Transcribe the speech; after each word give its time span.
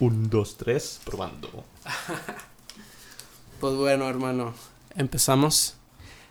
Un, 0.00 0.30
dos, 0.30 0.56
tres, 0.56 0.98
probando. 1.04 1.50
pues 3.60 3.74
bueno, 3.74 4.08
hermano, 4.08 4.54
empezamos. 4.96 5.74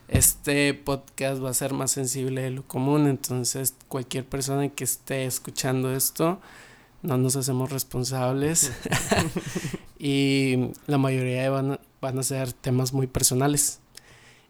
Este 0.07 0.73
podcast 0.73 1.39
va 1.43 1.51
a 1.51 1.53
ser 1.53 1.73
más 1.73 1.91
sensible 1.91 2.41
de 2.41 2.49
lo 2.49 2.63
común, 2.63 3.05
entonces 3.05 3.75
cualquier 3.87 4.25
persona 4.25 4.69
que 4.69 4.83
esté 4.83 5.25
escuchando 5.25 5.95
esto, 5.95 6.39
no 7.03 7.19
nos 7.19 7.35
hacemos 7.35 7.71
responsables. 7.71 8.71
y 9.99 10.71
la 10.87 10.97
mayoría 10.97 11.47
van, 11.51 11.79
van 12.01 12.17
a 12.17 12.23
ser 12.23 12.53
temas 12.53 12.91
muy 12.91 13.05
personales. 13.05 13.81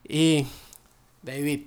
Y, 0.08 0.48
David, 1.24 1.64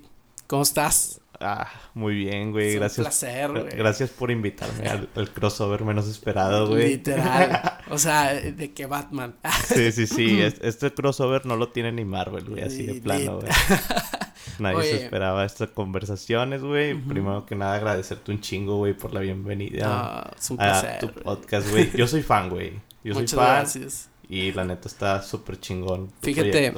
¿cómo 0.47 0.63
estás? 0.63 1.12
Ah, 1.43 1.69
muy 1.93 2.15
bien, 2.15 2.51
güey. 2.51 2.75
Gracias. 2.75 2.99
Un 2.99 3.03
placer, 3.03 3.51
güey. 3.51 3.69
Gracias 3.75 4.09
por 4.09 4.31
invitarme 4.31 4.87
al, 4.87 5.29
crossover 5.31 5.83
menos 5.83 6.07
esperado, 6.07 6.67
güey. 6.67 6.89
Literal. 6.89 7.79
O 7.89 7.97
sea, 7.97 8.33
de 8.33 8.71
que 8.73 8.85
Batman. 8.85 9.35
sí, 9.67 9.91
sí, 9.91 10.07
sí. 10.07 10.41
Este 10.61 10.91
crossover 10.93 11.45
no 11.45 11.57
lo 11.57 11.69
tiene 11.69 11.91
ni 11.91 12.05
Marvel, 12.05 12.45
güey. 12.45 12.63
Así 12.63 12.83
de 12.83 13.01
plano, 13.01 13.39
güey. 13.39 13.51
Nadie 14.59 14.83
se 14.83 15.03
esperaba 15.03 15.45
estas 15.45 15.69
conversaciones, 15.69 16.61
güey. 16.61 16.95
Primero 16.95 17.45
que 17.45 17.55
nada, 17.55 17.75
agradecerte 17.75 18.31
un 18.31 18.39
chingo, 18.39 18.77
güey, 18.77 18.93
por 18.93 19.13
la 19.13 19.19
bienvenida 19.19 19.83
ah, 19.85 20.31
es 20.37 20.49
un 20.49 20.57
placer, 20.57 20.89
a 20.89 20.99
tu 20.99 21.11
podcast, 21.11 21.69
güey. 21.69 21.91
Yo 21.95 22.07
soy 22.07 22.23
fan, 22.23 22.49
güey. 22.49 22.79
Yo 23.03 23.13
soy 23.13 23.27
fan. 23.27 23.45
Gracias. 23.45 24.09
Y 24.29 24.51
la 24.53 24.63
neta 24.63 24.87
está 24.87 25.21
súper 25.21 25.59
chingón. 25.59 26.11
Fíjate, 26.21 26.73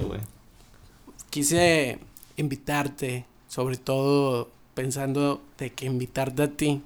quise 1.30 2.00
invitarte, 2.38 3.26
sobre 3.48 3.78
todo 3.78 4.50
pensando 4.76 5.42
de 5.58 5.72
que 5.72 5.88
invitarte 5.88 6.44
a 6.44 6.52
ti, 6.52 6.84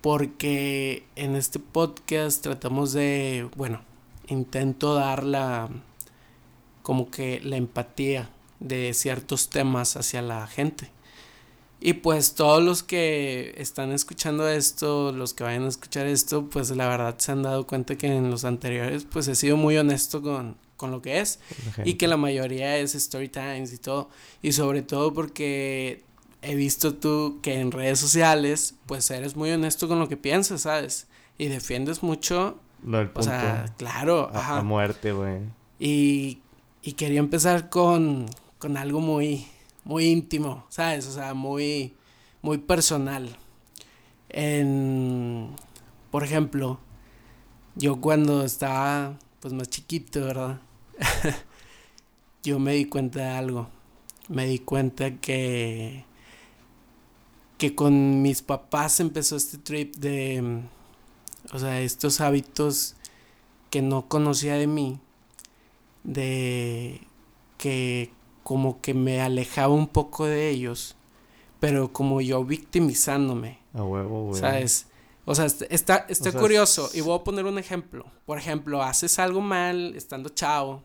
porque 0.00 1.04
en 1.16 1.36
este 1.36 1.58
podcast 1.58 2.42
tratamos 2.42 2.92
de, 2.92 3.48
bueno, 3.56 3.82
intento 4.28 4.94
dar 4.94 5.24
la, 5.24 5.68
como 6.82 7.10
que 7.10 7.40
la 7.40 7.56
empatía 7.56 8.30
de 8.60 8.94
ciertos 8.94 9.50
temas 9.50 9.96
hacia 9.96 10.22
la 10.22 10.46
gente. 10.46 10.90
Y 11.80 11.94
pues 11.94 12.34
todos 12.34 12.62
los 12.62 12.82
que 12.82 13.54
están 13.56 13.92
escuchando 13.92 14.48
esto, 14.48 15.12
los 15.12 15.32
que 15.32 15.44
vayan 15.44 15.64
a 15.64 15.68
escuchar 15.68 16.06
esto, 16.06 16.48
pues 16.50 16.70
la 16.70 16.88
verdad 16.88 17.16
se 17.18 17.32
han 17.32 17.42
dado 17.42 17.66
cuenta 17.66 17.96
que 17.96 18.08
en 18.08 18.30
los 18.30 18.44
anteriores 18.44 19.04
pues 19.04 19.28
he 19.28 19.36
sido 19.36 19.56
muy 19.56 19.76
honesto 19.76 20.20
con, 20.20 20.56
con 20.76 20.90
lo 20.90 21.02
que 21.02 21.20
es 21.20 21.38
y 21.84 21.94
que 21.94 22.08
la 22.08 22.16
mayoría 22.16 22.78
es 22.78 22.96
story 22.96 23.28
times 23.28 23.72
y 23.72 23.78
todo. 23.78 24.08
Y 24.42 24.52
sobre 24.52 24.82
todo 24.82 25.14
porque 25.14 26.02
he 26.42 26.54
visto 26.54 26.94
tú 26.94 27.40
que 27.42 27.60
en 27.60 27.72
redes 27.72 27.98
sociales 27.98 28.74
pues 28.86 29.10
eres 29.10 29.36
muy 29.36 29.50
honesto 29.50 29.88
con 29.88 29.98
lo 29.98 30.08
que 30.08 30.16
piensas, 30.16 30.62
¿sabes? 30.62 31.08
Y 31.36 31.46
defiendes 31.46 32.02
mucho. 32.02 32.58
o 33.14 33.22
sea, 33.22 33.74
claro. 33.76 34.30
A, 34.32 34.62
muerte, 34.62 35.12
güey. 35.12 35.40
Y, 35.78 36.40
y 36.82 36.92
quería 36.92 37.20
empezar 37.20 37.68
con, 37.70 38.26
con 38.58 38.76
algo 38.76 39.00
muy 39.00 39.46
muy 39.88 40.04
íntimo, 40.04 40.66
¿sabes? 40.68 41.06
O 41.06 41.12
sea, 41.12 41.32
muy, 41.32 41.94
muy 42.42 42.58
personal. 42.58 43.36
En, 44.28 45.56
por 46.10 46.24
ejemplo, 46.24 46.78
yo 47.74 47.98
cuando 47.98 48.44
estaba 48.44 49.18
pues 49.40 49.54
más 49.54 49.70
chiquito, 49.70 50.26
¿verdad? 50.26 50.60
yo 52.42 52.58
me 52.58 52.74
di 52.74 52.84
cuenta 52.84 53.20
de 53.20 53.28
algo. 53.28 53.70
Me 54.28 54.46
di 54.46 54.58
cuenta 54.58 55.16
que 55.16 56.04
que 57.58 57.74
con 57.74 58.22
mis 58.22 58.42
papás 58.42 59.00
empezó 59.00 59.36
este 59.36 59.58
trip 59.58 59.96
de 59.96 60.62
o 61.52 61.58
sea, 61.58 61.80
estos 61.80 62.20
hábitos 62.20 62.94
que 63.70 63.82
no 63.82 64.08
conocía 64.08 64.54
de 64.54 64.66
mí 64.66 65.00
de 66.04 67.00
que 67.58 68.12
como 68.42 68.80
que 68.80 68.94
me 68.94 69.20
alejaba 69.20 69.74
un 69.74 69.88
poco 69.88 70.24
de 70.24 70.48
ellos, 70.48 70.96
pero 71.60 71.92
como 71.92 72.20
yo 72.20 72.44
victimizándome. 72.44 73.58
A 73.74 73.82
huevo, 73.82 74.26
güey. 74.26 74.40
¿Sabes? 74.40 74.86
O 75.24 75.34
sea, 75.34 75.44
está, 75.44 76.06
está 76.08 76.32
curioso. 76.32 76.88
Y 76.94 77.02
voy 77.02 77.18
a 77.18 77.24
poner 77.24 77.44
un 77.44 77.58
ejemplo. 77.58 78.06
Por 78.24 78.38
ejemplo, 78.38 78.82
haces 78.82 79.18
algo 79.18 79.42
mal 79.42 79.94
estando 79.94 80.30
chavo. 80.30 80.84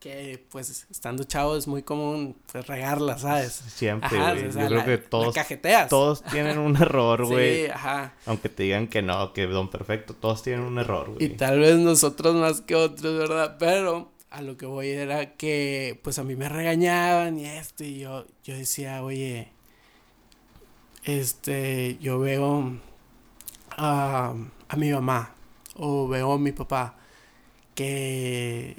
Que 0.00 0.42
pues 0.50 0.86
estando 0.90 1.24
chavo 1.24 1.56
es 1.56 1.68
muy 1.68 1.82
común 1.82 2.34
pues, 2.50 2.66
regarla, 2.66 3.18
¿sabes? 3.18 3.52
Siempre, 3.52 4.18
güey. 4.18 4.50
Yo 4.50 4.66
creo 4.66 4.84
que 4.84 4.98
todos. 4.98 5.36
Todos 5.90 6.22
tienen 6.24 6.58
un 6.58 6.74
error, 6.74 7.24
güey. 7.26 7.66
sí, 7.66 7.70
ajá. 7.70 8.14
Aunque 8.24 8.48
te 8.48 8.62
digan 8.62 8.88
que 8.88 9.02
no, 9.02 9.34
que 9.34 9.46
don 9.46 9.68
perfecto, 9.68 10.14
todos 10.14 10.42
tienen 10.42 10.64
un 10.64 10.78
error, 10.78 11.10
güey. 11.10 11.26
Y 11.26 11.28
tal 11.36 11.60
vez 11.60 11.76
nosotros 11.76 12.34
más 12.34 12.62
que 12.62 12.74
otros, 12.74 13.18
¿verdad? 13.18 13.56
Pero 13.58 14.10
a 14.30 14.42
lo 14.42 14.56
que 14.56 14.64
voy 14.64 14.88
era 14.88 15.36
que 15.36 16.00
pues 16.02 16.18
a 16.18 16.24
mí 16.24 16.34
me 16.34 16.48
regañaban 16.48 17.38
y 17.38 17.44
esto 17.46 17.84
y 17.84 17.98
yo, 17.98 18.24
yo 18.42 18.56
decía, 18.56 19.02
oye, 19.02 19.52
este, 21.04 21.98
yo 22.00 22.18
veo 22.18 22.78
a, 23.76 24.34
a 24.68 24.76
mi 24.76 24.90
mamá 24.92 25.34
o 25.74 26.08
veo 26.08 26.32
a 26.32 26.38
mi 26.38 26.52
papá 26.52 26.96
que 27.74 28.76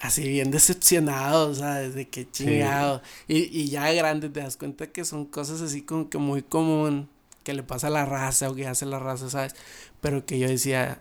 así 0.00 0.28
bien 0.28 0.50
decepcionado, 0.50 1.54
¿sabes? 1.54 1.94
De 1.94 2.08
que 2.08 2.30
chingado. 2.30 3.02
Y, 3.28 3.38
y 3.56 3.68
ya 3.68 3.92
grande 3.92 4.28
te 4.28 4.40
das 4.40 4.56
cuenta 4.56 4.88
que 4.88 5.04
son 5.04 5.26
cosas 5.26 5.60
así 5.60 5.82
como 5.82 6.08
que 6.08 6.18
muy 6.18 6.42
común 6.42 7.08
que 7.44 7.54
le 7.54 7.62
pasa 7.62 7.86
a 7.86 7.90
la 7.90 8.04
raza 8.04 8.50
o 8.50 8.54
que 8.54 8.66
hace 8.66 8.86
la 8.86 8.98
raza, 8.98 9.30
¿sabes? 9.30 9.54
Pero 10.00 10.26
que 10.26 10.38
yo 10.38 10.48
decía, 10.48 11.00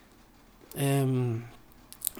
eh, 0.76 1.06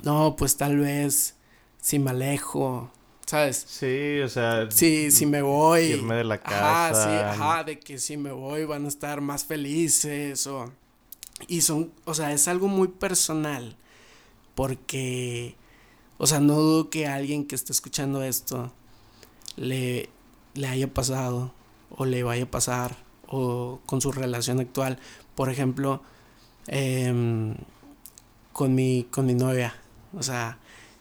no, 0.03 0.37
pues 0.37 0.57
tal 0.57 0.79
vez 0.79 1.35
si 1.81 1.99
me 1.99 2.11
alejo, 2.11 2.91
¿sabes? 3.27 3.65
Sí, 3.69 4.21
o 4.21 4.29
sea. 4.29 4.71
Sí, 4.71 5.11
si 5.11 5.27
me 5.27 5.43
voy. 5.43 5.83
Irme 5.83 6.17
de 6.17 6.25
la 6.25 6.41
casa. 6.41 6.89
Ajá, 6.89 7.05
sí, 7.05 7.43
ajá, 7.43 7.65
de 7.65 7.79
que 7.79 7.99
si 7.99 8.17
me 8.17 8.33
voy 8.33 8.65
van 8.65 8.85
a 8.87 8.89
estar 8.89 9.21
más 9.21 9.45
felices 9.45 10.47
o. 10.47 10.73
Y 11.47 11.61
son, 11.61 11.93
o 12.05 12.15
sea, 12.15 12.33
es 12.33 12.49
algo 12.49 12.69
muy 12.69 12.89
personal. 12.89 13.77
Porque, 14.55 15.55
o 16.19 16.27
sea, 16.27 16.41
no 16.41 16.55
dudo 16.57 16.91
que 16.91 17.07
alguien 17.07 17.47
que 17.47 17.55
esté 17.55 17.73
escuchando 17.73 18.23
esto 18.23 18.73
le, 19.57 20.09
le 20.55 20.67
haya 20.67 20.93
pasado 20.93 21.53
o 21.91 22.05
le 22.05 22.23
vaya 22.23 22.45
a 22.45 22.51
pasar 22.51 22.97
o 23.29 23.81
con 23.87 24.01
su 24.01 24.13
relación 24.13 24.61
actual. 24.61 24.99
Por 25.35 25.51
ejemplo, 25.51 26.03
eh, 26.67 27.55
con, 28.53 28.75
mi, 28.75 29.07
con 29.11 29.27
mi 29.27 29.35
novia. 29.35 29.75
O 30.15 30.23
sea, 30.23 30.59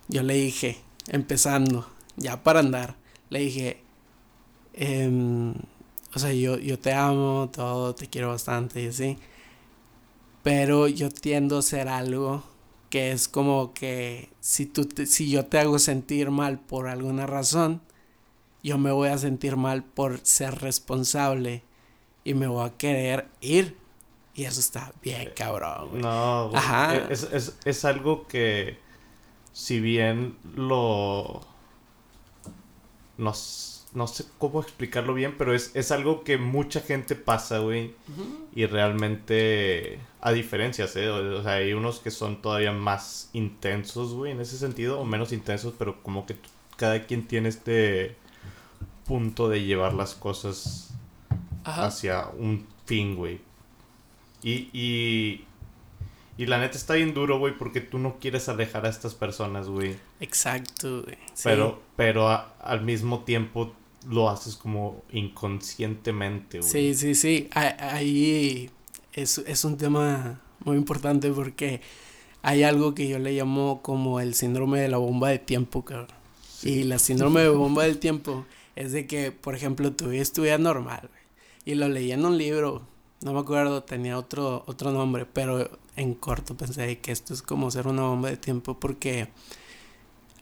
yo 0.07 0.23
le 0.23 0.35
dije, 0.35 0.78
empezando, 1.07 1.89
ya 2.16 2.44
para 2.44 2.59
andar, 2.59 2.95
le 3.29 3.39
dije, 3.39 3.81
em, 4.73 5.53
o 6.13 6.19
sea, 6.19 6.34
yo, 6.34 6.57
yo 6.59 6.78
te 6.79 6.94
amo, 6.94 7.49
todo, 7.51 7.95
te 7.95 8.07
quiero 8.07 8.29
bastante 8.29 8.84
y 8.84 8.88
así. 8.88 9.17
Pero 10.44 10.88
yo 10.88 11.09
tiendo 11.09 11.57
a 11.57 11.61
ser 11.61 11.88
algo 11.89 12.44
que 12.90 13.12
es 13.12 13.28
como 13.28 13.74
que 13.74 14.30
si, 14.40 14.66
tú 14.66 14.88
si 15.06 15.30
yo 15.30 15.46
te 15.46 15.59
hago 15.59 15.80
sentir 15.80 16.31
mal 16.31 16.59
por 16.59 16.88
alguna 16.88 17.25
razón, 17.25 17.81
yo 18.64 18.78
me 18.78 18.92
voy 18.92 19.09
a 19.09 19.18
sentir 19.18 19.56
mal 19.56 19.84
por 19.84 20.20
ser 20.24 20.56
responsable 20.62 21.64
y 22.24 22.34
me 22.34 22.47
voy 22.47 22.68
a 22.68 22.78
querer 22.78 23.28
ir. 23.42 23.78
Y 24.34 24.44
eso 24.46 24.59
está 24.59 24.94
bien 25.02 25.31
cabrón. 25.36 26.02
No, 26.02 26.52
Ajá. 26.53 26.96
Es, 27.09 27.24
es, 27.31 27.58
es 27.66 27.86
algo 27.86 28.28
que 28.28 28.78
si 29.52 29.80
bien 29.80 30.38
lo... 30.56 31.42
No, 33.18 33.34
no 33.97 34.06
sé 34.06 34.25
cómo 34.38 34.62
explicarlo 34.62 35.16
bien, 35.16 35.34
pero 35.40 35.56
es, 35.56 35.72
es 35.74 35.91
algo 35.91 36.24
que 36.24 36.38
mucha 36.38 36.81
gente 36.81 37.16
pasa, 37.16 37.58
güey. 37.58 37.96
Y 38.53 38.68
realmente, 38.68 40.00
a 40.22 40.31
diferencias, 40.31 40.96
¿eh? 40.96 41.09
O, 41.09 41.41
sea, 41.41 41.53
hay 41.53 41.73
unos 41.73 41.99
que 41.99 42.11
son 42.11 42.40
todavía 42.40 42.72
más 42.72 43.32
intensos, 43.34 44.14
güey, 44.14 44.34
en 44.34 44.40
ese 44.40 44.55
sentido, 44.59 44.99
o 44.99 45.03
menos 45.03 45.34
intensos, 45.34 45.73
pero 45.79 46.03
como 46.03 46.28
que 46.28 46.35
cada 46.76 47.08
quien 47.08 47.28
tiene 47.28 47.49
este 47.49 48.16
punto 49.05 49.49
de 49.49 49.64
llevar 49.64 49.96
las 49.96 50.14
cosas 50.14 50.94
hacia 51.64 52.28
un 52.28 52.67
fin, 52.85 53.16
güey. 53.16 53.41
Y, 54.44 54.70
y, 54.73 55.46
y 56.38 56.46
la 56.46 56.59
neta 56.59 56.78
está 56.78 56.94
bien 56.94 57.16
duro, 57.16 57.40
güey, 57.40 57.58
porque 57.58 57.82
tú 57.82 57.97
no 57.97 58.17
quieres 58.20 58.47
alejar 58.47 58.85
a 58.85 58.90
estas 58.90 59.16
personas, 59.16 59.67
güey. 59.70 59.96
Exacto, 60.20 61.02
güey. 61.02 61.17
Pero, 61.44 61.82
pero 61.96 62.29
al 62.59 62.82
mismo 62.82 63.23
tiempo 63.23 63.73
lo 64.09 64.30
haces 64.30 64.56
como 64.56 65.04
inconscientemente, 65.12 66.59
güey. 66.59 66.70
Sí, 66.70 66.94
sí, 66.94 67.16
sí. 67.16 67.50
Ahí 67.54 68.70
es, 69.14 69.38
es 69.40 69.66
un 69.66 69.78
tema 69.78 70.42
muy 70.64 70.78
importante 70.78 71.32
porque 71.32 71.82
hay 72.42 72.64
algo 72.64 72.94
que 72.94 73.08
yo 73.08 73.20
le 73.20 73.34
llamo 73.34 73.82
como 73.82 74.20
el 74.20 74.34
síndrome 74.34 74.80
de 74.80 74.90
la 74.90 74.98
bomba 74.98 75.30
de 75.30 75.40
tiempo, 75.40 75.84
cabrón. 75.84 76.16
Y 76.64 76.84
la 76.84 77.00
síndrome 77.00 77.42
de 77.42 77.50
bomba 77.50 77.84
del 77.84 78.00
tiempo 78.00 78.46
es 78.76 78.92
de 78.92 79.06
que, 79.08 79.32
por 79.32 79.56
ejemplo, 79.56 79.92
tu 79.94 80.09
vida 80.09 80.22
estuviera 80.22 80.58
normal. 80.58 81.09
Y 81.66 81.76
lo 81.76 81.88
leí 81.90 82.12
en 82.12 82.26
un 82.26 82.38
libro 82.38 82.86
no 83.22 83.34
me 83.34 83.40
acuerdo, 83.40 83.84
tenía 83.84 84.18
otro, 84.18 84.64
otro 84.68 84.92
nombre, 84.92 85.26
pero 85.26 85.70
en 85.96 86.14
corto 86.14 86.56
pensé 86.56 87.00
que 87.00 87.12
esto 87.12 87.34
es 87.34 87.42
como 87.42 87.72
ser 87.72 87.88
una 87.88 88.04
bomba 88.04 88.30
de 88.30 88.38
tiempo 88.38 88.80
porque 88.80 89.30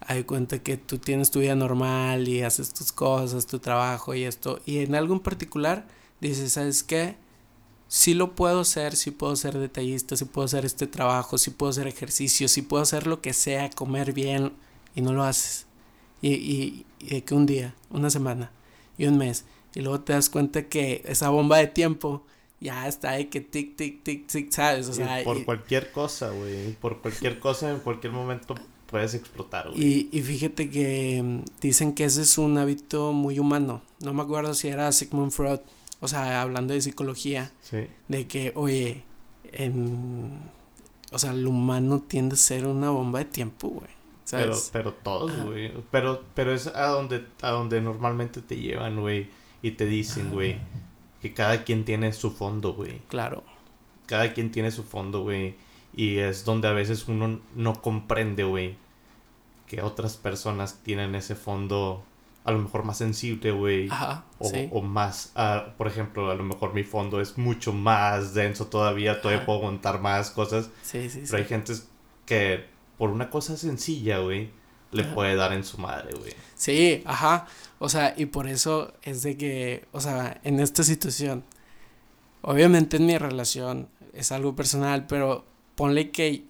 hay 0.07 0.24
cuenta 0.24 0.60
que 0.60 0.78
tú 0.78 0.98
tienes 0.98 1.31
tu 1.31 1.40
vida 1.40 1.56
normal 1.56 2.28
y 2.28 2.44
haces 2.44 2.74
tus 2.74 2.92
cosas, 2.92 3.48
tu 3.48 3.60
trabajo 3.60 4.13
y 4.13 4.24
esto, 4.24 4.60
y 4.66 4.80
en 4.80 4.96
algo 4.96 5.13
en 5.13 5.19
particular 5.19 5.88
dices, 6.22 6.54
¿sabes 6.54 6.84
qué? 6.84 7.16
Sí 7.88 8.13
lo 8.13 8.36
puedo 8.36 8.62
hacer, 8.62 8.96
sí 8.96 9.12
puedo 9.12 9.36
ser 9.36 9.57
detallista, 9.57 10.16
sí 10.16 10.25
puedo 10.25 10.46
hacer 10.46 10.66
este 10.66 10.88
trabajo, 10.88 11.38
sí 11.38 11.52
puedo 11.52 11.69
hacer 11.69 11.88
ejercicio, 11.88 12.48
sí 12.48 12.62
puedo 12.62 12.84
hacer 12.84 13.07
lo 13.07 13.22
que 13.22 13.34
sea, 13.34 13.69
comer 13.69 14.13
bien, 14.13 14.54
y 14.96 15.02
no 15.02 15.13
lo 15.13 15.24
haces. 15.24 15.68
Y, 16.22 16.34
y, 16.34 16.86
y 17.00 17.10
de 17.10 17.24
que 17.24 17.36
un 17.36 17.46
día, 17.46 17.75
una 17.92 18.10
semana 18.10 18.52
y 18.98 19.06
un 19.06 19.18
mes, 19.18 19.46
y 19.75 19.81
luego 19.81 20.02
te 20.02 20.13
das 20.13 20.30
cuenta 20.30 20.68
que 20.68 21.04
esa 21.06 21.30
bomba 21.30 21.57
de 21.57 21.68
tiempo 21.68 22.25
ya 22.60 22.88
está 22.88 23.12
ahí 23.12 23.25
que 23.25 23.42
tic, 23.42 23.75
tic, 23.75 24.04
tic, 24.04 24.28
tic, 24.28 24.52
¿sabes? 24.52 24.88
O 24.88 24.94
sea, 24.94 25.24
por 25.24 25.44
cualquier 25.46 25.92
cosa, 25.92 26.31
güey. 26.31 26.74
Por 26.74 27.02
cualquier 27.02 27.40
cosa, 27.40 27.72
en 27.72 27.80
cualquier 27.80 28.13
momento 28.13 28.56
puedes 28.88 29.14
explotar, 29.14 29.70
güey. 29.70 29.84
Y, 29.84 30.10
y 30.12 30.22
fíjate 30.22 30.70
que 30.70 31.22
mm, 31.24 31.44
dicen 31.62 31.94
que 31.94 32.06
ese 32.06 32.22
es 32.22 32.38
un 32.38 32.58
hábito 32.58 33.12
muy 33.12 33.40
humano. 33.40 33.82
No 34.00 34.14
me 34.14 34.22
acuerdo 34.22 34.54
si 34.54 34.68
era 34.68 34.92
Sigmund 34.92 35.32
Freud, 35.32 35.60
o 36.00 36.08
sea, 36.08 36.42
hablando 36.42 36.74
de 36.74 36.82
psicología. 36.82 37.52
Sí. 37.62 37.88
De 38.08 38.28
que, 38.28 38.52
oye, 38.56 39.04
en, 39.52 40.40
o 41.12 41.20
sea, 41.20 41.32
el 41.32 41.46
humano 41.48 42.04
tiende 42.08 42.36
a 42.36 42.38
ser 42.38 42.68
una 42.68 42.90
bomba 42.90 43.20
de 43.20 43.26
tiempo, 43.26 43.70
güey. 43.70 43.96
Pero, 44.32 44.56
pero 44.72 44.94
todos, 44.94 45.31
güey. 45.44 45.72
Pero, 45.92 46.24
pero 46.34 46.54
es 46.54 46.68
a 46.68 46.88
donde, 46.88 47.26
a 47.42 47.52
donde 47.52 47.80
normalmente 47.80 48.42
te 48.42 48.58
llevan, 48.58 49.00
güey. 49.00 49.28
Y 49.62 49.72
te 49.72 49.86
dicen, 49.86 50.31
güey, 50.31 50.58
que 51.22 51.34
cada 51.34 51.64
quien 51.64 51.86
tiene 51.86 52.12
su 52.12 52.31
fondo, 52.31 52.74
güey. 52.74 53.02
Claro. 53.08 53.44
Cada 54.08 54.34
quien 54.34 54.52
tiene 54.52 54.72
su 54.72 54.84
fondo, 54.84 55.22
güey. 55.22 55.56
Y 55.95 56.18
es 56.18 56.44
donde 56.44 56.68
a 56.68 56.71
veces 56.74 57.07
uno 57.07 57.39
no 57.56 57.81
comprende, 57.81 58.44
güey, 58.44 58.75
que 59.68 59.81
otras 59.81 60.18
personas 60.18 60.80
tienen 60.83 61.15
ese 61.15 61.36
fondo 61.36 62.03
a 62.44 62.51
lo 62.51 62.59
mejor 62.59 62.83
más 62.83 62.97
sensible, 62.97 63.51
güey. 63.51 63.88
Ajá. 63.89 64.24
O, 64.38 64.47
sí. 64.50 64.69
o 64.71 64.81
más, 64.81 65.31
ah, 65.36 65.74
por 65.77 65.88
ejemplo, 65.88 66.30
a 66.30 66.36
lo 66.36 66.44
mejor 66.44 66.74
mi 66.74 66.83
fondo 66.83 67.19
es 67.19 67.38
mucho 67.38 67.74
más 67.74 68.36
denso 68.36 68.68
todavía, 68.68 69.19
todavía 69.19 69.39
Ajá. 69.39 69.45
puedo 69.47 69.59
aguantar 69.59 70.00
más 70.00 70.30
cosas. 70.30 70.69
sí, 70.83 71.09
sí, 71.09 71.21
sí. 71.21 71.27
Pero 71.31 71.38
hay 71.42 71.50
gente 71.50 71.74
que 72.25 72.65
por 72.97 73.09
una 73.09 73.30
cosa 73.30 73.57
sencilla, 73.57 74.19
güey, 74.19 74.51
le 74.92 75.03
Ajá. 75.03 75.15
puede 75.15 75.36
dar 75.36 75.53
en 75.53 75.63
su 75.63 75.80
madre, 75.80 76.15
güey. 76.18 76.33
Sí, 76.56 77.01
ajá. 77.06 77.47
O 77.80 77.89
sea, 77.89 78.13
y 78.15 78.27
por 78.27 78.47
eso 78.47 78.94
es 79.01 79.24
de 79.24 79.38
que, 79.38 79.86
o 79.92 80.00
sea, 80.00 80.39
en 80.44 80.59
esta 80.59 80.83
situación, 80.83 81.44
obviamente 82.42 82.97
en 82.97 83.07
mi 83.07 83.18
relación 83.18 83.89
es 84.13 84.31
algo 84.31 84.56
personal, 84.56 85.07
pero 85.07 85.45
ponle 85.75 86.12
que, 86.12 86.45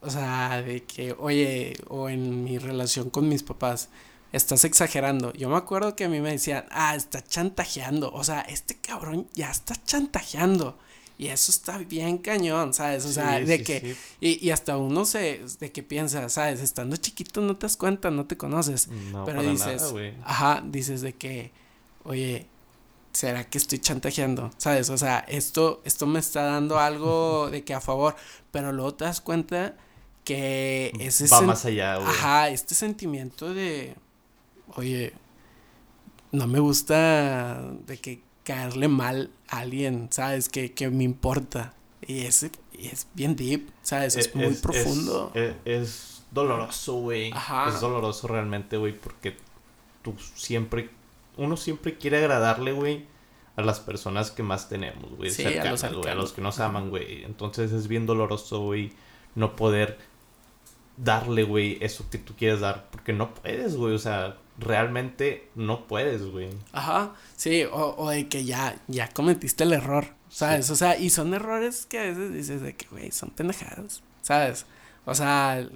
o 0.00 0.10
sea, 0.10 0.62
de 0.62 0.82
que, 0.82 1.14
oye, 1.18 1.76
o 1.88 2.08
en 2.08 2.44
mi 2.44 2.58
relación 2.58 3.10
con 3.10 3.28
mis 3.28 3.42
papás, 3.42 3.88
estás 4.32 4.64
exagerando. 4.64 5.32
Yo 5.32 5.48
me 5.48 5.56
acuerdo 5.56 5.94
que 5.94 6.04
a 6.04 6.08
mí 6.08 6.20
me 6.20 6.32
decían, 6.32 6.66
ah, 6.70 6.94
está 6.96 7.22
chantajeando. 7.22 8.12
O 8.12 8.24
sea, 8.24 8.40
este 8.42 8.76
cabrón 8.76 9.28
ya 9.34 9.50
está 9.50 9.74
chantajeando. 9.84 10.76
Y 11.16 11.28
eso 11.28 11.52
está 11.52 11.78
bien 11.78 12.18
cañón, 12.18 12.74
¿sabes? 12.74 13.04
O 13.04 13.12
sea, 13.12 13.38
de 13.38 13.58
sí, 13.58 13.64
que, 13.64 13.80
sí. 13.80 13.96
y, 14.20 14.46
y 14.46 14.50
hasta 14.50 14.76
uno 14.76 15.04
se, 15.04 15.42
de 15.60 15.70
que 15.70 15.84
piensa, 15.84 16.28
¿sabes? 16.28 16.60
Estando 16.60 16.96
chiquito 16.96 17.40
no 17.40 17.56
te 17.56 17.66
das 17.66 17.76
cuenta, 17.76 18.10
no 18.10 18.26
te 18.26 18.36
conoces. 18.36 18.88
No, 18.88 19.24
Pero 19.24 19.42
dices, 19.42 19.92
nada, 19.92 20.12
ajá, 20.24 20.64
dices 20.66 21.02
de 21.02 21.12
que, 21.12 21.52
oye, 22.02 22.48
¿será 23.14 23.44
que 23.44 23.58
estoy 23.58 23.78
chantajeando? 23.78 24.50
¿Sabes? 24.58 24.90
O 24.90 24.98
sea, 24.98 25.20
esto, 25.20 25.80
esto 25.84 26.06
me 26.06 26.18
está 26.18 26.42
dando 26.42 26.78
algo 26.78 27.48
de 27.50 27.64
que 27.64 27.72
a 27.72 27.80
favor, 27.80 28.14
pero 28.50 28.72
luego 28.72 28.94
te 28.94 29.04
das 29.04 29.20
cuenta 29.20 29.76
que 30.24 30.92
ese 30.98 31.26
Va 31.28 31.40
más 31.42 31.64
allá, 31.64 31.96
güey. 31.96 32.08
Ajá, 32.08 32.48
este 32.48 32.74
sentimiento 32.74 33.54
de, 33.54 33.94
oye, 34.76 35.12
no 36.32 36.46
me 36.46 36.58
gusta 36.58 37.62
de 37.86 37.98
que 37.98 38.22
caerle 38.42 38.88
mal 38.88 39.30
a 39.48 39.60
alguien, 39.60 40.08
¿sabes? 40.10 40.48
Que, 40.48 40.72
que 40.72 40.90
me 40.90 41.04
importa. 41.04 41.74
Y 42.06 42.22
es, 42.22 42.50
y 42.72 42.88
es 42.88 43.06
bien 43.14 43.36
deep, 43.36 43.70
¿sabes? 43.82 44.16
Es, 44.16 44.34
muy 44.34 44.54
profundo. 44.54 45.30
Es, 45.34 45.54
es 45.64 46.24
doloroso, 46.30 46.94
güey. 46.94 47.32
Ajá. 47.32 47.68
Es 47.68 47.80
doloroso 47.80 48.28
realmente, 48.28 48.76
güey, 48.76 48.98
porque 48.98 49.36
tú 50.02 50.14
siempre, 50.34 50.90
uno 51.36 51.56
siempre 51.56 51.96
quiere 51.96 52.18
agradarle, 52.18 52.72
güey, 52.72 53.06
a 53.56 53.62
las 53.62 53.80
personas 53.80 54.30
que 54.30 54.42
más 54.42 54.68
tenemos, 54.68 55.16
güey. 55.16 55.30
Sí, 55.30 55.44
a 55.44 55.70
los 55.70 55.80
cercanas, 55.80 56.06
a 56.06 56.14
los 56.14 56.32
que 56.32 56.40
nos 56.40 56.60
aman, 56.60 56.90
güey. 56.90 57.24
Entonces 57.24 57.72
es 57.72 57.88
bien 57.88 58.06
doloroso, 58.06 58.60
güey, 58.60 58.92
no 59.34 59.56
poder 59.56 59.98
darle, 60.96 61.42
güey, 61.42 61.78
eso 61.80 62.08
que 62.10 62.18
tú 62.18 62.34
quieres 62.36 62.60
dar, 62.60 62.88
porque 62.90 63.12
no 63.12 63.34
puedes, 63.34 63.76
güey, 63.76 63.94
o 63.94 63.98
sea, 63.98 64.36
realmente 64.58 65.48
no 65.54 65.86
puedes, 65.86 66.24
güey. 66.24 66.50
Ajá, 66.72 67.14
sí, 67.36 67.64
o, 67.64 67.94
o 67.98 68.10
de 68.10 68.28
que 68.28 68.44
ya, 68.44 68.80
ya 68.86 69.08
cometiste 69.08 69.64
el 69.64 69.72
error, 69.72 70.06
¿sabes? 70.28 70.66
Sí. 70.66 70.72
O 70.72 70.76
sea, 70.76 70.96
y 70.98 71.10
son 71.10 71.34
errores 71.34 71.86
que 71.86 71.98
a 71.98 72.02
veces 72.02 72.32
dices 72.32 72.62
de 72.62 72.76
que, 72.76 72.86
güey, 72.88 73.10
son 73.10 73.30
pendejadas, 73.30 74.02
¿sabes? 74.22 74.66
O 75.04 75.14
sea, 75.14 75.66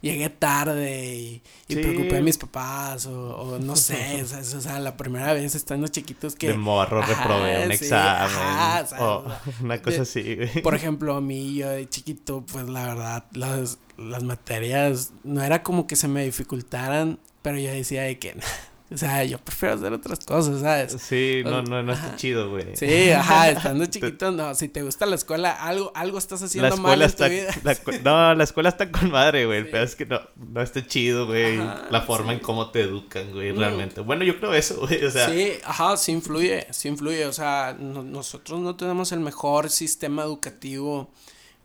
llegué 0.00 0.28
tarde 0.30 1.14
y, 1.14 1.42
y 1.68 1.74
Sí. 1.74 1.80
preocupé 1.80 2.18
a 2.18 2.20
mis 2.22 2.38
papás, 2.38 3.06
o, 3.06 3.36
o 3.36 3.58
no 3.58 3.76
sé, 3.76 4.24
¿sabes? 4.26 4.54
O 4.54 4.60
sea, 4.60 4.78
la 4.80 4.96
primera 4.96 5.32
vez 5.32 5.54
estando 5.54 5.88
chiquitos 5.88 6.34
que... 6.34 6.48
de 6.48 6.54
morro 6.54 7.02
Ajá, 7.02 7.14
reprobé 7.14 7.64
un 7.64 7.68
sí, 7.72 7.84
examen. 7.84 8.36
ajá, 8.36 8.82
o 8.82 8.86
sea, 8.86 9.02
o 9.04 9.24
una 9.64 9.82
cosa 9.82 9.96
de- 9.96 10.02
así. 10.02 10.60
Por 10.62 10.74
ejemplo, 10.74 11.16
a 11.16 11.20
mí, 11.20 11.54
yo 11.56 11.68
de 11.70 11.88
chiquito, 11.88 12.44
pues 12.50 12.68
la 12.68 12.86
verdad, 12.86 13.24
las, 13.32 13.78
las 13.96 14.22
materias 14.22 15.12
no 15.24 15.42
era 15.42 15.62
como 15.62 15.86
que 15.86 15.96
se 15.96 16.08
me 16.08 16.24
dificultaran, 16.24 17.18
pero 17.42 17.58
yo 17.58 17.70
decía 17.70 18.02
de 18.02 18.18
que, 18.18 18.36
o 18.88 18.96
sea, 18.96 19.24
yo 19.24 19.38
prefiero 19.38 19.74
hacer 19.74 19.92
otras 19.92 20.20
cosas, 20.20 20.60
¿sabes? 20.60 20.96
Sí, 21.02 21.42
no, 21.44 21.60
no, 21.62 21.82
no 21.82 21.92
está 21.92 22.06
Ajá. 22.08 22.16
chido, 22.16 22.50
güey. 22.50 22.76
Sí, 22.76 23.10
ajá, 23.10 23.50
estando 23.50 23.84
chiquito, 23.86 24.30
no, 24.30 24.54
si 24.54 24.68
te 24.68 24.82
gusta 24.82 25.06
la 25.06 25.16
escuela, 25.16 25.50
algo, 25.52 25.90
algo 25.94 26.18
estás 26.18 26.40
La 26.40 26.46
haciendo 26.46 26.76
mal 26.76 27.12
tu 27.14 27.24
vida. 27.24 27.50
la 27.64 27.76
no, 28.04 28.34
la 28.36 28.44
escuela 28.44 28.68
está 28.68 28.90
con 28.92 29.10
madre, 29.10 29.44
güey. 29.46 29.58
El 29.58 29.64
Sí. 29.66 29.70
pedo 29.72 29.82
es 29.82 29.96
que 29.96 30.06
no, 30.06 30.20
no 30.36 30.62
está 30.62 30.86
chido, 30.86 31.26
güey. 31.26 31.58
Ajá, 31.58 31.86
La 31.90 32.02
forma 32.02 32.30
sí. 32.32 32.38
en 32.38 32.40
cómo 32.44 32.70
te 32.70 32.82
educan, 32.82 33.32
güey, 33.32 33.52
Mm. 33.52 33.58
realmente. 33.58 34.00
Bueno, 34.02 34.24
yo 34.24 34.38
creo 34.38 34.54
eso, 34.54 34.76
güey. 34.80 35.04
O 35.04 35.10
sea, 35.10 35.28
sí, 35.28 35.52
ajá, 35.64 35.96
sí 35.96 36.12
influye, 36.12 36.66
sí 36.70 36.86
influye, 36.88 37.26
o 37.26 37.32
sea, 37.32 37.76
no- 37.78 38.04
nosotros 38.04 38.60
no 38.60 38.76
tenemos 38.76 39.10
el 39.12 39.20
mejor 39.20 39.68
sistema 39.68 40.22
educativo, 40.22 41.10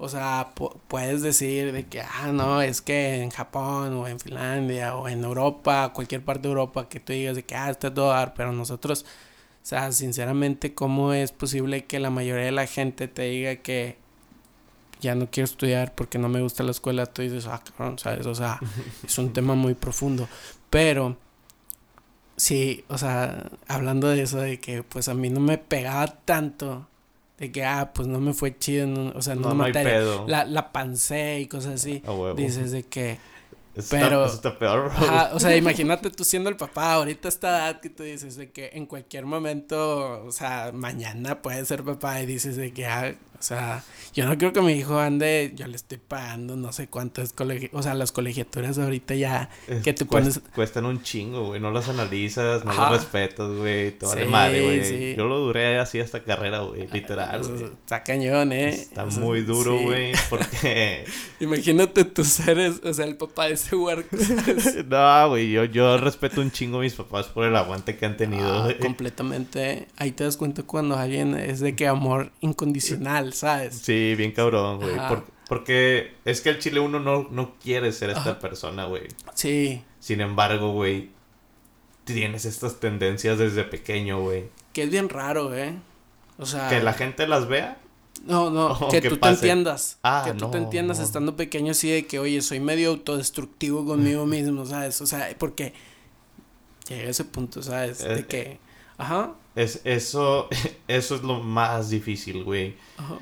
o 0.02 0.10
sea, 0.10 0.54
pu- 0.56 0.76
puedes 0.88 1.22
decir 1.22 1.72
de 1.72 1.86
que, 1.88 2.02
ah, 2.02 2.32
no, 2.34 2.62
es 2.62 2.82
que 2.82 3.22
en 3.22 3.30
Japón 3.30 3.94
o 3.94 4.08
en 4.08 4.20
Finlandia 4.20 4.96
o 4.96 5.08
en 5.08 5.24
Europa, 5.24 5.92
cualquier 5.94 6.24
parte 6.24 6.44
de 6.44 6.50
Europa, 6.50 6.90
que 6.90 7.00
tú 7.00 7.14
digas 7.14 7.36
de 7.36 7.44
que, 7.46 7.56
ah, 7.56 7.70
está 7.70 7.94
todo 7.94 8.10
dar, 8.10 8.34
pero 8.34 8.52
nosotros, 8.52 9.06
o 9.64 9.66
sea, 9.66 9.92
sinceramente, 9.92 10.74
¿cómo 10.74 11.14
es 11.14 11.32
posible 11.32 11.86
que 11.86 12.00
la 12.00 12.10
mayoría 12.10 12.46
de 12.46 12.52
la 12.52 12.68
gente 12.68 13.08
te 13.08 13.24
diga 13.24 13.58
que 13.58 13.98
ya 15.02 15.16
no 15.16 15.30
quiero 15.32 15.46
estudiar 15.46 15.94
porque 15.96 16.18
no 16.20 16.30
me 16.30 16.42
gusta 16.42 16.64
la 16.64 16.72
escuela? 16.72 17.06
Tú 17.06 17.22
dices, 17.24 17.48
ah, 17.48 17.62
cabrón, 17.64 18.00
¿sabes? 18.00 18.26
O 18.26 18.36
sea, 18.36 18.60
es 19.06 19.18
un 19.18 19.34
tema 19.34 19.56
muy 19.56 19.74
profundo, 19.76 20.28
pero... 20.70 21.18
Sí, 22.38 22.84
o 22.88 22.98
sea, 22.98 23.52
hablando 23.68 24.08
de 24.08 24.24
eso, 24.24 24.40
de 24.40 24.60
que 24.60 24.82
pues 24.84 25.08
a 25.10 25.14
mí 25.14 25.30
no 25.30 25.40
me 25.40 25.58
pegaba 25.60 26.08
tanto, 26.08 26.88
de 27.42 27.52
que, 27.52 27.66
ah, 27.66 27.92
pues 27.94 28.08
no 28.08 28.20
me 28.22 28.34
fue 28.34 28.58
chido, 28.58 28.86
un- 28.88 29.14
o 29.16 29.22
sea, 29.22 29.36
no, 29.36 29.42
no 29.54 29.64
hay 29.64 29.74
materia, 29.74 29.94
pedo. 30.00 30.26
la, 30.28 30.46
la 30.46 30.72
pancé 30.72 31.40
y 31.42 31.48
cosas 31.48 31.74
así, 31.74 32.02
A 32.06 32.12
huevo. 32.14 32.36
dices 32.36 32.72
de 32.72 32.84
que, 32.84 33.18
Eso 33.76 33.88
pero- 33.92 34.06
Está, 34.06 34.26
eso 34.26 34.36
está 34.36 34.60
peor, 34.60 34.82
bro. 34.84 34.92
ajá, 34.92 35.32
o 35.34 35.40
sea, 35.40 35.56
imagínate 35.58 36.10
tú 36.10 36.24
siendo 36.24 36.50
el 36.50 36.58
papá 36.58 36.94
ahorita 36.94 37.28
a 37.28 37.30
esta 37.30 37.50
edad 37.50 37.80
que 37.82 37.90
tú 37.90 38.04
dices 38.04 38.36
de 38.36 38.52
que 38.52 38.72
en 38.74 38.86
cualquier 38.86 39.26
momento, 39.26 40.24
o 40.26 40.32
sea, 40.32 40.72
mañana 40.74 41.42
puedes 41.42 41.68
ser 41.68 41.84
papá 41.84 42.22
y 42.22 42.26
dices 42.26 42.56
de 42.58 42.72
que, 42.74 42.86
ah, 42.86 43.16
o 43.40 43.44
sea, 43.44 43.84
yo 44.14 44.28
no 44.28 44.38
quiero 44.38 44.54
que 44.54 44.62
mi 44.62 44.74
hijo 44.74 45.00
ande, 45.00 45.54
yo 45.56 45.66
le 45.66 45.76
estoy 45.76 45.98
pagando 45.98 46.56
no 46.56 46.72
sé 46.74 46.88
cuánto 46.90 47.24
es 47.24 47.34
colegio, 47.34 47.70
o 47.74 47.82
sea, 47.82 47.96
las 47.96 48.12
colegiaturas 48.12 48.78
ahorita 48.78 49.16
ya, 49.16 49.50
Es- 49.68 49.82
que 49.82 49.94
te 49.94 50.06
cuest- 50.06 50.10
pones- 50.42 50.42
Cuestan 50.54 50.86
un 50.86 51.02
chingo, 51.02 51.48
güey. 51.48 51.60
No 51.60 51.72
las 51.72 51.90
analizas, 51.90 52.64
no 52.66 52.72
Ajá. 52.72 52.92
las 52.92 53.02
respetas, 53.02 53.50
güey. 53.50 53.92
Te 53.98 54.06
vale 54.06 54.26
Sí, 54.26 54.30
madre, 54.30 54.62
güey. 54.64 54.86
sí. 54.86 55.16
Yo 55.18 55.26
lo 55.26 55.40
duré 55.40 55.80
así 55.80 56.00
hasta 56.00 56.24
carrera, 56.24 56.60
güey. 56.60 56.88
Literal, 56.92 57.42
güey. 57.42 57.64
Está 57.64 58.04
cañón, 58.04 58.52
¿eh? 58.52 58.70
Está 58.70 59.06
O 59.06 59.12
sea, 59.12 59.20
muy 59.24 59.42
duro, 59.42 59.76
sí. 59.80 59.86
güey. 59.86 60.12
Porque. 60.30 61.06
Imagínate 61.40 62.04
tus 62.06 62.28
seres, 62.28 62.80
o 62.84 62.94
sea, 62.94 63.06
el 63.06 63.16
papá 63.18 63.48
de 63.48 63.58
ese 63.64 63.76
huerco. 63.76 64.16
no, 64.88 65.30
güey. 65.30 65.52
Yo, 65.52 65.66
yo 65.66 65.98
respeto 65.98 66.42
un 66.42 66.52
chingo 66.52 66.78
a 66.80 66.82
mis 66.82 66.94
papás 66.94 67.28
por 67.28 67.46
el 67.46 67.56
aguante 67.56 67.98
que 67.98 68.06
han 68.06 68.18
tenido, 68.18 68.64
Ah, 68.66 68.74
completamente. 68.82 69.88
Ahí 69.98 70.12
te 70.12 70.24
das 70.24 70.38
cuenta 70.38 70.64
cuando 70.64 70.98
alguien 70.98 71.36
es 71.36 71.60
de 71.60 71.76
que 71.76 71.88
amor 71.88 72.32
incondicional, 72.42 73.34
¿sabes? 73.34 73.78
Sí, 73.78 74.16
bien 74.16 74.32
cabrón, 74.32 74.78
güey. 74.80 74.96
Por- 75.08 75.26
porque 75.48 76.14
es 76.24 76.40
que 76.40 76.48
el 76.50 76.60
chile 76.60 76.80
uno 76.80 77.02
no, 77.02 77.28
no 77.30 77.56
quiere 77.62 77.92
ser 77.92 78.10
esta 78.10 78.22
Ajá. 78.22 78.40
persona, 78.40 78.86
güey. 78.86 79.04
Sí. 79.34 79.84
Sin 80.00 80.22
embargo, 80.22 80.72
güey, 80.72 81.10
tienes 82.06 82.46
estas 82.46 82.80
tendencias 82.80 83.38
desde 83.38 83.66
pequeño, 83.66 84.22
güey. 84.22 84.46
Que 84.72 84.84
es 84.84 84.90
bien 84.90 85.10
raro, 85.10 85.54
¿eh? 85.54 85.76
O 86.38 86.46
sea. 86.46 86.70
¿Que 86.70 86.82
la 86.82 86.94
gente 86.94 87.28
las 87.28 87.50
vea? 87.50 87.78
No, 88.26 88.50
no, 88.52 88.80
que 88.90 89.02
que 89.02 89.10
tú 89.10 89.20
pase. 89.20 89.42
te 89.42 89.50
entiendas. 89.50 90.00
Ah, 90.04 90.24
que 90.26 90.34
tú 90.34 90.50
te 90.52 90.58
entiendas 90.58 91.00
no. 91.00 91.04
estando 91.06 91.36
pequeño 91.36 91.72
así 91.72 91.90
de 91.90 92.06
que, 92.06 92.20
oye, 92.20 92.42
soy 92.42 92.60
medio 92.60 92.90
autodestructivo 92.92 93.86
conmigo 93.86 94.26
mismo, 94.26 94.66
¿sabes? 94.66 95.02
O 95.02 95.06
sea, 95.08 95.36
porque 95.40 95.74
llega 96.88 97.10
ese 97.10 97.26
punto, 97.26 97.64
¿sabes? 97.64 98.00
De 98.14 98.20
Eh, 98.20 98.26
que, 98.28 98.60
ajá, 98.98 99.36
Es, 99.56 99.82
eso, 99.86 100.48
eso 100.88 101.16
es 101.16 101.24
lo 101.24 101.40
más 101.42 101.90
difícil, 101.90 102.44
güey. 102.44 102.76
ajá, 102.98 103.18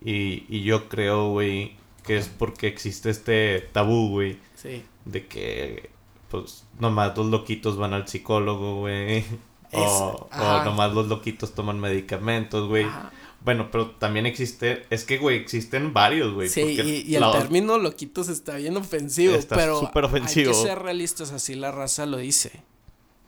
Y, 0.00 0.44
y 0.48 0.62
yo 0.64 0.88
creo, 0.88 1.30
güey, 1.30 1.76
que 2.04 2.16
es 2.18 2.28
porque 2.28 2.68
existe 2.68 3.10
este 3.10 3.60
tabú, 3.72 4.08
güey, 4.10 4.38
sí. 4.54 4.84
de 5.04 5.26
que, 5.26 5.90
pues, 6.30 6.64
nomás 6.78 7.16
los 7.16 7.26
loquitos 7.26 7.76
van 7.76 7.92
al 7.94 8.08
psicólogo, 8.08 8.76
güey. 8.80 9.24
O, 9.70 10.30
o 10.32 10.64
nomás 10.64 10.94
los 10.94 11.08
loquitos 11.08 11.54
toman 11.54 11.78
medicamentos, 11.78 12.66
güey. 12.68 12.84
Ajá. 12.84 13.12
Bueno, 13.44 13.68
pero 13.70 13.90
también 13.92 14.26
existe, 14.26 14.84
es 14.90 15.04
que, 15.04 15.16
güey, 15.18 15.36
existen 15.38 15.92
varios, 15.94 16.34
güey. 16.34 16.48
Sí, 16.48 16.60
y, 16.62 17.10
y 17.10 17.14
el 17.14 17.20
la- 17.20 17.32
término 17.32 17.78
loquitos 17.78 18.28
está 18.28 18.56
bien 18.56 18.76
ofensivo, 18.76 19.34
Está 19.34 19.54
pero 19.56 19.80
súper 19.80 20.04
ofensivo. 20.04 20.50
hay 20.50 20.56
que 20.56 20.68
ser 20.68 20.78
realistas, 20.80 21.30
así 21.32 21.54
la 21.54 21.70
raza 21.70 22.04
lo 22.06 22.16
dice, 22.18 22.50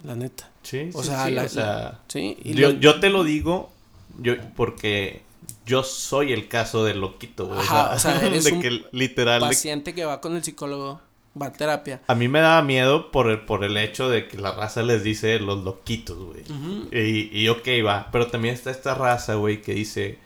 la 0.02 0.16
neta. 0.16 0.50
Sí, 0.62 0.90
O 0.92 1.02
sí, 1.02 1.08
sea, 1.08 1.26
sí, 1.26 1.30
la- 1.30 1.42
o 1.44 1.48
sea, 1.48 2.00
Sí, 2.08 2.36
y 2.42 2.54
yo, 2.54 2.72
lo- 2.72 2.80
yo 2.80 3.00
te 3.00 3.08
lo 3.08 3.22
digo 3.24 3.70
yo 4.20 4.34
porque 4.56 5.22
yo 5.64 5.84
soy 5.84 6.32
el 6.32 6.48
caso 6.48 6.84
del 6.84 7.00
loquito, 7.00 7.46
güey. 7.46 7.60
Ajá, 7.60 7.92
o 7.94 7.98
sea, 7.98 8.20
eres 8.26 8.44
de 8.44 8.52
un 8.52 8.60
que 8.60 8.82
literal 8.92 9.40
de- 9.40 9.46
paciente 9.46 9.94
que 9.94 10.04
va 10.04 10.20
con 10.20 10.34
el 10.36 10.42
psicólogo, 10.42 11.00
va 11.40 11.46
a 11.46 11.52
terapia. 11.52 12.00
a 12.06 12.14
mí 12.14 12.28
me 12.28 12.40
daba 12.40 12.62
miedo 12.62 13.10
por 13.10 13.30
el, 13.30 13.40
por 13.40 13.64
el 13.64 13.76
hecho 13.76 14.08
de 14.08 14.26
que 14.26 14.38
la 14.38 14.52
raza 14.52 14.82
les 14.82 15.02
dice 15.02 15.38
los 15.38 15.62
loquitos, 15.64 16.18
güey. 16.18 16.44
Y, 16.92 17.30
y 17.38 17.48
ok, 17.48 17.66
va, 17.86 18.08
pero 18.10 18.26
también 18.26 18.54
está 18.54 18.70
esta 18.70 18.94
raza, 18.94 19.34
güey, 19.34 19.62
que 19.62 19.74
dice, 19.74 20.18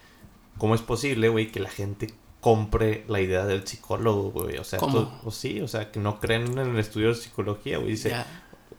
¿cómo 0.59 0.75
es 0.75 0.81
posible, 0.81 1.29
güey, 1.29 1.51
que 1.51 1.61
la 1.61 1.71
gente 1.71 2.13
compre 2.41 3.05
la 3.09 3.21
idea 3.21 3.45
del 3.45 3.67
psicólogo, 3.67 4.31
güey? 4.31 4.57
O 4.59 4.65
sea, 4.65 4.79
o 4.81 5.31
sí, 5.31 5.61
o 5.61 5.69
sea, 5.69 5.91
que 5.91 6.01
no 6.01 6.21
creen 6.21 6.59
en 6.59 6.71
el 6.71 6.79
estudio 6.79 7.09
de 7.09 7.15
psicología, 7.17 7.79
güey. 7.79 7.91
Dice, 7.91 8.15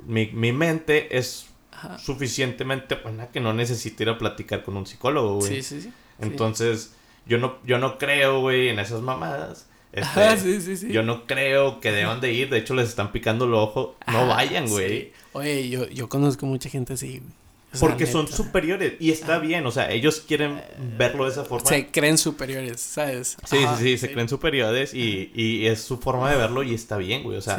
mi, 0.05 0.27
mi 0.27 0.51
mente 0.51 1.17
es 1.17 1.47
ajá. 1.71 1.97
suficientemente 1.99 2.95
buena 2.95 3.27
que 3.27 3.39
no 3.39 3.53
necesito 3.53 4.03
ir 4.03 4.09
a 4.09 4.17
platicar 4.17 4.63
con 4.63 4.77
un 4.77 4.85
psicólogo, 4.85 5.35
güey. 5.35 5.55
Sí, 5.55 5.63
sí, 5.63 5.81
sí. 5.81 5.93
Entonces, 6.19 6.93
yo 7.25 7.37
no, 7.37 7.57
yo 7.63 7.77
no 7.77 7.97
creo, 7.97 8.39
güey, 8.39 8.69
en 8.69 8.79
esas 8.79 9.01
mamadas. 9.01 9.67
Este, 9.95 10.37
sí, 10.37 10.61
sí, 10.61 10.77
sí. 10.77 10.91
Yo 10.91 11.03
no 11.03 11.25
creo 11.25 11.79
que 11.79 11.91
deban 11.91 12.21
de 12.21 12.33
ir. 12.33 12.49
De 12.49 12.57
hecho, 12.59 12.73
les 12.75 12.89
están 12.89 13.11
picando 13.11 13.45
el 13.45 13.53
ojo. 13.53 13.95
No 14.07 14.19
Ah, 14.19 14.25
vayan, 14.25 14.67
güey. 14.69 15.13
Oye, 15.33 15.69
yo, 15.69 15.87
yo 15.89 16.09
conozco 16.09 16.45
mucha 16.45 16.69
gente 16.69 16.93
así, 16.93 17.19
güey. 17.19 17.31
O 17.73 17.77
sea, 17.77 17.89
Porque 17.89 18.05
son 18.05 18.27
superiores. 18.27 18.93
Y 18.99 19.11
está 19.11 19.37
bien. 19.39 19.65
O 19.65 19.71
sea, 19.71 19.91
ellos 19.91 20.21
quieren 20.25 20.61
verlo 20.97 21.25
de 21.25 21.31
esa 21.31 21.43
forma. 21.43 21.67
Se 21.67 21.87
creen 21.87 22.17
superiores, 22.17 22.79
¿sabes? 22.79 23.35
Sí, 23.45 23.57
Ajá, 23.63 23.77
sí, 23.77 23.83
sí, 23.83 23.97
se 23.97 24.11
creen 24.13 24.29
superiores 24.29 24.93
y, 24.93 25.31
y 25.35 25.65
es 25.67 25.81
su 25.81 25.97
forma 25.97 26.29
de 26.31 26.37
verlo 26.37 26.63
y 26.63 26.73
está 26.73 26.95
bien, 26.97 27.23
güey. 27.23 27.37
O 27.37 27.41
sea, 27.41 27.57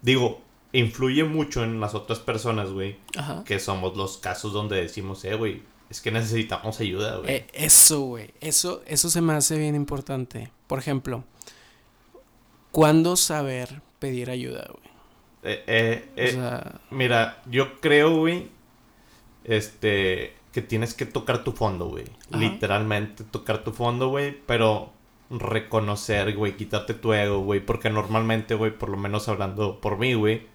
digo, 0.00 0.40
influye 0.72 1.24
mucho 1.24 1.62
en 1.64 1.80
las 1.80 1.94
otras 1.94 2.18
personas, 2.20 2.70
güey. 2.70 2.96
Ajá. 3.16 3.44
Que 3.44 3.58
somos 3.58 3.96
los 3.96 4.16
casos 4.18 4.52
donde 4.54 4.76
decimos, 4.80 5.24
eh, 5.24 5.34
güey, 5.34 5.62
es 5.92 6.00
que 6.00 6.10
necesitamos 6.10 6.80
ayuda, 6.80 7.18
güey. 7.18 7.30
Eh, 7.30 7.46
eso, 7.52 8.00
güey. 8.00 8.32
Eso, 8.40 8.82
eso 8.86 9.10
se 9.10 9.20
me 9.20 9.34
hace 9.34 9.58
bien 9.58 9.74
importante. 9.74 10.50
Por 10.66 10.78
ejemplo, 10.78 11.22
¿cuándo 12.70 13.14
saber 13.14 13.82
pedir 13.98 14.30
ayuda, 14.30 14.70
güey? 14.70 14.90
Eh, 15.42 16.08
eh, 16.16 16.28
O 16.28 16.32
sea, 16.32 16.80
Mira, 16.90 17.42
yo 17.44 17.78
creo, 17.80 18.16
güey, 18.16 18.48
este, 19.44 20.34
que 20.52 20.62
tienes 20.62 20.94
que 20.94 21.04
tocar 21.04 21.44
tu 21.44 21.52
fondo, 21.52 21.90
güey. 21.90 22.06
Literalmente 22.30 23.22
tocar 23.24 23.62
tu 23.62 23.72
fondo, 23.72 24.08
güey, 24.08 24.34
pero 24.46 24.94
reconocer, 25.28 26.34
güey, 26.34 26.56
quitarte 26.56 26.94
tu 26.94 27.12
ego, 27.12 27.40
güey, 27.40 27.60
porque 27.60 27.90
normalmente, 27.90 28.54
güey, 28.54 28.70
por 28.70 28.88
lo 28.88 28.96
menos 28.96 29.28
hablando 29.28 29.78
por 29.78 29.98
mí, 29.98 30.14
güey, 30.14 30.46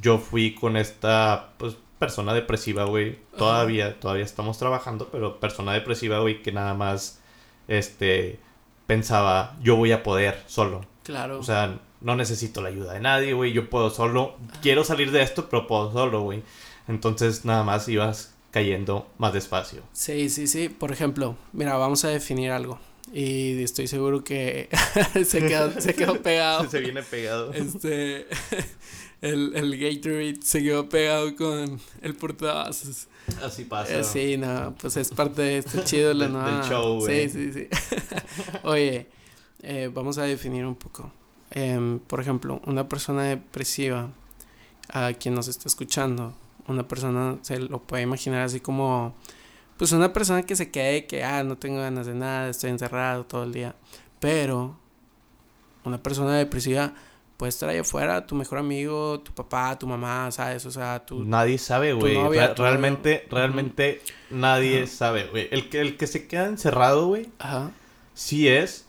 yo 0.00 0.18
fui 0.18 0.54
con 0.54 0.76
esta, 0.76 1.54
pues, 1.58 1.76
persona 2.02 2.34
depresiva, 2.34 2.82
güey. 2.82 3.16
Todavía, 3.38 4.00
todavía 4.00 4.24
estamos 4.24 4.58
trabajando, 4.58 5.08
pero 5.12 5.38
persona 5.38 5.72
depresiva, 5.72 6.18
güey, 6.18 6.42
que 6.42 6.50
nada 6.50 6.74
más, 6.74 7.20
este, 7.68 8.40
pensaba, 8.88 9.56
yo 9.62 9.76
voy 9.76 9.92
a 9.92 10.02
poder 10.02 10.42
solo. 10.48 10.84
claro. 11.04 11.38
O 11.38 11.44
sea, 11.44 11.78
no 12.00 12.16
necesito 12.16 12.60
la 12.60 12.70
ayuda 12.70 12.94
de 12.94 12.98
nadie, 12.98 13.34
güey. 13.34 13.52
Yo 13.52 13.70
puedo 13.70 13.88
solo. 13.90 14.34
Quiero 14.62 14.82
salir 14.82 15.12
de 15.12 15.22
esto, 15.22 15.48
pero 15.48 15.68
puedo 15.68 15.92
solo, 15.92 16.22
güey. 16.22 16.42
Entonces, 16.88 17.44
nada 17.44 17.62
más 17.62 17.86
ibas 17.88 18.34
cayendo 18.50 19.06
más 19.18 19.32
despacio. 19.32 19.82
Sí, 19.92 20.28
sí, 20.28 20.48
sí. 20.48 20.68
Por 20.68 20.90
ejemplo, 20.90 21.36
mira, 21.52 21.76
vamos 21.76 22.04
a 22.04 22.08
definir 22.08 22.50
algo. 22.50 22.80
Y 23.12 23.62
estoy 23.62 23.86
seguro 23.86 24.24
que 24.24 24.68
se, 25.24 25.46
quedó, 25.46 25.80
se 25.80 25.94
quedó 25.94 26.20
pegado. 26.22 26.68
Se 26.68 26.80
viene 26.80 27.04
pegado. 27.04 27.52
Este, 27.52 28.26
el, 29.22 29.52
el 29.56 29.78
Gatorade 29.78 30.40
se 30.42 30.62
quedó 30.62 30.88
pegado 30.88 31.34
con 31.36 31.80
el 32.02 32.14
portavasos. 32.14 33.08
Así 33.42 33.64
pasa. 33.64 34.00
Eh, 34.00 34.04
sí, 34.04 34.36
no, 34.36 34.74
pues 34.80 34.96
es 34.98 35.10
parte 35.10 35.40
de 35.42 35.58
este 35.58 35.82
chido 35.84 36.12
la 36.12 36.24
Del- 36.26 36.32
del 36.34 36.42
nueva. 36.42 36.68
show, 36.68 36.98
güey. 36.98 37.28
Sí, 37.30 37.52
sí, 37.52 37.68
sí. 37.70 37.96
Oye, 38.64 39.06
eh, 39.62 39.90
vamos 39.92 40.18
a 40.18 40.24
definir 40.24 40.66
un 40.66 40.74
poco. 40.74 41.10
Em, 41.50 41.98
por 42.00 42.20
ejemplo, 42.20 42.60
una 42.66 42.88
persona 42.88 43.22
depresiva, 43.24 44.10
a 44.88 45.12
quien 45.14 45.34
nos 45.34 45.48
está 45.48 45.68
escuchando, 45.68 46.34
una 46.66 46.86
persona 46.88 47.38
se 47.42 47.58
lo 47.58 47.80
puede 47.82 48.02
imaginar 48.02 48.42
así 48.42 48.60
como, 48.60 49.14
pues 49.76 49.92
una 49.92 50.12
persona 50.12 50.42
que 50.42 50.56
se 50.56 50.70
quede 50.70 51.06
que, 51.06 51.22
ah, 51.24 51.42
no 51.44 51.56
tengo 51.58 51.78
ganas 51.80 52.06
de 52.06 52.14
nada, 52.14 52.48
estoy 52.48 52.70
encerrado 52.70 53.24
todo 53.24 53.44
el 53.44 53.52
día. 53.52 53.74
Pero 54.20 54.76
una 55.84 56.02
persona 56.02 56.36
depresiva 56.36 56.94
puede 57.42 57.50
estar 57.50 57.68
ahí 57.68 57.78
afuera, 57.78 58.24
tu 58.24 58.36
mejor 58.36 58.58
amigo, 58.58 59.18
tu 59.18 59.32
papá, 59.32 59.76
tu 59.76 59.88
mamá, 59.88 60.30
¿sabes? 60.30 60.64
O 60.64 60.70
sea, 60.70 61.04
tu... 61.04 61.24
Nadie 61.24 61.58
sabe, 61.58 61.92
güey. 61.92 62.14
tu 62.54 62.62
realmente, 62.62 63.26
realmente 63.28 64.00
nadie 64.30 64.86
sabe, 64.86 65.24
güey. 65.26 65.48
El 65.50 65.68
que, 65.68 65.80
el 65.80 65.96
que 65.96 66.06
se 66.06 66.28
queda 66.28 66.46
encerrado, 66.46 67.08
güey, 67.08 67.26
Ajá. 67.40 67.72
sí 68.14 68.46
es. 68.46 68.86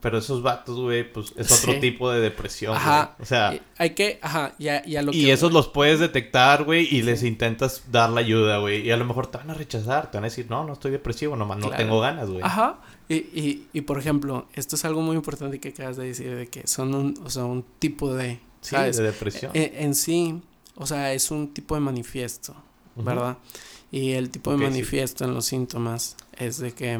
Pero 0.00 0.18
esos 0.18 0.42
vatos, 0.42 0.78
güey, 0.80 1.10
pues 1.10 1.32
es 1.36 1.50
otro 1.60 1.74
Sí. 1.74 1.80
tipo 1.80 2.10
de 2.10 2.20
depresión, 2.20 2.76
Ajá. 2.76 3.12
güey. 3.16 3.22
O 3.22 3.24
sea, 3.24 3.54
Y 3.54 3.62
hay 3.78 3.90
que, 3.90 4.18
ajá, 4.20 4.54
ya, 4.58 4.84
ya 4.84 5.02
lo 5.02 5.12
y 5.12 5.26
que... 5.26 5.32
esos 5.32 5.52
los 5.52 5.68
puedes 5.68 6.00
detectar, 6.00 6.64
güey, 6.64 6.88
y 6.90 7.02
les 7.02 7.22
intentas 7.22 7.84
dar 7.92 8.10
la 8.10 8.18
ayuda, 8.20 8.58
güey. 8.58 8.80
Y 8.84 8.90
a 8.90 8.96
lo 8.96 9.04
mejor 9.04 9.28
te 9.28 9.38
van 9.38 9.50
a 9.50 9.54
rechazar, 9.54 10.10
te 10.10 10.16
van 10.18 10.24
a 10.24 10.26
decir, 10.28 10.46
no, 10.50 10.64
no 10.64 10.72
estoy 10.72 10.90
depresivo, 10.90 11.36
nomás 11.36 11.58
no 11.58 11.68
Claro. 11.68 11.82
tengo 11.84 12.00
ganas, 12.00 12.28
güey. 12.30 12.42
Ajá. 12.42 12.80
Y, 13.08 13.14
y, 13.14 13.68
y 13.72 13.80
por 13.82 13.98
ejemplo, 13.98 14.46
esto 14.54 14.76
es 14.76 14.84
algo 14.84 15.00
muy 15.00 15.16
importante 15.16 15.60
que 15.60 15.68
acabas 15.68 15.96
de 15.96 16.06
decir, 16.06 16.34
de 16.34 16.48
que 16.48 16.66
son 16.66 16.94
un, 16.94 17.14
o 17.24 17.30
sea, 17.30 17.44
un 17.44 17.64
tipo 17.78 18.12
de, 18.14 18.40
Sí, 18.60 18.70
¿sabes? 18.70 18.96
de 18.96 19.04
depresión. 19.04 19.52
En, 19.54 19.72
en 19.84 19.94
sí, 19.94 20.40
o 20.74 20.86
sea, 20.86 21.12
es 21.12 21.30
un 21.30 21.52
tipo 21.54 21.74
de 21.74 21.80
manifiesto. 21.80 22.54
¿verdad? 22.96 23.36
Y 23.92 24.12
el 24.12 24.30
tipo 24.30 24.52
de 24.52 24.58
sí. 24.58 24.64
manifiesto 24.64 25.24
en 25.24 25.34
los 25.34 25.44
síntomas 25.44 26.16
es 26.38 26.58
de 26.58 26.72
que 26.72 26.98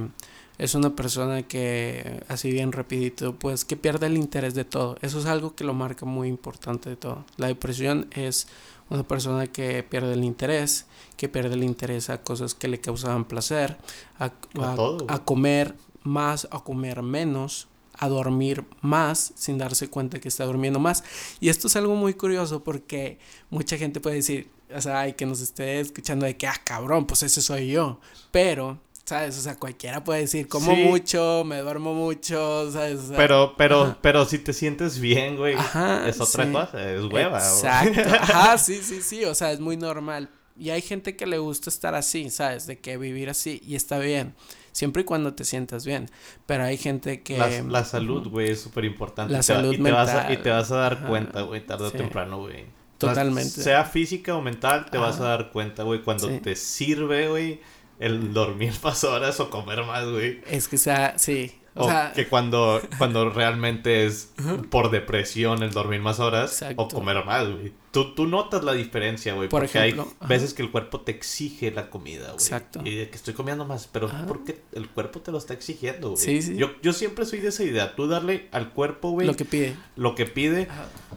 es 0.58 0.74
una 0.74 0.94
persona 0.94 1.42
que, 1.42 2.22
así 2.28 2.50
bien 2.50 2.70
rapidito, 2.72 3.34
pues 3.34 3.64
que 3.64 3.76
pierde 3.76 4.06
el 4.06 4.16
interés 4.16 4.54
de 4.54 4.64
todo. 4.64 4.96
Eso 5.00 5.18
es 5.18 5.26
algo 5.26 5.54
que 5.54 5.64
lo 5.64 5.72
marca 5.74 6.04
muy 6.06 6.28
importante 6.28 6.90
de 6.90 6.96
todo. 6.96 7.24
La 7.38 7.46
depresión 7.46 8.08
es 8.14 8.46
una 8.90 9.02
persona 9.04 9.46
que 9.46 9.82
pierde 9.82 10.12
el 10.12 10.24
interés, 10.24 10.86
que 11.16 11.28
pierde 11.28 11.54
el 11.54 11.64
interés 11.64 12.10
a 12.10 12.22
cosas 12.22 12.54
que 12.54 12.68
le 12.68 12.78
causaban 12.78 13.24
placer, 13.24 13.78
a, 14.18 14.32
a 15.08 15.24
comer 15.24 15.74
más, 16.06 16.48
a 16.50 16.60
comer 16.64 17.02
menos, 17.02 17.68
a 17.98 18.08
dormir 18.08 18.64
más 18.82 19.32
sin 19.36 19.58
darse 19.58 19.88
cuenta 19.88 20.20
que 20.20 20.28
está 20.28 20.44
durmiendo 20.44 20.78
más. 20.78 21.02
Y 21.40 21.48
esto 21.48 21.66
es 21.68 21.76
algo 21.76 21.94
muy 21.96 22.14
curioso 22.14 22.62
porque 22.64 23.18
mucha 23.50 23.76
gente 23.78 24.00
puede 24.00 24.16
decir, 24.16 24.48
o 24.74 24.80
sea, 24.80 25.00
ay, 25.00 25.12
que 25.14 25.26
nos 25.26 25.40
esté 25.40 25.80
escuchando 25.80 26.26
de 26.26 26.36
que, 26.36 26.46
ah, 26.46 26.60
cabrón, 26.64 27.06
pues 27.06 27.22
ese 27.22 27.40
soy 27.40 27.68
yo. 27.68 28.00
Pero, 28.32 28.78
¿sabes? 29.04 29.38
O 29.38 29.40
sea, 29.40 29.56
cualquiera 29.56 30.04
puede 30.04 30.20
decir, 30.20 30.46
como 30.48 30.74
Sí. 30.74 30.82
mucho, 30.82 31.42
me 31.46 31.58
duermo 31.60 31.94
mucho, 31.94 32.70
¿sabes? 32.70 32.98
O 33.00 33.06
sea, 33.08 33.16
Pero, 33.16 33.54
pero, 33.56 33.82
ajá. 33.84 33.98
pero 34.02 34.24
si 34.26 34.38
te 34.40 34.52
sientes 34.52 34.98
bien, 34.98 35.36
güey, 35.36 35.54
Ajá, 35.54 36.06
es 36.08 36.20
otra 36.20 36.44
sí. 36.44 36.52
cosa, 36.52 36.92
es 36.92 37.02
hueva. 37.04 37.38
güey. 37.38 37.50
Exacto. 37.50 38.00
Ajá, 38.20 38.58
sí, 38.58 38.80
sí, 38.82 39.00
sí. 39.00 39.24
O 39.24 39.34
sea, 39.34 39.52
es 39.52 39.60
muy 39.60 39.76
normal. 39.76 40.28
Y 40.58 40.70
hay 40.70 40.82
gente 40.82 41.16
que 41.16 41.26
le 41.26 41.38
gusta 41.38 41.70
estar 41.70 41.94
así, 41.94 42.28
¿sabes? 42.30 42.66
De 42.66 42.78
que 42.78 42.96
vivir 42.98 43.30
así 43.30 43.60
y 43.64 43.74
está 43.76 43.98
bien. 43.98 44.34
Siempre 44.76 45.00
y 45.00 45.04
cuando 45.06 45.32
te 45.32 45.46
sientas 45.46 45.86
bien. 45.86 46.10
Pero 46.44 46.64
hay 46.64 46.76
gente 46.76 47.22
que. 47.22 47.38
La, 47.38 47.48
la 47.62 47.82
salud, 47.82 48.28
güey, 48.28 48.50
es 48.50 48.60
súper 48.60 48.84
importante. 48.84 49.32
La 49.32 49.38
y 49.38 49.40
te 49.42 49.52
va- 49.54 49.60
salud 49.60 49.72
y 49.72 49.82
te 49.82 49.90
vas 49.90 50.10
a, 50.10 50.30
y 50.30 50.36
te 50.36 50.50
vas 50.50 50.70
a 50.70 50.76
dar 50.76 50.92
Ajá. 50.92 51.06
cuenta, 51.06 51.40
güey, 51.40 51.64
tarde 51.64 51.86
o 51.86 51.90
temprano, 51.92 52.40
güey. 52.40 52.66
Totalmente. 52.98 53.62
Sea 53.62 53.84
física 53.84 54.36
o 54.36 54.42
mental, 54.42 54.84
te 54.90 54.98
vas 54.98 55.18
a 55.18 55.24
dar 55.24 55.50
cuenta, 55.50 55.82
güey, 55.82 56.02
cuando 56.02 56.28
Sí. 56.28 56.40
te 56.40 56.54
sirve, 56.56 57.28
güey, 57.28 57.60
el 58.00 58.34
dormir 58.34 58.74
más 58.84 59.02
horas 59.04 59.40
o 59.40 59.48
comer 59.48 59.82
más, 59.84 60.04
güey. 60.10 60.42
Es 60.50 60.68
que 60.68 60.76
sea, 60.76 61.18
sí. 61.18 61.52
O, 61.76 61.90
que 62.14 62.26
cuando, 62.26 62.80
cuando 62.98 63.28
realmente 63.30 64.06
es 64.06 64.32
por 64.70 64.90
depresión 64.90 65.62
el 65.62 65.72
dormir 65.72 66.00
más 66.00 66.20
horas 66.20 66.64
o 66.76 66.88
comer 66.88 67.24
más, 67.24 67.48
güey. 67.48 67.72
Tú, 67.90 68.14
tú 68.14 68.26
notas 68.26 68.62
la 68.62 68.72
diferencia, 68.72 69.34
güey. 69.34 69.48
Por 69.48 69.62
porque 69.62 69.78
hay 69.78 69.96
veces 70.28 70.52
que 70.54 70.62
el 70.62 70.70
cuerpo 70.70 71.00
te 71.00 71.12
exige 71.12 71.70
la 71.70 71.88
comida, 71.88 72.24
güey. 72.24 72.34
Exacto. 72.34 72.80
Y 72.84 72.94
de 72.94 73.08
que 73.08 73.16
estoy 73.16 73.34
comiendo 73.34 73.64
más, 73.64 73.88
pero 73.90 74.10
porque 74.26 74.60
el 74.72 74.88
cuerpo 74.88 75.20
te 75.20 75.32
lo 75.32 75.38
está 75.38 75.54
exigiendo, 75.54 76.10
güey. 76.10 76.22
Sí, 76.22 76.42
sí. 76.42 76.56
Yo, 76.56 76.70
yo 76.82 76.92
siempre 76.92 77.24
soy 77.24 77.40
de 77.40 77.48
esa 77.48 77.64
idea. 77.64 77.94
Tú 77.94 78.06
darle 78.06 78.48
al 78.52 78.70
cuerpo, 78.70 79.10
güey. 79.10 79.26
Lo 79.26 79.34
que 79.34 79.44
pide. 79.44 79.76
Lo 79.96 80.14
que 80.14 80.26
pide. 80.26 80.68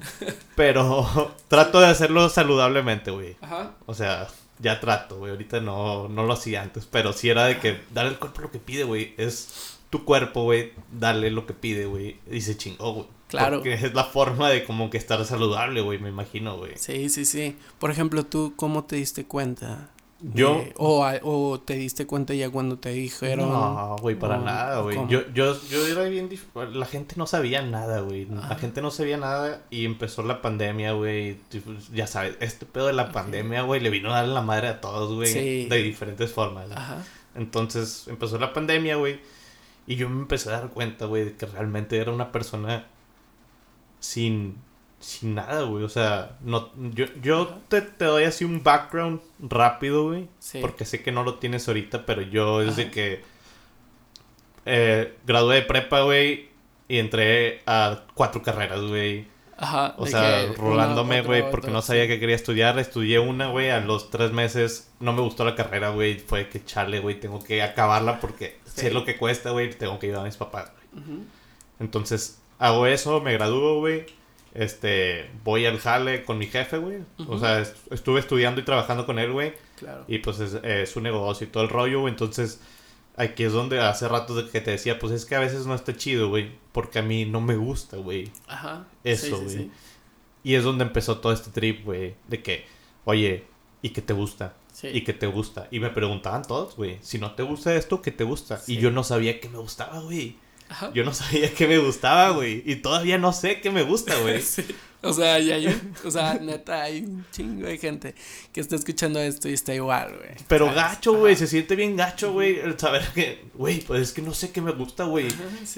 pero 0.55 1.33
trato 1.47 1.79
de 1.79 1.87
hacerlo 1.87 2.29
saludablemente, 2.29 3.11
güey. 3.11 3.35
Ajá. 3.41 3.75
O 3.85 3.93
sea, 3.93 4.27
ya 4.59 4.79
trato, 4.79 5.17
güey. 5.17 5.31
Ahorita 5.31 5.59
no, 5.59 6.07
no 6.07 6.23
lo 6.23 6.33
hacía 6.33 6.61
antes, 6.61 6.85
pero 6.85 7.13
sí 7.13 7.29
era 7.29 7.45
de 7.45 7.59
que 7.59 7.79
darle 7.93 8.11
al 8.11 8.19
cuerpo 8.19 8.41
lo 8.41 8.51
que 8.51 8.59
pide, 8.59 8.83
güey. 8.83 9.13
Es 9.17 9.78
tu 9.89 10.05
cuerpo, 10.05 10.43
güey, 10.43 10.73
dale 10.91 11.31
lo 11.31 11.45
que 11.45 11.53
pide, 11.53 11.85
güey. 11.85 12.17
Y 12.29 12.41
se 12.41 12.57
chingó, 12.57 12.93
güey. 12.93 13.07
Claro. 13.27 13.57
Porque 13.57 13.73
es 13.73 13.93
la 13.93 14.05
forma 14.05 14.49
de 14.49 14.63
como 14.63 14.89
que 14.89 14.97
estar 14.97 15.23
saludable, 15.23 15.81
güey, 15.81 15.99
me 15.99 16.09
imagino, 16.09 16.57
güey. 16.57 16.73
Sí, 16.77 17.09
sí, 17.09 17.25
sí. 17.25 17.55
Por 17.77 17.91
ejemplo, 17.91 18.25
¿tú 18.25 18.53
cómo 18.55 18.85
te 18.85 18.95
diste 18.95 19.25
cuenta? 19.25 19.89
Yo. 20.21 20.65
O, 20.75 21.05
o, 21.23 21.59
te 21.61 21.75
diste 21.75 22.05
cuenta 22.05 22.33
ya 22.33 22.49
cuando 22.49 22.77
te 22.77 22.89
dijeron. 22.89 23.49
No, 23.49 23.95
güey, 24.01 24.17
para 24.17 24.37
nada, 24.37 24.81
güey. 24.81 24.97
Yo, 25.07 25.21
yo, 25.33 25.55
yo 25.69 25.87
era 25.87 26.03
bien. 26.05 26.29
La 26.73 26.85
gente 26.85 27.15
no 27.17 27.25
sabía 27.25 27.61
nada, 27.61 28.01
güey. 28.01 28.25
La 28.25 28.55
gente 28.55 28.81
no 28.81 28.91
sabía 28.91 29.17
nada 29.17 29.63
y 29.69 29.85
empezó 29.85 30.23
la 30.23 30.41
pandemia, 30.41 30.93
güey. 30.93 31.37
Ya 31.93 32.07
sabes, 32.07 32.35
este 32.41 32.65
pedo 32.65 32.87
de 32.87 32.93
la 32.93 33.11
pandemia, 33.11 33.61
güey, 33.61 33.79
le 33.79 33.89
vino 33.89 34.11
a 34.11 34.21
dar 34.21 34.27
la 34.27 34.41
madre 34.41 34.67
a 34.67 34.81
todos, 34.81 35.13
güey. 35.13 35.31
Sí. 35.31 35.67
De 35.69 35.81
diferentes 35.81 36.31
formas. 36.31 36.69
Ajá. 36.71 37.03
Entonces 37.35 38.07
empezó 38.07 38.37
la 38.39 38.51
pandemia, 38.51 38.97
güey. 38.97 39.19
Y 39.89 39.95
yo 39.95 40.07
me 40.07 40.21
empecé 40.21 40.49
a 40.49 40.59
dar 40.59 40.69
cuenta, 40.69 41.05
güey, 41.05 41.25
de 41.25 41.35
que 41.35 41.47
realmente 41.47 41.97
era 41.97 42.11
una 42.11 42.31
persona 42.31 42.85
sin, 43.99 44.57
sin 44.99 45.33
nada, 45.33 45.63
güey. 45.63 45.83
O 45.83 45.89
sea, 45.89 46.37
no, 46.41 46.69
yo, 46.93 47.07
yo 47.23 47.59
te, 47.69 47.81
te 47.81 48.05
doy 48.05 48.25
así 48.25 48.45
un 48.45 48.61
background 48.61 49.19
rápido, 49.39 50.03
güey. 50.03 50.29
Porque 50.61 50.85
sé 50.85 51.01
que 51.01 51.11
no 51.11 51.23
lo 51.23 51.39
tienes 51.39 51.67
ahorita, 51.67 52.05
pero 52.05 52.21
yo 52.21 52.59
desde 52.59 52.91
que 52.91 53.23
eh, 54.67 55.17
gradué 55.25 55.55
de 55.55 55.61
prepa, 55.63 56.01
güey, 56.01 56.49
y 56.87 56.99
entré 56.99 57.63
a 57.65 58.03
cuatro 58.13 58.43
carreras, 58.43 58.81
güey. 58.81 59.25
Ajá. 59.57 59.95
O 59.97 60.05
sea, 60.05 60.53
rolándome, 60.55 61.23
güey, 61.23 61.49
porque 61.49 61.71
no 61.71 61.81
sabía 61.81 62.07
que 62.07 62.19
quería 62.19 62.35
estudiar. 62.35 62.77
Estudié 62.77 63.17
una, 63.17 63.47
güey, 63.47 63.71
a 63.71 63.79
los 63.79 64.11
tres 64.11 64.31
meses 64.33 64.91
no 64.99 65.13
me 65.13 65.21
gustó 65.21 65.45
la 65.45 65.55
carrera, 65.55 65.89
güey. 65.89 66.19
Fue 66.19 66.47
que 66.47 66.63
chale, 66.63 66.99
güey, 66.99 67.19
tengo 67.19 67.43
que 67.43 67.63
acabarla 67.63 68.19
porque 68.19 68.58
sé 68.69 68.91
lo 68.91 69.05
que 69.05 69.17
cuesta, 69.17 69.51
güey, 69.51 69.69
tengo 69.71 69.99
que 69.99 70.07
ayudar 70.07 70.21
a 70.21 70.25
mis 70.25 70.37
papás, 70.37 70.71
Entonces, 71.79 72.39
hago 72.57 72.85
eso, 72.85 73.21
me 73.21 73.33
gradúo, 73.33 73.79
güey. 73.79 74.05
Este, 74.53 75.29
voy 75.43 75.65
al 75.65 75.79
jale 75.79 76.25
con 76.25 76.37
mi 76.37 76.47
jefe, 76.47 76.77
güey. 76.77 76.99
O 77.27 77.37
sea, 77.37 77.63
estuve 77.91 78.19
estudiando 78.19 78.59
y 78.61 78.65
trabajando 78.65 79.05
con 79.05 79.19
él, 79.19 79.31
güey. 79.31 79.53
Claro. 79.77 80.05
Y 80.07 80.19
pues 80.19 80.39
es, 80.39 80.89
su 80.89 81.01
negocio 81.01 81.47
y 81.47 81.49
todo 81.49 81.63
el 81.63 81.69
rollo, 81.69 82.01
güey. 82.01 82.11
Entonces, 82.11 82.59
aquí 83.15 83.43
es 83.43 83.53
donde 83.53 83.79
hace 83.79 84.07
rato 84.07 84.49
que 84.51 84.61
te 84.61 84.71
decía, 84.71 84.97
pues 84.99 85.13
es 85.13 85.25
que 85.25 85.35
a 85.35 85.39
veces 85.39 85.65
no 85.65 85.75
está 85.75 85.95
chido, 85.95 86.29
güey. 86.29 86.51
Porque 86.71 86.99
a 86.99 87.03
mí 87.03 87.25
no 87.25 87.41
me 87.41 87.55
gusta, 87.55 87.97
güey. 87.97 88.31
Ajá. 88.47 88.87
Eso, 89.03 89.39
güey. 89.39 89.69
Y 90.43 90.55
es 90.55 90.63
donde 90.63 90.83
empezó 90.83 91.19
todo 91.19 91.31
este 91.31 91.51
trip, 91.51 91.85
güey. 91.85 92.15
De 92.27 92.41
que, 92.41 92.65
oye, 93.05 93.45
¿y 93.81 93.89
qué 93.89 94.01
te 94.01 94.13
gusta? 94.13 94.53
y 94.83 95.03
que 95.03 95.13
te 95.13 95.27
gusta. 95.27 95.67
Y 95.71 95.79
me 95.79 95.89
preguntaban 95.89 96.43
todos, 96.43 96.75
güey, 96.75 96.97
si 97.01 97.17
no 97.17 97.31
te 97.33 97.43
gusta 97.43 97.75
esto, 97.75 98.01
¿qué 98.01 98.11
te 98.11 98.23
gusta? 98.23 98.61
Y 98.67 98.77
yo 98.77 98.91
no 98.91 99.03
sabía 99.03 99.39
que 99.39 99.49
me 99.49 99.57
gustaba, 99.57 99.99
güey. 99.99 100.35
Yo 100.93 101.03
no 101.03 101.13
sabía 101.13 101.51
que 101.51 101.67
me 101.67 101.79
gustaba, 101.79 102.29
güey. 102.29 102.61
Y 102.65 102.75
todavía 102.75 103.17
no 103.17 103.33
sé 103.33 103.59
qué 103.59 103.71
me 103.71 103.83
gusta, 103.83 104.15
güey. 104.19 104.41
O 105.01 105.13
sea, 105.13 105.39
ya 105.39 105.55
hay, 105.55 105.81
o 106.03 106.11
sea, 106.11 106.33
neta, 106.33 106.83
hay 106.83 106.99
un 106.99 107.25
chingo 107.31 107.65
de 107.65 107.77
gente 107.77 108.15
que 108.51 108.59
está 108.59 108.75
escuchando 108.75 109.17
esto 109.21 109.47
y 109.47 109.53
está 109.53 109.73
igual, 109.73 110.13
güey. 110.17 110.31
Pero 110.49 110.73
gacho, 110.73 111.13
güey, 111.13 111.37
se 111.37 111.47
siente 111.47 111.77
bien 111.77 111.95
gacho, 111.95 112.33
güey, 112.33 112.59
el 112.59 112.77
saber 112.77 113.07
que, 113.15 113.45
güey, 113.53 113.79
pues 113.79 114.01
es 114.01 114.11
que 114.11 114.21
no 114.21 114.33
sé 114.33 114.51
qué 114.51 114.59
me 114.59 114.73
gusta, 114.73 115.05
güey. 115.05 115.27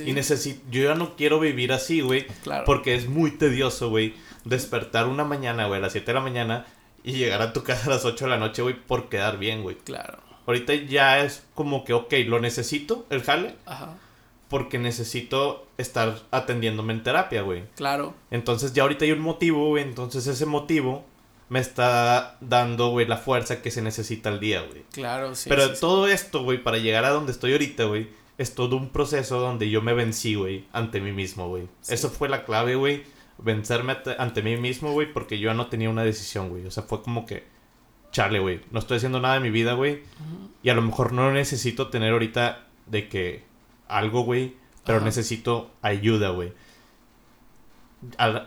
Y 0.03 0.13
necesito, 0.13 0.61
yo 0.71 0.81
ya 0.85 0.95
no 0.95 1.15
quiero 1.15 1.39
vivir 1.39 1.71
así, 1.71 2.01
güey. 2.01 2.25
Claro. 2.41 2.63
Porque 2.65 2.95
es 2.95 3.07
muy 3.07 3.29
tedioso, 3.29 3.91
güey, 3.91 4.15
despertar 4.43 5.05
una 5.05 5.23
mañana, 5.23 5.67
güey, 5.67 5.77
a 5.77 5.83
las 5.83 5.91
7 5.91 6.07
de 6.07 6.13
la 6.15 6.21
mañana 6.21 6.65
y 7.03 7.13
llegar 7.13 7.41
a 7.41 7.53
tu 7.53 7.63
casa 7.63 7.87
a 7.87 7.89
las 7.89 8.05
8 8.05 8.25
de 8.25 8.31
la 8.31 8.37
noche, 8.37 8.61
güey, 8.61 8.75
por 8.75 9.09
quedar 9.09 9.37
bien, 9.37 9.63
güey. 9.63 9.75
Claro. 9.77 10.19
Ahorita 10.45 10.73
ya 10.73 11.23
es 11.23 11.43
como 11.53 11.83
que, 11.83 11.93
ok, 11.93 12.13
lo 12.27 12.39
necesito, 12.39 13.05
el 13.09 13.23
jale. 13.23 13.55
Ajá. 13.65 13.97
Porque 14.49 14.79
necesito 14.79 15.67
estar 15.77 16.19
atendiéndome 16.31 16.93
en 16.93 17.03
terapia, 17.03 17.41
güey. 17.41 17.63
Claro. 17.75 18.13
Entonces 18.31 18.73
ya 18.73 18.83
ahorita 18.83 19.05
hay 19.05 19.13
un 19.13 19.21
motivo, 19.21 19.69
güey. 19.69 19.83
Entonces 19.83 20.27
ese 20.27 20.45
motivo 20.45 21.05
me 21.47 21.59
está 21.59 22.37
dando, 22.41 22.89
güey, 22.89 23.07
la 23.07 23.17
fuerza 23.17 23.61
que 23.61 23.71
se 23.71 23.81
necesita 23.81 24.29
al 24.29 24.39
día, 24.39 24.61
güey. 24.61 24.83
Claro, 24.91 25.35
sí. 25.35 25.49
Pero 25.49 25.73
todo 25.73 26.07
esto, 26.07 26.43
güey, 26.43 26.61
para 26.61 26.77
llegar 26.77 27.05
a 27.05 27.11
donde 27.11 27.31
estoy 27.31 27.53
ahorita, 27.53 27.85
güey, 27.85 28.09
es 28.37 28.53
todo 28.55 28.75
un 28.75 28.89
proceso 28.89 29.39
donde 29.39 29.69
yo 29.69 29.81
me 29.81 29.93
vencí, 29.93 30.35
güey, 30.35 30.65
ante 30.73 30.99
mí 30.99 31.11
mismo, 31.13 31.47
güey. 31.47 31.67
Eso 31.87 32.09
fue 32.09 32.27
la 32.27 32.43
clave, 32.43 32.75
güey 32.75 33.03
vencerme 33.43 33.97
ante 34.17 34.41
mí 34.41 34.57
mismo, 34.57 34.91
güey, 34.93 35.11
porque 35.11 35.39
yo 35.39 35.49
ya 35.49 35.53
no 35.53 35.67
tenía 35.67 35.89
una 35.89 36.03
decisión, 36.03 36.49
güey. 36.49 36.65
O 36.65 36.71
sea, 36.71 36.83
fue 36.83 37.01
como 37.01 37.25
que, 37.25 37.43
chale, 38.11 38.39
güey, 38.39 38.61
no 38.71 38.79
estoy 38.79 38.97
haciendo 38.97 39.19
nada 39.19 39.35
de 39.35 39.39
mi 39.41 39.49
vida, 39.49 39.73
güey. 39.73 40.03
Y 40.63 40.69
a 40.69 40.73
lo 40.73 40.81
mejor 40.81 41.13
no 41.13 41.31
necesito 41.31 41.89
tener 41.89 42.13
ahorita 42.13 42.67
de 42.85 43.09
que 43.09 43.43
algo, 43.87 44.23
güey, 44.23 44.55
pero 44.85 45.01
necesito 45.01 45.71
ayuda, 45.81 46.29
güey. 46.29 46.53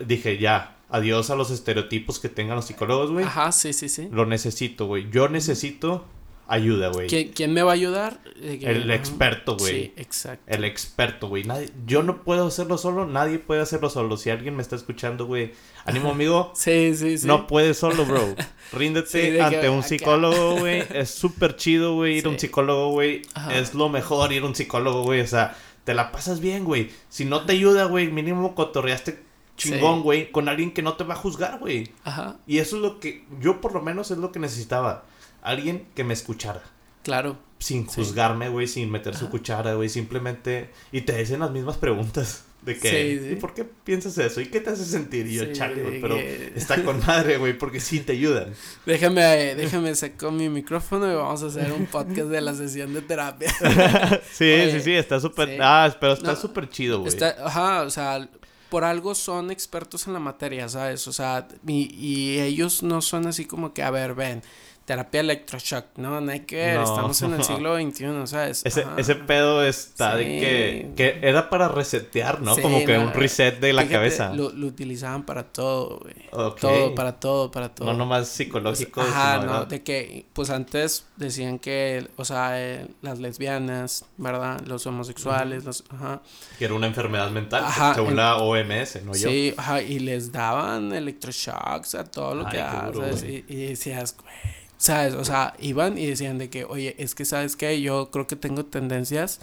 Dije, 0.05 0.39
ya, 0.39 0.77
adiós 0.89 1.31
a 1.31 1.37
los 1.37 1.51
estereotipos 1.51 2.19
que 2.19 2.29
tengan 2.29 2.57
los 2.57 2.67
psicólogos, 2.67 3.11
güey. 3.11 3.25
Ajá, 3.25 3.53
sí, 3.53 3.73
sí, 3.73 3.89
sí. 3.89 4.09
Lo 4.11 4.27
necesito, 4.27 4.87
güey. 4.87 5.11
Yo 5.11 5.29
necesito 5.29 6.07
ayuda, 6.47 6.89
güey. 6.89 7.09
¿Quién, 7.09 7.53
me 7.53 7.63
va 7.63 7.73
a 7.73 7.75
ayudar? 7.75 8.21
Eh, 8.41 8.61
el 8.63 8.91
experto, 8.91 9.57
güey. 9.57 9.73
Sí, 9.73 9.93
exacto. 9.97 10.45
El 10.47 10.65
experto, 10.65 11.29
güey. 11.29 11.45
Yo 11.87 12.03
no 12.03 12.23
puedo 12.23 12.47
hacerlo 12.47 12.79
solo, 12.79 13.07
nadie 13.07 13.39
puede 13.39 13.63
hacerlo 13.63 13.91
solo. 13.91 14.17
Si 14.17 14.31
alguien 14.31 14.57
me 14.57 14.63
está 14.63 14.77
escuchando, 14.77 15.27
güey, 15.27 15.53
ánimo, 15.85 16.11
amigo. 16.11 16.53
sí, 16.57 16.95
sí, 16.95 17.19
sí. 17.19 17.27
No 17.27 17.47
puedes 17.47 17.79
solo, 17.79 18.05
bro. 18.05 18.35
Ríndete 18.73 19.41
ante 19.41 19.69
un 19.69 19.83
psicólogo, 19.83 20.59
güey. 20.59 20.85
Es 20.93 21.11
súper 21.11 21.57
chido, 21.57 21.95
güey, 21.95 22.19
ir 22.19 22.27
a 22.27 22.31
un 22.31 22.39
psicólogo, 22.39 22.91
güey. 22.91 23.23
Es 23.53 23.75
lo 23.75 23.89
mejor 23.89 24.33
ir 24.33 24.43
a 24.43 24.47
un 24.47 24.55
psicólogo, 24.55 25.03
güey. 25.03 25.21
O 25.21 25.27
sea, 25.27 25.57
te 25.85 25.95
la 25.95 26.13
pasas 26.13 26.41
bien, 26.41 26.65
güey. 26.65 26.91
Si 27.09 27.25
no 27.25 27.45
te 27.45 27.53
ayuda, 27.53 27.85
güey, 27.85 28.11
mínimo 28.11 28.55
cotorreaste 28.55 29.23
chingón, 29.57 30.03
güey, 30.03 30.33
con 30.33 30.49
alguien 30.49 30.73
que 30.73 30.83
no 30.83 30.95
te 30.95 31.05
va 31.05 31.15
a 31.15 31.17
juzgar, 31.17 31.59
güey. 31.61 31.89
Ajá. 32.03 32.39
Y 32.47 32.59
eso 32.59 32.77
es 32.77 32.83
lo 32.83 32.99
que 32.99 33.25
yo 33.41 33.61
por 33.61 33.73
lo 33.73 33.83
menos 33.83 34.11
es 34.11 34.19
lo 34.19 34.33
que 34.33 34.41
necesitaba 34.41 35.05
alguien 35.45 35.87
que 35.95 36.03
me 36.03 36.15
escuchara. 36.15 36.63
Claro. 37.05 37.39
Sin 37.61 37.87
juzgarme, 37.87 38.49
güey, 38.49 38.67
sin 38.67 38.91
meter 38.91 39.15
su 39.15 39.31
cuchara, 39.31 39.75
güey, 39.75 39.89
simplemente... 39.89 40.71
Y 40.91 41.03
te 41.03 41.21
hacen 41.21 41.41
las 41.41 41.53
mismas 41.53 41.77
preguntas. 41.77 42.45
De 42.63 42.79
que, 42.79 43.31
¿y 43.33 43.37
por 43.37 43.53
qué 43.53 43.65
piensas 43.65 44.17
eso? 44.17 44.41
¿Y 44.41 44.47
qué 44.47 44.59
te 44.59 44.71
hace 44.71 44.87
sentir? 44.87 45.27
Y 45.27 45.35
yo, 45.35 45.53
chale, 45.53 45.83
güey, 45.83 46.01
pero 46.01 46.17
está 46.17 46.83
con 46.83 46.99
madre, 47.05 47.37
güey, 47.37 47.59
porque 47.59 47.79
sí 47.79 48.01
te 48.01 48.13
ayudan. 48.13 48.55
Déjame, 48.87 49.55
déjame 49.55 49.95
sacar 49.95 50.33
mi 50.33 50.49
micrófono 50.49 51.11
y 51.13 51.15
vamos 51.15 51.43
a 51.43 51.47
hacer 51.47 51.71
un 51.73 51.85
podcast 51.85 52.29
de 52.29 52.41
la 52.41 52.55
sesión 52.55 52.95
de 52.95 53.03
terapia. 53.03 53.51
sí, 54.33 54.71
sí, 54.71 54.81
sí, 54.81 54.95
está 54.95 55.21
súper, 55.21 55.59
ah, 55.61 55.95
pero 56.01 56.15
está 56.15 56.35
súper 56.37 56.71
chido, 56.71 57.01
güey. 57.01 57.13
Ajá, 57.45 57.83
o 57.83 57.91
sea, 57.91 58.27
por 58.71 58.85
algo 58.85 59.15
son 59.15 59.51
expertos 59.51 60.07
en 60.07 60.15
la 60.15 60.21
materia, 60.21 60.67
¿sabes? 60.71 61.07
O 61.07 61.13
sea, 61.13 61.47
y, 61.67 61.95
y 61.95 62.41
ellos 62.41 62.83
no 62.83 63.03
son 63.03 63.27
así 63.27 63.45
como 63.45 63.75
que, 63.75 63.83
a 63.83 63.91
ver, 63.91 64.15
ven, 64.15 64.43
terapia 64.85 65.21
electroshock, 65.21 65.97
no, 65.97 66.21
no 66.21 66.31
hay 66.31 66.41
que 66.41 66.57
ver, 66.57 66.81
estamos 66.81 67.21
en 67.23 67.35
el 67.35 67.45
siglo 67.45 67.77
XXI, 67.77 68.27
¿sabes? 68.27 68.67
Ese, 68.67 68.85
ese 68.99 69.15
pedo 69.15 69.65
está 69.65 70.17
de 70.17 70.25
que, 70.25 70.91
que 70.97 71.27
era 71.27 71.49
para 71.49 71.69
resetear, 71.69 72.43
¿no? 72.43 72.57
Como 72.57 72.85
que 72.85 72.99
un 72.99 73.13
reset 73.13 73.59
de 73.61 73.73
la 73.73 73.89
cabeza. 73.89 74.35
Lo, 74.35 74.51
lo, 74.51 74.67
utilizaban 74.67 75.25
para 75.25 75.45
todo, 75.45 76.01
güey. 76.01 76.15
Todo, 76.61 76.95
para 76.95 77.19
todo, 77.19 77.51
para 77.51 77.75
todo. 77.75 77.87
No 77.93 77.97
nomás 77.97 78.29
psicológico. 78.29 79.01
ajá, 79.01 79.39
no, 79.39 79.65
de 79.65 79.83
que, 79.83 80.27
pues 80.33 80.51
antes 80.51 81.07
decían 81.17 81.59
que, 81.59 82.09
o 82.17 82.25
sea, 82.25 82.61
eh, 82.61 82.87
las 83.01 83.19
lesbianas, 83.19 84.05
¿verdad? 84.19 84.61
Los 84.67 84.87
homosexuales, 84.87 85.65
los, 85.65 85.85
ajá. 85.89 86.21
Que 86.59 86.67
era 86.67 86.75
una 86.75 86.87
enfermedad 86.87 87.31
mental, 87.31 87.65
ajá, 87.65 87.95
según 87.95 88.17
la 88.17 88.37
OMS, 88.37 89.03
¿no? 89.05 89.13
Yo. 89.15 89.29
Sí, 89.29 89.55
ajá, 89.57 89.81
y 89.81 89.99
les 90.01 90.31
daban 90.31 90.93
electroshocks 90.93 91.95
a 91.95 92.05
todo 92.05 92.35
lo 92.35 92.47
que 92.49 92.61
haces. 92.61 93.23
Y, 93.25 93.45
y 93.49 93.67
decías, 93.69 94.15
güey 94.21 94.64
¿Sabes? 94.77 95.15
O 95.15 95.25
sea, 95.25 95.55
iban 95.61 95.97
y 95.99 96.07
decían 96.07 96.39
de 96.39 96.51
que, 96.51 96.65
oye, 96.65 96.95
es 96.99 97.15
que 97.15 97.25
sabes 97.25 97.57
que 97.57 97.81
yo 97.81 98.11
creo 98.11 98.27
que 98.27 98.37
tengo 98.37 98.65
tendencias 98.67 99.41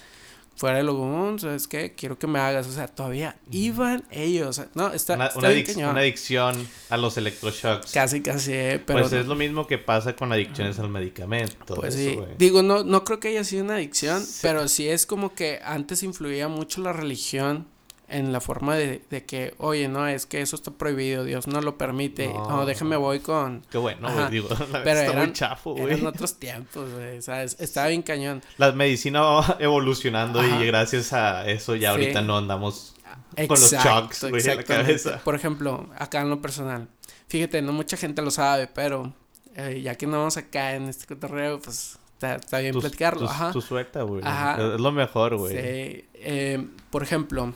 fuera 0.55 0.77
de 0.77 0.83
lo 0.83 0.95
común, 0.95 1.39
¿sabes 1.39 1.67
qué? 1.67 1.95
Quiero 1.95 2.19
que 2.19 2.27
me 2.27 2.37
hagas, 2.37 2.67
o 2.67 2.71
sea, 2.71 2.87
todavía 2.87 3.37
iban 3.49 4.03
ellos, 4.11 4.61
no, 4.75 4.91
está, 4.93 5.15
una, 5.15 5.27
está 5.27 5.39
una, 5.39 5.49
adic- 5.49 5.65
cañón. 5.73 5.89
una 5.91 6.01
adicción 6.01 6.67
a 6.89 6.97
los 6.97 7.17
electroshocks. 7.17 7.91
Casi, 7.93 8.21
casi, 8.21 8.51
eh, 8.53 8.83
pero... 8.85 8.99
pues 8.99 9.13
es 9.13 9.25
lo 9.25 9.33
mismo 9.35 9.65
que 9.65 9.79
pasa 9.79 10.15
con 10.15 10.31
adicciones 10.31 10.77
al 10.77 10.89
medicamento. 10.89 11.73
Pues 11.73 11.95
eso, 11.95 12.09
sí, 12.11 12.15
güey. 12.15 12.29
digo, 12.37 12.61
no, 12.61 12.83
no 12.83 13.03
creo 13.05 13.19
que 13.19 13.29
haya 13.29 13.43
sido 13.43 13.63
una 13.63 13.75
adicción, 13.75 14.23
Sí. 14.23 14.39
pero 14.43 14.67
sí 14.67 14.87
es 14.87 15.07
como 15.07 15.33
que 15.33 15.59
antes 15.63 16.03
influía 16.03 16.47
mucho 16.49 16.81
la 16.81 16.93
religión 16.93 17.65
en 18.11 18.31
la 18.33 18.41
forma 18.41 18.75
de, 18.75 19.01
de 19.09 19.25
que, 19.25 19.53
oye, 19.57 19.87
no, 19.87 20.07
es 20.07 20.25
que 20.25 20.41
eso 20.41 20.55
está 20.55 20.71
prohibido, 20.71 21.23
Dios 21.23 21.47
no 21.47 21.61
lo 21.61 21.77
permite, 21.77 22.27
no, 22.27 22.47
No. 22.49 22.65
déjame 22.65 22.95
voy 22.97 23.19
con... 23.21 23.65
Qué 23.71 23.77
bueno, 23.77 24.11
güey. 24.13 24.29
Digo, 24.29 24.49
la 24.71 24.83
Pero 24.83 24.99
está 24.99 25.11
eran, 25.13 25.25
muy 25.25 25.33
chafo, 25.33 25.71
güey. 25.73 25.85
eran 25.93 26.05
otros 26.07 26.37
tiempos, 26.39 26.91
güey, 26.93 27.21
¿sabes? 27.21 27.55
Estaba 27.59 27.87
bien 27.87 28.01
cañón. 28.01 28.41
La 28.57 28.71
medicina 28.73 29.21
va 29.21 29.57
evolucionando 29.59 30.39
Ajá. 30.41 30.61
y 30.63 30.67
gracias 30.67 31.13
a 31.13 31.47
eso 31.49 31.75
ya 31.75 31.89
Sí. 31.93 32.01
ahorita 32.01 32.21
no 32.21 32.37
andamos 32.37 32.95
Con 33.35 33.47
los 33.49 33.71
shocks, 33.71 34.25
güey, 34.29 34.41
en 34.47 34.57
la 34.57 34.63
cabeza. 34.63 35.21
Por 35.23 35.35
ejemplo, 35.35 35.89
acá 35.97 36.21
en 36.21 36.29
lo 36.29 36.41
personal, 36.41 36.87
fíjate, 37.27 37.61
no 37.61 37.71
mucha 37.73 37.95
gente 37.97 38.21
lo 38.21 38.29
sabe, 38.31 38.67
pero 38.67 39.13
eh, 39.55 39.81
ya 39.83 39.95
que 39.95 40.05
no 40.07 40.17
vamos 40.19 40.37
acá 40.37 40.75
en 40.75 40.89
este 40.89 41.05
cotorreo, 41.07 41.59
pues 41.59 41.97
está, 42.13 42.35
está 42.35 42.59
bien 42.59 42.73
tu, 42.73 42.81
platicarlo, 42.81 43.21
tu- 43.21 43.25
ajá. 43.31 43.51
tu 43.51 43.61
suelta, 43.61 44.01
güey. 44.03 44.21
Ajá. 44.25 44.73
Es 44.75 44.79
lo 44.81 44.91
mejor, 44.91 45.37
güey. 45.37 45.53
Sí, 45.53 46.05
eh, 46.13 46.67
por 46.89 47.03
ejemplo, 47.03 47.53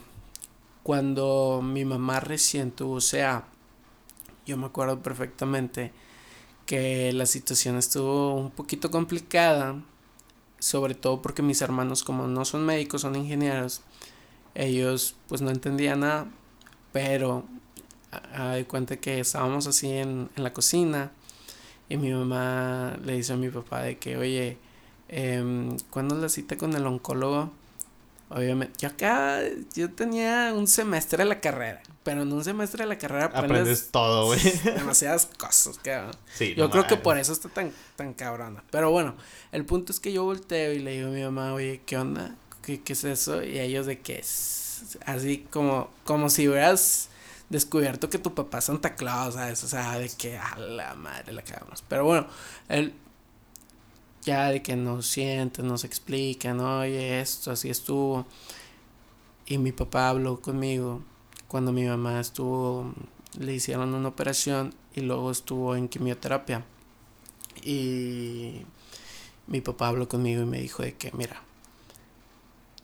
cuando 0.86 1.62
mi 1.64 1.84
mamá 1.84 2.20
recién 2.20 2.70
tuvo 2.70 3.00
CA, 3.00 3.42
yo 4.46 4.56
me 4.56 4.66
acuerdo 4.66 5.02
perfectamente 5.02 5.90
que 6.64 7.12
la 7.12 7.26
situación 7.26 7.76
estuvo 7.76 8.36
un 8.36 8.52
poquito 8.52 8.88
complicada, 8.88 9.82
sobre 10.60 10.94
todo 10.94 11.22
porque 11.22 11.42
mis 11.42 11.60
hermanos 11.60 12.04
como 12.04 12.28
no 12.28 12.44
son 12.44 12.64
médicos, 12.64 13.00
son 13.00 13.16
ingenieros, 13.16 13.80
ellos 14.54 15.16
pues 15.26 15.42
no 15.42 15.50
entendían 15.50 15.98
nada, 16.00 16.28
pero 16.92 17.42
de 18.54 18.64
cuenta 18.66 18.96
que 18.98 19.18
estábamos 19.18 19.66
así 19.66 19.90
en, 19.90 20.30
en 20.36 20.44
la 20.44 20.52
cocina 20.52 21.10
y 21.88 21.96
mi 21.96 22.12
mamá 22.12 22.96
le 23.04 23.14
dice 23.14 23.32
a 23.32 23.36
mi 23.36 23.48
papá 23.48 23.82
de 23.82 23.98
que, 23.98 24.16
oye, 24.16 24.56
em, 25.08 25.76
¿cuándo 25.90 26.14
la 26.14 26.28
cita 26.28 26.56
con 26.56 26.76
el 26.76 26.86
oncólogo? 26.86 27.50
Obviamente, 28.28 28.74
yo 28.80 28.88
acá, 28.88 29.40
yo 29.74 29.90
tenía 29.92 30.52
un 30.52 30.66
semestre 30.66 31.18
de 31.18 31.28
la 31.28 31.40
carrera, 31.40 31.80
pero 32.02 32.22
en 32.22 32.32
un 32.32 32.42
semestre 32.42 32.82
de 32.82 32.88
la 32.88 32.98
carrera 32.98 33.26
aprendes, 33.26 33.50
Aprendes 33.50 33.88
todo, 33.92 34.26
güey. 34.26 34.40
demasiadas 34.64 35.26
cosas, 35.38 35.78
cabrón. 35.78 36.12
Sí, 36.34 36.54
Yo 36.56 36.64
no 36.64 36.70
creo 36.70 36.86
que 36.88 36.96
por 36.96 37.18
eso 37.18 37.32
está 37.32 37.48
tan, 37.48 37.72
tan 37.94 38.14
cabrona. 38.14 38.64
Pero 38.70 38.90
bueno, 38.90 39.14
el 39.52 39.64
punto 39.64 39.92
es 39.92 40.00
que 40.00 40.12
yo 40.12 40.24
volteo 40.24 40.72
y 40.72 40.80
le 40.80 40.92
digo 40.92 41.08
a 41.08 41.10
mi 41.12 41.22
mamá, 41.22 41.54
oye, 41.54 41.82
¿qué 41.86 41.98
onda? 41.98 42.34
¿Qué, 42.62 42.82
qué 42.82 42.94
es 42.94 43.04
eso? 43.04 43.44
Y 43.44 43.60
ellos 43.60 43.86
de 43.86 44.00
que 44.00 44.18
es 44.18 44.96
así 45.04 45.46
como, 45.50 45.90
como 46.04 46.28
si 46.28 46.48
hubieras 46.48 47.08
descubierto 47.48 48.10
que 48.10 48.18
tu 48.18 48.34
papá 48.34 48.58
es 48.58 48.64
Santa 48.64 48.96
Claus, 48.96 49.34
¿sabes? 49.34 49.62
O 49.62 49.68
sea, 49.68 49.98
de 49.98 50.08
que 50.10 50.36
a 50.36 50.58
la 50.58 50.94
madre 50.94 51.32
la 51.32 51.42
cagamos. 51.42 51.84
Pero 51.88 52.04
bueno, 52.04 52.26
él 52.68 52.92
ya 54.26 54.50
de 54.50 54.60
que 54.60 54.74
nos 54.74 55.06
sienten, 55.06 55.68
nos 55.68 55.84
explican, 55.84 56.58
oye, 56.60 57.20
esto 57.20 57.52
así 57.52 57.70
estuvo. 57.70 58.26
Y 59.46 59.56
mi 59.58 59.70
papá 59.70 60.08
habló 60.08 60.40
conmigo 60.40 61.02
cuando 61.46 61.72
mi 61.72 61.84
mamá 61.84 62.20
estuvo, 62.20 62.92
le 63.38 63.54
hicieron 63.54 63.94
una 63.94 64.08
operación 64.08 64.74
y 64.94 65.02
luego 65.02 65.30
estuvo 65.30 65.76
en 65.76 65.88
quimioterapia. 65.88 66.64
Y 67.62 68.62
mi 69.46 69.60
papá 69.60 69.88
habló 69.88 70.08
conmigo 70.08 70.42
y 70.42 70.46
me 70.46 70.60
dijo 70.60 70.82
de 70.82 70.94
que, 70.94 71.12
mira, 71.12 71.40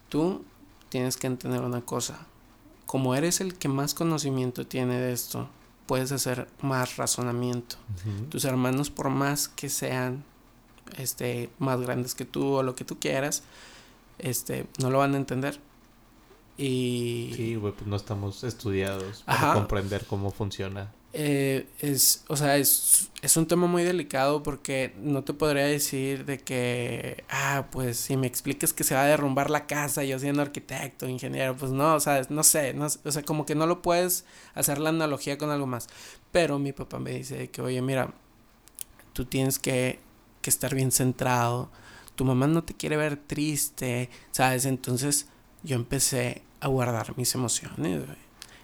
tú 0.08 0.44
tienes 0.90 1.16
que 1.16 1.26
entender 1.26 1.62
una 1.62 1.80
cosa. 1.80 2.24
Como 2.86 3.16
eres 3.16 3.40
el 3.40 3.54
que 3.54 3.68
más 3.68 3.94
conocimiento 3.94 4.64
tiene 4.64 4.96
de 5.00 5.12
esto, 5.12 5.48
puedes 5.86 6.12
hacer 6.12 6.46
más 6.60 6.98
razonamiento. 6.98 7.76
Tus 8.28 8.44
hermanos, 8.44 8.90
por 8.90 9.10
más 9.10 9.48
que 9.48 9.68
sean 9.68 10.24
este, 10.98 11.50
más 11.58 11.80
grandes 11.80 12.14
que 12.14 12.24
tú 12.24 12.54
o 12.54 12.62
lo 12.62 12.74
que 12.74 12.84
tú 12.84 12.98
quieras, 12.98 13.42
este, 14.18 14.66
no 14.78 14.90
lo 14.90 14.98
van 14.98 15.14
a 15.14 15.18
entender. 15.18 15.60
Y 16.56 17.32
Sí, 17.36 17.54
güey, 17.56 17.72
pues 17.72 17.86
no 17.86 17.96
estamos 17.96 18.44
estudiados 18.44 19.22
para 19.24 19.38
Ajá. 19.38 19.54
comprender 19.54 20.06
cómo 20.06 20.30
funciona. 20.30 20.92
eh, 21.14 21.66
es, 21.80 22.24
o 22.28 22.36
sea, 22.36 22.56
es, 22.56 23.10
es 23.22 23.36
un 23.36 23.46
tema 23.46 23.66
muy 23.66 23.82
delicado 23.84 24.42
porque 24.42 24.94
no 24.98 25.24
te 25.24 25.34
podría 25.34 25.64
decir 25.66 26.24
de 26.24 26.38
que, 26.38 27.24
ah, 27.30 27.66
pues 27.70 27.98
si 27.98 28.16
me 28.16 28.26
explicas 28.26 28.72
que 28.72 28.84
se 28.84 28.94
va 28.94 29.02
a 29.02 29.06
derrumbar 29.06 29.50
la 29.50 29.66
casa, 29.66 30.04
yo 30.04 30.18
siendo 30.18 30.42
arquitecto, 30.42 31.08
ingeniero, 31.08 31.56
pues 31.56 31.72
no, 31.72 31.94
o 31.94 32.00
sea, 32.00 32.22
no 32.30 32.42
sé, 32.44 32.74
no, 32.74 32.86
o 32.86 33.10
sea, 33.12 33.22
como 33.24 33.44
que 33.46 33.54
no 33.54 33.66
lo 33.66 33.82
puedes 33.82 34.24
hacer 34.54 34.78
la 34.78 34.90
analogía 34.90 35.36
con 35.38 35.50
algo 35.50 35.66
más. 35.66 35.88
Pero 36.32 36.58
mi 36.58 36.72
papá 36.72 36.98
me 36.98 37.10
dice 37.12 37.36
de 37.36 37.50
que, 37.50 37.60
oye, 37.62 37.82
mira, 37.82 38.12
tú 39.12 39.24
tienes 39.26 39.58
que, 39.58 39.98
que 40.42 40.50
estar 40.50 40.74
bien 40.74 40.92
centrado, 40.92 41.70
tu 42.16 42.24
mamá 42.24 42.46
no 42.46 42.62
te 42.64 42.74
quiere 42.74 42.96
ver 42.96 43.16
triste, 43.16 44.10
¿sabes? 44.32 44.66
Entonces 44.66 45.28
yo 45.62 45.76
empecé 45.76 46.42
a 46.60 46.68
guardar 46.68 47.16
mis 47.16 47.34
emociones, 47.34 48.02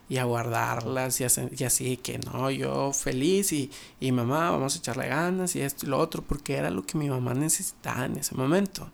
y 0.08 0.16
a 0.16 0.24
guardarlas 0.24 1.20
y 1.20 1.24
y 1.56 1.64
así 1.64 1.96
que 1.98 2.18
no, 2.18 2.50
yo 2.50 2.92
feliz 2.92 3.52
y, 3.52 3.70
y 4.00 4.10
mamá, 4.12 4.50
vamos 4.50 4.74
a 4.74 4.78
echarle 4.78 5.08
ganas 5.08 5.54
y 5.54 5.60
esto 5.60 5.86
y 5.86 5.90
lo 5.90 5.98
otro, 5.98 6.22
porque 6.22 6.56
era 6.56 6.70
lo 6.70 6.84
que 6.84 6.96
mi 6.98 7.10
mamá 7.10 7.34
necesitaba 7.34 8.06
en 8.06 8.16
ese 8.16 8.34
momento. 8.34 8.90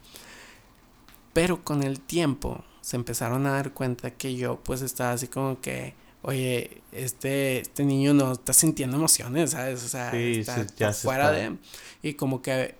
Pero 1.32 1.64
con 1.64 1.82
el 1.82 2.00
tiempo 2.00 2.64
se 2.80 2.96
empezaron 2.96 3.46
a 3.46 3.52
dar 3.52 3.72
cuenta 3.72 4.10
que 4.10 4.36
yo 4.36 4.60
pues 4.62 4.82
estaba 4.82 5.12
así 5.12 5.28
como 5.28 5.60
que, 5.60 5.94
oye, 6.24 6.82
este, 6.92 7.60
este 7.60 7.84
niño 7.84 8.12
no 8.14 8.32
está 8.32 8.52
sintiendo 8.52 8.96
emociones, 8.96 9.52
¿sabes? 9.52 9.82
O 9.84 9.88
sea, 9.88 10.10
Sí, 10.10 10.40
está, 10.40 10.54
sí, 10.56 10.60
está 10.62 10.92
se 10.92 11.02
fuera 11.06 11.30
está- 11.36 11.50
de... 11.52 11.56
Y 12.02 12.14
como 12.14 12.42
que 12.42 12.74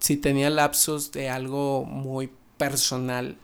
si 0.00 0.16
tenía 0.16 0.50
lapsos 0.50 1.12
de 1.12 1.28
algo 1.30 1.84
muy 1.84 2.30
personal, 2.56 3.36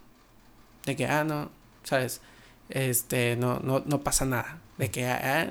de 0.84 0.96
que, 0.96 1.06
ah, 1.06 1.24
no, 1.24 1.50
¿sabes? 1.82 2.20
este, 2.68 3.36
no, 3.36 3.58
no, 3.60 3.82
no 3.86 4.00
pasa 4.02 4.24
nada. 4.24 4.58
De 4.78 4.90
que 4.90 5.06
ah, 5.06 5.48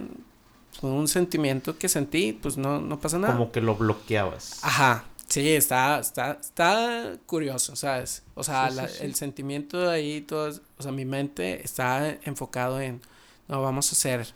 fue 0.79 0.89
un 0.89 1.07
sentimiento 1.07 1.77
que 1.77 1.87
sentí, 1.89 2.33
pues 2.33 2.57
no, 2.57 2.81
no 2.81 2.99
pasa 2.99 3.17
nada. 3.19 3.33
Como 3.33 3.51
que 3.51 3.61
lo 3.61 3.75
bloqueabas. 3.75 4.59
Ajá, 4.63 5.05
sí, 5.27 5.49
está, 5.53 5.99
está, 5.99 6.37
está 6.41 7.13
curioso, 7.25 7.75
¿sabes? 7.75 8.23
O 8.35 8.43
sea, 8.43 8.69
Sí, 8.69 8.75
la- 8.75 8.87
sí, 8.87 8.95
sí. 8.99 9.05
el 9.05 9.15
sentimiento 9.15 9.79
de 9.79 9.91
ahí, 9.91 10.21
todo, 10.21 10.49
o 10.77 10.83
sea, 10.83 10.91
mi 10.91 11.05
mente 11.05 11.63
está 11.63 12.17
enfocado 12.23 12.81
en, 12.81 13.01
no, 13.47 13.61
vamos 13.61 13.89
a 13.89 13.93
hacer, 13.93 14.33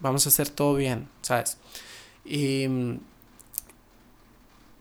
vamos 0.00 0.26
a 0.26 0.28
hacer 0.28 0.48
todo 0.48 0.74
bien, 0.74 1.08
¿sabes? 1.22 1.58
Y, 2.24 2.66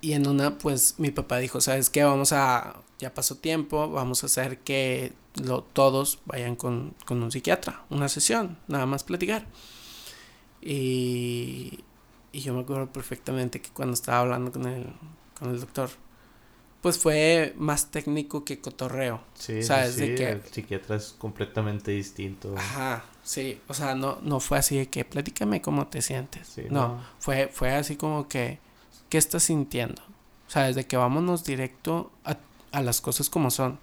y 0.01 0.13
en 0.13 0.27
una, 0.27 0.57
pues, 0.57 0.95
mi 0.97 1.11
papá 1.11 1.37
dijo, 1.37 1.61
¿sabes 1.61 1.89
qué? 1.89 2.03
Vamos 2.03 2.33
a, 2.33 2.75
ya 2.99 3.13
pasó 3.13 3.35
tiempo, 3.35 3.89
vamos 3.89 4.23
a 4.23 4.27
hacer 4.27 4.59
que 4.59 5.13
lo, 5.41 5.63
todos 5.63 6.19
vayan 6.25 6.55
con, 6.55 6.93
con 7.05 7.23
un 7.23 7.31
psiquiatra, 7.31 7.83
una 7.89 8.09
sesión, 8.09 8.57
nada 8.67 8.85
más 8.85 9.03
platicar. 9.03 9.45
Y, 10.61 11.79
y 12.31 12.41
yo 12.41 12.53
me 12.53 12.61
acuerdo 12.61 12.91
perfectamente 12.91 13.61
que 13.61 13.69
cuando 13.69 13.93
estaba 13.93 14.19
hablando 14.19 14.51
con 14.51 14.65
el, 14.67 14.87
con 15.37 15.51
el 15.51 15.59
doctor, 15.59 15.89
pues 16.83 16.99
fue 16.99 17.53
más 17.57 17.91
técnico 17.91 18.43
que 18.43 18.59
cotorreo. 18.59 19.21
Sí, 19.35 19.61
sí, 19.61 19.63
¿Sabes? 19.63 19.93
sí, 19.95 20.01
De 20.01 20.15
que- 20.15 20.29
el 20.31 20.41
psiquiatra 20.43 20.97
es 20.97 21.15
completamente 21.17 21.91
distinto. 21.91 22.53
Ajá, 22.57 23.05
sí, 23.23 23.61
o 23.69 23.73
sea, 23.73 23.95
no, 23.95 24.19
no 24.21 24.41
fue 24.41 24.57
así 24.57 24.75
de 24.77 24.87
que 24.89 25.05
platícame 25.05 25.61
cómo 25.61 25.87
te 25.87 26.01
sientes. 26.01 26.45
Sí, 26.45 26.63
no, 26.69 26.89
no. 26.89 27.03
Fue, 27.19 27.47
fue 27.47 27.71
así 27.73 27.95
como 27.95 28.27
que, 28.27 28.59
¿qué 29.07 29.17
estás 29.17 29.43
sintiendo? 29.43 30.01
O 30.45 30.51
sea, 30.51 30.63
desde 30.65 30.85
que 30.85 30.97
vámonos 30.97 31.45
directo 31.45 32.11
a, 32.25 32.35
a 32.73 32.81
las 32.81 32.99
cosas 32.99 33.29
como 33.29 33.49
son. 33.49 33.79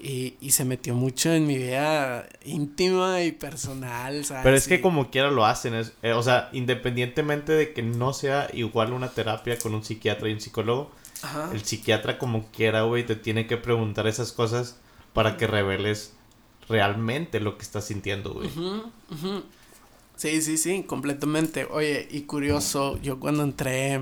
Y, 0.00 0.34
y 0.40 0.50
se 0.52 0.64
metió 0.64 0.94
mucho 0.94 1.32
en 1.32 1.46
mi 1.46 1.56
vida 1.56 2.28
íntima 2.44 3.22
y 3.22 3.32
personal, 3.32 4.24
¿sabes? 4.24 4.42
Pero 4.44 4.56
es 4.56 4.66
que 4.68 4.80
como 4.80 5.10
quiera 5.10 5.30
lo 5.30 5.44
hacen, 5.44 5.74
es, 5.74 5.92
eh, 6.02 6.12
o 6.12 6.22
sea, 6.22 6.48
independientemente 6.52 7.52
de 7.52 7.72
que 7.72 7.82
no 7.82 8.12
sea 8.12 8.48
igual 8.52 8.92
una 8.92 9.10
terapia 9.10 9.58
con 9.58 9.74
un 9.74 9.84
psiquiatra 9.84 10.28
y 10.28 10.32
un 10.32 10.40
psicólogo, 10.40 10.90
Ajá. 11.22 11.50
el 11.52 11.64
psiquiatra 11.64 12.18
como 12.18 12.46
quiera, 12.50 12.82
güey, 12.82 13.04
te 13.06 13.16
tiene 13.16 13.46
que 13.46 13.56
preguntar 13.56 14.06
esas 14.06 14.32
cosas 14.32 14.76
para 15.12 15.36
que 15.36 15.46
reveles 15.46 16.14
realmente 16.68 17.40
lo 17.40 17.56
que 17.56 17.62
estás 17.62 17.84
sintiendo, 17.86 18.32
güey. 18.34 18.50
Sí, 20.16 20.40
sí, 20.42 20.56
sí, 20.56 20.84
completamente. 20.84 21.66
Oye, 21.70 22.06
y 22.10 22.22
curioso, 22.22 22.98
yo 23.02 23.18
cuando 23.18 23.42
entré, 23.42 24.00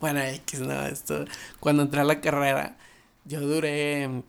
bueno, 0.00 0.20
X, 0.20 0.60
no, 0.60 0.86
esto, 0.86 1.24
cuando 1.60 1.82
entré 1.82 2.00
a 2.00 2.04
la 2.04 2.20
carrera, 2.20 2.76
yo 3.24 3.40
duré 3.40 4.22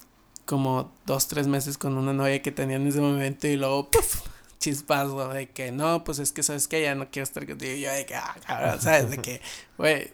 como 0.45 0.91
dos, 1.05 1.27
tres 1.27 1.47
meses 1.47 1.77
con 1.77 1.97
una 1.97 2.13
novia 2.13 2.41
que 2.41 2.51
tenía 2.51 2.77
en 2.77 2.87
ese 2.87 3.01
momento 3.01 3.47
y 3.47 3.55
luego, 3.55 3.89
¡puf! 3.89 4.21
chispazo 4.59 5.29
de 5.29 5.49
que 5.49 5.71
no, 5.71 6.03
pues 6.03 6.19
es 6.19 6.31
que 6.31 6.41
sabes 6.41 6.67
que 6.67 6.81
ya 6.81 6.95
no 6.95 7.09
quiero 7.11 7.23
estar 7.23 7.45
contigo. 7.45 7.73
Y 7.73 7.81
yo 7.81 7.91
de 7.91 8.05
que, 8.05 8.15
ah, 8.15 8.35
cabrón, 8.45 8.81
¿sabes? 8.81 9.11
De 9.11 9.17
que, 9.19 9.41
güey, 9.77 10.11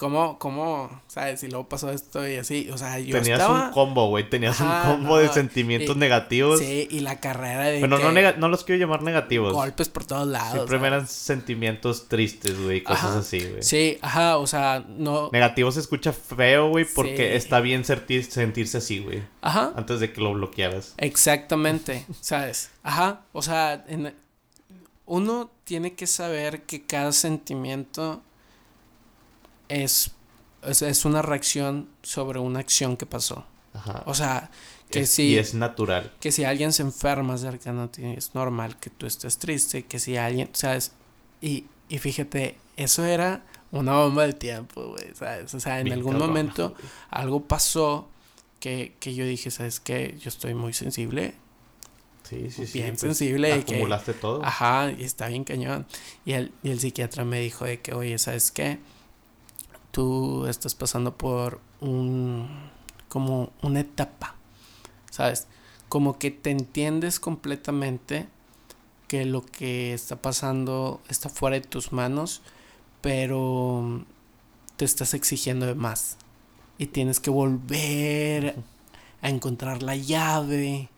¿cómo, 0.00 0.38
cómo, 0.38 1.02
sabes? 1.08 1.42
Y 1.44 1.48
luego 1.48 1.68
pasó 1.68 1.90
esto 1.90 2.26
y 2.26 2.36
así, 2.36 2.70
o 2.72 2.78
sea, 2.78 2.98
yo 2.98 3.20
Tenías 3.20 3.46
un 3.46 3.70
combo, 3.70 4.08
güey, 4.08 4.30
tenías 4.30 4.58
un 4.58 4.70
combo 4.82 5.18
de 5.18 5.28
sentimientos 5.28 5.94
negativos. 5.94 6.58
Sí, 6.58 6.88
y 6.90 7.00
la 7.00 7.20
carrera 7.20 7.64
de 7.64 7.80
Bueno, 7.80 7.98
no, 7.98 8.10
no 8.10 8.48
los 8.48 8.64
quiero 8.64 8.80
llamar 8.80 9.02
negativos. 9.02 9.52
Golpes 9.52 9.90
por 9.90 10.06
todos 10.06 10.26
lados. 10.26 10.66
Siempre 10.66 10.88
eran 10.88 11.06
sentimientos 11.06 12.08
tristes, 12.08 12.58
güey, 12.58 12.82
cosas 12.82 13.14
así, 13.14 13.40
güey. 13.40 13.62
Sí, 13.62 13.98
ajá, 14.00 14.38
o 14.38 14.46
sea, 14.46 14.82
no... 14.88 15.28
Negativo 15.32 15.70
se 15.70 15.80
escucha 15.80 16.14
feo, 16.14 16.70
güey, 16.70 16.86
porque 16.86 17.36
está 17.36 17.60
bien 17.60 17.84
sentirse 17.84 18.78
así, 18.78 19.00
güey. 19.00 19.22
Ajá. 19.42 19.74
Antes 19.76 20.00
de 20.00 20.14
que 20.14 20.22
lo 20.22 20.32
bloquearas. 20.32 20.94
Exactamente, 20.96 22.06
¿sabes? 22.22 22.70
Ajá, 22.82 23.20
o 23.32 23.42
sea, 23.42 23.84
uno 25.04 25.50
tiene 25.64 25.92
que 25.92 26.06
saber 26.06 26.62
que 26.62 26.86
cada 26.86 27.12
sentimiento 27.12 28.22
es, 29.70 30.12
es, 30.62 31.04
una 31.04 31.22
reacción 31.22 31.88
sobre 32.02 32.38
una 32.38 32.60
acción 32.60 32.96
que 32.96 33.06
pasó. 33.06 33.46
Ajá. 33.72 34.02
O 34.06 34.14
sea, 34.14 34.50
que 34.90 35.06
si... 35.06 35.28
Y 35.28 35.38
es 35.38 35.54
natural. 35.54 36.12
Que 36.20 36.32
si 36.32 36.44
alguien 36.44 36.72
se 36.72 36.82
enferma 36.82 37.38
cercano 37.38 37.90
es 37.96 38.34
normal 38.34 38.76
que 38.78 38.90
tú 38.90 39.06
estés 39.06 39.38
triste, 39.38 39.84
que 39.84 39.98
si 39.98 40.16
alguien, 40.16 40.50
¿sabes? 40.52 40.92
Y, 41.40 41.66
y 41.88 41.98
fíjate, 41.98 42.56
eso 42.76 43.04
era 43.04 43.44
una 43.70 43.94
bomba 43.94 44.26
de 44.26 44.32
tiempo, 44.32 44.88
güey, 44.88 45.14
¿sabes? 45.14 45.54
O 45.54 45.60
sea, 45.60 45.80
en 45.80 45.92
algún 45.92 46.18
momento 46.18 46.74
algo 47.10 47.44
pasó 47.44 48.08
que, 48.58 48.94
que 48.98 49.14
yo 49.14 49.24
dije, 49.24 49.50
¿sabes 49.50 49.80
qué? 49.80 50.16
Yo 50.20 50.28
estoy 50.28 50.54
muy 50.54 50.72
sensible. 50.72 51.34
Sí, 52.28 52.50
sí, 52.50 52.66
sí. 52.66 52.78
Bien 52.78 52.90
pues, 52.90 53.00
sensible. 53.00 53.52
Acumulaste 53.52 54.12
todo. 54.12 54.44
Ajá, 54.44 54.92
y 54.96 55.04
está 55.04 55.28
bien 55.28 55.44
cañón. 55.44 55.86
Y 56.24 56.32
el, 56.32 56.52
y 56.62 56.70
el 56.70 56.80
psiquiatra 56.80 57.24
me 57.24 57.40
dijo 57.40 57.64
de 57.64 57.80
que, 57.80 57.94
oye, 57.94 58.18
¿sabes 58.18 58.50
qué? 58.50 58.78
Tú 59.90 60.46
estás 60.46 60.74
pasando 60.74 61.16
por 61.16 61.60
un 61.80 62.48
como 63.08 63.50
una 63.62 63.80
etapa, 63.80 64.36
¿sabes? 65.10 65.46
Como 65.88 66.18
que 66.18 66.30
te 66.30 66.50
entiendes 66.50 67.18
completamente 67.18 68.28
que 69.08 69.24
lo 69.24 69.44
que 69.44 69.92
está 69.92 70.22
pasando 70.22 71.00
está 71.08 71.28
fuera 71.28 71.56
de 71.56 71.66
tus 71.66 71.92
manos, 71.92 72.42
pero 73.00 74.04
te 74.76 74.84
estás 74.84 75.14
exigiendo 75.14 75.66
de 75.66 75.74
más 75.74 76.16
y 76.78 76.86
tienes 76.86 77.18
que 77.18 77.30
volver 77.30 78.54
a 79.20 79.28
encontrar 79.28 79.82
la 79.82 79.96
llave, 79.96 80.88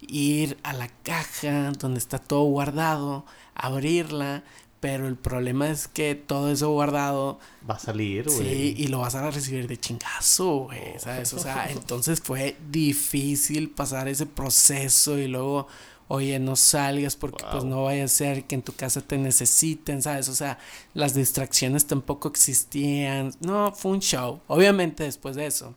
ir 0.00 0.58
a 0.62 0.72
la 0.72 0.88
caja 0.88 1.72
donde 1.72 1.98
está 1.98 2.18
todo 2.18 2.44
guardado, 2.44 3.26
abrirla, 3.54 4.42
pero 4.80 5.06
el 5.06 5.16
problema 5.16 5.68
es 5.68 5.88
que 5.88 6.14
todo 6.14 6.50
eso 6.50 6.70
guardado. 6.70 7.38
Va 7.68 7.74
a 7.74 7.78
salir, 7.78 8.24
güey. 8.24 8.38
Sí, 8.38 8.74
y 8.78 8.86
lo 8.88 9.00
vas 9.00 9.14
a 9.14 9.30
recibir 9.30 9.68
de 9.68 9.78
chingazo, 9.78 10.64
güey. 10.64 10.98
¿Sabes? 10.98 11.32
O 11.34 11.38
sea, 11.38 11.68
entonces 11.70 12.20
fue 12.20 12.56
difícil 12.70 13.70
pasar 13.70 14.08
ese 14.08 14.24
proceso 14.24 15.18
y 15.18 15.28
luego, 15.28 15.68
oye, 16.08 16.38
no 16.38 16.56
salgas 16.56 17.14
porque 17.14 17.44
pues 17.52 17.62
no 17.64 17.84
vaya 17.84 18.04
a 18.04 18.08
ser 18.08 18.44
que 18.44 18.54
en 18.54 18.62
tu 18.62 18.72
casa 18.72 19.02
te 19.02 19.18
necesiten, 19.18 20.00
¿sabes? 20.00 20.28
O 20.28 20.34
sea, 20.34 20.58
las 20.94 21.14
distracciones 21.14 21.86
tampoco 21.86 22.28
existían. 22.28 23.34
No, 23.40 23.72
fue 23.72 23.92
un 23.92 24.00
show. 24.00 24.40
Obviamente 24.46 25.04
después 25.04 25.36
de 25.36 25.46
eso, 25.46 25.74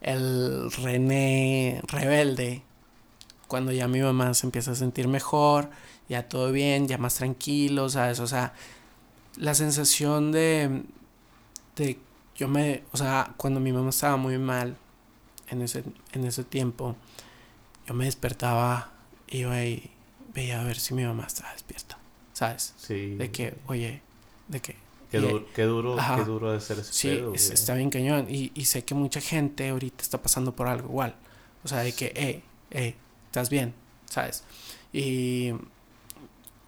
el 0.00 0.70
René 0.70 1.80
rebelde, 1.88 2.62
cuando 3.52 3.70
ya 3.70 3.86
mi 3.86 4.00
mamá 4.00 4.32
se 4.32 4.46
empieza 4.46 4.70
a 4.70 4.74
sentir 4.74 5.08
mejor 5.08 5.68
ya 6.08 6.26
todo 6.26 6.50
bien, 6.52 6.88
ya 6.88 6.96
más 6.96 7.16
tranquilo, 7.16 7.90
¿sabes? 7.90 8.18
O 8.18 8.26
sea, 8.26 8.54
la 9.36 9.54
sensación 9.54 10.32
de, 10.32 10.84
de 11.76 11.98
yo 12.34 12.48
me, 12.48 12.82
o 12.92 12.96
sea, 12.96 13.34
cuando 13.36 13.60
mi 13.60 13.70
mamá 13.70 13.90
estaba 13.90 14.16
muy 14.16 14.38
mal 14.38 14.78
en 15.50 15.60
ese, 15.60 15.84
en 16.14 16.24
ese 16.24 16.44
tiempo, 16.44 16.96
yo 17.86 17.92
me 17.92 18.06
despertaba, 18.06 18.94
iba 19.28 19.62
y 19.62 19.90
veía 20.32 20.62
a 20.62 20.64
ver 20.64 20.78
si 20.78 20.94
mi 20.94 21.04
mamá 21.04 21.24
estaba 21.26 21.52
despierta, 21.52 21.98
¿sabes? 22.32 22.72
Sí. 22.78 23.16
De 23.16 23.30
que, 23.30 23.54
oye, 23.66 24.00
de 24.48 24.60
que... 24.60 24.76
Qué, 25.10 25.18
duro, 25.18 25.46
qué 25.54 25.64
duro, 25.64 25.96
qué 26.16 26.24
duro 26.24 26.52
de 26.52 26.60
ser 26.62 26.78
ese 26.78 26.90
Sí, 26.90 27.22
está 27.52 27.74
bien 27.74 27.90
cañón. 27.90 28.28
Y, 28.30 28.50
y 28.54 28.64
sé 28.64 28.82
que 28.82 28.94
mucha 28.94 29.20
gente 29.20 29.68
ahorita 29.68 30.00
está 30.00 30.22
pasando 30.22 30.56
por 30.56 30.68
algo 30.68 30.88
igual. 30.88 31.16
O 31.64 31.68
sea, 31.68 31.80
de 31.80 31.92
que, 31.92 32.14
eh, 32.16 32.42
eh, 32.70 32.94
estás 33.32 33.50
bien, 33.50 33.74
¿sabes? 34.08 34.44
Y 34.92 35.52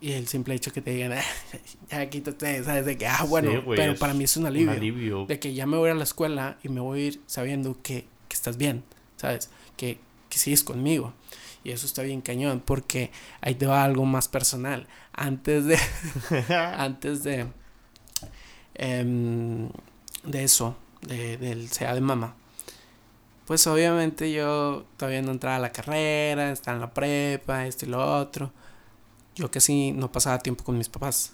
y 0.04 0.12
el 0.12 0.28
simple 0.28 0.54
hecho 0.54 0.70
que 0.70 0.82
te 0.82 0.90
digan, 0.90 1.18
ya 1.90 2.10
quítate, 2.10 2.62
¿sabes? 2.62 2.84
De 2.84 2.98
que, 2.98 3.06
ah, 3.06 3.24
bueno, 3.26 3.64
pero 3.74 3.96
para 3.96 4.12
mí 4.12 4.24
es 4.24 4.36
un 4.36 4.44
alivio, 4.44 5.24
De 5.24 5.40
que 5.40 5.54
ya 5.54 5.66
me 5.66 5.78
voy 5.78 5.88
a 5.88 5.94
la 5.94 6.04
escuela 6.04 6.58
y 6.62 6.68
me 6.68 6.80
voy 6.82 7.00
a 7.00 7.06
ir 7.06 7.22
sabiendo 7.26 7.80
que, 7.82 8.06
que 8.28 8.34
estás 8.34 8.58
bien, 8.58 8.84
¿sabes? 9.16 9.48
Que, 9.78 9.98
que 10.28 10.36
sigues 10.36 10.62
conmigo. 10.62 11.14
Y 11.64 11.70
eso 11.70 11.86
está 11.86 12.02
bien 12.02 12.20
cañón, 12.20 12.60
porque 12.62 13.12
ahí 13.40 13.54
te 13.54 13.64
va 13.64 13.82
algo 13.82 14.04
más 14.04 14.28
personal. 14.28 14.88
Antes 15.14 15.64
de. 15.64 15.78
antes 16.54 17.24
de. 17.24 17.46
Em, 18.74 19.70
de 20.22 20.44
eso, 20.44 20.76
de, 21.00 21.38
del 21.38 21.70
SEA 21.70 21.94
de 21.94 22.02
mamá. 22.02 22.36
Pues 23.46 23.66
obviamente 23.66 24.32
yo 24.32 24.84
todavía 24.96 25.22
no 25.22 25.32
entraba 25.32 25.56
a 25.56 25.60
la 25.60 25.72
carrera, 25.72 26.50
estaba 26.50 26.76
en 26.76 26.80
la 26.80 26.94
prepa, 26.94 27.66
esto 27.66 27.86
y 27.86 27.88
lo 27.90 28.20
otro 28.20 28.52
yo 29.34 29.50
casi 29.50 29.92
no 29.92 30.10
pasaba 30.12 30.38
tiempo 30.38 30.64
con 30.64 30.78
mis 30.78 30.88
papás. 30.88 31.32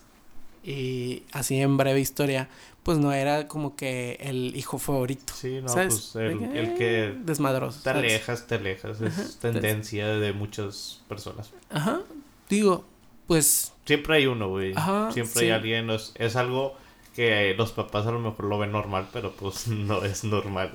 Y 0.63 1.23
así 1.33 1.61
en 1.61 1.77
breve 1.77 2.01
historia, 2.01 2.49
pues 2.83 2.99
no 2.99 3.13
era 3.13 3.49
como 3.49 3.77
que 3.77 4.19
el 4.21 4.55
hijo 4.57 4.79
favorito. 4.79 5.33
Sí, 5.35 5.61
no, 5.63 5.73
pues 5.73 6.15
el, 6.17 6.75
que... 6.75 7.15
Desmadroso. 7.25 7.81
Te 7.83 7.91
alejas, 7.91 8.47
te 8.47 8.57
alejas. 8.57 9.01
Es 9.01 9.39
tendencia 9.39 10.09
de 10.09 10.33
muchas 10.33 11.03
personas. 11.09 11.51
Ajá. 11.71 12.01
Digo, 12.49 12.85
pues... 13.27 13.73
Siempre 13.87 14.17
hay 14.17 14.27
uno, 14.27 14.49
güey. 14.49 14.75
Siempre 15.13 15.47
hay 15.47 15.51
alguien. 15.51 15.91
Es, 15.91 16.13
es 16.17 16.37
algo 16.37 16.77
que 17.15 17.55
los 17.57 17.73
papás 17.73 18.07
a 18.07 18.13
lo 18.13 18.21
mejor 18.21 18.45
lo 18.45 18.59
ven 18.59 18.73
normal, 18.73 19.09
pero 19.13 19.33
pues 19.33 19.67
no 19.69 20.05
es 20.05 20.25
normal. 20.25 20.73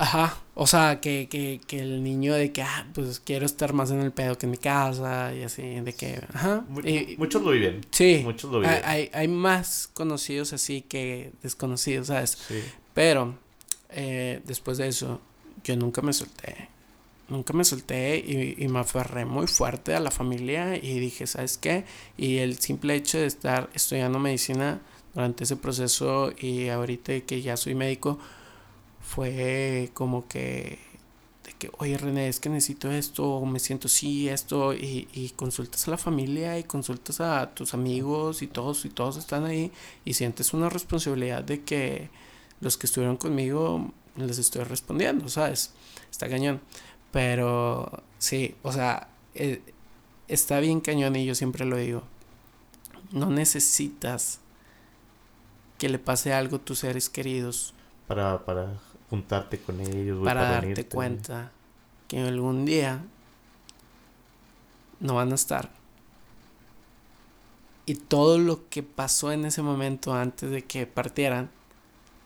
Ajá, 0.00 0.38
o 0.54 0.68
sea, 0.68 1.00
que, 1.00 1.26
que, 1.28 1.60
que 1.66 1.80
el 1.80 2.04
niño 2.04 2.32
de 2.32 2.52
que, 2.52 2.62
ah, 2.62 2.86
pues 2.94 3.18
quiero 3.18 3.44
estar 3.44 3.72
más 3.72 3.90
en 3.90 3.98
el 3.98 4.12
pedo 4.12 4.38
que 4.38 4.46
en 4.46 4.52
mi 4.52 4.56
casa 4.56 5.34
y 5.34 5.42
así, 5.42 5.62
de 5.62 5.92
que, 5.92 6.22
ajá. 6.32 6.64
muchos 7.16 7.42
lo 7.42 7.50
viven. 7.50 7.80
Sí. 7.90 8.20
Muchos 8.22 8.52
lo 8.52 8.60
viven. 8.60 8.80
Hay, 8.84 9.10
hay 9.12 9.26
más 9.26 9.90
conocidos 9.92 10.52
así 10.52 10.82
que 10.82 11.32
desconocidos, 11.42 12.06
¿sabes? 12.06 12.38
Sí. 12.46 12.62
Pero, 12.94 13.34
eh, 13.90 14.40
después 14.44 14.78
de 14.78 14.86
eso, 14.86 15.20
yo 15.64 15.76
nunca 15.76 16.00
me 16.00 16.12
solté. 16.12 16.68
Nunca 17.28 17.52
me 17.52 17.64
solté 17.64 18.18
y, 18.18 18.54
y 18.56 18.68
me 18.68 18.78
aferré 18.78 19.24
muy 19.24 19.48
fuerte 19.48 19.96
a 19.96 20.00
la 20.00 20.12
familia 20.12 20.76
y 20.76 21.00
dije, 21.00 21.26
¿sabes 21.26 21.58
qué? 21.58 21.84
Y 22.16 22.38
el 22.38 22.60
simple 22.60 22.94
hecho 22.94 23.18
de 23.18 23.26
estar 23.26 23.68
estudiando 23.74 24.20
medicina 24.20 24.80
durante 25.12 25.42
ese 25.42 25.56
proceso 25.56 26.32
y 26.38 26.68
ahorita 26.68 27.20
que 27.22 27.42
ya 27.42 27.56
soy 27.56 27.74
médico, 27.74 28.20
fue 29.08 29.90
como 29.94 30.28
que 30.28 30.78
de 31.44 31.52
que, 31.54 31.70
oye 31.78 31.96
René, 31.96 32.28
es 32.28 32.40
que 32.40 32.50
necesito 32.50 32.90
esto, 32.90 33.44
me 33.46 33.58
siento 33.58 33.86
así, 33.88 34.28
esto, 34.28 34.74
y, 34.74 35.08
y, 35.14 35.30
consultas 35.30 35.88
a 35.88 35.92
la 35.92 35.96
familia 35.96 36.58
y 36.58 36.64
consultas 36.64 37.20
a 37.22 37.54
tus 37.54 37.72
amigos 37.72 38.42
y 38.42 38.48
todos, 38.48 38.84
y 38.84 38.90
todos 38.90 39.16
están 39.16 39.46
ahí, 39.46 39.72
y 40.04 40.12
sientes 40.12 40.52
una 40.52 40.68
responsabilidad 40.68 41.42
de 41.42 41.62
que 41.62 42.10
los 42.60 42.76
que 42.76 42.86
estuvieron 42.86 43.16
conmigo 43.16 43.92
les 44.16 44.38
estoy 44.38 44.64
respondiendo, 44.64 45.28
¿sabes? 45.28 45.72
Está 46.10 46.28
cañón. 46.28 46.60
Pero 47.10 48.02
sí, 48.18 48.56
o 48.62 48.72
sea, 48.72 49.08
eh, 49.34 49.62
está 50.26 50.60
bien 50.60 50.80
cañón 50.80 51.16
y 51.16 51.24
yo 51.24 51.34
siempre 51.34 51.64
lo 51.64 51.76
digo. 51.76 52.02
No 53.12 53.30
necesitas 53.30 54.40
que 55.78 55.88
le 55.88 55.98
pase 55.98 56.34
algo 56.34 56.56
a 56.56 56.58
tus 56.58 56.80
seres 56.80 57.08
queridos. 57.08 57.72
Para, 58.06 58.44
para 58.44 58.78
juntarte 59.10 59.58
con 59.58 59.80
ellos, 59.80 60.22
para, 60.24 60.50
darte 60.50 60.86
cuenta 60.86 61.50
que 62.06 62.20
algún 62.20 62.64
día 62.64 63.02
no 65.00 65.14
van 65.14 65.32
a 65.32 65.34
estar. 65.34 65.70
Y 67.86 67.94
todo 67.94 68.38
lo 68.38 68.68
que 68.68 68.82
pasó 68.82 69.32
en 69.32 69.46
ese 69.46 69.62
momento 69.62 70.14
antes 70.14 70.50
de 70.50 70.64
que 70.64 70.86
partieran, 70.86 71.50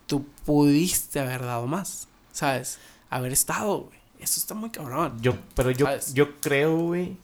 tú 0.06 0.24
pudiste 0.44 1.20
haber 1.20 1.42
dado 1.42 1.66
más, 1.66 2.08
¿sabes? 2.32 2.78
Haber 3.10 3.32
estado, 3.32 3.82
güey. 3.82 3.98
Eso 4.18 4.40
está 4.40 4.54
muy 4.54 4.70
cabrón. 4.70 5.18
Yo, 5.20 5.34
pero 5.54 5.70
yo, 5.70 5.86
yo 6.14 6.40
creo, 6.40 6.76
güey, 6.76 7.16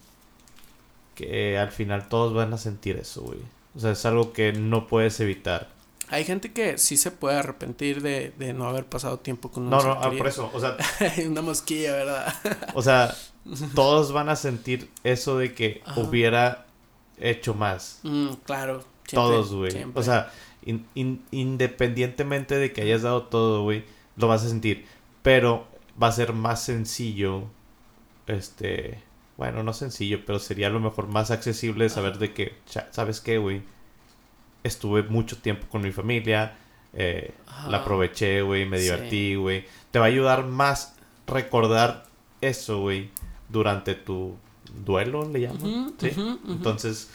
que 1.15 1.57
al 1.57 1.71
final 1.71 2.07
todos 2.07 2.33
van 2.33 2.53
a 2.53 2.57
sentir 2.57 2.97
eso, 2.97 3.21
güey. 3.21 3.39
O 3.75 3.79
sea, 3.79 3.91
es 3.91 4.05
algo 4.05 4.33
que 4.33 4.53
no 4.53 4.87
puedes 4.87 5.19
evitar. 5.19 5.69
Hay 6.09 6.25
gente 6.25 6.51
que 6.51 6.77
sí 6.77 6.97
se 6.97 7.11
puede 7.11 7.37
arrepentir 7.37 8.01
de, 8.01 8.33
de 8.37 8.53
no 8.53 8.67
haber 8.67 8.85
pasado 8.85 9.19
tiempo 9.19 9.51
con 9.51 9.63
un 9.63 9.69
No, 9.69 9.81
no, 9.81 9.91
ah, 9.91 10.11
por 10.17 10.27
eso, 10.27 10.49
o 10.53 10.59
sea... 10.59 10.75
una 11.27 11.41
mosquilla, 11.41 11.93
¿verdad? 11.93 12.33
o 12.73 12.81
sea, 12.81 13.15
todos 13.75 14.11
van 14.11 14.29
a 14.29 14.35
sentir 14.35 14.89
eso 15.03 15.37
de 15.37 15.53
que 15.53 15.83
hubiera 15.95 16.65
hecho 17.17 17.53
más. 17.53 17.99
Mm, 18.03 18.33
claro. 18.43 18.83
todos, 19.11 19.53
güey. 19.53 19.85
O 19.93 20.01
sea, 20.01 20.31
independientemente 20.63 22.55
de 22.55 22.73
que 22.73 22.81
hayas 22.81 23.03
dado 23.03 23.23
todo, 23.23 23.63
güey, 23.63 23.83
lo 24.15 24.27
vas 24.27 24.43
a 24.43 24.49
sentir. 24.49 24.85
Pero 25.21 25.67
va 26.01 26.07
a 26.07 26.11
ser 26.11 26.33
más 26.33 26.63
sencillo, 26.63 27.43
este, 28.27 29.03
bueno, 29.37 29.63
no 29.63 29.73
sencillo, 29.73 30.25
pero 30.25 30.39
sería 30.39 30.67
a 30.67 30.71
lo 30.71 30.79
mejor 30.79 31.07
más 31.07 31.29
accesible 31.31 31.89
saber 31.89 32.17
de 32.17 32.33
que, 32.33 32.53
¿sabes 32.91 33.21
qué, 33.21 33.37
güey? 33.37 33.61
Estuve 34.63 35.03
mucho 35.03 35.37
tiempo 35.37 35.67
con 35.69 35.81
mi 35.81 35.91
familia, 35.91 36.57
eh, 36.93 37.33
la 37.67 37.77
aproveché, 37.77 38.41
güey, 38.41 38.65
me 38.65 38.79
divertí, 38.79 39.35
güey. 39.35 39.65
Te 39.91 39.99
va 39.99 40.05
a 40.05 40.07
ayudar 40.07 40.45
más 40.45 40.95
recordar 41.27 42.05
eso, 42.41 42.81
güey, 42.81 43.09
durante 43.47 43.95
tu 43.95 44.35
duelo, 44.85 45.29
le 45.29 45.41
llaman. 45.41 45.93
¿Sí? 45.99 46.11
Entonces, 46.47 47.09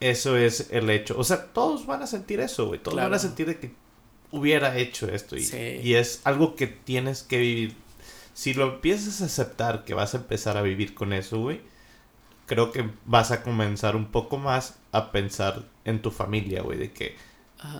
eso 0.00 0.36
es 0.36 0.68
el 0.70 0.88
hecho. 0.90 1.18
O 1.18 1.24
sea, 1.24 1.52
todos 1.52 1.86
van 1.86 2.02
a 2.02 2.06
sentir 2.06 2.40
eso, 2.40 2.66
güey. 2.66 2.80
Todos 2.80 2.96
van 2.96 3.14
a 3.14 3.18
sentir 3.18 3.46
de 3.46 3.58
que 3.58 3.72
hubiera 4.30 4.76
hecho 4.76 5.08
esto. 5.08 5.36
Y, 5.36 5.48
y 5.82 5.94
es 5.94 6.20
algo 6.24 6.56
que 6.56 6.66
tienes 6.66 7.22
que 7.22 7.38
vivir. 7.38 7.76
Si 8.34 8.54
lo 8.54 8.64
empiezas 8.74 9.20
a 9.20 9.26
aceptar 9.26 9.84
que 9.84 9.94
vas 9.94 10.14
a 10.14 10.18
empezar 10.18 10.56
a 10.56 10.62
vivir 10.62 10.94
con 10.94 11.12
eso, 11.12 11.38
güey, 11.38 11.60
creo 12.46 12.72
que 12.72 12.90
vas 13.04 13.30
a 13.30 13.42
comenzar 13.42 13.94
un 13.94 14.06
poco 14.06 14.38
más 14.38 14.78
a 14.90 15.12
pensar 15.12 15.64
en 15.84 16.02
tu 16.02 16.10
familia, 16.10 16.62
güey, 16.62 16.78
de 16.78 16.92
que, 16.92 17.16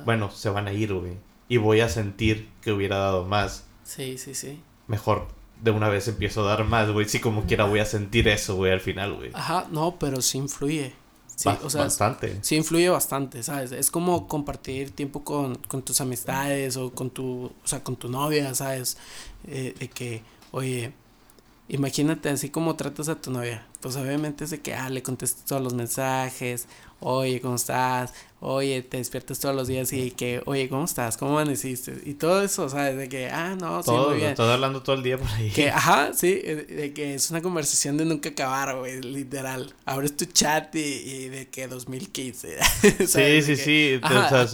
bueno, 0.04 0.30
se 0.30 0.48
van 0.50 0.68
a 0.68 0.72
ir, 0.72 0.92
güey. 0.92 1.14
Y 1.48 1.56
voy 1.56 1.80
a 1.80 1.88
sentir 1.88 2.48
que 2.62 2.72
hubiera 2.72 2.96
dado 2.98 3.24
más. 3.24 3.64
Sí, 3.84 4.16
sí, 4.18 4.34
sí. 4.34 4.60
Mejor 4.86 5.28
de 5.62 5.70
una 5.70 5.88
vez 5.88 6.08
empiezo 6.08 6.42
a 6.42 6.56
dar 6.56 6.64
más, 6.64 6.90
güey. 6.90 7.08
Si 7.08 7.20
como 7.20 7.44
quiera 7.44 7.64
voy 7.64 7.80
a 7.80 7.84
sentir 7.84 8.28
eso, 8.28 8.56
güey, 8.56 8.72
al 8.72 8.80
final, 8.80 9.14
güey. 9.14 9.30
Ajá, 9.32 9.66
no, 9.70 9.96
pero 9.98 10.20
sí 10.20 10.38
influye. 10.38 10.92
Sí, 11.34 11.48
o 11.62 11.70
sea, 11.70 11.82
bastante. 11.82 12.38
Sí 12.42 12.56
influye 12.56 12.88
bastante, 12.88 13.42
¿sabes? 13.42 13.72
Es 13.72 13.90
como 13.90 14.28
compartir 14.28 14.90
tiempo 14.90 15.24
con, 15.24 15.56
con 15.56 15.82
tus 15.82 16.00
amistades 16.00 16.76
o 16.76 16.92
con 16.92 17.10
tu, 17.10 17.46
o 17.46 17.66
sea, 17.66 17.82
con 17.82 17.96
tu 17.96 18.08
novia, 18.08 18.54
¿sabes? 18.54 18.96
Eh, 19.46 19.74
de 19.78 19.88
que, 19.88 20.22
oye, 20.50 20.92
imagínate 21.68 22.28
así 22.28 22.50
como 22.50 22.76
tratas 22.76 23.08
a 23.08 23.20
tu 23.20 23.30
novia. 23.30 23.66
Pues 23.80 23.96
obviamente 23.96 24.44
es 24.44 24.50
de 24.50 24.60
que, 24.60 24.74
ah, 24.74 24.88
le 24.88 25.02
contestas 25.02 25.44
todos 25.44 25.62
los 25.62 25.74
mensajes, 25.74 26.68
oye, 27.02 27.40
¿cómo 27.40 27.56
estás? 27.56 28.12
Oye, 28.44 28.82
te 28.82 28.96
despiertas 28.96 29.38
todos 29.38 29.54
los 29.54 29.68
días 29.68 29.92
y 29.92 30.10
que, 30.10 30.42
oye, 30.46 30.68
¿cómo 30.68 30.84
estás? 30.84 31.16
¿Cómo 31.16 31.38
amaneciste? 31.38 32.00
Y 32.04 32.14
todo 32.14 32.42
eso, 32.42 32.68
¿sabes? 32.68 32.96
De 32.96 33.08
que, 33.08 33.30
ah, 33.30 33.54
no, 33.54 33.84
sí, 33.84 33.92
muy 33.92 34.16
bien. 34.16 34.30
Estás 34.30 34.48
hablando 34.48 34.82
todo 34.82 34.96
el 34.96 35.04
día 35.04 35.16
por 35.16 35.28
ahí. 35.28 35.50
Que, 35.50 35.70
ajá, 35.70 36.12
sí, 36.12 36.40
eh, 36.42 36.66
de 36.68 36.92
que 36.92 37.14
es 37.14 37.30
una 37.30 37.40
conversación 37.40 37.96
de 37.96 38.04
nunca 38.04 38.30
acabar, 38.30 38.76
güey, 38.76 39.00
literal. 39.00 39.72
Abres 39.84 40.16
tu 40.16 40.24
chat 40.24 40.74
y, 40.74 41.28
de 41.28 41.48
que 41.50 41.68
2015. 41.68 42.58
sí, 43.06 43.42
sí, 43.42 43.56
sí. 43.56 44.00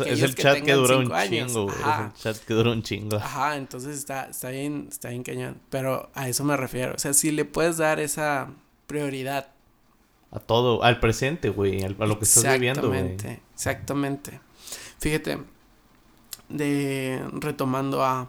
es 0.07 0.23
el 0.23 0.35
chat 0.35 0.61
que 0.61 0.73
dura 0.75 0.99
un 0.99 1.11
chingo, 1.29 1.65
güey. 1.65 1.77
Es 1.79 1.99
el 1.99 2.13
chat 2.23 2.37
que 2.45 2.53
dura 2.53 2.73
un 2.73 2.83
chingo. 2.83 3.17
Ajá, 3.17 3.57
entonces 3.57 3.97
está, 3.97 4.25
está 4.25 4.51
bien, 4.51 4.89
está 4.91 5.09
bien 5.09 5.23
cañón. 5.23 5.61
Pero 5.71 6.11
a 6.13 6.29
eso 6.29 6.45
me 6.45 6.59
refiero. 6.59 6.95
O 6.95 6.99
sea, 6.99 7.15
si 7.15 7.31
le 7.31 7.47
puedes 7.47 7.79
dar 7.79 8.01
esa 8.01 8.51
prioridad 8.87 9.49
a 10.31 10.38
todo, 10.38 10.83
al 10.83 11.01
presente, 11.01 11.49
güey, 11.49 11.83
a 11.83 11.88
lo 11.88 12.19
que 12.19 12.25
estás 12.25 12.45
viviendo, 12.45 12.88
güey. 12.88 13.01
Exactamente, 13.01 13.43
exactamente. 13.55 14.41
Fíjate, 14.99 15.38
de 16.49 17.25
retomando 17.33 18.05
a 18.05 18.29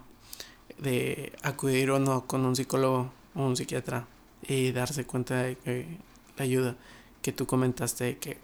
de 0.77 1.33
acudir 1.41 1.91
o 1.91 1.99
no 1.99 2.25
con 2.25 2.45
un 2.45 2.55
psicólogo 2.55 3.11
o 3.35 3.43
un 3.45 3.57
psiquiatra 3.57 4.07
y 4.47 4.71
darse 4.71 5.05
cuenta 5.05 5.43
de 5.43 5.57
que 5.57 5.97
la 6.37 6.43
ayuda 6.43 6.75
que 7.21 7.33
tú 7.33 7.45
comentaste 7.45 8.17
que 8.17 8.37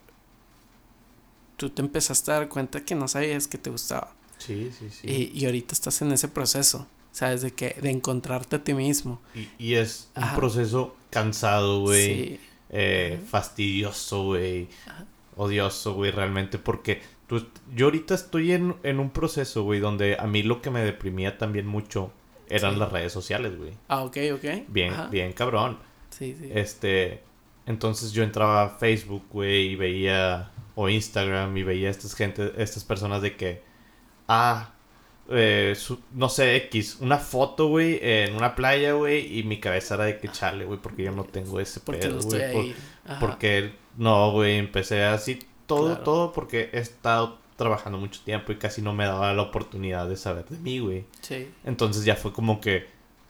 tú 1.55 1.69
te 1.69 1.81
empezaste 1.81 2.31
a 2.31 2.33
dar 2.35 2.49
cuenta 2.49 2.83
que 2.83 2.95
no 2.95 3.07
sabías 3.07 3.47
que 3.47 3.57
te 3.57 3.69
gustaba. 3.69 4.13
Sí, 4.37 4.69
sí, 4.77 4.89
sí. 4.89 5.07
Y, 5.07 5.39
y 5.39 5.45
ahorita 5.45 5.73
estás 5.73 6.01
en 6.01 6.11
ese 6.11 6.27
proceso, 6.27 6.87
¿sabes? 7.13 7.41
De 7.41 7.53
que 7.53 7.77
de 7.81 7.89
encontrarte 7.89 8.57
a 8.57 8.63
ti 8.65 8.73
mismo. 8.73 9.21
Y, 9.33 9.47
y 9.57 9.73
es 9.75 10.09
un 10.15 10.35
proceso 10.35 10.93
cansado, 11.09 11.79
güey. 11.79 12.05
Sí 12.05 12.39
eh, 12.69 13.19
fastidioso, 13.29 14.23
güey. 14.23 14.67
Odioso, 15.35 15.93
güey, 15.93 16.11
realmente. 16.11 16.57
Porque 16.57 17.01
tú, 17.27 17.45
yo 17.73 17.87
ahorita 17.87 18.15
estoy 18.15 18.53
en, 18.53 18.75
en 18.83 18.99
un 18.99 19.09
proceso, 19.09 19.63
güey, 19.63 19.79
donde 19.79 20.17
a 20.19 20.27
mí 20.27 20.43
lo 20.43 20.61
que 20.61 20.69
me 20.69 20.81
deprimía 20.81 21.37
también 21.37 21.67
mucho 21.67 22.11
eran 22.49 22.79
las 22.79 22.91
redes 22.91 23.11
sociales, 23.11 23.57
güey. 23.57 23.71
Ah, 23.87 24.03
ok, 24.03 24.17
ok. 24.35 24.45
Bien, 24.67 24.93
bien 25.09 25.33
cabrón. 25.33 25.77
Sí, 26.09 26.35
sí. 26.39 26.49
Este, 26.53 27.21
entonces 27.65 28.11
yo 28.11 28.23
entraba 28.23 28.63
a 28.63 28.69
Facebook, 28.69 29.23
güey, 29.31 29.71
y 29.71 29.75
veía, 29.75 30.51
o 30.75 30.87
Instagram, 30.89 31.55
y 31.57 31.63
veía 31.63 31.87
a 31.87 31.91
estas 31.91 32.13
gente, 32.13 32.53
estas 32.57 32.83
personas 32.83 33.21
de 33.21 33.35
que, 33.35 33.63
ah, 34.27 34.74
eh, 35.29 35.75
no 36.13 36.29
sé, 36.29 36.55
X, 36.57 36.97
una 36.99 37.17
foto, 37.17 37.67
güey, 37.67 37.99
en 38.01 38.35
una 38.35 38.55
playa, 38.55 38.93
güey, 38.93 39.39
y 39.39 39.43
mi 39.43 39.59
cabeza 39.59 39.95
era 39.95 40.05
de 40.05 40.19
que 40.19 40.29
chale, 40.29 40.65
güey, 40.65 40.79
porque 40.79 41.03
yo 41.03 41.11
no 41.11 41.23
tengo 41.23 41.59
ese 41.59 41.79
pedo, 41.79 42.19
güey. 42.21 42.75
porque 43.19 43.73
no, 43.97 44.31
güey, 44.31 44.57
empecé 44.57 45.03
así, 45.03 45.39
todo, 45.65 45.97
todo 45.99 46.31
porque 46.31 46.69
he 46.73 46.79
estado 46.79 47.39
trabajando 47.55 47.97
mucho 47.97 48.21
tiempo 48.23 48.51
y 48.51 48.57
casi 48.57 48.81
no 48.81 48.93
me 48.93 49.05
daba 49.05 49.33
la 49.33 49.41
oportunidad 49.41 50.07
de 50.07 50.17
saber 50.17 50.45
de 50.45 50.57
mí, 50.57 50.79
güey. 50.79 51.05
Sí. 51.21 51.49
Entonces 51.63 52.05
ya 52.05 52.15
fue 52.15 52.33
como 52.33 52.59
que, 52.61 52.87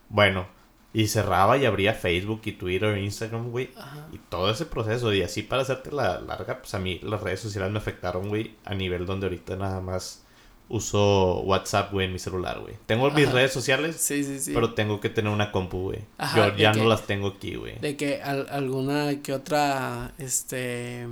bueno, 0.10 0.48
y 0.94 1.08
cerraba 1.08 1.58
y 1.58 1.66
abría 1.66 1.94
Facebook 1.94 2.42
y 2.46 2.54
Twitter 2.54 2.96
e 2.96 3.04
Instagram, 3.04 3.52
güey. 3.52 3.70
Y 4.12 4.18
todo 4.18 4.50
ese 4.50 4.66
proceso. 4.66 5.14
Y 5.14 5.22
así 5.22 5.44
para 5.44 5.62
hacerte 5.62 5.92
la 5.92 6.22
larga, 6.22 6.60
pues 6.60 6.74
a 6.74 6.80
mí 6.80 7.00
las 7.04 7.22
redes 7.22 7.42
sociales 7.42 7.72
me 7.72 7.78
afectaron, 7.78 8.30
güey, 8.30 8.56
a 8.64 8.74
nivel 8.74 9.06
donde 9.06 9.28
ahorita 9.28 9.58
nada 9.58 9.82
más 9.82 10.25
uso 10.67 11.41
WhatsApp, 11.41 11.91
güey, 11.91 12.08
en 12.08 12.13
mi 12.13 12.19
celular, 12.19 12.60
güey. 12.60 12.75
Tengo 12.86 13.12
mis 13.12 13.32
redes 13.32 13.54
sociales, 13.54 13.97
sí, 13.97 14.23
sí, 14.23 14.39
sí. 14.39 14.51
pero 14.54 14.73
tengo 14.73 14.99
que 14.99 15.10
tener 15.10 15.32
una 15.32 15.51
compu, 15.51 15.82
güey. 15.84 15.99
Yo 16.36 16.56
ya 16.56 16.73
no 16.73 16.86
las 16.86 17.06
tengo 17.06 17.28
aquí, 17.28 17.56
güey. 17.56 17.78
De 17.80 17.95
que 17.95 18.21
alguna 18.21 19.21
que 19.21 19.34
otra, 19.34 20.13
este, 20.17 21.06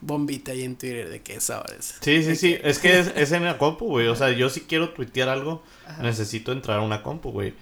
bombita 0.00 0.52
ahí 0.52 0.64
en 0.64 0.76
Twitter 0.76 1.08
de 1.08 1.22
que 1.22 1.40
sabes. 1.40 1.96
Sí, 2.00 2.22
sí, 2.22 2.36
sí. 2.36 2.58
Es 2.62 2.78
que 2.78 2.98
es, 3.16 3.32
en 3.32 3.44
la 3.44 3.58
compu, 3.58 3.86
güey. 3.86 4.08
O 4.08 4.16
sea, 4.16 4.30
yo 4.32 4.50
si 4.50 4.62
quiero 4.62 4.90
tuitear 4.90 5.28
algo, 5.28 5.62
necesito 6.00 6.52
entrar 6.52 6.78
a 6.78 6.82
una 6.82 7.02
compu, 7.02 7.30
güey. 7.30 7.54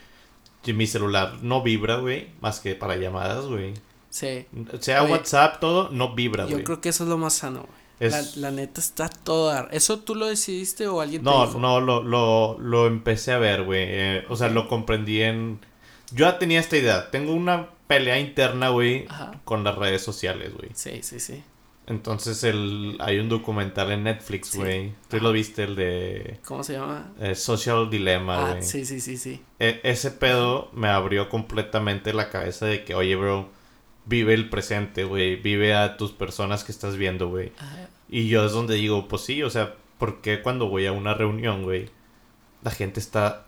Mi 0.67 0.87
celular 0.87 1.35
no 1.43 1.63
vibra, 1.63 1.97
güey, 1.97 2.29
más 2.41 2.61
que 2.61 2.75
para 2.75 2.97
llamadas, 2.97 3.45
güey. 3.45 3.75
Sí. 4.09 4.47
Sea 4.81 5.03
WhatsApp, 5.03 5.61
todo, 5.61 5.91
no 5.91 6.15
vibra, 6.15 6.45
güey. 6.45 6.59
Yo 6.59 6.65
creo 6.65 6.81
que 6.81 6.89
eso 6.89 7.05
es 7.05 7.11
lo 7.11 7.19
más 7.19 7.35
sano, 7.35 7.61
güey. 7.61 7.84
La, 8.01 8.51
neta 8.51 8.81
está 8.81 9.09
toda. 9.09 9.69
¿Eso 9.71 10.01
tú 10.01 10.15
lo 10.15 10.27
decidiste 10.27 10.87
o 10.87 11.01
alguien 11.01 11.23
no, 11.23 11.43
te 11.43 11.47
dijo? 11.47 11.61
No, 11.61 11.81
lo, 11.81 12.03
lo, 12.03 12.59
lo 12.59 12.87
empecé 12.87 13.33
a 13.33 13.39
ver, 13.39 13.63
güey. 13.63 13.85
Eh, 13.87 14.25
o 14.29 14.37
sea, 14.37 14.49
lo 14.49 14.69
comprendí 14.69 15.23
en. 15.23 15.61
Yo 16.13 16.27
ya 16.27 16.39
tenía 16.39 16.61
esta 16.61 16.77
idea. 16.77 17.11
Tengo 17.11 17.33
una 17.33 17.69
pelea 17.87 18.19
interna, 18.19 18.71
güey, 18.71 19.07
con 19.45 19.65
las 19.65 19.77
redes 19.77 20.03
sociales, 20.03 20.53
güey. 20.55 20.71
Sí, 20.75 21.01
sí, 21.03 21.21
sí. 21.21 21.43
Entonces 21.87 22.43
el, 22.45 22.97
hay 23.01 23.19
un 23.19 23.29
documental 23.29 23.93
en 23.93 24.05
Netflix, 24.05 24.57
güey. 24.57 24.95
Tú 25.09 25.21
lo 25.21 25.33
viste, 25.33 25.65
el 25.65 25.77
de... 25.77 26.41
¿Cómo 26.47 26.65
se 26.65 26.75
llama? 26.75 27.13
Eh, 27.21 27.35
Social 27.35 27.91
Dilemma, 27.91 28.39
ah, 28.39 28.51
güey. 28.53 28.63
sí, 28.63 28.87
sí, 28.87 29.01
sí, 29.01 29.19
sí. 29.19 29.43
E, 29.59 29.81
ese 29.85 30.11
pedo 30.11 30.71
me 30.73 30.89
abrió 30.89 31.29
completamente 31.29 32.15
la 32.15 32.31
cabeza 32.31 32.65
de 32.67 32.85
que, 32.85 32.95
oye, 32.95 33.17
bro, 33.17 33.51
vive 34.07 34.35
el 34.35 34.51
presente, 34.51 35.05
güey. 35.05 35.37
Vive 35.37 35.75
a 35.75 35.97
tus 35.97 36.13
personas 36.13 36.65
que 36.65 36.73
estás 36.73 36.97
viendo, 36.97 37.29
güey. 37.29 37.53
Y 38.09 38.29
yo 38.29 38.45
es 38.45 38.53
donde 38.53 38.75
digo, 38.75 39.09
pues 39.09 39.23
sí, 39.23 39.43
o 39.43 39.51
sea, 39.51 39.75
¿por 39.99 40.21
qué 40.21 40.43
cuando 40.43 40.69
voy 40.69 40.87
a 40.87 40.93
una 40.93 41.15
reunión, 41.15 41.63
güey? 41.63 41.91
La 42.63 42.71
gente 42.71 43.01
está... 43.01 43.47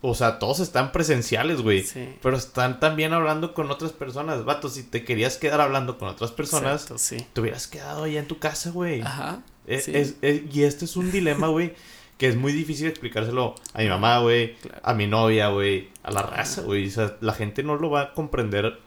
O 0.00 0.14
sea, 0.14 0.38
todos 0.38 0.60
están 0.60 0.92
presenciales, 0.92 1.60
güey. 1.60 1.82
Sí. 1.82 2.08
Pero 2.22 2.36
están 2.36 2.78
también 2.78 3.12
hablando 3.12 3.52
con 3.52 3.68
otras 3.70 3.90
personas. 3.90 4.44
Vato, 4.44 4.68
si 4.68 4.84
te 4.84 5.04
querías 5.04 5.38
quedar 5.38 5.60
hablando 5.60 5.98
con 5.98 6.08
otras 6.08 6.30
personas, 6.30 6.88
sí. 6.96 7.26
te 7.32 7.40
hubieras 7.40 7.66
quedado 7.66 8.04
allá 8.04 8.20
en 8.20 8.28
tu 8.28 8.38
casa, 8.38 8.70
güey. 8.70 9.00
Ajá. 9.00 9.42
E, 9.66 10.46
y 10.52 10.62
este 10.62 10.84
es 10.84 10.96
un 10.96 11.10
dilema, 11.10 11.48
güey, 11.48 11.74
que 12.16 12.28
es 12.28 12.36
muy 12.36 12.52
difícil 12.52 12.86
explicárselo 12.86 13.56
a 13.74 13.80
mi 13.80 13.88
mamá, 13.88 14.18
güey, 14.18 14.56
a 14.82 14.94
mi 14.94 15.08
novia, 15.08 15.48
güey, 15.48 15.90
a 16.04 16.12
la 16.12 16.22
raza, 16.22 16.62
güey. 16.62 16.86
O 16.86 16.90
sea, 16.90 17.16
la 17.20 17.32
gente 17.32 17.64
no 17.64 17.76
lo 17.76 17.90
va 17.90 18.02
a 18.02 18.12
comprender 18.12 18.78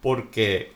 porque 0.00 0.72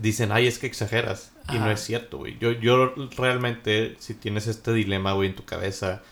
dicen, 0.00 0.32
ay, 0.32 0.46
es 0.46 0.58
que 0.58 0.66
exageras. 0.66 1.32
Y 1.52 1.58
no 1.58 1.70
es 1.70 1.80
cierto, 1.80 2.18
güey. 2.18 2.38
Yo, 2.38 2.52
yo 2.52 2.92
realmente, 3.16 3.96
si 4.00 4.14
tienes 4.14 4.48
este 4.48 4.72
dilema, 4.72 5.12
güey, 5.12 5.28
en 5.28 5.36
tu 5.36 5.44
cabeza, 5.44 6.02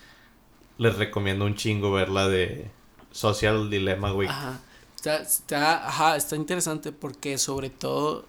les 0.79 0.97
recomiendo 0.97 1.45
un 1.45 1.57
chingo 1.57 1.91
verla 1.93 2.29
de 2.29 2.71
Social 3.11 3.71
Dilemma, 3.71 4.11
güey. 4.11 4.29
Ajá. 4.29 4.61
Está, 4.97 5.17
está, 5.19 5.89
ajá, 5.89 6.17
está 6.17 6.37
interesante 6.37 6.91
porque 6.93 7.37
sobre 7.37 7.69
todo 7.69 8.25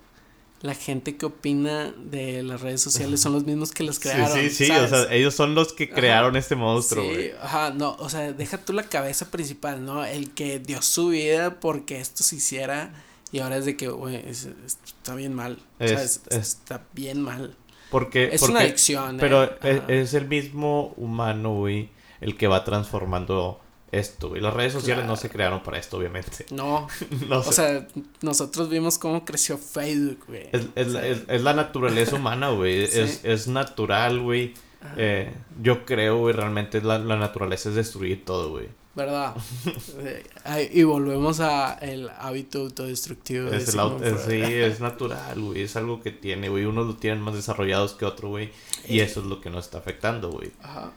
la 0.61 0.73
gente 0.73 1.15
que 1.15 1.25
opina 1.25 1.93
de 1.97 2.43
las 2.43 2.61
redes 2.61 2.81
sociales 2.81 3.21
son 3.21 3.33
los 3.33 3.45
mismos 3.45 3.71
que 3.71 3.83
las 3.83 3.99
crearon. 3.99 4.37
Sí, 4.37 4.49
sí, 4.49 4.65
sí, 4.65 4.71
o 4.71 4.87
sea, 4.87 5.13
ellos 5.13 5.33
son 5.33 5.55
los 5.55 5.73
que 5.73 5.89
crearon 5.89 6.35
este 6.35 6.55
monstruo, 6.55 7.05
güey. 7.05 7.29
Sí, 7.29 7.31
ajá, 7.41 7.69
no, 7.69 7.95
o 7.99 8.09
sea, 8.09 8.33
deja 8.33 8.57
tú 8.57 8.73
la 8.73 8.83
cabeza 8.83 9.31
principal, 9.31 9.85
¿no? 9.85 10.03
El 10.03 10.31
que 10.31 10.59
dio 10.59 10.81
su 10.81 11.09
vida 11.09 11.59
porque 11.59 11.99
esto 11.99 12.23
se 12.23 12.37
hiciera 12.37 12.91
y 13.35 13.39
ahora 13.39 13.57
es 13.57 13.65
de 13.65 13.75
que, 13.75 13.89
güey, 13.89 14.15
está 14.29 15.13
bien 15.15 15.33
mal. 15.33 15.57
está 15.79 16.83
bien 16.93 17.21
mal. 17.21 17.55
Porque, 17.91 18.29
Es 18.33 18.39
porque- 18.39 18.51
una 18.53 18.61
adicción. 18.61 19.17
Pero 19.19 19.43
eh. 19.43 19.51
es, 19.63 19.77
Ajá. 19.79 19.93
es 19.93 20.13
el 20.13 20.27
mismo 20.27 20.93
humano, 20.97 21.53
güey, 21.55 21.89
el 22.21 22.37
que 22.37 22.47
va 22.47 22.63
transformando 22.63 23.59
esto, 23.91 24.29
güey. 24.29 24.41
Las 24.41 24.53
redes 24.53 24.73
sociales 24.73 25.05
no 25.05 25.15
se 25.17 25.29
crearon 25.29 25.63
para 25.63 25.77
esto, 25.77 25.97
obviamente. 25.97 26.45
No, 26.51 26.87
No 27.29 27.39
o 27.39 27.51
sea, 27.51 27.85
nosotros 28.21 28.69
vimos 28.69 28.97
cómo 28.97 29.25
creció 29.25 29.57
Facebook, 29.57 30.23
güey. 30.27 30.49
es, 30.53 30.61
es- 30.75 30.87
O 30.87 30.91
sea, 30.91 31.05
es- 31.05 31.23
es 31.27 31.41
la 31.41 31.53
naturaleza 31.53 32.15
humana, 32.21 32.49
güey. 32.51 32.87
Sí. 32.87 32.99
Es, 33.01 33.19
es 33.23 33.47
natural, 33.47 34.19
güey. 34.21 34.53
Eh, 34.97 35.31
yo 35.61 35.83
creo, 35.85 36.19
güey, 36.19 36.33
realmente 36.33 36.81
la, 36.81 36.99
la 36.99 37.17
naturaleza 37.17 37.69
es 37.69 37.75
destruir 37.75 38.23
todo, 38.23 38.49
güey. 38.51 38.67
¿Verdad? 38.95 39.35
Y 40.71 40.83
volvemos 40.83 41.39
a 41.41 41.73
el 41.75 42.09
hábito 42.17 42.61
autodestructivo. 42.61 43.49
de 43.49 43.57
Es 43.57 43.69
el 43.73 43.79
auto- 43.79 44.03
es- 44.05 44.21
sí, 44.21 44.41
es 44.41 44.79
natural, 44.79 45.39
güey. 45.41 45.63
Es 45.63 45.75
algo 45.75 46.01
que 46.01 46.11
tiene, 46.11 46.49
güey. 46.49 46.65
Unos 46.65 46.87
lo 46.87 46.95
tienen 46.95 47.21
más 47.21 47.33
desarrollados 47.33 47.93
que 47.93 48.05
otro, 48.05 48.29
güey. 48.29 48.51
Y 48.87 48.99
Eh. 48.99 49.03
eso 49.03 49.19
es 49.21 49.25
lo 49.25 49.41
que 49.41 49.49
nos 49.49 49.65
está 49.65 49.79
afectando, 49.79 50.31
güey. 50.31 50.51
Ajá. 50.61 50.91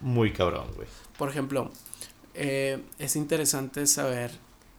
Muy 0.00 0.32
cabrón, 0.32 0.66
güey. 0.76 0.86
Por 1.18 1.28
ejemplo, 1.30 1.70
eh, 2.34 2.82
es 2.98 3.16
interesante 3.16 3.86
saber 3.86 4.30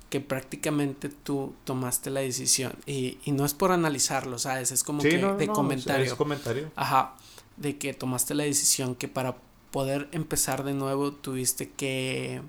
que 0.10 0.22
prácticamente 0.22 1.10
tú 1.10 1.56
tomaste 1.66 2.10
la 2.10 2.20
decisión 2.22 2.74
y, 2.86 3.18
y 3.26 3.32
no 3.32 3.44
es 3.44 3.54
por 3.54 3.72
analizarlo, 3.72 4.38
¿sabes? 4.38 4.72
Es 4.72 4.84
como 4.84 5.02
Sí, 5.02 5.10
que 5.10 5.18
no, 5.18 5.36
de 5.36 5.48
no, 5.48 5.54
comentario. 5.54 6.06
Es 6.06 6.14
comentario. 6.14 6.72
Ajá, 6.76 7.16
de 7.58 7.78
que 7.78 7.94
tomaste 7.94 8.34
la 8.36 8.44
decisión 8.44 8.96
que 8.96 9.08
para 9.08 9.36
poder 9.76 10.08
empezar 10.14 10.64
de 10.64 10.74
nuevo 10.74 11.12
tuviste 11.12 11.70
que, 11.70 12.42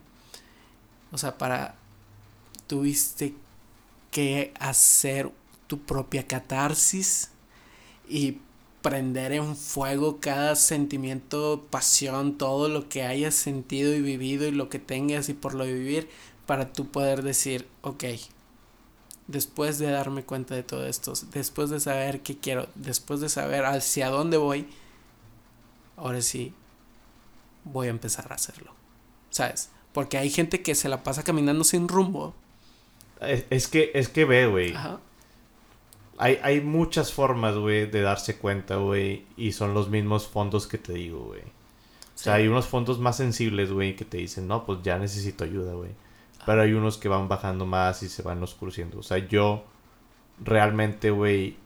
o 1.11 1.19
sea, 1.19 1.37
para, 1.39 1.75
tuviste 2.69 3.35
que 4.13 4.55
hacer 4.61 5.33
tu 5.67 5.81
propia 5.81 6.25
catarsis 6.29 7.31
y 8.09 8.39
prender 8.81 9.33
en 9.33 9.57
fuego 9.57 10.21
cada 10.21 10.55
sentimiento, 10.55 11.67
pasión, 11.69 12.39
todo 12.39 12.69
lo 12.69 12.89
que 12.89 13.03
hayas 13.03 13.35
sentido 13.35 13.93
y 13.93 14.03
vivido 14.03 14.47
y 14.47 14.53
lo 14.53 14.69
que 14.69 14.79
tengas 14.79 15.29
y 15.29 15.35
por 15.35 15.55
lo 15.55 15.65
vivir 15.65 16.09
para 16.47 16.73
tú 16.73 16.93
poder 16.93 17.25
decir, 17.25 17.67
ok, 17.83 18.05
después 19.27 19.81
de 19.81 19.91
darme 19.91 20.23
cuenta 20.23 20.55
de 20.55 20.63
todo 20.63 20.87
esto, 20.87 21.13
después 21.33 21.71
de 21.71 21.81
saber 21.81 22.21
qué 22.21 22.39
quiero, 22.39 22.69
después 22.77 23.19
de 23.19 23.29
saber 23.29 23.65
hacia 23.65 24.11
dónde 24.11 24.37
voy, 24.37 24.69
ahora 25.97 26.23
sí 26.23 26.55
voy 27.67 27.89
a 27.89 27.91
empezar 27.91 28.31
a 28.33 28.37
hacerlo. 28.37 28.73
¿Sabes? 29.31 29.71
Porque 29.93 30.17
hay 30.19 30.31
gente 30.31 30.63
que 30.63 30.75
se 30.75 30.89
la 30.89 31.03
pasa 31.03 31.23
caminando 31.23 31.65
sin 31.65 31.89
rumbo. 31.89 32.35
Es, 33.21 33.45
es 33.51 33.69
que, 33.69 33.91
es 33.95 34.09
que 34.09 34.25
ve, 34.25 34.47
güey. 34.47 34.75
Ajá. 34.75 35.01
Hay, 36.19 36.39
hay 36.43 36.61
muchas 36.63 37.13
formas, 37.13 37.57
güey, 37.57 37.87
de 37.91 38.01
darse 38.01 38.37
cuenta, 38.39 38.77
güey. 38.77 39.27
Y 39.37 39.53
son 39.53 39.75
los 39.75 39.91
mismos 39.91 40.27
fondos 40.27 40.67
que 40.67 40.79
te 40.79 40.95
digo, 40.95 41.21
güey. 41.25 41.43
O 41.43 42.19
sea, 42.19 42.35
hay 42.35 42.49
unos 42.49 42.67
fondos 42.67 42.99
más 42.99 43.19
sensibles, 43.19 43.71
güey, 43.71 43.95
que 43.95 44.07
te 44.07 44.17
dicen, 44.17 44.49
no, 44.49 44.65
pues 44.65 44.79
ya 44.83 44.99
necesito 44.99 45.45
ayuda, 45.45 45.75
güey. 45.75 45.91
Pero 46.47 46.63
hay 46.63 46.73
unos 46.73 46.97
que 46.97 47.09
van 47.09 47.29
bajando 47.29 47.67
más 47.67 48.03
y 48.03 48.09
se 48.09 48.23
van 48.23 48.43
oscureciendo. 48.43 48.99
O 49.01 49.03
sea, 49.03 49.19
yo 49.19 49.65
realmente, 50.43 51.11
güey, 51.11 51.57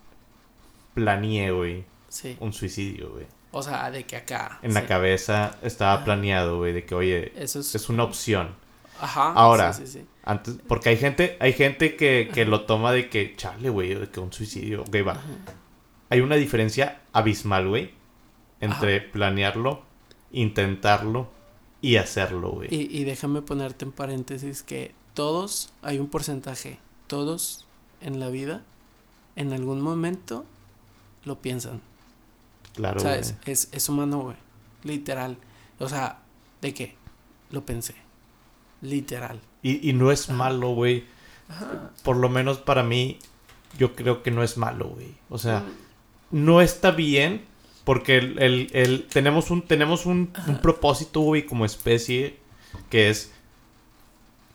planeé, 0.95 1.53
güey, 1.53 1.85
Sí. 2.09 2.37
un 2.41 2.53
suicidio, 2.53 3.11
güey. 3.13 3.27
O 3.53 3.63
sea, 3.63 3.91
de 3.91 4.05
que 4.05 4.17
acá. 4.17 4.59
En 4.63 4.75
la 4.75 4.87
cabeza 4.87 5.57
estaba 5.63 6.05
planeado, 6.05 6.59
güey, 6.59 6.73
de 6.73 6.85
que, 6.85 6.95
oye, 6.95 7.33
Eso 7.37 7.61
es. 7.61 7.75
es 7.75 7.89
una 7.89 8.05
opción. 8.05 8.55
Ajá. 9.01 9.33
Ahora. 9.33 9.73
Sí, 9.73 9.87
sí, 9.87 9.93
sí. 9.99 10.07
Antes, 10.25 10.57
porque 10.69 10.91
hay 10.91 10.97
gente, 10.97 11.37
hay 11.41 11.53
gente 11.53 11.97
que, 11.97 12.31
que 12.33 12.45
lo 12.45 12.63
toma 12.67 12.93
de 12.93 13.09
que, 13.09 13.35
chale, 13.37 13.71
güey, 13.71 13.95
de 13.95 14.09
que 14.09 14.21
un 14.21 14.33
suicidio, 14.33 14.83
ok, 14.83 14.97
va. 15.07 15.13
Ajá. 15.13 15.23
Hay 16.11 16.21
una 16.21 16.37
diferencia 16.37 17.01
abismal, 17.13 17.69
güey, 17.69 17.93
entre 18.61 19.01
planearlo, 19.01 19.83
intentarlo 20.33 21.29
y 21.81 21.97
hacerlo, 21.97 22.51
güey. 22.51 22.69
Y, 22.71 22.97
y 22.97 23.05
déjame 23.05 23.43
ponerte 23.43 23.85
en 23.85 23.93
paréntesis 23.93 24.63
que 24.63 24.93
todos, 25.15 25.73
hay 25.83 25.99
un 25.99 26.09
porcentaje, 26.09 26.79
todos 27.07 27.67
en 28.01 28.21
la 28.21 28.29
vida, 28.29 28.63
en 29.37 29.53
algún 29.53 29.81
momento, 29.81 30.45
lo 31.25 31.41
piensan. 31.41 31.81
Claro, 32.75 33.01
¿Sabes? 33.01 33.33
güey. 33.43 33.53
Es, 33.53 33.69
es 33.73 33.89
humano, 33.89 34.21
güey. 34.21 34.37
Literal. 34.85 35.37
O 35.79 35.89
sea, 35.89 36.21
¿de 36.61 36.73
qué? 36.75 36.97
Lo 37.51 37.65
pensé. 37.67 37.95
Literal. 38.83 39.41
Y, 39.63 39.89
y 39.89 39.93
no 39.93 40.11
es 40.13 40.31
malo, 40.31 40.71
güey. 40.75 41.05
Por 42.05 42.17
lo 42.17 42.29
menos 42.29 42.59
para 42.59 42.83
mí, 42.83 43.19
yo 43.79 43.95
creo 43.95 44.23
que 44.23 44.31
no 44.31 44.43
es 44.43 44.57
malo, 44.57 44.89
güey. 44.89 45.15
O 45.29 45.39
sea, 45.39 45.65
no 46.31 46.61
está 46.61 46.93
bien 46.93 47.45
porque 47.85 48.19
el, 48.19 48.39
el- 48.41 48.71
el- 48.73 49.07
tenemos 49.09 49.51
un, 49.51 49.63
tenemos 49.63 50.07
un, 50.07 50.33
un 50.47 50.59
propósito, 50.59 51.21
güey, 51.21 51.45
como 51.45 51.65
especie, 51.65 52.39
que 52.89 53.11
es 53.11 53.33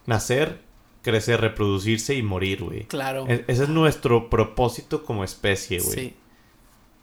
nacer, 0.05 0.61
crecer, 1.01 1.41
reproducirse 1.41 2.15
y 2.15 2.23
morir, 2.23 2.63
güey. 2.63 2.85
Claro. 2.85 3.25
E- 3.27 3.43
Ese 3.47 3.63
es 3.63 3.69
nuestro 3.69 4.29
propósito 4.29 5.03
como 5.03 5.23
especie, 5.23 5.79
güey. 5.79 5.95
Sí. 5.99 6.15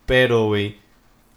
Pero, 0.07 0.47
güey, 0.47 0.79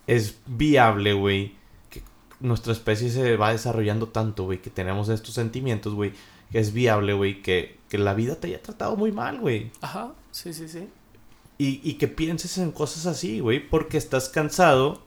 es 0.08 0.38
viable, 0.46 1.14
güey, 1.14 1.56
que 1.90 2.02
nuestra 2.40 2.74
especie 2.74 3.10
se 3.10 3.38
va 3.38 3.52
desarrollando 3.52 4.08
tanto, 4.10 4.44
güey, 4.44 4.62
que 4.62 4.70
tenemos 4.70 5.10
estos 5.10 5.34
sentimientos, 5.34 5.94
güey, 5.94 6.14
que 6.52 6.60
es 6.60 6.74
viable, 6.74 7.14
güey, 7.14 7.42
que, 7.42 7.80
que 7.90 7.98
la 7.98 8.14
vida 8.14 8.36
te 8.36 8.48
haya 8.48 8.62
tratado 8.62 8.96
muy 8.96 9.12
mal, 9.12 9.40
güey. 9.40 9.72
Ajá. 9.82 10.14
Sí, 10.32 10.54
sí, 10.54 10.68
sí. 10.68 10.88
Y, 11.58 11.80
y 11.84 11.94
que 11.94 12.08
pienses 12.08 12.58
en 12.58 12.72
cosas 12.72 13.06
así, 13.06 13.40
güey, 13.40 13.68
porque 13.68 13.98
estás 13.98 14.30
cansado 14.30 15.02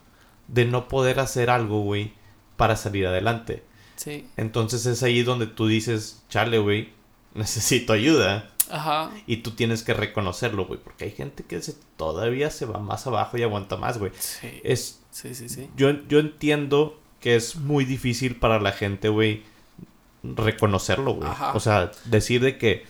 de 0.49 0.65
no 0.65 0.89
poder 0.89 1.21
hacer 1.21 1.51
algo, 1.51 1.83
güey, 1.83 2.13
para 2.57 2.77
salir 2.77 3.07
adelante. 3.07 3.63
Sí. 3.97 4.27
Entonces 4.37 4.87
es 4.87 5.03
ahí 5.03 5.23
donde 5.23 5.47
tú 5.47 5.67
dices, 5.67 6.23
chale, 6.29 6.59
güey, 6.59 6.91
necesito 7.35 7.93
ayuda. 7.93 8.51
Ajá. 8.71 9.11
Y 9.27 9.39
tú 9.39 9.53
tienes 9.53 9.83
que 9.83 9.95
reconocerlo, 9.95 10.67
güey, 10.67 10.81
porque 10.81 11.05
hay 11.05 11.11
gente 11.11 11.45
que 11.45 11.61
se, 11.63 11.75
todavía 11.97 12.51
se 12.51 12.67
va 12.67 12.79
más 12.79 13.07
abajo 13.07 13.39
y 13.39 13.43
aguanta 13.43 13.77
más, 13.77 13.99
güey. 13.99 14.13
Sí. 14.19 14.61
Es, 14.65 15.01
Sí, 15.11 15.35
sí, 15.35 15.49
sí. 15.49 15.69
yo, 15.77 15.91
yo 16.07 16.19
entiendo 16.21 17.01
que 17.21 17.35
es 17.35 17.57
muy 17.57 17.85
difícil 17.85 18.37
para 18.37 18.61
la 18.61 18.73
gente, 18.73 19.09
güey, 19.09 19.43
reconocerlo, 20.23 21.15
güey. 21.15 21.29
O 21.55 21.61
sea, 21.61 21.91
decir 22.05 22.41
de 22.41 22.59
que, 22.59 22.85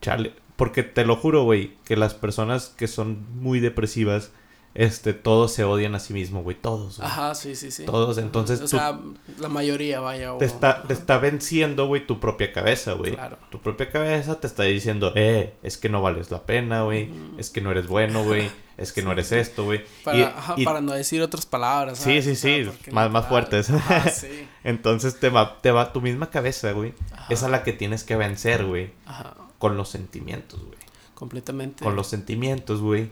chale, 0.00 0.34
porque 0.56 0.82
te 0.82 1.04
lo 1.04 1.16
juro, 1.16 1.44
güey, 1.44 1.72
que 1.84 1.96
las 1.96 2.14
personas 2.14 2.68
que 2.68 2.88
son 2.88 3.24
muy 3.40 3.60
depresivas, 3.60 4.32
este, 4.76 5.12
todos 5.14 5.52
se 5.52 5.64
odian 5.64 5.94
a 5.94 5.98
sí 6.00 6.12
mismos, 6.12 6.44
güey, 6.44 6.56
todos. 6.56 6.98
güey. 6.98 7.08
Ajá, 7.08 7.34
sí, 7.34 7.56
sí, 7.56 7.70
sí. 7.70 7.84
Todos, 7.84 8.18
entonces 8.18 8.58
O 8.60 8.62
tú- 8.64 8.68
sea, 8.68 8.98
la 9.38 9.48
mayoría, 9.48 10.00
vaya. 10.00 10.34
o- 10.34 10.38
Te 10.38 10.44
está, 10.44 10.82
te 10.84 10.92
está 10.92 11.18
venciendo, 11.18 11.86
güey, 11.86 12.06
tu 12.06 12.20
propia 12.20 12.52
cabeza, 12.52 12.92
güey. 12.92 13.14
Claro. 13.14 13.38
Tu 13.50 13.58
propia 13.60 13.90
cabeza 13.90 14.38
te 14.38 14.46
está 14.46 14.62
diciendo, 14.64 15.12
eh, 15.16 15.54
es 15.62 15.78
que 15.78 15.88
no 15.88 16.02
vales 16.02 16.30
la 16.30 16.42
pena, 16.44 16.82
güey. 16.82 17.10
Es 17.38 17.50
que 17.50 17.60
no 17.60 17.70
eres 17.70 17.86
bueno, 17.88 18.22
güey. 18.22 18.50
Es 18.76 18.92
que 18.92 19.00
no 19.00 19.10
eres 19.10 19.32
esto, 19.32 19.64
güey. 19.64 19.82
Para, 20.04 20.18
Y- 20.18 20.22
ajá, 20.22 20.54
y- 20.58 20.64
para 20.66 20.82
no 20.82 20.92
decir 20.92 21.22
otras 21.22 21.46
palabras. 21.46 21.96
Sí, 21.96 22.20
¿sabes? 22.20 22.24
sí, 22.26 22.36
sí, 22.36 22.64
porque 22.66 22.92
más- 22.92 23.10
más 23.10 23.26
fuertes. 23.26 23.70
Ajá, 23.70 24.10
sí. 24.10 24.46
Entonces 24.64 25.18
te 25.18 25.30
va, 25.30 25.62
te 25.62 25.70
va 25.70 25.94
tu 25.94 26.02
misma 26.02 26.28
cabeza, 26.28 26.72
güey. 26.72 26.92
Ajá. 27.10 27.24
Es 27.30 27.42
a 27.42 27.48
la 27.48 27.62
que 27.62 27.72
tienes 27.72 28.04
que 28.04 28.16
vencer, 28.16 28.66
güey. 28.66 28.90
Ajá. 29.06 29.32
Con 29.58 29.78
los 29.78 29.88
sentimientos, 29.88 30.60
güey. 30.62 30.76
Completamente. 31.14 31.82
Con 31.84 31.96
los 31.96 32.06
sentimientos, 32.08 32.82
güey. 32.82 33.08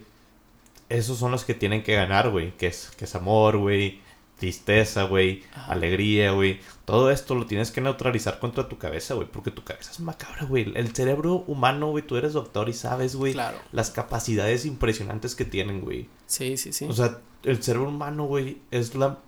Esos 0.88 1.18
son 1.18 1.30
los 1.30 1.44
que 1.44 1.54
tienen 1.54 1.82
que 1.82 1.94
ganar, 1.94 2.30
güey. 2.30 2.52
Que 2.56 2.66
es, 2.66 2.90
que 2.96 3.04
es 3.04 3.14
amor, 3.14 3.58
güey. 3.58 4.00
Tristeza, 4.38 5.04
güey. 5.04 5.42
Alegría, 5.68 6.32
güey. 6.32 6.60
Todo 6.84 7.10
esto 7.10 7.34
lo 7.34 7.46
tienes 7.46 7.70
que 7.70 7.80
neutralizar 7.80 8.38
contra 8.38 8.68
tu 8.68 8.78
cabeza, 8.78 9.14
güey. 9.14 9.26
Porque 9.30 9.50
tu 9.50 9.64
cabeza 9.64 9.90
es 9.90 10.00
macabra, 10.00 10.44
güey. 10.44 10.72
El 10.74 10.94
cerebro 10.94 11.44
humano, 11.46 11.88
güey. 11.90 12.04
Tú 12.06 12.16
eres 12.16 12.32
doctor 12.32 12.68
y 12.68 12.72
sabes, 12.72 13.16
güey. 13.16 13.32
Claro. 13.32 13.58
Las 13.72 13.90
capacidades 13.90 14.66
impresionantes 14.66 15.34
que 15.34 15.44
tienen, 15.44 15.80
güey. 15.80 16.08
Sí, 16.26 16.56
sí, 16.56 16.72
sí. 16.72 16.86
O 16.88 16.92
sea, 16.92 17.18
el 17.44 17.62
cerebro 17.62 17.88
humano, 17.88 18.24
güey, 18.24 18.58
es 18.70 18.94
la 18.94 19.18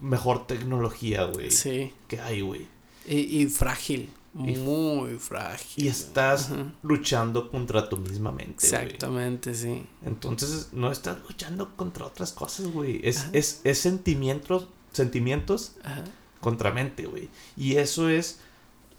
mejor 0.00 0.46
tecnología, 0.46 1.24
güey. 1.24 1.50
sí. 1.50 1.92
Que 2.08 2.20
hay, 2.20 2.40
güey. 2.40 2.66
Y, 3.06 3.42
y 3.42 3.46
frágil. 3.46 4.10
Y- 4.34 4.56
muy 4.58 5.18
frágil. 5.18 5.84
Y 5.84 5.88
estás 5.88 6.50
Ajá. 6.52 6.72
luchando 6.82 7.50
contra 7.50 7.88
tu 7.88 7.96
misma 7.96 8.30
mente, 8.30 8.68
güey. 8.68 8.82
Exactamente, 8.84 9.54
sí. 9.54 9.84
Entonces, 10.04 10.68
no 10.72 10.92
estás 10.92 11.18
luchando 11.28 11.74
contra 11.76 12.06
otras 12.06 12.32
cosas, 12.32 12.68
güey. 12.68 13.00
Es, 13.02 13.26
es, 13.32 13.60
es 13.64 13.78
sentimientos, 13.78 14.68
sentimientos 14.92 15.72
Ajá. 15.82 16.04
contra 16.40 16.70
mente, 16.70 17.06
güey. 17.06 17.28
Y 17.56 17.76
eso 17.76 18.08
es 18.08 18.38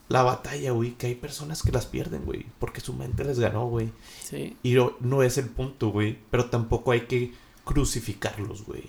la 0.10 0.22
batalla, 0.24 0.72
güey. 0.72 0.92
Que 0.96 1.08
hay 1.08 1.16
personas 1.16 1.64
que 1.64 1.72
las 1.72 1.86
pierden, 1.86 2.26
güey. 2.26 2.46
Porque 2.60 2.82
su 2.82 2.94
mente 2.94 3.24
les 3.24 3.40
ganó, 3.40 3.68
güey. 3.70 3.90
Sí. 4.24 4.58
Y 4.64 4.74
no, 4.74 4.94
no 5.00 5.24
es 5.24 5.38
el 5.38 5.48
punto, 5.48 5.92
güey. 5.92 6.18
Pero 6.30 6.50
tampoco 6.50 6.92
hay 6.92 7.02
que 7.08 7.32
crucificarlos, 7.64 8.66
güey. 8.66 8.84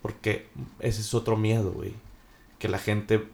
Porque 0.00 0.48
ese 0.78 1.02
es 1.02 1.12
otro 1.12 1.36
miedo, 1.36 1.72
güey. 1.72 1.92
Que 2.58 2.68
la 2.70 2.78
gente 2.78 3.28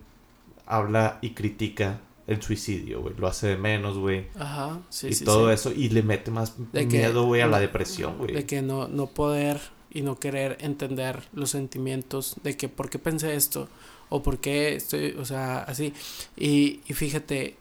habla 0.66 1.18
y 1.22 1.30
critica 1.30 2.00
el 2.26 2.42
suicidio, 2.42 3.00
güey. 3.02 3.14
Lo 3.16 3.28
hace 3.28 3.48
de 3.48 3.56
menos, 3.56 3.98
güey. 3.98 4.26
Ajá, 4.38 4.80
sí, 4.90 5.08
y 5.08 5.14
sí. 5.14 5.24
todo 5.24 5.48
sí. 5.48 5.54
eso. 5.54 5.72
Y 5.72 5.88
le 5.90 6.02
mete 6.02 6.30
más 6.30 6.54
De 6.72 6.86
miedo, 6.86 7.24
güey, 7.24 7.40
a 7.40 7.46
la 7.46 7.60
depresión, 7.60 8.18
güey. 8.18 8.34
De 8.34 8.46
que 8.46 8.62
no, 8.62 8.88
no 8.88 9.06
poder 9.06 9.60
y 9.92 10.02
no 10.02 10.18
querer 10.18 10.58
entender 10.60 11.22
los 11.32 11.50
sentimientos 11.50 12.36
de 12.42 12.56
que 12.56 12.68
por 12.68 12.90
qué 12.90 12.98
pensé 12.98 13.34
esto 13.34 13.68
o 14.08 14.22
por 14.22 14.38
qué 14.38 14.76
estoy, 14.76 15.16
o 15.18 15.24
sea, 15.24 15.60
así. 15.60 15.92
Y, 16.36 16.80
y 16.86 16.94
fíjate, 16.94 17.56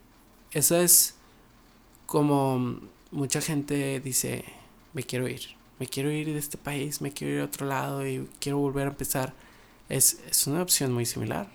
eso 0.51 0.75
es 0.77 1.15
como 2.05 2.79
mucha 3.11 3.41
gente 3.41 3.99
dice, 3.99 4.43
me 4.93 5.03
quiero 5.03 5.27
ir, 5.27 5.41
me 5.79 5.87
quiero 5.87 6.11
ir 6.11 6.27
de 6.27 6.39
este 6.39 6.57
país, 6.57 7.01
me 7.01 7.11
quiero 7.11 7.33
ir 7.33 7.41
a 7.41 7.45
otro 7.45 7.65
lado 7.65 8.05
y 8.07 8.27
quiero 8.39 8.57
volver 8.57 8.87
a 8.87 8.91
empezar. 8.91 9.33
Es, 9.89 10.19
es 10.29 10.47
una 10.47 10.61
opción 10.61 10.91
muy 10.93 11.05
similar, 11.05 11.49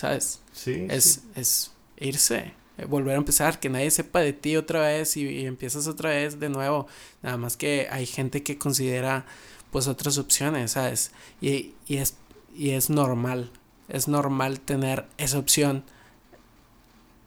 ¿sabes? 0.00 0.40
Sí. 0.52 0.86
es, 0.90 1.04
sí. 1.04 1.20
es 1.36 1.70
irse, 1.98 2.54
eh, 2.78 2.84
volver 2.86 3.14
a 3.14 3.18
empezar, 3.18 3.60
que 3.60 3.68
nadie 3.68 3.90
sepa 3.90 4.20
de 4.20 4.32
ti 4.32 4.56
otra 4.56 4.80
vez 4.80 5.16
y, 5.16 5.26
y 5.28 5.46
empiezas 5.46 5.86
otra 5.86 6.10
vez 6.10 6.40
de 6.40 6.48
nuevo. 6.48 6.86
Nada 7.22 7.36
más 7.36 7.56
que 7.56 7.86
hay 7.90 8.06
gente 8.06 8.42
que 8.42 8.56
considera 8.58 9.26
pues 9.70 9.86
otras 9.86 10.18
opciones, 10.18 10.72
¿sabes? 10.72 11.12
Y, 11.40 11.72
y, 11.86 11.98
es, 11.98 12.14
y 12.56 12.70
es 12.70 12.90
normal, 12.90 13.50
es 13.88 14.08
normal 14.08 14.60
tener 14.60 15.06
esa 15.18 15.38
opción 15.38 15.84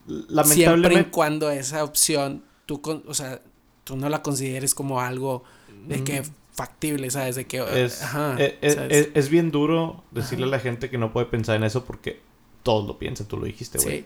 siempre 0.06 0.26
y 0.32 0.36
Lamentablemente. 0.36 1.12
cuando 1.12 1.50
esa 1.52 1.84
opción 1.84 2.44
tú, 2.66 2.82
con, 2.82 3.04
o 3.08 3.14
sea, 3.14 3.42
tú 3.84 3.96
no 3.96 4.10
la 4.10 4.22
consideres 4.22 4.76
como 4.76 5.00
algo 5.00 5.44
de 5.88 6.04
que 6.04 6.24
factible, 6.54 7.10
¿sabes? 7.10 7.36
De 7.36 7.46
que... 7.48 7.64
Es, 7.84 8.02
ajá, 8.02 8.36
eh, 8.38 8.58
eh, 8.62 8.72
¿sabes? 8.74 8.92
es- 8.98 9.10
es 9.14 9.30
bien 9.30 9.52
duro 9.52 10.04
decirle 10.12 10.46
Ajá. 10.46 10.56
a 10.56 10.58
la 10.58 10.60
gente 10.60 10.90
que 10.90 10.98
no 10.98 11.12
puede 11.14 11.26
pensar 11.28 11.56
en 11.56 11.64
eso 11.64 11.86
porque 11.86 12.20
todos 12.64 12.88
lo 12.88 12.97
piensan, 12.97 13.28
tú 13.28 13.38
lo 13.38 13.45
dijiste, 13.45 13.78
güey. 13.80 13.99
sí, 13.99 14.05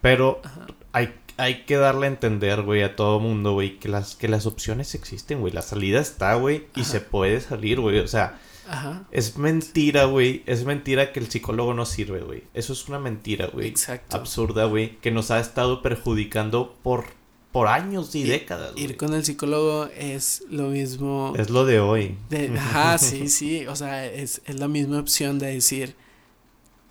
Pero 0.00 0.40
ajá, 0.44 0.66
hay, 0.92 1.14
hay 1.36 1.64
que 1.64 1.76
darle 1.76 2.06
a 2.06 2.10
entender, 2.10 2.62
güey, 2.62 2.82
a 2.82 2.96
todo 2.96 3.20
mundo, 3.20 3.52
güey, 3.52 3.78
que 3.78 3.88
las, 3.88 4.14
que 4.16 4.28
las 4.28 4.46
opciones 4.46 4.94
existen, 4.94 5.40
güey. 5.40 5.52
La 5.52 5.62
salida 5.62 6.00
está, 6.00 6.34
güey, 6.34 6.66
y 6.74 6.84
se 6.84 7.00
puede 7.00 7.40
salir, 7.40 7.80
güey. 7.80 7.98
O 8.00 8.08
sea, 8.08 8.38
ajá, 8.68 9.04
es 9.10 9.36
mentira, 9.38 10.04
güey. 10.04 10.42
Es 10.46 10.64
mentira 10.64 11.12
que 11.12 11.20
el 11.20 11.30
psicólogo 11.30 11.74
no 11.74 11.86
sirve, 11.86 12.20
güey. 12.20 12.44
Eso 12.54 12.72
es 12.72 12.88
una 12.88 12.98
mentira, 12.98 13.46
güey. 13.46 13.68
exacto. 13.68 14.16
Absurda, 14.16 14.64
güey. 14.66 14.96
Que 15.00 15.10
nos 15.10 15.30
ha 15.30 15.38
estado 15.40 15.82
perjudicando 15.82 16.74
por, 16.82 17.04
por 17.52 17.68
años 17.68 18.14
y 18.14 18.24
Ir- 18.24 18.28
décadas, 18.28 18.72
Ir 18.76 18.96
con 18.96 19.14
el 19.14 19.24
psicólogo 19.24 19.88
es 19.96 20.42
lo 20.50 20.68
mismo... 20.68 21.34
Es 21.38 21.48
lo 21.50 21.64
de 21.64 21.80
hoy. 21.80 22.16
De, 22.28 22.48
ajá, 22.58 22.98
sí, 22.98 23.28
sí, 23.28 23.66
o 23.66 23.76
sea, 23.76 24.04
es, 24.06 24.42
es 24.46 24.58
la 24.58 24.68
misma 24.68 24.98
opción 24.98 25.38
de 25.38 25.46
decir 25.54 25.94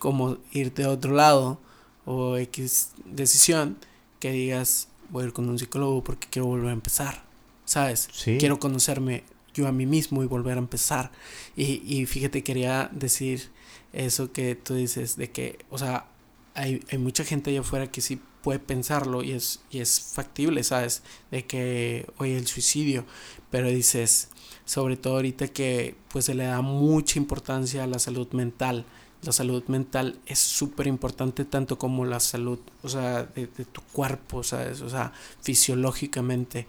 como 0.01 0.39
ir 0.51 0.73
de 0.73 0.87
otro 0.87 1.13
lado 1.13 1.59
o 2.05 2.35
X 2.37 2.89
decisión 3.05 3.77
que 4.19 4.31
digas 4.31 4.87
voy 5.11 5.23
a 5.23 5.27
ir 5.27 5.33
con 5.33 5.47
un 5.47 5.59
psicólogo 5.59 6.03
porque 6.03 6.27
quiero 6.27 6.47
volver 6.47 6.69
a 6.69 6.73
empezar, 6.73 7.23
¿sabes? 7.65 8.09
Sí. 8.11 8.37
Quiero 8.39 8.59
conocerme 8.59 9.23
yo 9.53 9.67
a 9.67 9.71
mí 9.71 9.85
mismo 9.85 10.23
y 10.23 10.25
volver 10.25 10.57
a 10.57 10.59
empezar. 10.59 11.11
Y, 11.55 11.83
y 11.85 12.07
fíjate, 12.07 12.43
quería 12.43 12.89
decir 12.91 13.51
eso 13.93 14.31
que 14.31 14.55
tú 14.55 14.73
dices, 14.73 15.17
de 15.17 15.29
que, 15.29 15.59
o 15.69 15.77
sea, 15.77 16.07
hay, 16.55 16.83
hay 16.89 16.97
mucha 16.97 17.23
gente 17.23 17.51
allá 17.51 17.59
afuera 17.59 17.91
que 17.91 18.01
sí 18.01 18.19
puede 18.41 18.57
pensarlo 18.57 19.21
y 19.21 19.33
es, 19.33 19.59
y 19.69 19.81
es 19.81 19.99
factible, 19.99 20.63
¿sabes? 20.63 21.03
De 21.29 21.45
que, 21.45 22.07
oye, 22.17 22.37
el 22.37 22.47
suicidio, 22.47 23.05
pero 23.51 23.67
dices, 23.67 24.29
sobre 24.65 24.97
todo 24.97 25.17
ahorita 25.17 25.49
que 25.49 25.95
pues 26.09 26.25
se 26.25 26.33
le 26.33 26.45
da 26.45 26.61
mucha 26.61 27.19
importancia 27.19 27.83
a 27.83 27.87
la 27.87 27.99
salud 27.99 28.31
mental. 28.31 28.85
La 29.23 29.31
salud 29.31 29.63
mental 29.67 30.19
es 30.25 30.39
súper 30.39 30.87
importante 30.87 31.45
tanto 31.45 31.77
como 31.77 32.05
la 32.05 32.19
salud, 32.19 32.59
o 32.81 32.89
sea, 32.89 33.23
de, 33.23 33.47
tu 33.47 33.81
cuerpo, 33.93 34.43
¿sabes? 34.43 34.81
O 34.81 34.89
sea, 34.89 35.13
fisiológicamente, 35.41 36.65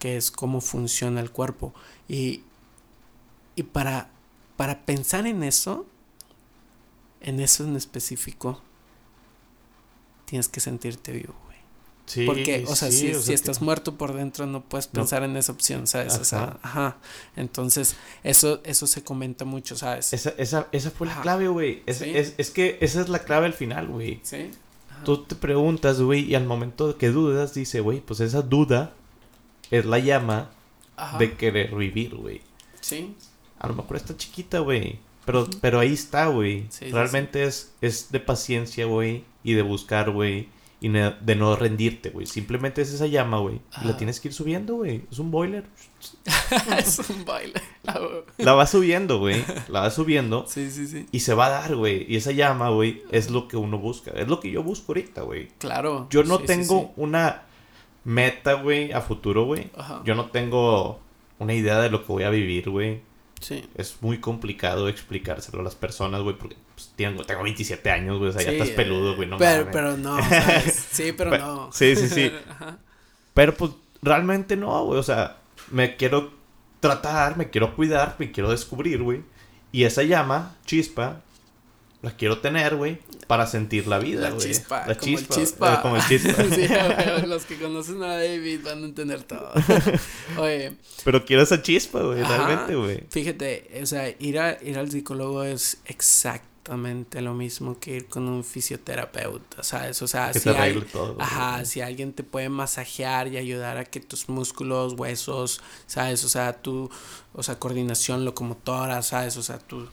que 0.00 0.16
es 0.16 0.30
cómo 0.30 0.60
funciona 0.60 1.20
el 1.20 1.30
cuerpo. 1.30 1.72
Y, 2.08 2.42
y 3.54 3.62
para, 3.62 4.10
para 4.56 4.84
pensar 4.84 5.26
en 5.26 5.44
eso, 5.44 5.86
en 7.20 7.38
eso 7.38 7.64
en 7.64 7.76
específico, 7.76 8.60
tienes 10.24 10.48
que 10.48 10.60
sentirte 10.60 11.12
vivo. 11.12 11.41
Sí, 12.04 12.26
Porque, 12.26 12.64
o 12.66 12.74
sea, 12.74 12.90
sí, 12.90 12.98
si, 12.98 13.10
o 13.14 13.18
si 13.20 13.26
sea, 13.26 13.34
estás 13.36 13.58
que- 13.58 13.64
muerto 13.64 13.96
por 13.96 14.12
dentro, 14.12 14.44
no 14.46 14.62
puedes 14.62 14.88
No. 14.88 14.92
pensar 14.94 15.22
en 15.22 15.36
esa 15.36 15.52
opción, 15.52 15.86
¿sabes? 15.86 16.18
O 16.18 16.24
sea, 16.24 16.58
Ajá. 16.62 16.96
Entonces, 17.36 17.96
eso, 18.24 18.60
eso 18.64 18.86
se 18.86 19.02
comenta 19.04 19.44
mucho, 19.44 19.76
¿sabes? 19.76 20.12
Esa, 20.12 20.30
esa, 20.36 20.68
esa 20.72 20.90
fue 20.90 21.06
la 21.06 21.20
clave, 21.22 21.48
güey. 21.48 21.82
Es, 21.86 21.98
Sí. 21.98 22.10
es, 22.14 22.34
es 22.38 22.50
que 22.50 22.76
esa 22.80 23.00
es 23.00 23.08
la 23.08 23.20
clave 23.20 23.46
al 23.46 23.52
final, 23.54 23.86
güey. 23.86 24.20
Sí. 24.24 24.50
Ajá. 24.90 25.04
Tú 25.04 25.22
te 25.24 25.34
preguntas, 25.36 26.00
güey, 26.00 26.22
y 26.24 26.34
al 26.34 26.44
momento 26.44 26.98
que 26.98 27.08
dudas, 27.10 27.54
dice, 27.54 27.80
güey, 27.80 28.00
pues 28.00 28.20
esa 28.20 28.42
duda 28.42 28.92
es 29.70 29.84
la 29.86 29.98
llama 30.00 30.50
de 31.18 31.32
querer 31.34 31.74
vivir, 31.74 32.14
güey. 32.16 32.42
Sí. 32.80 33.14
A 33.58 33.68
lo 33.68 33.74
mejor 33.74 33.96
está 33.96 34.16
chiquita, 34.16 34.58
güey. 34.58 34.98
Pero, 35.24 35.48
pero 35.60 35.78
ahí 35.78 35.92
está, 35.92 36.26
güey. 36.26 36.66
Realmente 36.90 37.44
Es, 37.44 37.70
es 37.80 38.10
de 38.10 38.18
paciencia, 38.20 38.86
güey. 38.86 39.24
Y 39.44 39.54
de 39.54 39.62
buscar, 39.62 40.10
güey. 40.10 40.48
Y 40.82 40.88
de 40.88 41.36
no 41.36 41.54
rendirte, 41.54 42.10
güey. 42.10 42.26
Simplemente 42.26 42.82
es 42.82 42.92
esa 42.92 43.06
llama, 43.06 43.38
güey. 43.38 43.60
Y 43.80 43.86
la 43.86 43.96
tienes 43.96 44.18
que 44.18 44.28
ir 44.28 44.34
subiendo, 44.34 44.74
güey. 44.74 45.04
Es 45.12 45.20
un 45.20 45.30
boiler. 45.30 45.64
es 46.76 46.98
un. 47.08 47.24
Ah, 47.86 48.00
güey. 48.00 48.22
La 48.38 48.54
vas 48.54 48.70
subiendo, 48.70 49.20
güey. 49.20 49.44
La 49.68 49.82
vas 49.82 49.94
subiendo. 49.94 50.44
Sí, 50.52 50.72
sí, 50.72 50.88
sí. 50.88 51.06
Y 51.12 51.20
se 51.20 51.34
va 51.34 51.46
a 51.46 51.50
dar, 51.50 51.76
güey. 51.76 52.04
Y 52.12 52.16
esa 52.16 52.32
llama, 52.32 52.70
güey, 52.70 53.04
es 53.12 53.30
lo 53.30 53.46
que 53.46 53.56
uno 53.56 53.78
busca. 53.78 54.10
Es 54.10 54.26
lo 54.26 54.40
que 54.40 54.50
yo 54.50 54.64
busco 54.64 54.90
ahorita, 54.90 55.22
güey. 55.22 55.50
Claro. 55.58 56.08
Yo 56.10 56.24
no 56.24 56.38
Sí, 56.38 56.46
tengo 56.46 56.80
sí. 56.80 56.88
una 56.96 57.42
meta, 58.02 58.54
güey, 58.54 58.90
a 58.90 59.02
futuro, 59.02 59.44
güey. 59.44 59.70
Ajá. 59.76 60.02
Yo 60.04 60.16
no 60.16 60.30
tengo 60.30 60.98
una 61.38 61.54
idea 61.54 61.80
de 61.80 61.90
lo 61.90 62.04
que 62.04 62.12
voy 62.12 62.24
a 62.24 62.30
vivir, 62.30 62.70
güey. 62.70 63.02
Sí. 63.40 63.64
Es 63.76 63.98
muy 64.00 64.18
complicado 64.18 64.88
explicárselo 64.88 65.60
a 65.60 65.64
las 65.64 65.76
personas, 65.76 66.22
güey, 66.22 66.36
porque 66.36 66.56
pues, 66.84 66.96
tengo, 66.96 67.24
tengo 67.24 67.42
27 67.42 67.90
años, 67.90 68.18
güey. 68.18 68.30
O 68.30 68.32
sea, 68.32 68.42
ya 68.42 68.52
estás 68.52 68.70
peludo, 68.70 69.16
güey. 69.16 69.28
No 69.28 69.36
pero, 69.38 69.60
mames. 69.66 69.72
pero 69.72 69.96
no, 69.96 70.16
¿sabes? 70.28 70.86
Sí, 70.92 71.12
pero 71.12 71.30
Pe- 71.30 71.38
no. 71.38 71.70
sí, 71.72 71.96
sí, 71.96 72.08
sí. 72.08 72.32
Ajá. 72.50 72.78
Pero 73.34 73.54
pues 73.54 73.72
realmente 74.02 74.56
no, 74.56 74.84
güey. 74.86 74.98
O 74.98 75.02
sea, 75.02 75.38
me 75.70 75.96
quiero 75.96 76.32
tratar, 76.80 77.36
me 77.36 77.50
quiero 77.50 77.74
cuidar, 77.76 78.16
me 78.18 78.30
quiero 78.32 78.50
descubrir, 78.50 79.02
güey. 79.02 79.22
Y 79.70 79.84
esa 79.84 80.02
llama, 80.02 80.56
chispa, 80.66 81.22
la 82.02 82.10
quiero 82.16 82.40
tener, 82.40 82.74
güey, 82.76 82.98
para 83.28 83.46
sentir 83.46 83.86
la 83.86 83.98
vida, 84.00 84.22
La 84.22 84.30
güey. 84.30 84.48
chispa, 84.48 84.84
La 84.86 84.96
como 84.96 85.12
el 85.12 85.18
chispa. 85.18 85.34
chispa. 85.36 85.74
eh, 85.74 85.78
Como 85.80 85.96
el 85.96 86.02
chispa. 86.06 86.42
sí, 86.54 86.66
güey, 86.66 87.26
los 87.26 87.44
que 87.46 87.56
conocen 87.58 88.02
a 88.02 88.16
David 88.16 88.60
van 88.64 88.82
a 88.82 88.86
entender 88.86 89.22
todo. 89.22 89.50
Oye, 90.36 90.74
Pero 91.04 91.24
quiero 91.24 91.42
esa 91.42 91.62
chispa, 91.62 92.00
güey, 92.02 92.22
realmente, 92.22 92.74
güey. 92.74 93.04
fíjate, 93.08 93.70
o 93.82 93.86
sea, 93.86 94.08
ir, 94.18 94.38
a, 94.40 94.58
ir 94.62 94.76
al 94.78 94.90
psicólogo 94.90 95.44
es 95.44 95.80
exactamente 96.62 97.20
lo 97.20 97.34
mismo 97.34 97.78
que 97.80 97.96
ir 97.96 98.06
con 98.06 98.28
un 98.28 98.44
fisioterapeuta, 98.44 99.64
¿sabes? 99.64 100.00
O 100.00 100.06
sea, 100.06 100.30
Que 100.30 100.38
si 100.38 100.50
te 100.50 100.56
hay, 100.56 100.80
todo. 100.80 101.16
Ajá, 101.18 101.64
si 101.64 101.80
alguien 101.80 102.12
te 102.12 102.22
puede 102.22 102.48
masajear 102.48 103.26
y 103.26 103.36
ayudar 103.36 103.78
a 103.78 103.84
que 103.84 103.98
tus 103.98 104.28
músculos, 104.28 104.94
huesos, 104.94 105.60
¿sabes? 105.88 106.22
O 106.24 106.28
sea, 106.28 106.52
tu, 106.62 106.88
o 107.34 107.42
sea, 107.42 107.58
coordinación 107.58 108.24
locomotora, 108.24 109.02
¿sabes? 109.02 109.36
O 109.38 109.42
sea, 109.42 109.58
tú, 109.58 109.88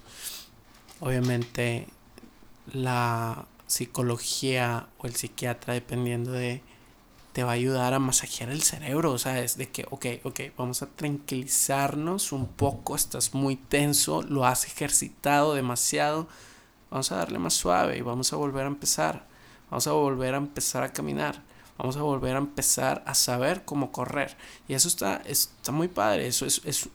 obviamente, 1.00 1.88
la 2.72 3.46
psicología 3.66 4.88
o 5.00 5.08
el 5.08 5.16
psiquiatra, 5.16 5.74
dependiendo 5.74 6.32
de, 6.32 6.62
te 7.34 7.44
va 7.44 7.52
a 7.52 7.54
ayudar 7.56 7.96
a 7.96 8.00
masajear 8.00 8.52
el 8.52 8.62
cerebro, 8.62 9.18
¿sabes? 9.18 9.58
De 9.58 9.70
que, 9.70 9.88
ok, 9.90 10.06
ok, 10.24 10.40
vamos 10.56 10.84
a 10.84 10.86
tranquilizarnos 10.88 12.32
un 12.32 12.48
poco, 12.48 12.96
estás 12.96 13.34
muy 13.34 13.56
tenso, 13.56 14.22
lo 14.22 14.46
has 14.46 14.66
ejercitado 14.66 15.56
demasiado, 15.56 16.28
vamos 16.92 17.12
a 17.12 17.18
darle 17.18 17.40
más 17.40 17.54
suave 17.54 17.98
y 17.98 18.02
vamos 18.02 18.32
a 18.34 18.36
volver 18.36 18.64
a 18.66 18.68
empezar. 18.68 19.28
Vamos 19.70 19.88
a 19.88 19.92
volver 19.92 20.34
a 20.34 20.38
empezar 20.38 20.84
a 20.84 20.92
caminar. 20.94 21.42
Vamos 21.78 21.96
a 21.96 22.02
volver 22.02 22.36
a 22.36 22.40
empezar 22.40 23.04
a 23.06 23.14
saber 23.14 23.64
cómo 23.64 23.92
correr. 23.92 24.36
Y 24.68 24.74
eso 24.74 24.88
está, 24.88 25.22
está 25.26 25.72
muy 25.72 25.88
padre. 25.88 26.28
Eso 26.28 26.46
es, 26.46 26.62
es, 26.66 26.90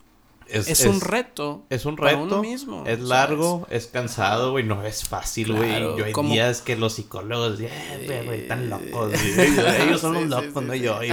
es, 0.47 0.85
un 0.85 1.01
reto. 1.01 1.63
Es 1.71 1.85
un 1.85 1.95
para 1.95 2.11
reto. 2.11 2.23
uno 2.23 2.41
mismo, 2.41 2.81
Es 2.85 2.95
¿sabes? 2.97 2.99
largo, 3.09 3.65
es 3.71 3.87
cansado, 3.87 4.51
güey. 4.51 4.63
No 4.63 4.83
es 4.85 5.03
fácil, 5.07 5.53
güey. 5.55 5.69
Claro, 5.69 5.97
Yo 5.97 6.05
hay 6.05 6.11
como- 6.11 6.31
días 6.33 6.61
que 6.61 6.75
los 6.75 6.93
psicólogos, 6.93 7.59
eh, 7.61 8.23
güey, 8.27 8.41
están 8.41 8.69
locos. 8.69 9.11
güey. 9.11 9.39
Eh, 9.39 9.77
Ellos 9.87 10.01
son 10.01 10.13
los 10.13 10.23
sí, 10.23 10.29
locos, 10.29 10.61
sí, 10.63 10.67
no 10.67 10.73
sí. 10.73 10.79
yo. 10.81 11.03
Y, 11.03 11.11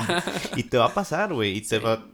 y 0.56 0.62
te 0.64 0.76
va 0.76 0.86
a 0.86 0.94
pasar, 0.94 1.32
güey. 1.32 1.56
Y 1.56 1.62
te 1.62 1.78
va. 1.78 2.04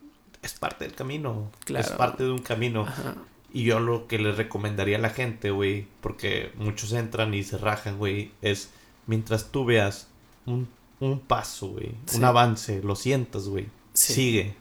Es 0.43 0.53
parte 0.55 0.85
del 0.85 0.95
camino. 0.95 1.51
Es 1.61 1.65
Claro. 1.65 1.97
parte 1.97 2.23
de 2.23 2.31
un 2.31 2.39
camino. 2.39 2.83
Ajá. 2.83 3.15
Y 3.53 3.65
yo 3.65 3.81
lo 3.81 4.07
que 4.07 4.19
les 4.19 4.37
recomendaría 4.37 4.99
a 4.99 5.01
la 5.01 5.11
gente, 5.11 5.51
güey, 5.51 5.87
porque 6.03 6.53
muchos 6.57 6.93
entran 6.93 7.33
y 7.35 7.43
se 7.45 7.57
rajan, 7.59 7.97
güey, 7.99 8.31
es 8.43 8.71
mientras 9.07 9.51
tú 9.51 9.65
veas 9.65 10.09
un, 10.47 10.69
un 11.01 11.19
paso, 11.21 11.69
güey, 11.69 11.93
Sí. 12.07 12.19
un 12.19 12.25
avance, 12.25 12.83
lo 12.83 12.95
sientas, 12.95 13.49
güey, 13.49 13.69
Sí. 13.95 14.13
sigue, 14.13 14.55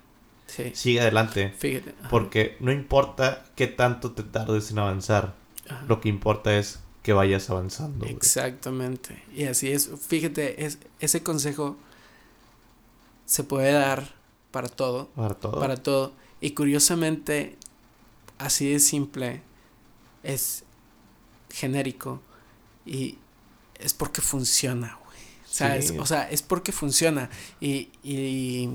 Sí. 0.47 0.71
sigue 0.73 1.01
adelante. 1.01 1.53
Fíjate. 1.57 1.93
Porque 2.09 2.55
no 2.61 2.71
importa 2.71 3.45
qué 3.55 3.67
tanto 3.67 4.11
te 4.13 4.23
tardes 4.23 4.71
en 4.71 4.79
avanzar, 4.79 5.33
ajá. 5.69 5.83
lo 5.89 5.99
que 5.99 6.07
importa 6.07 6.57
es 6.57 6.79
que 7.03 7.11
vayas 7.13 7.49
avanzando. 7.49 8.05
Exactamente. 8.05 9.21
Y 9.35 9.43
así 9.45 9.71
es. 9.71 9.89
Fíjate, 10.07 10.65
es, 10.65 10.77
ese 10.99 11.23
consejo 11.23 11.77
se 13.25 13.43
puede 13.43 13.71
dar 13.73 14.13
para 14.51 14.69
todo. 14.69 15.07
Para 15.15 15.33
todo. 15.35 15.59
Para 15.59 15.77
todo. 15.77 16.13
Y 16.41 16.51
curiosamente, 16.51 17.57
así 18.37 18.71
de 18.71 18.79
simple, 18.79 19.41
es 20.23 20.63
genérico 21.49 22.21
y 22.85 23.17
es 23.75 23.93
porque 23.93 24.21
funciona, 24.21 24.99
güey. 25.05 25.17
¿Sabes? 25.45 25.89
Sí. 25.89 25.97
O 25.97 26.05
sea, 26.05 26.29
es 26.29 26.41
porque 26.41 26.71
funciona. 26.71 27.29
Y, 27.59 27.89
y, 28.03 28.69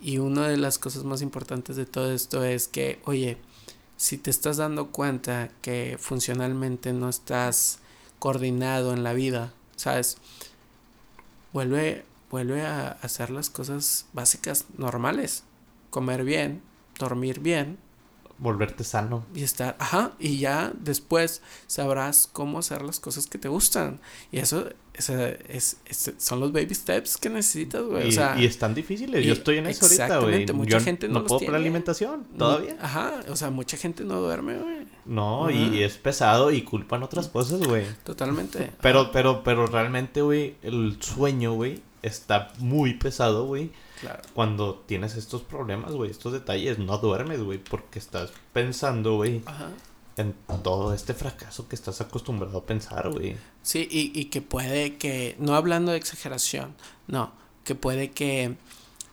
y 0.00 0.18
una 0.18 0.48
de 0.48 0.56
las 0.56 0.78
cosas 0.78 1.04
más 1.04 1.22
importantes 1.22 1.76
de 1.76 1.86
todo 1.86 2.12
esto 2.12 2.44
es 2.44 2.68
que, 2.68 3.00
oye, 3.04 3.38
si 3.96 4.18
te 4.18 4.30
estás 4.30 4.56
dando 4.56 4.90
cuenta 4.90 5.50
que 5.62 5.96
funcionalmente 5.98 6.92
no 6.92 7.08
estás 7.08 7.78
coordinado 8.18 8.92
en 8.92 9.04
la 9.04 9.12
vida, 9.12 9.52
¿sabes? 9.76 10.18
Vuelve, 11.52 12.04
vuelve 12.30 12.62
a 12.62 12.88
hacer 13.02 13.30
las 13.30 13.50
cosas 13.50 14.06
básicas 14.12 14.66
normales. 14.76 15.44
Comer 15.90 16.24
bien, 16.24 16.62
dormir 16.98 17.40
bien, 17.40 17.78
Volverte 18.42 18.82
sano. 18.82 19.24
y 19.36 19.44
estar, 19.44 19.76
ajá, 19.78 20.12
y 20.18 20.38
ya 20.38 20.72
después 20.78 21.42
sabrás 21.68 22.28
cómo 22.32 22.58
hacer 22.58 22.82
las 22.82 22.98
cosas 22.98 23.28
que 23.28 23.38
te 23.38 23.46
gustan. 23.48 24.00
Y 24.32 24.38
eso, 24.40 24.68
esa 24.94 25.28
es, 25.28 25.76
es- 25.86 26.12
son 26.18 26.40
los 26.40 26.50
baby 26.52 26.74
steps 26.74 27.16
que 27.18 27.30
necesitas, 27.30 27.84
güey. 27.84 28.06
Y, 28.06 28.08
o 28.08 28.12
sea, 28.12 28.36
y 28.36 28.44
están 28.44 28.74
difíciles. 28.74 29.24
y- 29.24 29.28
Yo 29.28 29.34
estoy 29.34 29.58
en 29.58 29.66
eso 29.68 29.86
ahorita, 29.86 30.18
güey. 30.18 30.46
mucha 30.54 30.78
Yo 30.78 30.84
gente 30.84 31.06
no 31.06 31.14
no 31.14 31.20
los 31.20 31.28
puedo 31.28 31.46
por 31.46 31.54
alimentación 31.54 32.24
todavía. 32.36 32.76
Ajá, 32.80 33.20
o 33.28 33.36
sea, 33.36 33.50
mucha 33.50 33.76
gente 33.76 34.02
no 34.02 34.20
duerme, 34.20 34.58
güey. 34.58 34.86
No, 35.04 35.44
Ajá. 35.44 35.52
y 35.52 35.82
es 35.84 35.96
pesado 35.98 36.50
y 36.50 36.62
culpan 36.62 37.04
otras 37.04 37.28
cosas, 37.28 37.60
güey. 37.60 37.86
Totalmente. 38.02 38.72
Pero, 38.80 39.12
pero, 39.12 39.44
pero 39.44 39.66
realmente, 39.68 40.20
güey, 40.20 40.56
el 40.62 40.96
sueño, 41.00 41.52
güey, 41.54 41.80
está 42.02 42.52
muy 42.58 42.94
pesado, 42.94 43.46
güey. 43.46 43.70
Claro. 44.02 44.22
Cuando 44.34 44.74
tienes 44.86 45.16
estos 45.16 45.42
problemas, 45.42 45.92
güey, 45.92 46.10
estos 46.10 46.32
detalles, 46.32 46.78
no 46.78 46.98
duermes, 46.98 47.40
güey, 47.40 47.58
porque 47.58 47.98
estás 47.98 48.30
pensando, 48.52 49.14
güey, 49.14 49.42
en 50.16 50.34
todo 50.62 50.92
este 50.92 51.14
fracaso 51.14 51.68
que 51.68 51.76
estás 51.76 52.00
acostumbrado 52.00 52.58
a 52.58 52.66
pensar, 52.66 53.10
güey. 53.10 53.36
Sí, 53.62 53.88
y, 53.90 54.12
y 54.18 54.24
que 54.24 54.42
puede 54.42 54.96
que, 54.96 55.36
no 55.38 55.54
hablando 55.54 55.92
de 55.92 55.98
exageración, 55.98 56.74
no, 57.06 57.32
que 57.64 57.76
puede 57.76 58.10
que 58.10 58.56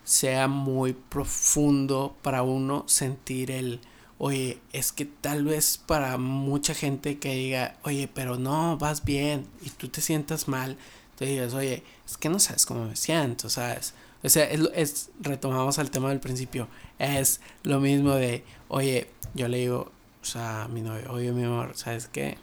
sea 0.04 0.48
muy 0.48 0.94
profundo 0.94 2.16
para 2.24 2.42
uno 2.42 2.84
sentir 2.88 3.52
el, 3.52 3.80
oye, 4.18 4.60
es 4.74 4.92
que 4.92 5.06
tal 5.06 5.46
vez 5.46 5.78
para 5.78 6.18
mucha 6.18 6.74
gente 6.74 7.20
que 7.20 7.36
diga, 7.36 7.78
oye, 7.84 8.10
pero 8.12 8.38
no, 8.38 8.76
vas 8.78 9.06
bien, 9.06 9.46
y 9.62 9.70
tú 9.70 9.88
te 9.88 10.02
sientas 10.02 10.48
mal, 10.48 10.78
te 11.16 11.26
digas, 11.26 11.54
oye, 11.54 11.84
es 12.08 12.18
que 12.18 12.28
no 12.28 12.40
sabes 12.40 12.66
cómo 12.66 12.86
me 12.86 12.96
siento, 12.96 13.50
¿sabes? 13.50 13.94
O 14.24 14.30
sea, 14.30 14.46
es, 14.46 14.62
es, 14.76 15.10
retomamos 15.22 15.80
al 15.80 15.92
tema 15.92 16.10
del 16.10 16.20
principio, 16.20 16.68
es 16.98 17.40
lo 17.64 17.80
mismo 17.80 18.16
de, 18.16 18.44
oye, 18.68 19.10
yo 19.34 19.48
le 19.48 19.60
digo, 19.60 19.92
o 20.22 20.26
sea, 20.26 20.64
a 20.64 20.68
mi 20.68 20.82
novio, 20.82 21.12
oye, 21.12 21.32
mi 21.32 21.44
amor, 21.44 21.72
¿sabes 21.76 22.10
qué? 22.12 22.38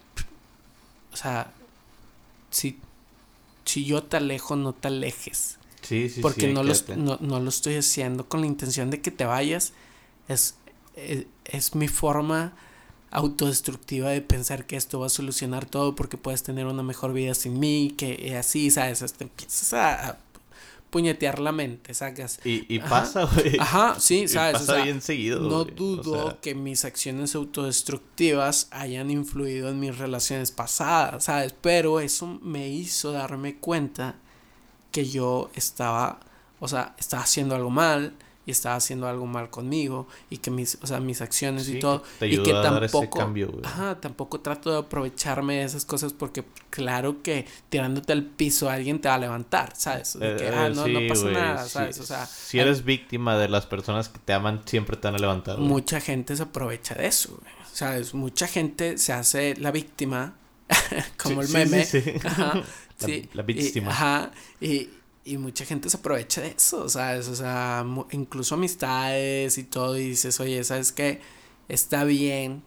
O 1.13 1.15
sea, 1.15 1.51
si, 2.49 2.79
si 3.65 3.85
yo 3.85 4.03
te 4.03 4.17
alejo, 4.17 4.55
no 4.55 4.73
te 4.73 4.87
alejes. 4.87 5.59
Sí, 5.81 6.09
sí, 6.09 6.21
porque 6.21 6.47
sí. 6.47 6.53
no, 6.53 6.63
lo, 6.63 6.73
no, 6.97 7.17
no 7.21 7.39
lo 7.39 7.49
estoy 7.49 7.75
haciendo 7.75 8.27
con 8.27 8.41
la 8.41 8.47
intención 8.47 8.89
de 8.89 9.01
que 9.01 9.11
te 9.11 9.25
vayas. 9.25 9.73
Es, 10.27 10.55
es, 10.95 11.25
es 11.45 11.75
mi 11.75 11.87
forma 11.87 12.53
autodestructiva 13.11 14.09
de 14.09 14.21
pensar 14.21 14.65
que 14.65 14.75
esto 14.75 14.99
va 14.99 15.05
a 15.05 15.09
solucionar 15.09 15.65
todo 15.65 15.95
porque 15.95 16.17
puedes 16.17 16.43
tener 16.43 16.65
una 16.65 16.83
mejor 16.83 17.13
vida 17.13 17.33
sin 17.35 17.59
mí, 17.59 17.93
que 17.97 18.35
así, 18.35 18.69
¿sabes? 18.69 19.01
Empiezas 19.19 19.73
a, 19.73 20.09
a 20.09 20.17
puñetear 20.89 21.39
la 21.39 21.51
mente, 21.51 21.93
sacas. 21.93 22.39
Y, 22.43 22.65
y 22.73 22.79
Ajá. 22.79 22.89
pasa, 22.89 23.25
güey. 23.25 23.57
Ajá, 23.59 23.95
sí, 23.99 24.21
Y 24.23 24.27
¿sabes? 24.27 24.55
O 24.55 24.59
pasa 24.59 24.75
sea, 24.75 24.83
bien 24.83 25.01
seguido, 25.01 25.39
no. 25.41 25.57
O 25.57 25.65
dudo 25.65 26.29
sea, 26.31 26.37
que 26.41 26.55
mis 26.55 26.85
acciones 26.85 27.35
autodestructivas 27.35 28.67
hayan 28.71 29.11
influido 29.11 29.69
en 29.69 29.79
mis 29.79 29.97
relaciones 29.97 30.51
pasadas, 30.51 31.25
¿sabes? 31.25 31.53
Pero 31.59 31.99
eso 31.99 32.39
me 32.41 32.69
hizo 32.69 33.11
darme 33.11 33.57
cuenta 33.57 34.15
que 34.91 35.05
yo 35.05 35.49
estaba, 35.53 36.19
o 36.59 36.67
sea, 36.67 36.95
estaba 36.97 37.23
haciendo 37.23 37.55
algo 37.55 37.69
mal 37.69 38.13
y 38.47 38.51
estaba 38.51 38.75
haciendo 38.77 39.07
algo 39.07 39.27
mal 39.27 39.51
conmigo 39.51 40.07
y 40.31 40.37
que 40.37 40.49
mis, 40.49 40.79
o 40.81 40.87
sea, 40.87 40.99
mis 40.99 41.21
acciones 41.21 41.65
sí, 41.65 41.75
y 41.77 41.79
todo 41.79 42.01
te 42.17 42.27
y 42.27 42.41
que 42.41 42.51
a 42.51 42.55
dar 42.61 42.83
ese 42.83 42.93
tampoco, 42.93 43.19
cambio, 43.19 43.49
güey. 43.51 43.61
ajá, 43.63 44.01
tampoco 44.01 44.39
trato 44.39 44.71
de 44.71 44.79
aprovecharme 44.79 45.57
de 45.57 45.63
esas 45.65 45.85
cosas 45.85 46.13
porque 46.13 46.43
claro 46.71 47.21
que 47.21 47.45
tirándote 47.69 48.13
al 48.13 48.23
piso 48.23 48.69
alguien 48.69 48.99
te 48.99 49.09
va 49.09 49.15
a 49.15 49.19
levantar, 49.19 49.73
¿sabes? 49.75 50.17
De 50.17 50.35
que, 50.37 50.45
Eh, 50.47 50.51
ah, 50.55 50.69
no, 50.69 50.87
no 50.87 50.99
sí, 50.99 51.07
pasa 51.09 51.21
güey, 51.21 51.33
nada, 51.35 51.63
sí. 51.65 51.69
¿sabes? 51.69 51.99
O 51.99 52.05
sea, 52.05 52.25
si 52.25 52.57
eres 52.59 52.83
víctima 52.83 53.37
de 53.37 53.49
las 53.49 53.65
personas 53.67 54.09
que 54.09 54.17
te 54.23 54.33
aman, 54.33 54.61
siempre 54.65 54.97
te 54.97 55.07
van 55.07 55.15
a 55.15 55.19
levantar. 55.19 55.57
güey. 55.57 55.67
mucha 55.67 55.99
gente 55.99 56.35
se 56.35 56.43
aprovecha 56.43 56.95
de 56.95 57.05
eso, 57.07 57.37
güey. 57.39 57.53
¿Sabes? 57.73 58.13
Mucha 58.15 58.47
gente 58.47 58.97
se 58.97 59.13
hace 59.13 59.55
la 59.57 59.69
víctima, 59.71 60.33
como 61.21 61.43
Sí, 61.43 61.55
el 61.55 61.65
sí, 61.67 61.69
meme. 61.71 61.85
sí, 61.85 62.01
sí. 62.01 62.11
Ajá, 62.23 62.53
La- 62.99 63.05
sí, 63.05 63.29
la 63.33 63.43
y- 63.43 63.45
víctima. 63.45 63.91
ajá, 63.91 64.31
y, 64.59 64.89
y 65.27 65.37
mucha 65.37 65.65
gente 65.65 65.89
se 65.89 65.97
aprovecha 65.97 66.41
de 66.41 66.49
eso, 66.49 66.87
¿sabes? 66.89 67.27
O 67.27 67.35
sea, 67.35 67.85
incluso 68.11 68.55
amistades 68.55 69.57
y 69.57 69.63
todo, 69.63 69.97
y 69.97 70.09
dices, 70.09 70.39
oye, 70.39 70.63
¿sabes 70.63 70.91
qué? 70.91 71.21
Está 71.67 72.03
bien, 72.03 72.63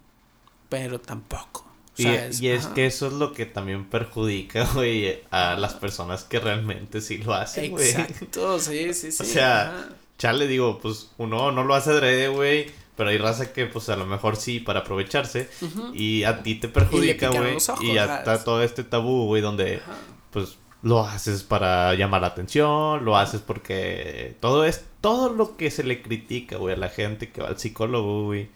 pero 0.69 1.01
tampoco. 1.01 1.67
Y, 1.97 2.05
¿sabes? 2.05 2.41
y 2.41 2.49
es 2.49 2.67
que 2.67 2.87
eso 2.87 3.07
es 3.07 3.15
lo 3.15 3.33
que 3.33 3.47
también 3.47 3.87
perjudica, 3.87 4.65
güey, 4.75 5.21
a 5.31 5.57
las 5.57 5.75
personas 5.75 6.25
que 6.25 6.39
realmente 6.39 7.01
sí 7.01 7.19
lo 7.19 7.35
hacen, 7.35 7.71
güey. 7.71 7.91
Exacto, 7.91 8.59
sí, 8.61 8.95
sí, 8.95 9.11
sí. 9.13 9.23
O 9.23 9.27
sea, 9.27 9.63
ajá. 9.63 9.89
Chale, 10.21 10.47
digo, 10.47 10.79
pues 10.81 11.09
uno 11.17 11.51
no 11.51 11.65
lo 11.65 11.75
hace 11.75 11.91
adrede, 11.91 12.29
güey. 12.29 12.67
Pero 12.95 13.09
hay 13.09 13.17
raza 13.17 13.55
que, 13.55 13.65
pues 13.65 13.89
a 13.89 13.97
lo 13.97 14.05
mejor 14.05 14.37
sí, 14.37 14.61
para 14.61 14.81
aprovecharse. 14.81 15.49
Y 15.95 16.25
a 16.25 16.43
ti 16.43 16.57
te 16.57 16.69
perjudica, 16.69 17.31
güey. 17.31 17.57
Y 17.81 17.95
ya 17.95 18.19
está 18.19 18.45
todo 18.45 18.63
este 18.63 18.85
tabú, 18.85 19.25
güey, 19.25 19.41
donde, 19.41 19.77
Ajá. 19.77 19.97
pues, 20.31 20.59
lo 20.83 21.01
haces 21.05 21.43
para 21.43 21.95
llamar 21.95 22.23
la 22.23 22.29
atención, 22.29 23.05
lo 23.05 23.17
haces 23.17 23.41
porque 23.43 24.37
todo 24.41 24.65
es, 24.65 24.85
todo 25.01 25.29
lo 25.33 25.57
que 25.57 25.71
se 25.71 25.85
le 25.85 26.01
critica, 26.03 26.57
güey, 26.57 26.75
a 26.75 26.79
la 26.79 26.89
gente 26.89 27.31
que 27.31 27.43
va 27.43 27.49
al 27.49 27.59
psicólogo, 27.59 28.25
güey, 28.25 28.49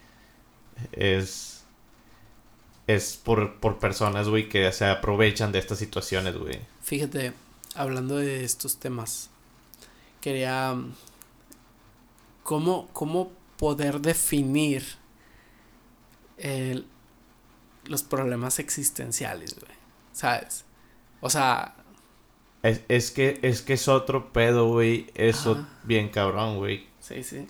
es, 0.91 1.63
es 2.87 3.17
por, 3.23 3.55
por 3.59 3.77
personas, 3.79 4.27
güey, 4.27 4.49
que 4.49 4.71
se 4.71 4.85
aprovechan 4.85 5.51
de 5.51 5.59
estas 5.59 5.77
situaciones, 5.79 6.37
güey. 6.37 6.59
Fíjate, 6.81 7.33
hablando 7.75 8.17
de 8.17 8.43
estos 8.43 8.77
temas, 8.77 9.29
quería 10.21 10.75
cómo, 12.43 12.87
cómo 12.93 13.31
poder 13.57 14.01
definir 14.01 14.83
el- 16.37 16.85
los 17.85 18.03
problemas 18.03 18.59
existenciales, 18.59 19.55
güey. 19.59 19.71
¿Sabes? 20.11 20.65
O 21.21 21.29
sea, 21.29 21.75
Es, 22.67 22.81
es 22.87 23.11
que, 23.11 23.39
es 23.43 23.61
que 23.61 23.73
es 23.73 23.87
otro 23.87 24.31
pedo, 24.33 24.67
güey, 24.67 25.07
eso 25.15 25.51
Ajá. 25.53 25.69
bien 25.83 26.09
cabrón, 26.09 26.57
güey. 26.57 26.85
sí, 26.99 27.23
sí. 27.23 27.47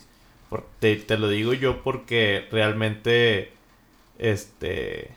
Por- 0.50 0.66
te, 0.78 0.94
te 0.96 1.18
lo 1.18 1.28
digo 1.28 1.52
yo 1.54 1.82
porque 1.82 2.46
realmente, 2.52 3.50
este, 4.18 5.10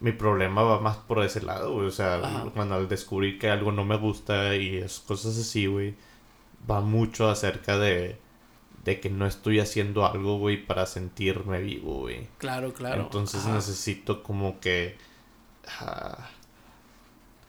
mi 0.00 0.12
problema 0.12 0.62
va 0.62 0.80
más 0.80 0.96
por 0.98 1.24
ese 1.24 1.42
lado, 1.42 1.72
güey. 1.72 1.86
O 1.86 1.90
sea, 1.90 2.16
Ajá. 2.16 2.50
cuando 2.54 2.74
al 2.76 2.88
descubrir 2.88 3.38
que 3.38 3.50
algo 3.50 3.72
no 3.72 3.84
me 3.84 3.96
gusta 3.96 4.54
y 4.56 4.76
es 4.76 5.00
cosas 5.00 5.36
así, 5.38 5.66
güey, 5.66 5.94
va 6.70 6.80
mucho 6.82 7.28
acerca 7.30 7.78
de, 7.78 8.16
de 8.84 9.00
que 9.00 9.10
no 9.10 9.26
estoy 9.26 9.58
haciendo 9.60 10.06
algo, 10.06 10.38
güey, 10.38 10.64
para 10.64 10.86
sentirme 10.86 11.60
vivo, 11.60 12.00
güey. 12.00 12.28
Claro, 12.38 12.72
claro. 12.74 13.02
Entonces 13.02 13.40
Ajá. 13.44 13.54
necesito 13.54 14.22
como 14.22 14.60
que 14.60 14.96
ah, 15.80 16.30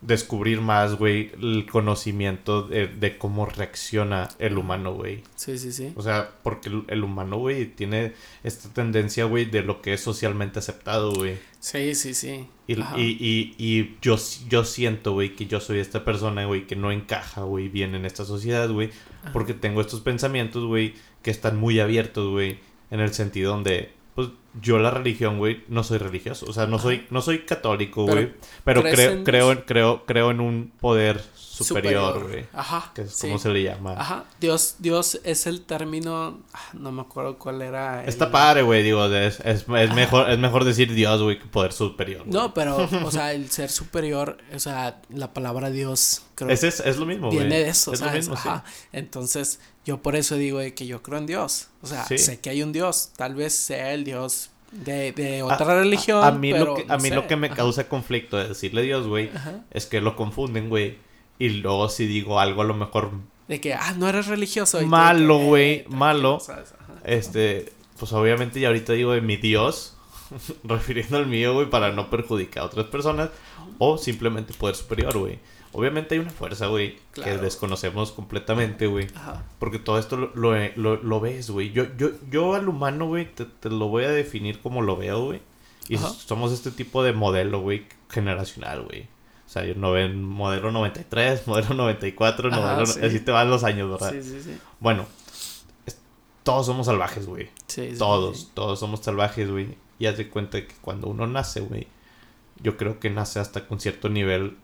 descubrir 0.05 0.61
más, 0.61 0.95
güey, 0.95 1.31
el 1.41 1.65
conocimiento 1.69 2.63
de, 2.63 2.87
de 2.87 3.17
cómo 3.17 3.45
reacciona 3.45 4.29
el 4.39 4.57
humano, 4.57 4.93
güey. 4.93 5.23
Sí, 5.35 5.57
sí, 5.57 5.71
sí. 5.71 5.93
O 5.95 6.01
sea, 6.01 6.31
porque 6.43 6.69
el, 6.69 6.83
el 6.87 7.03
humano, 7.03 7.37
güey, 7.37 7.65
tiene 7.65 8.13
esta 8.43 8.69
tendencia, 8.69 9.25
güey, 9.25 9.45
de 9.45 9.63
lo 9.63 9.81
que 9.81 9.93
es 9.93 10.01
socialmente 10.01 10.59
aceptado, 10.59 11.13
güey. 11.13 11.37
Sí, 11.59 11.95
sí, 11.95 12.13
sí. 12.13 12.47
Y, 12.67 12.73
y, 12.73 12.85
y, 12.97 13.55
y 13.57 13.97
yo, 14.01 14.17
yo 14.47 14.63
siento, 14.63 15.13
güey, 15.13 15.35
que 15.35 15.47
yo 15.47 15.59
soy 15.59 15.79
esta 15.79 16.05
persona, 16.05 16.45
güey, 16.45 16.67
que 16.67 16.75
no 16.75 16.91
encaja, 16.91 17.41
güey, 17.41 17.69
bien 17.69 17.95
en 17.95 18.05
esta 18.05 18.25
sociedad, 18.25 18.69
güey. 18.69 18.91
Ajá. 19.23 19.33
Porque 19.33 19.53
tengo 19.53 19.81
estos 19.81 20.01
pensamientos, 20.01 20.65
güey, 20.65 20.93
que 21.21 21.31
están 21.31 21.57
muy 21.57 21.79
abiertos, 21.79 22.29
güey. 22.29 22.59
En 22.91 22.99
el 22.99 23.13
sentido 23.13 23.51
donde, 23.51 23.91
pues, 24.15 24.29
yo 24.61 24.79
la 24.79 24.89
religión, 24.89 25.37
güey, 25.37 25.63
no 25.67 25.83
soy 25.83 25.97
religioso. 25.97 26.45
O 26.47 26.53
sea, 26.53 26.65
no 26.65 26.79
soy, 26.79 27.05
no 27.09 27.21
soy 27.21 27.39
católico, 27.39 28.05
güey. 28.05 28.31
Pero, 28.63 28.81
¿crees 28.81 28.95
creo, 28.95 29.11
en 29.11 29.23
creo, 29.25 29.65
creo, 29.65 30.05
creo 30.05 30.31
en 30.31 30.39
un 30.39 30.71
poder 30.79 31.21
superior, 31.35 32.27
güey. 32.27 32.45
Ajá. 32.53 32.91
Que 32.93 33.01
es 33.03 33.13
sí. 33.13 33.27
como 33.27 33.39
se 33.39 33.49
le 33.49 33.63
llama. 33.63 33.93
Ajá. 33.97 34.25
Dios, 34.39 34.75
Dios 34.79 35.19
es 35.23 35.45
el 35.47 35.61
término. 35.61 36.39
ah, 36.53 36.59
No 36.73 36.91
me 36.93 37.01
acuerdo 37.01 37.37
cuál 37.37 37.61
era. 37.61 38.03
el- 38.03 38.09
Está 38.09 38.31
padre, 38.31 38.61
güey, 38.61 38.83
digo, 38.83 39.05
es, 39.07 39.39
es, 39.41 39.65
es 39.67 39.93
mejor, 39.93 40.29
es 40.29 40.39
mejor 40.39 40.63
decir 40.63 40.93
Dios, 40.93 41.21
güey, 41.21 41.37
que 41.39 41.45
poder 41.47 41.73
superior. 41.73 42.23
No, 42.25 42.53
pero, 42.53 42.77
o 43.03 43.11
sea, 43.11 43.33
el 43.33 43.49
ser 43.51 43.69
superior, 43.69 44.37
o 44.53 44.59
sea, 44.59 45.01
la 45.09 45.33
palabra 45.33 45.69
Dios, 45.69 46.23
creo 46.35 46.49
Ese 46.49 46.69
es, 46.69 46.79
es 46.79 46.97
lo 46.97 47.05
mismo, 47.05 47.27
güey. 47.27 47.39
viene 47.39 47.59
de 47.59 47.69
eso, 47.69 47.91
Es 47.93 47.99
lo 48.01 48.11
mismo, 48.11 48.35
sí. 48.37 48.47
Ajá. 48.47 48.63
Entonces, 48.91 49.59
yo 49.85 50.01
por 50.01 50.15
eso 50.15 50.35
digo 50.35 50.59
de 50.59 50.73
que 50.73 50.87
yo 50.87 51.01
creo 51.03 51.17
en 51.19 51.25
Dios. 51.27 51.67
O 51.81 51.87
sea, 51.87 52.05
Sí. 52.05 52.17
sé 52.17 52.39
que 52.39 52.49
hay 52.49 52.63
un 52.63 52.71
Dios. 52.73 53.11
Tal 53.15 53.35
vez 53.35 53.53
sea 53.53 53.93
el 53.93 54.03
Dios 54.03 54.49
de, 54.71 55.11
de 55.13 55.39
A- 55.41 55.45
otra 55.45 55.79
religión. 55.79 56.23
A, 56.23 56.27
a 56.27 56.31
mí, 56.31 56.51
pero 56.51 56.65
lo 56.65 56.75
que, 56.75 56.85
no 56.85 56.93
a 56.93 56.97
mí 56.97 57.09
sé. 57.09 57.15
lo 57.15 57.27
que 57.27 57.35
me 57.35 57.47
Ajá. 57.47 57.55
causa 57.55 57.87
conflicto 57.87 58.37
de 58.37 58.47
decirle 58.49 58.81
Dios, 58.81 59.07
güey, 59.07 59.29
es 59.71 59.85
que 59.85 60.01
lo 60.01 60.15
confunden, 60.15 60.69
güey. 60.69 60.97
Y 61.39 61.49
luego 61.49 61.87
si 61.89 62.05
digo 62.07 62.39
algo 62.39 62.61
a 62.61 62.65
lo 62.65 62.73
mejor, 62.73 63.11
De 63.47 63.61
que, 63.61 63.73
ah, 63.73 63.93
no 63.97 64.07
eres 64.09 64.27
religioso. 64.27 64.81
y 64.81 64.85
Malo, 64.85 65.37
güey, 65.37 65.71
eh, 65.73 65.85
malo. 65.89 66.39
este, 67.03 67.71
pues 67.99 68.11
obviamente 68.13 68.59
ya 68.59 68.67
ahorita 68.69 68.93
digo 68.93 69.11
de 69.11 69.21
mi 69.21 69.37
Dios, 69.37 69.95
refiriendo 70.63 71.17
al 71.17 71.27
mío, 71.27 71.53
güey, 71.53 71.69
para 71.69 71.91
no 71.91 72.09
perjudicar 72.09 72.63
a 72.63 72.65
otras 72.67 72.87
personas. 72.87 73.29
O 73.77 73.97
simplemente 73.97 74.53
poder 74.53 74.75
superior, 74.75 75.17
güey. 75.17 75.37
Obviamente 75.75 76.15
hay 76.15 76.19
una 76.21 76.29
fuerza, 76.31 76.67
güey, 76.67 76.97
que 77.13 77.37
desconocemos 77.37 78.11
completamente, 78.11 78.87
güey. 78.87 79.07
Ajá. 79.15 79.43
Porque 79.59 79.77
todo 79.79 79.99
esto 79.99 80.15
lo, 80.17 80.31
lo, 80.35 80.53
lo- 80.75 81.03
lo 81.03 81.19
ves, 81.19 81.49
güey. 81.49 81.71
Yo, 81.71 81.85
yo, 81.97 82.09
yo 82.31 82.55
al 82.55 82.69
humano, 82.69 83.07
güey, 83.07 83.25
te, 83.33 83.45
te 83.45 83.69
lo 83.69 83.87
voy 83.89 84.05
a 84.05 84.09
definir 84.09 84.59
como 84.61 84.81
lo 84.81 84.95
veo, 84.97 85.25
güey. 85.25 85.41
Y 85.89 85.97
Ajá. 85.97 86.09
somos 86.09 86.51
este 86.51 86.71
tipo 86.71 87.03
de 87.03 87.13
modelo, 87.13 87.59
güey, 87.61 87.85
generacional, 88.09 88.83
güey. 88.83 89.03
O 89.45 89.49
sea, 89.49 89.63
yo 89.65 89.75
no 89.75 89.91
ven 89.91 90.23
modelo 90.23 90.71
93, 90.71 91.45
modelo 91.47 91.73
94, 91.75 92.49
Ajá, 92.51 92.61
modelo... 92.61 92.85
sí. 92.87 92.99
Así 93.03 93.19
te 93.19 93.31
van 93.31 93.49
los 93.49 93.63
años, 93.63 93.91
¿verdad? 93.91 94.11
Sí, 94.13 94.23
sí, 94.23 94.41
sí. 94.41 94.57
Bueno, 94.79 95.05
es- 95.85 95.99
todos 96.43 96.65
somos 96.65 96.85
salvajes, 96.87 97.25
güey. 97.25 97.49
Sí, 97.67 97.91
sí, 97.91 97.97
Todos, 97.97 98.39
sí. 98.39 98.47
todos 98.53 98.79
somos 98.79 99.01
salvajes, 99.01 99.51
güey. 99.51 99.77
Y 99.99 100.07
haz 100.07 100.17
de 100.17 100.29
cuenta 100.29 100.59
que 100.65 100.73
cuando 100.81 101.07
uno 101.07 101.27
nace, 101.27 101.59
güey, 101.59 101.87
yo 102.61 102.77
creo 102.77 102.99
que 102.99 103.09
nace 103.09 103.39
hasta 103.39 103.67
con 103.67 103.79
cierto 103.79 104.09
nivel 104.09 104.57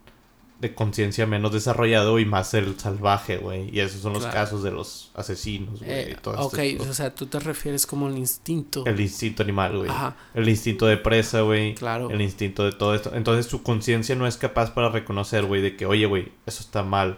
de 0.61 0.75
conciencia 0.75 1.25
menos 1.25 1.51
desarrollado 1.51 2.19
y 2.19 2.25
más 2.25 2.53
el 2.53 2.79
salvaje, 2.79 3.37
güey. 3.37 3.75
Y 3.75 3.79
esos 3.79 3.99
son 4.01 4.13
los 4.13 4.21
Claro. 4.21 4.35
casos 4.35 4.61
de 4.63 4.69
los 4.71 5.09
asesinos, 5.15 5.79
güey. 5.79 5.91
Eh, 5.91 6.17
ok, 6.23 6.53
este 6.59 6.69
tipo. 6.77 6.83
o 6.89 6.93
sea, 6.93 7.13
tú 7.15 7.25
te 7.25 7.39
refieres 7.39 7.85
como 7.87 8.07
el 8.07 8.17
instinto. 8.17 8.85
El 8.85 8.99
instinto 9.01 9.41
animal, 9.43 9.75
güey. 9.79 9.89
Ajá, 9.89 10.15
El 10.35 10.47
instinto 10.47 10.85
de 10.85 10.97
presa, 10.97 11.41
güey. 11.41 11.73
claro. 11.75 12.09
El 12.11 12.21
instinto 12.21 12.63
de 12.63 12.71
todo 12.71 12.93
esto. 12.95 13.11
Entonces 13.15 13.47
su 13.47 13.63
conciencia 13.63 14.15
no 14.15 14.27
es 14.27 14.37
capaz 14.37 14.71
para 14.73 14.89
reconocer, 14.89 15.45
güey, 15.45 15.61
de 15.61 15.75
que, 15.75 15.85
oye, 15.87 16.05
güey, 16.05 16.31
eso 16.45 16.61
está 16.61 16.83
mal 16.83 17.17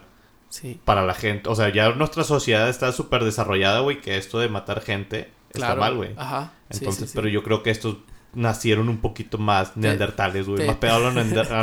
Sí, 0.50 0.80
para 0.86 1.06
la 1.06 1.14
gente. 1.16 1.50
O 1.50 1.56
sea, 1.56 1.70
ya 1.74 1.91
nuestra 1.96 2.24
sociedad 2.24 2.70
está 2.70 2.91
súper 2.91 3.24
desarrollada, 3.26 3.80
güey, 3.82 4.00
que 4.02 4.18
esto 4.18 4.39
de 4.39 4.48
matar 4.50 4.82
gente 4.82 5.30
claro. 5.52 5.74
está 5.74 5.80
mal, 5.82 5.96
güey. 5.96 6.12
Ajá. 6.16 6.54
sí, 6.70 6.78
Entonces, 6.80 7.06
sí, 7.06 7.08
sí. 7.08 7.14
pero 7.16 7.28
yo 7.28 7.44
creo 7.44 7.64
que 7.64 7.72
estos 7.72 7.98
nacieron 8.34 8.90
un 8.90 8.98
poquito 8.98 9.38
más 9.38 9.76
neandertales, 9.78 10.48
güey. 10.48 10.66
Más 10.66 10.78
pegado 10.78 11.08
a 11.08 11.12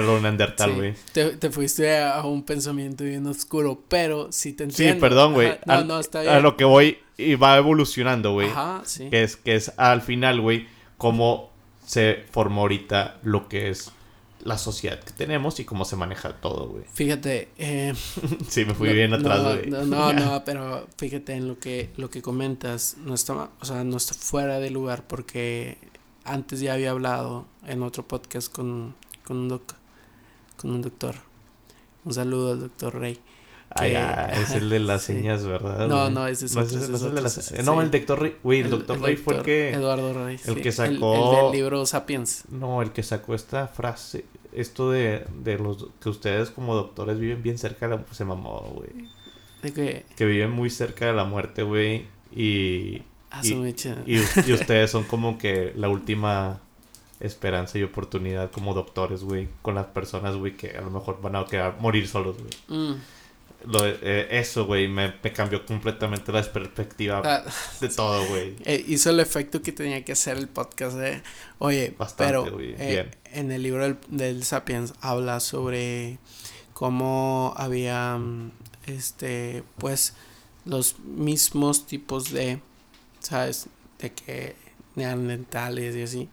lo, 0.00 0.20
neandertal, 0.20 0.70
Sí, 0.70 0.76
güey. 0.76 0.94
Te, 1.12 1.36
te 1.36 1.50
fuiste 1.50 1.98
a 2.00 2.22
un 2.24 2.42
pensamiento 2.44 3.04
bien 3.04 3.26
oscuro, 3.26 3.82
pero 3.88 4.30
sí 4.32 4.52
te 4.52 4.64
Sí, 4.70 4.84
entiendo. 4.84 5.00
perdón, 5.00 5.32
güey. 5.34 5.58
No, 5.66 5.84
no, 5.84 6.00
está 6.00 6.22
bien. 6.22 6.34
A 6.34 6.40
lo 6.40 6.56
que 6.56 6.64
voy 6.64 6.98
y 7.16 7.34
va 7.34 7.56
evolucionando, 7.58 8.32
güey. 8.32 8.48
Ajá, 8.48 8.82
sí. 8.84 9.08
Que 9.10 9.22
es, 9.22 9.36
que 9.36 9.54
es 9.56 9.72
al 9.76 10.00
final, 10.02 10.40
güey, 10.40 10.66
cómo 10.96 11.50
se 11.86 12.24
formó 12.30 12.62
ahorita 12.62 13.18
lo 13.22 13.48
que 13.48 13.70
es 13.70 13.90
la 14.42 14.56
sociedad 14.56 14.98
que 15.00 15.12
tenemos 15.12 15.60
y 15.60 15.64
cómo 15.66 15.84
se 15.84 15.96
maneja 15.96 16.32
todo, 16.40 16.68
güey. 16.68 16.84
Fíjate, 16.94 17.48
eh, 17.58 17.92
Sí, 18.48 18.64
me 18.64 18.72
fui 18.74 18.88
no- 18.88 18.94
bien 18.94 19.12
atrás, 19.12 19.42
güey. 19.42 19.66
No, 19.68 19.84
no, 19.84 20.12
no, 20.14 20.42
pero 20.46 20.86
fíjate 20.96 21.34
en 21.34 21.46
lo 21.48 21.58
que, 21.58 21.90
lo 21.98 22.08
que 22.08 22.22
comentas, 22.22 22.96
no 23.04 23.12
está, 23.14 23.50
o 23.60 23.64
sea, 23.64 23.84
no 23.84 23.96
está 23.98 24.14
fuera 24.14 24.58
de 24.58 24.70
lugar 24.70 25.02
porque 25.06 25.76
antes 26.24 26.60
ya 26.60 26.74
había 26.74 26.90
hablado 26.90 27.46
en 27.66 27.82
otro 27.82 28.06
podcast 28.06 28.52
con, 28.52 28.94
con 29.24 29.36
un 29.38 29.48
doc, 29.48 29.62
con 30.56 30.70
un 30.70 30.82
doctor. 30.82 31.14
Un 32.04 32.14
saludo 32.14 32.52
al 32.52 32.60
doctor 32.60 32.98
Rey. 32.98 33.18
Ah, 33.70 33.82
que- 33.84 33.92
ya, 33.92 34.24
es 34.26 34.50
el 34.52 34.68
de 34.68 34.80
las 34.80 35.02
sí. 35.02 35.12
señas, 35.14 35.44
¿verdad? 35.44 35.86
No, 35.86 36.10
no, 36.10 36.26
ese 36.26 36.46
es 36.46 36.54
No, 36.56 36.62
ese 36.62 36.78
es 36.78 37.02
el 37.02 37.14
de 37.14 37.20
las- 37.22 37.52
No, 37.64 37.80
el 37.82 37.90
doctor 37.90 38.20
Rey, 38.20 38.36
güey, 38.42 38.60
el, 38.60 38.70
doctor 38.70 39.00
Rey 39.00 39.16
fue 39.16 39.36
el 39.36 39.42
que... 39.42 39.70
Eduardo 39.70 40.12
Rey. 40.12 40.34
el 40.44 40.54
sí, 40.56 40.60
que 40.62 40.68
El, 40.70 40.74
sacó- 40.74 41.38
el 41.40 41.52
del 41.52 41.60
libro 41.60 41.86
Sapiens. 41.86 42.44
No, 42.48 42.82
el 42.82 42.90
que 42.92 43.02
sacó 43.02 43.34
esta 43.34 43.68
frase, 43.68 44.24
esto 44.52 44.90
de, 44.90 45.24
de 45.42 45.58
los 45.58 45.86
que 46.00 46.08
ustedes 46.08 46.50
como 46.50 46.74
doctores 46.74 47.18
viven 47.20 47.42
bien 47.42 47.58
cerca 47.58 47.86
de 47.88 47.96
la 47.96 48.04
se 48.10 48.24
mamó, 48.24 48.60
güey. 48.74 49.08
De 49.62 49.72
que 49.72 50.04
Que 50.16 50.24
viven 50.24 50.50
muy 50.50 50.70
cerca 50.70 51.06
de 51.06 51.12
la 51.12 51.24
muerte, 51.24 51.62
güey. 51.62 52.06
Y, 52.34 53.02
a 53.30 53.40
Y- 54.06 54.18
ustedes 54.52 54.90
son 54.90 55.04
como 55.04 55.38
que 55.38 55.72
la 55.76 55.88
última 55.88 56.60
esperanza 57.20 57.78
y 57.78 57.82
oportunidad 57.82 58.50
como 58.50 58.74
doctores, 58.74 59.22
güey. 59.22 59.48
Con 59.62 59.74
las 59.74 59.86
personas, 59.86 60.36
güey, 60.36 60.56
que 60.56 60.70
a 60.76 60.80
lo 60.80 60.90
mejor 60.90 61.20
van 61.20 61.36
a 61.36 61.44
quedar 61.44 61.76
morir 61.80 62.08
solos, 62.08 62.36
güey. 62.38 62.80
Mm. 62.80 62.94
Lo 63.66 63.86
eh, 63.86 64.38
eso, 64.38 64.64
güey, 64.64 64.88
me, 64.88 65.12
me 65.22 65.32
cambió 65.34 65.66
completamente 65.66 66.32
la 66.32 66.42
perspectiva 66.50 67.20
Ah, 67.22 67.44
de 67.82 67.88
todo, 67.90 68.26
güey. 68.28 68.56
eh, 68.64 68.82
hizo 68.88 69.10
el 69.10 69.20
efecto 69.20 69.60
que 69.60 69.70
tenía 69.70 70.02
que 70.02 70.12
hacer 70.12 70.38
el 70.38 70.48
podcast 70.48 70.96
de, 70.96 71.20
oye, 71.58 71.94
Bastante, 71.98 72.24
pero 72.24 72.58
eh, 72.58 72.74
bien. 72.88 73.10
en 73.34 73.52
el 73.52 73.62
libro 73.62 73.82
del, 73.84 73.98
del 74.08 74.44
Sapiens 74.44 74.94
habla 75.02 75.40
sobre 75.40 76.16
cómo 76.72 77.52
había, 77.54 78.16
mm, 78.16 78.50
este, 78.86 79.62
pues, 79.76 80.14
los 80.64 80.98
mismos 81.00 81.86
tipos 81.86 82.32
de, 82.32 82.60
¿sabes? 83.20 83.66
De 83.98 84.12
que 84.12 84.56
neandertales 84.96 85.94
y 85.96 86.02
así. 86.02 86.28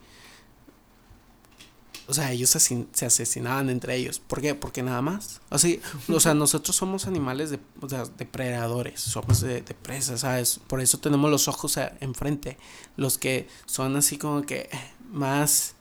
O 2.09 2.13
sea, 2.13 2.31
ellos 2.31 2.55
asin- 2.55 2.87
se 2.93 3.05
asesinaban 3.05 3.69
entre 3.69 3.95
ellos. 3.97 4.19
¿Por 4.19 4.39
qué? 4.41 4.55
Porque 4.55 4.81
nada 4.81 5.01
más. 5.01 5.41
Así, 5.49 5.81
o 6.07 6.19
sea, 6.21 6.33
nosotros 6.33 6.73
somos 6.75 7.05
animales 7.05 7.49
de, 7.49 7.59
o 7.81 7.89
sea, 7.89 8.05
depredadores, 8.17 9.01
somos 9.01 9.41
de, 9.41 9.61
de 9.61 9.73
presa, 9.73 10.17
¿sabes? 10.17 10.59
Por 10.67 10.79
eso 10.79 10.99
tenemos 10.99 11.29
los 11.29 11.49
ojos 11.49 11.77
enfrente. 11.99 12.57
Los 12.95 13.17
que 13.17 13.49
son 13.65 13.97
así 13.97 14.17
como 14.17 14.43
que 14.43 14.69
más, 15.11 15.73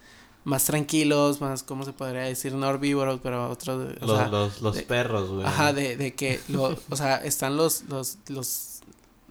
más 0.42 0.64
tranquilos, 0.64 1.40
más, 1.40 1.62
¿cómo 1.62 1.84
se 1.84 1.92
podría 1.92 2.22
decir? 2.22 2.54
No 2.54 2.68
herbívoros, 2.70 3.20
pero 3.22 3.48
otros. 3.48 3.94
Los, 4.00 4.18
sea, 4.18 4.26
los, 4.26 4.60
los 4.60 4.74
de- 4.74 4.82
perros, 4.82 5.30
güey. 5.30 5.46
Ajá, 5.46 5.72
de, 5.72 5.96
de 5.96 6.14
que, 6.16 6.40
lo, 6.48 6.76
o 6.90 6.96
sea, 6.96 7.18
están 7.18 7.56
los, 7.56 7.84
los, 7.84 8.18
los, 8.26 8.75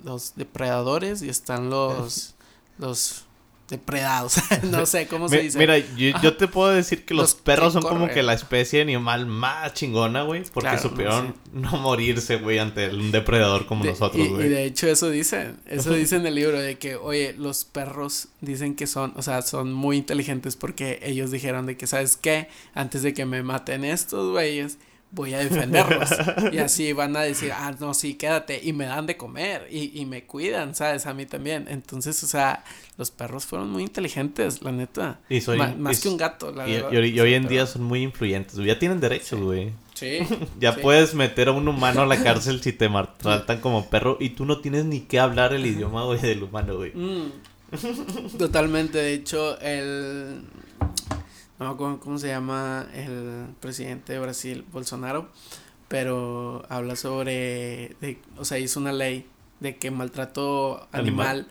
los 0.05 0.35
depredadores 0.35 1.21
y 1.21 1.29
están 1.29 1.69
los, 1.69 2.35
los 2.77 3.25
depredados. 3.69 4.35
no 4.63 4.85
sé 4.85 5.07
cómo 5.07 5.27
se 5.27 5.39
dice. 5.39 5.57
Mira, 5.57 5.79
yo, 5.79 6.11
yo 6.21 6.37
te 6.37 6.47
puedo 6.47 6.69
decir 6.69 7.03
que 7.03 7.15
los, 7.15 7.33
perros 7.33 7.73
son 7.73 7.81
como 7.81 8.07
que 8.07 8.21
la 8.21 8.33
especie 8.33 8.81
animal 8.81 9.25
más 9.25 9.73
chingona, 9.73 10.21
güey. 10.21 10.43
Porque 10.43 10.69
Claro, 10.69 10.83
no 10.83 10.89
supieron 10.89 11.35
no, 11.51 11.71
morirse, 11.77 12.35
güey, 12.37 12.59
ante 12.59 12.89
un 12.89 13.11
depredador 13.11 13.65
como 13.65 13.83
De- 13.83 13.89
nosotros, 13.89 14.23
y, 14.23 14.27
y 14.27 14.33
güey. 14.33 14.49
de 14.49 14.65
hecho 14.65 14.87
eso 14.87 15.09
dicen, 15.09 15.57
eso 15.65 15.93
dice 15.95 16.17
en 16.17 16.27
el 16.27 16.35
libro 16.35 16.59
de 16.61 16.77
que, 16.77 16.95
oye, 16.95 17.33
los 17.37 17.65
perros 17.65 18.27
dicen 18.41 18.75
que 18.75 18.85
son, 18.85 19.13
o 19.15 19.23
sea, 19.23 19.41
son 19.41 19.73
muy 19.73 19.97
inteligentes 19.97 20.55
porque 20.55 20.99
ellos 21.01 21.31
dijeron 21.31 21.65
de 21.65 21.75
que, 21.75 21.87
¿sabes 21.87 22.17
qué? 22.17 22.49
Antes 22.75 23.01
de 23.01 23.15
que 23.15 23.25
me 23.25 23.41
maten 23.41 23.83
estos 23.83 24.31
güeyes, 24.31 24.77
voy 25.15 25.33
a 25.33 25.39
defenderlos. 25.39 26.09
y 26.53 26.57
así 26.59 26.93
van 26.93 27.15
a 27.15 27.21
decir, 27.21 27.51
ah, 27.53 27.73
no, 27.79 27.93
sí, 27.93 28.13
quédate. 28.15 28.59
Y 28.63 28.73
me 28.73 28.85
dan 28.85 29.07
de 29.07 29.17
comer 29.17 29.67
y, 29.71 29.99
y 29.99 30.05
me 30.05 30.25
cuidan, 30.25 30.75
¿sabes? 30.75 31.05
A 31.07 31.13
mí 31.13 31.25
también. 31.25 31.65
Entonces, 31.69 32.21
o 32.23 32.27
sea, 32.27 32.63
los 32.97 33.09
perros 33.11 33.45
fueron 33.45 33.71
muy 33.71 33.81
inteligentes, 33.83 34.61
la 34.61 34.71
neta. 34.71 35.19
Y 35.29 35.41
soy- 35.41 35.57
Ma- 35.57 35.73
más 35.77 35.97
y- 35.99 36.01
que 36.03 36.09
un 36.09 36.17
gato, 36.17 36.51
la 36.51 36.67
Y, 36.67 36.73
verdad. 36.73 36.91
y 36.91 37.19
hoy- 37.19 37.33
en 37.33 37.47
día 37.47 37.65
son 37.65 37.83
muy 37.83 38.03
influyentes. 38.03 38.55
Ya 38.57 38.77
tienen 38.77 38.99
derechos, 38.99 39.39
Sí. 39.39 39.43
güey. 39.45 39.73
Sí. 39.95 40.19
Ya 40.59 40.73
sí. 40.73 40.81
puedes 40.81 41.13
meter 41.15 41.47
a 41.47 41.51
un 41.53 41.67
humano 41.67 42.01
a 42.01 42.05
la 42.05 42.21
cárcel 42.21 42.61
si 42.61 42.73
te 42.73 42.89
maltratan 42.89 43.59
como 43.61 43.89
perro 43.89 44.17
y 44.19 44.29
tú 44.31 44.45
no 44.45 44.59
tienes 44.59 44.85
ni 44.85 44.99
que 44.99 45.19
hablar 45.19 45.53
el 45.53 45.65
idioma, 45.65 46.03
güey, 46.03 46.19
del 46.19 46.43
humano, 46.43 46.75
güey. 46.75 46.91
Mm. 46.93 47.31
Totalmente, 48.37 48.97
de 48.97 49.13
hecho, 49.13 49.59
el... 49.59 50.41
No 51.59 51.65
me 51.67 51.71
acuerdo 51.71 51.99
cómo 51.99 52.17
se 52.17 52.27
llama 52.27 52.87
el 52.93 53.47
presidente 53.61 54.13
de 54.13 54.19
Brasil, 54.19 54.65
Bolsonaro, 54.73 55.29
pero 55.87 56.65
habla 56.69 56.95
sobre, 56.95 57.95
de, 58.01 58.19
o 58.37 58.45
sea, 58.45 58.59
hizo 58.59 58.79
una 58.79 58.91
ley 58.91 59.25
de 59.59 59.77
que 59.77 59.91
maltrato 59.91 60.87
animal, 60.91 61.47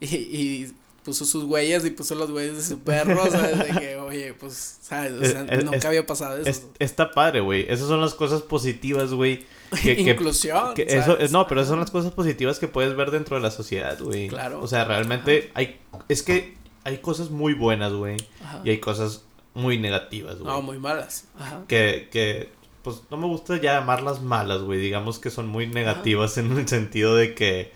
Y, 0.00 0.06
y 0.16 0.72
puso 1.04 1.24
sus 1.26 1.44
huellas 1.44 1.84
y 1.84 1.90
puso 1.90 2.14
las 2.14 2.30
huellas 2.30 2.56
de 2.56 2.62
su 2.62 2.78
perro, 2.80 3.30
¿sabes? 3.30 3.58
De 3.58 3.80
que, 3.80 3.96
oye, 3.98 4.32
pues, 4.34 4.78
¿sabes? 4.82 5.12
O 5.12 5.24
sea, 5.24 5.42
Es- 5.44 5.58
es- 5.58 5.64
nunca 5.64 5.76
es- 5.76 5.84
había 5.84 6.06
pasado 6.06 6.36
eso. 6.38 6.48
Es- 6.48 6.66
está 6.78 7.10
padre, 7.10 7.40
güey. 7.40 7.66
Esas 7.68 7.86
son 7.88 8.00
las 8.00 8.14
cosas 8.14 8.42
positivas, 8.42 9.12
güey. 9.12 9.44
Que, 9.82 9.94
que- 9.96 10.10
Inclusión. 10.10 10.74
que 10.74 10.82
eso, 10.88 11.16
no, 11.30 11.46
pero 11.46 11.60
esas 11.60 11.70
son 11.70 11.80
las 11.80 11.90
cosas 11.90 12.12
positivas 12.12 12.58
que 12.58 12.66
puedes 12.66 12.96
ver 12.96 13.10
dentro 13.12 13.36
de 13.36 13.42
la 13.42 13.50
sociedad, 13.50 13.98
güey. 14.00 14.28
Claro. 14.28 14.60
O 14.60 14.66
sea, 14.66 14.84
realmente 14.84 15.50
hay... 15.54 15.78
Es 16.08 16.22
que 16.24 16.56
hay 16.84 16.98
cosas 16.98 17.30
muy 17.30 17.54
buenas, 17.54 17.92
güey. 17.92 18.16
Y 18.64 18.70
hay 18.70 18.78
cosas 18.80 19.22
muy 19.54 19.78
negativas, 19.78 20.38
güey. 20.38 20.52
No, 20.52 20.62
muy 20.62 20.78
malas. 20.78 21.28
Ajá. 21.38 21.64
que, 21.66 22.08
que, 22.10 22.52
pues 22.82 23.02
no 23.10 23.16
me 23.16 23.26
gusta 23.26 23.56
ya 23.56 23.80
llamarlas 23.80 24.22
malas, 24.22 24.62
güey. 24.62 24.80
Digamos 24.80 25.18
que 25.18 25.30
son 25.30 25.48
muy 25.48 25.66
negativas 25.66 26.38
en 26.38 26.52
el 26.52 26.68
sentido 26.68 27.14
de 27.16 27.34
que 27.34 27.72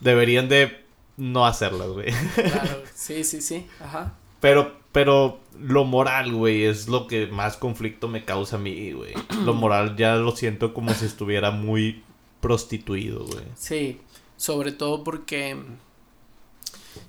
deberían 0.00 0.48
de 0.48 0.84
no 1.16 1.46
hacerlas, 1.46 1.88
güey. 1.88 2.12
Claro, 2.34 2.82
sí, 2.94 3.24
sí, 3.24 3.40
sí. 3.40 3.66
Ajá. 3.80 4.14
Pero, 4.40 4.76
pero 4.92 5.40
lo 5.58 5.84
moral, 5.84 6.32
güey, 6.32 6.64
es 6.64 6.88
lo 6.88 7.06
que 7.06 7.26
más 7.26 7.56
conflicto 7.56 8.08
me 8.08 8.24
causa 8.24 8.56
a 8.56 8.60
mí, 8.60 8.92
güey. 8.92 9.14
Lo 9.44 9.54
moral 9.54 9.96
ya 9.96 10.14
lo 10.16 10.36
siento 10.36 10.72
como 10.72 10.94
si 10.94 11.06
estuviera 11.06 11.50
muy 11.50 12.02
prostituido, 12.40 13.24
güey. 13.24 13.44
Sí, 13.56 14.00
sobre 14.36 14.70
todo 14.72 15.02
porque 15.02 15.56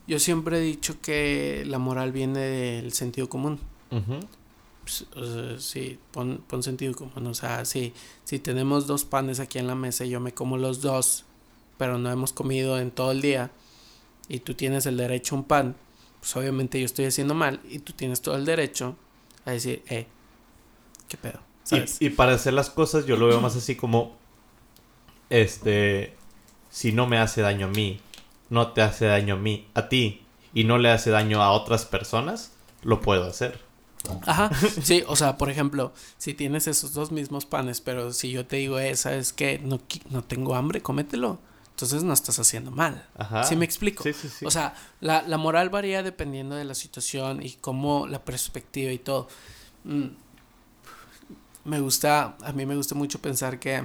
yo 0.08 0.20
siempre 0.20 0.58
he 0.58 0.62
dicho 0.62 1.00
que 1.02 1.64
la 1.66 1.80
moral 1.80 2.12
viene 2.12 2.40
del 2.40 2.94
sentido 2.94 3.30
común. 3.30 3.60
Pues, 4.82 5.06
o 5.16 5.26
sea, 5.26 5.60
sí, 5.60 6.00
pon, 6.12 6.44
pon 6.48 6.64
sentido 6.64 6.94
común. 6.94 7.28
O 7.28 7.34
sea, 7.34 7.66
sí, 7.66 7.94
si 8.24 8.40
tenemos 8.40 8.88
dos 8.88 9.06
panes 9.06 9.40
aquí 9.40 9.60
en 9.60 9.68
la 9.68 9.76
mesa 9.76 10.06
y 10.06 10.10
yo 10.10 10.20
me 10.20 10.34
como 10.34 10.58
los 10.58 10.82
dos, 10.82 11.26
pero 11.78 11.98
no 11.98 12.12
hemos 12.12 12.34
comido 12.34 12.80
en 12.80 12.92
todo 12.92 13.12
el 13.12 13.22
día, 13.22 13.52
y 14.30 14.40
tú 14.40 14.54
tienes 14.54 14.86
el 14.86 14.96
derecho 14.96 15.36
a 15.36 15.40
un 15.40 15.44
pan, 15.44 15.76
pues 16.20 16.36
obviamente 16.36 16.80
yo 16.80 16.86
estoy 16.86 17.06
haciendo 17.06 17.34
mal 17.34 17.60
y 17.68 17.80
tú 17.80 17.94
tienes 17.94 18.22
todo 18.22 18.36
el 18.36 18.46
derecho 18.46 18.96
a 19.46 19.52
decir, 19.52 19.82
eh, 19.90 20.06
¿qué 21.08 21.18
pedo? 21.18 21.40
¿Sabes? 21.64 21.98
Y, 22.00 22.06
y 22.06 22.10
para 22.12 22.34
hacer 22.34 22.54
las 22.54 22.70
cosas 22.70 23.06
yo 23.06 23.18
lo 23.18 23.28
veo 23.28 23.42
más 23.42 23.56
así 23.56 23.76
como, 23.76 24.16
este, 25.30 26.14
si 26.70 26.92
no 26.92 27.08
me 27.08 27.18
hace 27.18 27.42
daño 27.42 27.68
a 27.68 27.70
mí, 27.70 28.00
no 28.50 28.72
te 28.72 28.82
hace 28.82 29.06
daño 29.06 29.36
a 29.36 29.38
mí, 29.38 29.68
a 29.74 29.90
ti, 29.90 30.24
y 30.54 30.64
no 30.64 30.78
le 30.78 30.90
hace 30.92 31.10
daño 31.12 31.42
a 31.42 31.52
otras 31.52 31.86
personas, 31.86 32.52
lo 32.84 33.02
puedo 33.02 33.26
hacer. 33.26 33.60
Ajá, 34.26 34.50
sí, 34.82 35.04
o 35.08 35.16
sea, 35.16 35.38
por 35.38 35.50
ejemplo, 35.50 35.94
si 36.18 36.34
tienes 36.34 36.68
esos 36.68 36.94
dos 36.94 37.12
mismos 37.12 37.46
panes, 37.46 37.82
pero 37.82 38.14
si 38.14 38.32
yo 38.32 38.46
te 38.46 38.56
digo, 38.56 38.80
eh, 38.80 38.96
¿sabes 38.96 39.34
qué? 39.34 39.60
No, 39.60 39.80
no 40.10 40.24
tengo 40.24 40.56
hambre, 40.56 40.82
cómetelo. 40.82 41.40
Entonces 41.72 42.04
no 42.04 42.12
estás 42.14 42.38
haciendo 42.40 42.72
mal. 42.72 43.08
Ajá. 43.18 43.44
¿Sí 43.46 43.56
me 43.56 43.64
explico? 43.64 44.04
Sí, 44.04 44.12
sí, 44.12 44.28
sí. 44.28 44.46
O 44.46 44.52
sea, 44.52 44.74
la, 45.00 45.22
la 45.22 45.38
moral 45.38 45.70
varía 45.70 46.04
dependiendo 46.04 46.56
de 46.56 46.66
la 46.66 46.76
situación 46.76 47.42
y 47.42 47.52
cómo 47.54 48.06
la 48.06 48.20
perspectiva 48.24 48.92
y 48.92 49.00
todo. 49.00 49.30
Mm, 49.86 50.08
Me 51.66 51.80
gusta, 51.80 52.36
a 52.42 52.52
mí 52.52 52.66
me 52.66 52.76
gusta 52.76 52.96
mucho 52.96 53.20
pensar 53.20 53.60
que 53.60 53.82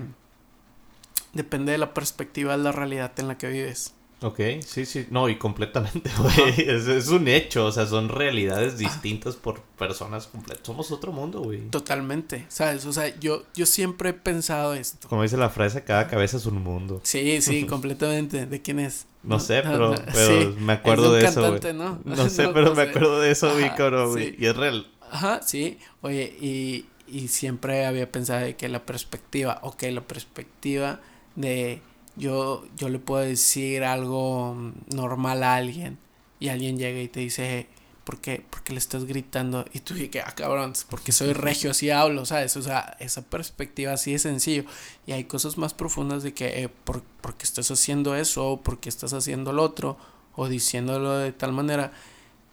depende 1.32 1.72
de 1.72 1.78
la 1.78 1.94
perspectiva 1.94 2.56
de 2.56 2.62
la 2.64 2.72
realidad 2.72 3.12
en 3.18 3.28
la 3.28 3.38
que 3.38 3.48
vives. 3.48 3.93
Ok, 4.22 4.40
sí, 4.64 4.86
sí. 4.86 5.06
No, 5.10 5.28
y 5.28 5.36
completamente, 5.36 6.10
güey. 6.18 6.60
Es, 6.68 6.86
es 6.86 7.08
un 7.08 7.28
hecho. 7.28 7.66
O 7.66 7.72
sea, 7.72 7.86
son 7.86 8.06
Ah. 8.10 8.14
realidades 8.14 8.78
distintas 8.78 9.36
por 9.36 9.60
personas 9.78 10.26
completas. 10.26 10.66
Somos 10.66 10.90
otro 10.92 11.12
mundo, 11.12 11.40
güey. 11.42 11.68
Totalmente, 11.70 12.46
¿sabes? 12.48 12.86
O 12.86 12.92
sea, 12.92 13.14
yo, 13.20 13.42
yo 13.54 13.66
siempre 13.66 14.10
he 14.10 14.12
pensado 14.14 14.74
esto. 14.74 15.08
Como 15.08 15.22
dice 15.22 15.36
la 15.36 15.50
frase, 15.50 15.84
cada 15.84 16.08
cabeza 16.08 16.36
es 16.38 16.46
un 16.46 16.62
mundo. 16.62 17.00
Sí, 17.04 17.40
sí, 17.42 17.66
completamente. 17.68 18.46
¿De 18.46 18.62
quién 18.62 18.78
es? 18.80 19.06
No 19.22 19.40
sé, 19.40 19.62
pero, 19.62 19.90
no, 19.90 20.02
pero 20.12 20.40
sí. 20.42 20.56
me 20.60 20.72
acuerdo 20.74 21.16
Es 21.16 21.22
de 21.34 21.40
un 21.40 21.44
eso, 21.46 21.58
güey. 21.60 21.74
¿no? 21.74 22.00
No 22.04 22.28
sé, 22.30 22.48
pero 22.48 22.74
me 22.74 22.84
sé. 22.84 22.90
acuerdo 22.90 23.20
de 23.20 23.30
eso, 23.30 23.52
cabrón, 23.76 24.10
güey. 24.12 24.30
sí. 24.30 24.36
Y 24.38 24.46
es 24.46 24.56
real. 24.56 24.86
Ajá, 25.10 25.40
sí. 25.42 25.78
Oye, 26.00 26.34
y, 26.40 26.86
y 27.08 27.28
siempre 27.28 27.84
había 27.86 28.10
pensado 28.10 28.40
de 28.40 28.56
que 28.56 28.68
la 28.68 28.84
perspectiva, 28.86 29.58
ok, 29.62 29.82
la 29.90 30.00
perspectiva 30.02 31.00
de 31.36 31.80
yo, 32.16 32.64
yo 32.76 32.88
le 32.88 32.98
puedo 32.98 33.22
decir 33.24 33.84
algo 33.84 34.56
normal 34.94 35.42
a 35.42 35.56
alguien 35.56 35.98
y 36.40 36.48
alguien 36.48 36.78
llega 36.78 37.00
y 37.00 37.08
te 37.08 37.20
dice, 37.20 37.68
¿por 38.04 38.20
qué? 38.20 38.44
¿Por 38.48 38.62
qué 38.62 38.72
le 38.72 38.78
estás 38.78 39.04
gritando? 39.04 39.64
Y 39.72 39.80
tú 39.80 39.94
dices, 39.94 40.22
ah, 40.26 40.34
cabrón, 40.34 40.72
es 40.72 40.84
porque 40.84 41.12
soy 41.12 41.32
regio, 41.32 41.70
así 41.70 41.90
hablo, 41.90 42.24
¿sabes? 42.26 42.56
O 42.56 42.62
sea, 42.62 42.96
esa 43.00 43.22
perspectiva 43.22 43.92
así 43.92 44.12
de 44.12 44.18
sencillo. 44.18 44.64
Y 45.06 45.12
hay 45.12 45.24
cosas 45.24 45.58
más 45.58 45.74
profundas 45.74 46.22
de 46.22 46.34
que, 46.34 46.62
eh, 46.62 46.68
¿por, 46.68 47.02
¿por 47.02 47.34
qué 47.36 47.44
estás 47.44 47.70
haciendo 47.70 48.14
eso? 48.14 48.52
¿O 48.52 48.60
por 48.62 48.78
qué 48.78 48.88
estás 48.88 49.12
haciendo 49.12 49.52
lo 49.52 49.62
otro? 49.62 49.96
O 50.36 50.48
diciéndolo 50.48 51.18
de 51.18 51.32
tal 51.32 51.52
manera. 51.52 51.92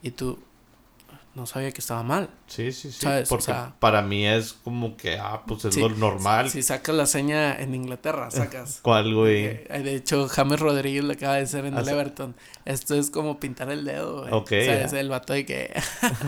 Y 0.01 0.11
tú, 0.11 0.39
no 1.33 1.45
sabía 1.45 1.71
que 1.71 1.79
estaba 1.79 2.03
mal. 2.03 2.29
Sí, 2.47 2.71
sí, 2.73 2.91
sí. 2.91 2.99
¿Sabes? 3.01 3.27
O 3.27 3.29
Porque 3.29 3.45
sea- 3.45 3.73
para 3.79 4.01
mí 4.01 4.27
es 4.27 4.53
como 4.53 4.97
que, 4.97 5.17
ah, 5.17 5.43
pues 5.47 5.63
es 5.65 5.73
Sí, 5.75 5.79
lo 5.79 5.89
normal. 5.89 6.49
Si 6.49 6.61
sacas 6.61 6.93
la 6.95 7.05
seña 7.05 7.57
en 7.59 7.73
Inglaterra, 7.73 8.29
sacas. 8.31 8.79
¿Cuál, 8.81 9.13
güey? 9.15 9.45
Eh, 9.45 9.81
De 9.83 9.95
hecho, 9.95 10.27
James 10.27 10.59
Rodríguez 10.59 11.03
le 11.05 11.13
acaba 11.13 11.35
de 11.35 11.43
hacer 11.43 11.65
en 11.65 11.77
Ah, 11.77 11.81
el. 11.81 11.89
Everton. 11.89 12.35
Esto 12.65 12.95
es 12.95 13.09
como 13.09 13.39
pintar 13.39 13.69
el 13.71 13.85
dedo, 13.85 14.27
güey. 14.29 14.43
El 14.99 15.09
vato 15.09 15.33
de 15.33 15.45
que. 15.45 15.73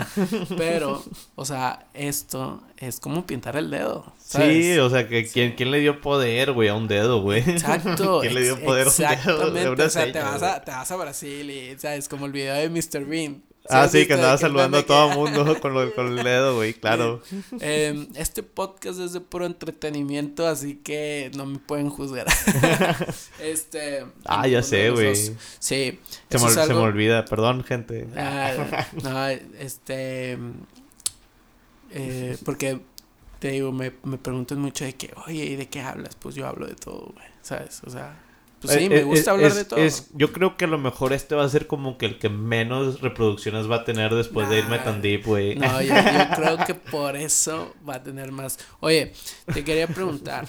Pero, 0.56 1.02
o 1.34 1.44
sea, 1.44 1.86
esto 1.94 2.62
es 2.78 2.98
como 3.00 3.26
pintar 3.26 3.56
el 3.56 3.70
dedo. 3.70 4.12
¿sabes? 4.18 4.64
Sí, 4.64 4.78
o 4.78 4.88
sea, 4.90 5.06
que 5.08 5.26
¿quién, 5.28 5.54
¿quién 5.54 5.70
le 5.70 5.80
dio 5.80 6.00
poder, 6.00 6.52
güey, 6.52 6.68
a 6.68 6.74
un 6.74 6.88
dedo, 6.88 7.20
güey? 7.20 7.40
Exacto. 7.48 8.20
¿Quién 8.22 8.34
le 8.34 8.42
dio 8.42 8.60
poder 8.60 8.88
a 8.88 8.90
un 8.90 8.96
dedo? 9.54 9.72
Exactamente. 9.74 9.82
o 9.82 9.90
sea, 9.90 10.12
te 10.12 10.18
vas, 10.20 10.42
a, 10.42 10.64
te 10.64 10.70
vas 10.70 10.90
a 10.90 10.96
Brasil 10.96 11.50
y, 11.50 11.78
¿sabes? 11.78 12.08
Como 12.08 12.26
el 12.26 12.32
video 12.32 12.54
de 12.54 12.68
Mr. 12.70 13.04
Bean. 13.04 13.42
Ah, 13.70 13.88
sí, 13.88 14.06
que 14.06 14.12
andaba 14.12 14.36
saludando 14.36 14.76
a 14.78 14.82
todo 14.84 15.10
el 15.10 15.16
mundo 15.16 15.58
con, 15.62 15.72
lo- 15.72 15.94
con 15.94 16.18
el 16.18 16.22
dedo, 16.22 16.56
güey, 16.56 16.74
claro. 16.80 17.22
Eh, 17.60 18.08
este 18.14 18.42
podcast 18.42 19.00
es 19.00 19.12
de 19.14 19.20
puro 19.20 19.46
entretenimiento, 19.46 20.46
así 20.46 20.76
que 20.76 21.30
no 21.34 21.46
me 21.46 21.58
pueden 21.58 21.88
juzgar. 21.88 22.26
este. 23.40 24.04
Ah, 24.26 24.46
ya 24.46 24.62
sé, 24.62 24.90
güey. 24.90 25.06
dos. 25.08 25.18
Se, 25.18 25.98
Sí. 25.98 25.98
me, 26.32 26.38
se 26.50 26.66
me 26.68 26.74
olvida, 26.74 27.24
perdón, 27.24 27.64
gente. 27.64 28.06
Ah, 28.16 28.52
no, 29.02 29.28
este. 29.28 30.38
eh, 31.90 32.36
porque 32.44 32.80
te 33.38 33.48
digo, 33.50 33.72
me, 33.72 33.92
me 34.04 34.18
preguntan 34.18 34.58
mucho 34.60 34.84
de 34.84 34.94
que, 34.94 35.12
oye, 35.26 35.44
¿y 35.44 35.56
de 35.56 35.68
qué 35.68 35.80
hablas? 35.80 36.16
Pues 36.16 36.34
yo 36.34 36.46
hablo 36.46 36.66
de 36.66 36.74
todo, 36.74 37.12
güey, 37.14 37.26
¿sabes? 37.42 37.80
O 37.86 37.90
sea, 37.90 38.18
pues 38.64 38.78
sí, 38.78 38.84
Eh, 38.84 38.88
me 38.88 38.96
eh, 39.00 39.04
gusta 39.04 39.20
es- 39.20 39.28
hablar 39.28 39.50
es- 39.50 39.56
de 39.56 39.64
todo. 39.64 39.80
es- 39.80 40.08
yo 40.14 40.32
creo 40.32 40.56
que 40.56 40.64
a 40.64 40.68
lo 40.68 40.78
mejor 40.78 41.12
este 41.12 41.34
va 41.34 41.44
a 41.44 41.48
ser 41.48 41.66
como 41.66 41.98
que 41.98 42.06
el 42.06 42.18
que 42.18 42.28
menos 42.28 43.00
reproducciones 43.00 43.70
va 43.70 43.76
a 43.76 43.84
tener 43.84 44.14
después 44.14 44.48
de 44.48 44.58
irme 44.58 44.78
tan 44.78 45.02
deep, 45.02 45.24
güey. 45.26 45.54
No, 45.56 45.80
yo, 45.82 45.94
yo 45.94 45.94
creo 46.36 46.64
que 46.66 46.74
por 46.74 47.16
eso 47.16 47.74
va 47.88 47.96
a 47.96 48.02
tener 48.02 48.32
más. 48.32 48.58
Oye, 48.80 49.12
te 49.52 49.62
quería 49.64 49.86
preguntar. 49.86 50.46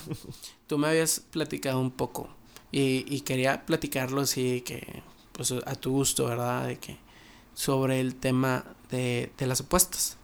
Tú 0.67 0.77
me 0.77 0.87
habías 0.87 1.19
platicado 1.19 1.79
un 1.79 1.91
poco 1.91 2.29
y, 2.71 3.05
y 3.07 3.21
quería 3.21 3.65
platicarlo 3.65 4.21
así 4.21 4.61
que, 4.61 5.03
pues 5.31 5.51
a 5.51 5.75
tu 5.75 5.91
gusto, 5.91 6.25
¿verdad? 6.25 6.67
De 6.67 6.77
que 6.77 6.97
sobre 7.53 7.99
el 7.99 8.15
tema 8.15 8.63
de, 8.89 9.31
de 9.37 9.47
las 9.47 9.61
apuestas. 9.61 10.17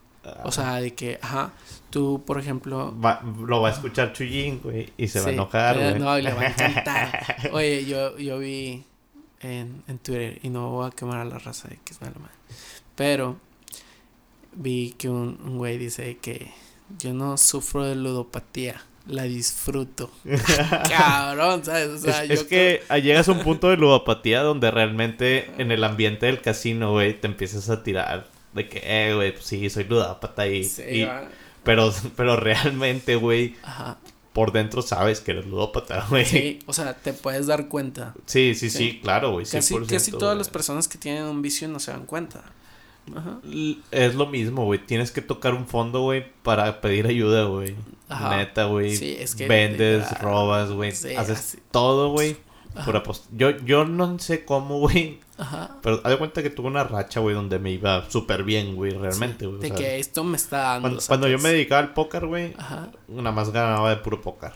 O 0.43 0.51
sea, 0.51 0.75
de 0.75 0.93
que, 0.93 1.17
ajá, 1.21 1.51
tú, 1.91 2.23
por 2.25 2.39
ejemplo. 2.39 2.99
Va- 2.99 3.21
lo 3.45 3.61
va 3.61 3.69
a 3.69 3.71
escuchar 3.71 4.13
Chuyín, 4.13 4.59
güey, 4.63 4.89
y 4.97 5.07
se 5.07 5.19
va 5.21 5.27
a 5.27 5.31
enojar, 5.33 5.77
eh, 5.77 5.89
güey. 5.91 5.99
No, 6.01 6.17
y 6.17 6.21
le 6.23 6.33
va 6.33 6.41
a 6.41 6.47
encantar. 6.47 7.49
Oye, 7.51 7.85
yo, 7.85 8.17
yo 8.17 8.39
vi 8.39 8.83
en, 9.41 9.83
en 9.87 9.97
Twitter, 9.99 10.39
y 10.41 10.49
no 10.49 10.69
voy 10.71 10.87
a 10.87 10.91
quemar 10.91 11.19
a 11.19 11.25
la 11.25 11.37
raza 11.37 11.67
de 11.67 11.77
que 11.85 11.93
es 11.93 12.01
mala 12.01 12.15
madre, 12.19 12.33
pero 12.95 13.37
vi 14.53 14.95
que 14.97 15.09
un, 15.09 15.39
un 15.45 15.57
güey 15.57 15.77
dice 15.77 16.17
que 16.21 16.51
yo 16.99 17.13
no 17.13 17.37
sufro 17.37 17.85
de 17.85 17.95
ludopatía, 17.95 18.81
la 19.07 19.23
disfruto. 19.23 20.11
Cabrón, 20.89 21.63
¿sabes? 21.65 21.87
O 21.89 21.97
sea, 21.97 22.23
es, 22.23 22.29
yo 22.29 22.33
es 22.35 22.43
que 22.43 22.81
llegas 23.01 23.27
a 23.29 23.31
un 23.31 23.39
punto 23.39 23.69
de 23.69 23.77
ludopatía 23.77 24.41
donde 24.41 24.69
realmente 24.71 25.49
en 25.57 25.71
el 25.71 25.83
ambiente 25.83 26.25
del 26.25 26.41
casino, 26.41 26.91
güey, 26.91 27.19
te 27.19 27.27
empiezas 27.27 27.69
a 27.69 27.83
tirar 27.83 28.27
de 28.53 28.67
que, 28.67 28.81
eh, 28.83 29.15
güey, 29.15 29.31
pues 29.31 29.45
sí, 29.45 29.69
soy 29.69 29.85
ludópata 29.85 30.45
y, 30.47 30.63
Sí, 30.65 30.81
y-. 30.83 31.07
pero, 31.63 31.93
pero 32.15 32.35
realmente, 32.35 33.15
güey, 33.15 33.55
Ajá. 33.63 33.97
por 34.33 34.51
dentro 34.51 34.81
sabes 34.81 35.19
que 35.21 35.31
eres 35.31 35.45
ludópata, 35.45 36.05
güey. 36.09 36.25
Sí, 36.25 36.37
Sí, 36.37 36.59
o 36.65 36.73
sea, 36.73 36.93
te 36.95 37.13
puedes 37.13 37.47
dar 37.47 37.67
cuenta. 37.67 38.13
sí, 38.25 38.55
sí, 38.55 38.69
Sí. 38.69 38.99
claro, 39.01 39.31
güey. 39.31 39.45
Casi, 39.45 39.73
100%, 39.75 39.87
casi 39.87 40.11
todas 40.11 40.37
las 40.37 40.49
personas 40.49 40.87
que 40.87 40.97
tienen 40.97 41.23
un 41.25 41.41
vicio 41.41 41.67
no 41.67 41.79
se 41.79 41.91
dan 41.91 42.05
cuenta. 42.05 42.43
Ajá. 43.15 43.39
Es 43.89 44.13
lo 44.15 44.27
mismo, 44.27 44.65
güey. 44.65 44.79
Tienes 44.85 45.11
que 45.11 45.21
tocar 45.21 45.53
un 45.55 45.67
fondo, 45.67 46.01
güey, 46.01 46.23
para 46.43 46.81
pedir 46.81 47.07
ayuda, 47.07 47.45
güey. 47.45 47.75
Ajá. 48.07 48.37
Neta, 48.37 48.65
güey. 48.65 48.95
Sí, 48.95 49.15
es 49.19 49.33
que 49.35 49.47
Vendes, 49.47 50.07
robas, 50.21 50.69
güey. 50.71 50.91
sí, 50.91 51.15
haces 51.15 51.39
así. 51.39 51.57
todo, 51.71 52.11
güey. 52.11 52.37
Ajá. 52.75 52.85
Por 52.85 52.95
apost- 53.03 53.25
Yo, 53.31 53.49
yo 53.51 53.85
no 53.85 54.17
sé 54.19 54.45
cómo, 54.45 54.79
güey. 54.79 55.19
Ajá. 55.37 55.77
Pero 55.81 55.99
haz 56.03 56.11
de 56.11 56.17
cuenta 56.17 56.41
que 56.43 56.49
tuve 56.49 56.67
una 56.67 56.83
racha, 56.83 57.19
güey, 57.19 57.35
donde 57.35 57.59
me 57.59 57.71
iba 57.71 58.09
súper 58.09 58.43
bien, 58.43 58.75
güey, 58.75 58.91
realmente, 58.91 59.45
güey. 59.45 59.59
De 59.59 59.67
sea, 59.69 59.75
que 59.77 59.99
esto 59.99 60.23
me 60.23 60.37
está 60.37 60.57
dando. 60.59 60.81
cuando, 60.89 61.01
cuando 61.07 61.27
yo 61.27 61.39
me 61.39 61.49
dedicaba 61.49 61.81
al 61.81 61.93
póker, 61.93 62.27
güey, 62.27 62.53
Ajá. 62.57 62.89
nada 63.07 63.31
más 63.31 63.51
ganaba 63.51 63.89
de 63.89 63.97
puro 63.97 64.21
póker. 64.21 64.51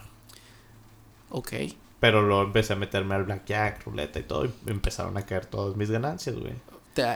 Ok. 1.30 1.54
Pero 2.00 2.22
luego 2.22 2.44
empecé 2.44 2.74
a 2.74 2.76
meterme 2.76 3.16
al 3.16 3.24
blackjack, 3.24 3.84
ruleta 3.86 4.20
y 4.20 4.24
todo, 4.24 4.46
y 4.46 4.52
empezaron 4.68 5.18
a 5.18 5.26
caer 5.26 5.46
todas 5.46 5.76
mis 5.76 5.90
ganancias, 5.90 6.36
güey. 6.38 6.54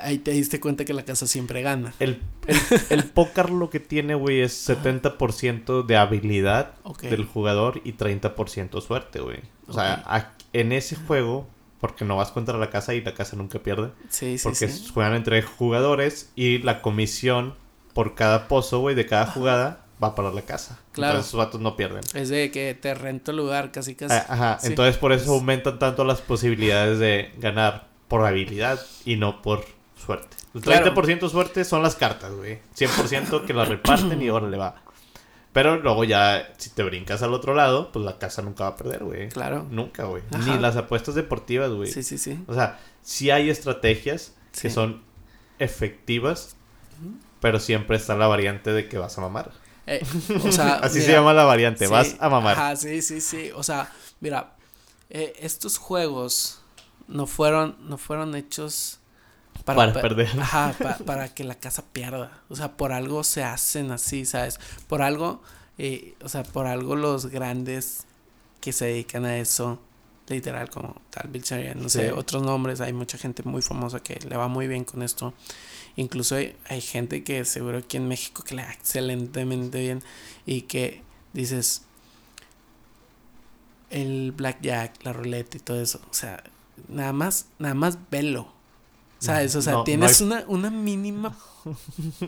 Ahí 0.03 0.17
te 0.17 0.31
diste 0.31 0.59
cuenta 0.59 0.83
que 0.83 0.93
la 0.93 1.03
casa 1.05 1.25
siempre 1.25 1.61
gana. 1.61 1.93
El, 1.99 2.21
el, 2.47 2.57
el 2.89 3.03
póker 3.13 3.49
lo 3.49 3.69
que 3.69 3.79
tiene, 3.79 4.13
güey, 4.15 4.41
es 4.41 4.67
70% 4.67 5.85
de 5.85 5.95
habilidad 5.95 6.73
del 7.01 7.23
jugador 7.25 7.79
y 7.85 7.93
30% 7.93 8.81
suerte, 8.81 9.21
güey. 9.21 9.39
O 9.67 9.73
sea, 9.73 10.01
Ok. 10.03 10.07
a- 10.07 10.33
en 10.53 10.71
ese 10.71 10.95
juego 10.95 11.47
porque 11.79 12.03
no 12.05 12.17
vas 12.17 12.31
contra 12.31 12.57
la 12.57 12.69
casa 12.69 12.93
y 12.93 13.01
la 13.01 13.13
casa 13.13 13.35
nunca 13.37 13.59
pierde. 13.59 13.91
Sí, 14.09 14.37
sí, 14.37 14.43
Porque 14.43 14.67
sí. 14.67 14.89
juegan 14.93 15.15
entre 15.15 15.41
jugadores 15.41 16.31
y 16.35 16.59
la 16.59 16.81
comisión 16.81 17.55
por 17.93 18.15
cada 18.15 18.47
pozo, 18.47 18.79
güey, 18.79 18.95
de 18.95 19.05
cada 19.05 19.25
jugada 19.27 19.85
va 20.03 20.15
para 20.15 20.31
la 20.31 20.41
casa. 20.41 20.79
Claro. 20.91 21.11
Entonces 21.13 21.29
esos 21.29 21.37
vatos 21.37 21.61
no 21.61 21.75
pierden. 21.75 22.01
Es 22.13 22.29
de 22.29 22.51
que 22.51 22.73
te 22.73 22.93
rento 22.93 23.31
el 23.31 23.37
lugar 23.37 23.71
casi 23.71 23.95
casi. 23.95 24.13
Ah, 24.13 24.25
Ajá, 24.29 24.57
Sí. 24.59 24.67
entonces 24.67 24.97
por 24.97 25.11
eso 25.13 25.23
Es- 25.23 25.29
aumentan 25.29 25.79
tanto 25.79 26.03
las 26.03 26.21
posibilidades 26.21 26.99
de 26.99 27.33
ganar 27.37 27.87
por 28.07 28.25
habilidad 28.25 28.79
y 29.05 29.15
no 29.17 29.41
por 29.41 29.63
suerte. 30.05 30.35
El 30.55 30.61
Claro. 30.61 30.93
30% 30.93 31.29
suerte 31.29 31.63
son 31.63 31.83
las 31.83 31.95
cartas, 31.95 32.33
güey. 32.33 32.59
100% 32.73 33.45
que 33.45 33.53
las 33.53 33.67
reparten 33.67 34.21
y 34.21 34.27
ahora 34.29 34.47
le 34.49 34.57
va. 34.57 34.81
Pero 35.59 35.75
luego 35.75 36.05
ya, 36.05 36.53
si 36.57 36.69
te 36.69 36.83
brincas 36.83 37.21
al 37.21 37.33
otro 37.33 37.53
lado, 37.53 37.91
pues 37.91 38.05
la 38.05 38.17
casa 38.17 38.41
nunca 38.41 38.63
va 38.63 38.69
a 38.69 38.75
perder, 38.77 39.03
güey. 39.03 39.27
Claro. 39.27 39.67
Nunca, 39.69 40.05
güey. 40.05 40.23
Ni 40.45 40.57
las 40.57 40.77
apuestas 40.77 41.15
deportivas, 41.15 41.69
güey. 41.69 41.91
Sí, 41.91 42.01
sí, 42.01 42.17
sí. 42.17 42.41
O 42.47 42.53
sea, 42.53 42.79
sí 43.01 43.29
hay 43.29 43.49
estrategias 43.49 44.33
que 44.57 44.69
son 44.69 45.03
efectivas, 45.59 46.55
pero 47.41 47.59
siempre 47.59 47.97
está 47.97 48.15
la 48.15 48.27
variante 48.27 48.71
de 48.71 48.87
que 48.87 48.97
vas 48.97 49.17
a 49.17 49.21
mamar. 49.21 49.51
Eh, 49.85 50.01
o 50.45 50.49
sea, 50.49 50.75
Así 50.81 51.01
se 51.01 51.11
llama 51.11 51.33
la 51.33 51.43
variante, 51.43 51.87
sí, 51.87 51.91
vas 51.91 52.15
a 52.21 52.29
mamar. 52.29 52.53
Ajá, 52.53 52.77
sí, 52.77 53.01
sí, 53.01 53.19
sí. 53.19 53.51
O 53.53 53.61
sea, 53.61 53.91
mira, 54.21 54.55
eh, 55.09 55.33
estos 55.41 55.77
juegos 55.77 56.61
no 57.09 57.27
fueron, 57.27 57.75
no 57.81 57.97
fueron 57.97 58.33
hechos 58.33 58.98
Para 59.65 59.93
pe- 59.93 59.99
perder. 60.01 60.29
Ajá, 60.39 60.73
pa- 60.81 60.97
para 61.05 61.33
que 61.33 61.43
la 61.43 61.55
casa 61.55 61.83
pierda. 61.91 62.41
O 62.49 62.55
sea, 62.55 62.75
por 62.77 62.91
algo 62.91 63.23
se 63.23 63.43
hacen 63.43 63.91
así, 63.91 64.25
¿sabes? 64.25 64.59
Por 64.87 65.01
algo, 65.01 65.41
eh, 65.77 66.15
o 66.23 66.29
sea, 66.29 66.43
por 66.43 66.67
algo 66.67 66.95
los 66.95 67.27
grandes 67.27 68.05
que 68.61 68.73
se 68.73 68.85
dedican 68.85 69.25
a 69.25 69.37
eso, 69.37 69.79
literal, 70.27 70.69
como 70.69 71.01
tal 71.09 71.29
Bill 71.29 71.41
Sheridan, 71.43 71.81
no 71.81 71.89
Sí. 71.89 71.99
sé, 71.99 72.11
otros 72.11 72.43
nombres, 72.43 72.81
hay 72.81 72.93
mucha 72.93 73.17
gente 73.17 73.43
muy 73.43 73.61
famosa 73.61 74.01
que 74.01 74.19
le 74.27 74.35
va 74.37 74.47
muy 74.47 74.67
bien 74.67 74.83
con 74.85 75.01
esto. 75.03 75.33
Incluso 75.95 76.35
hay, 76.35 76.55
hay 76.67 76.81
gente 76.81 77.23
que 77.23 77.43
seguro 77.45 77.79
aquí 77.79 77.97
en 77.97 78.07
México 78.07 78.43
que 78.43 78.55
le 78.55 78.63
va 78.63 78.71
excelentemente 78.71 79.79
bien 79.79 80.03
y 80.45 80.61
que 80.63 81.01
dices 81.33 81.83
el 83.89 84.31
blackjack, 84.33 85.03
la 85.03 85.13
ruleta 85.13 85.57
y 85.57 85.59
todo 85.59 85.81
eso, 85.81 85.99
o 86.09 86.13
sea, 86.13 86.43
nada 86.87 87.11
más, 87.13 87.47
nada 87.57 87.73
más 87.73 87.97
velo. 88.11 88.53
¿Sabes? 89.19 89.55
O 89.55 89.61
sea, 89.61 89.73
No, 89.73 89.77
no 89.79 89.83
tienes 89.83 90.21
hay- 90.21 90.27
una, 90.27 90.43
una 90.47 90.69
mínima, 90.69 91.37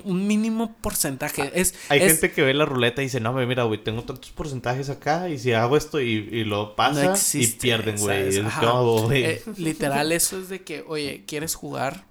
un 0.04 0.28
mínimo 0.28 0.76
porcentaje. 0.82 1.52
Es, 1.60 1.74
Hay 1.90 2.02
es- 2.02 2.12
gente 2.14 2.32
que 2.34 2.42
ve 2.44 2.54
la 2.54 2.66
ruleta 2.66 3.02
y 3.02 3.06
dice, 3.06 3.20
no, 3.22 3.32
mira, 3.34 3.64
güey, 3.64 3.82
tengo 3.84 4.04
tantos 4.04 4.30
porcentajes 4.32 4.90
acá 4.90 5.30
y 5.30 5.40
si 5.40 5.54
hago 5.54 5.78
esto 5.78 6.02
y, 6.02 6.12
y 6.32 6.44
lo 6.44 6.76
pasa 6.76 7.06
y 7.06 7.08
existe, 7.10 7.62
pierden, 7.62 7.98
güey. 7.98 8.28
Eh, 9.26 9.44
literal, 9.58 10.12
eso 10.12 10.38
es 10.38 10.50
de 10.50 10.64
que, 10.64 10.84
oye, 10.88 11.24
¿quieres 11.26 11.56
jugar? 11.56 12.04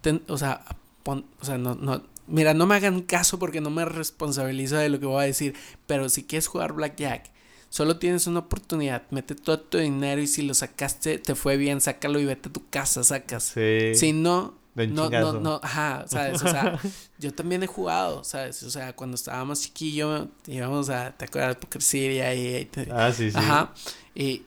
Ten- 0.00 0.22
o 0.28 0.38
sea, 0.38 0.62
pon- 1.02 1.26
o 1.40 1.44
sea, 1.44 1.58
no, 1.58 1.74
no, 1.74 2.02
mira, 2.28 2.54
no 2.54 2.66
me 2.66 2.76
hagan 2.76 3.02
caso 3.02 3.38
porque 3.40 3.60
no 3.60 3.70
me 3.70 3.84
responsabilizo 3.84 4.76
de 4.76 4.88
lo 4.88 5.00
que 5.00 5.06
voy 5.06 5.24
a 5.24 5.26
decir, 5.26 5.54
pero 5.86 6.08
si 6.08 6.22
quieres 6.24 6.46
jugar 6.46 6.72
Blackjack, 6.72 7.30
solo 7.68 7.98
tienes 7.98 8.26
una 8.26 8.40
oportunidad, 8.40 9.02
mete 9.10 9.34
todo 9.34 9.60
tu 9.60 9.78
dinero 9.78 10.20
y 10.20 10.26
si 10.26 10.42
lo 10.42 10.54
sacaste, 10.54 11.18
te 11.18 11.34
fue 11.34 11.56
bien, 11.56 11.80
sácalo 11.80 12.18
y 12.20 12.24
vete 12.24 12.48
a 12.48 12.52
tu 12.52 12.68
casa, 12.70 13.02
sacas. 13.04 13.44
sí. 13.54 13.94
Si 13.94 14.12
no, 14.12 14.54
no, 14.74 15.08
no, 15.10 15.32
no, 15.40 15.60
ajá, 15.62 16.04
¿sabes? 16.06 16.42
O 16.42 16.48
sea, 16.50 16.78
yo 17.18 17.32
también 17.32 17.62
he 17.62 17.66
jugado, 17.66 18.24
¿sabes? 18.24 18.62
O 18.62 18.70
sea, 18.70 18.94
cuando 18.94 19.14
estaba 19.14 19.44
más 19.44 19.62
chiquillo, 19.62 20.28
íbamos 20.46 20.90
a, 20.90 21.12
¿te 21.16 21.24
acuerdas? 21.24 21.56
Poker 21.56 21.80
City, 21.82 22.20
ahí, 22.20 22.54
ahí 22.54 22.64
te- 22.66 22.88
Ah, 22.92 23.10
sí, 23.12 23.30
sí. 23.30 23.36
Ajá. 23.38 23.72
Y, 24.14 24.42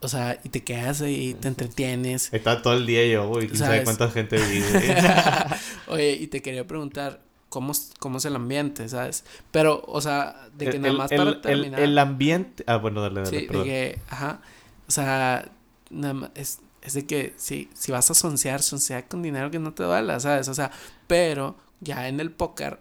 o 0.00 0.08
sea, 0.08 0.38
y 0.44 0.48
te 0.50 0.62
quedas 0.62 1.00
ahí, 1.00 1.34
te 1.34 1.48
entretienes. 1.48 2.28
Está 2.32 2.62
todo 2.62 2.74
el 2.74 2.86
día 2.86 3.04
yo, 3.06 3.26
güey. 3.26 3.46
¿Quién 3.46 3.58
sabe 3.58 3.70
¿Sabes? 3.82 3.84
cuánta 3.84 4.10
gente 4.10 4.36
vive? 4.36 4.96
Oye, 5.88 6.12
y 6.12 6.26
te 6.28 6.40
quería 6.42 6.66
preguntar, 6.66 7.20
¿cómo, 7.54 7.70
es- 7.72 7.92
¿cómo 8.00 8.18
es 8.18 8.24
el 8.24 8.34
ambiente, 8.36 8.88
sabes? 8.88 9.24
Pero, 9.52 9.82
o 9.86 10.00
sea, 10.00 10.48
de 10.58 10.64
que 10.70 10.76
el, 10.76 10.82
nada 10.82 10.94
más 10.94 11.12
el- 11.12 11.18
para 11.18 11.30
el- 11.30 11.40
terminar. 11.40 11.80
el 11.80 11.96
ambiente... 11.98 12.64
Ah, 12.66 12.76
bueno, 12.76 13.00
dale, 13.00 13.20
dale, 13.22 13.30
sí, 13.30 13.36
de 13.42 13.46
perdón. 13.46 13.64
que, 13.64 13.98
ajá. 14.10 14.40
O 14.88 14.90
sea, 14.90 15.48
nada 15.90 16.14
más, 16.14 16.30
es, 16.34 16.58
es 16.82 16.94
de 16.94 17.06
que 17.06 17.32
si, 17.36 17.70
si 17.74 17.92
vas 17.92 18.10
a 18.10 18.14
soncear, 18.14 18.60
soncear 18.60 19.06
con 19.06 19.22
dinero 19.22 19.50
que 19.52 19.58
no 19.60 19.72
te 19.72 19.84
duela, 19.84 20.18
¿sabes? 20.18 20.48
O 20.48 20.54
sea, 20.54 20.70
pero 21.06 21.56
ya 21.80 22.08
en 22.08 22.18
el 22.20 22.30
póker, 22.32 22.78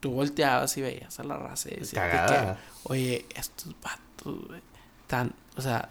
tú 0.00 0.12
volteabas 0.12 0.76
y 0.76 0.82
veías 0.82 1.18
a 1.18 1.24
la 1.24 1.36
raza 1.36 1.68
y 1.70 1.76
decías 1.80 2.04
de 2.30 2.34
que, 2.34 2.54
oye, 2.84 3.26
estos 3.34 3.74
vatos, 3.82 4.46
güey, 4.48 4.60
tan, 5.08 5.32
o 5.56 5.60
sea, 5.60 5.88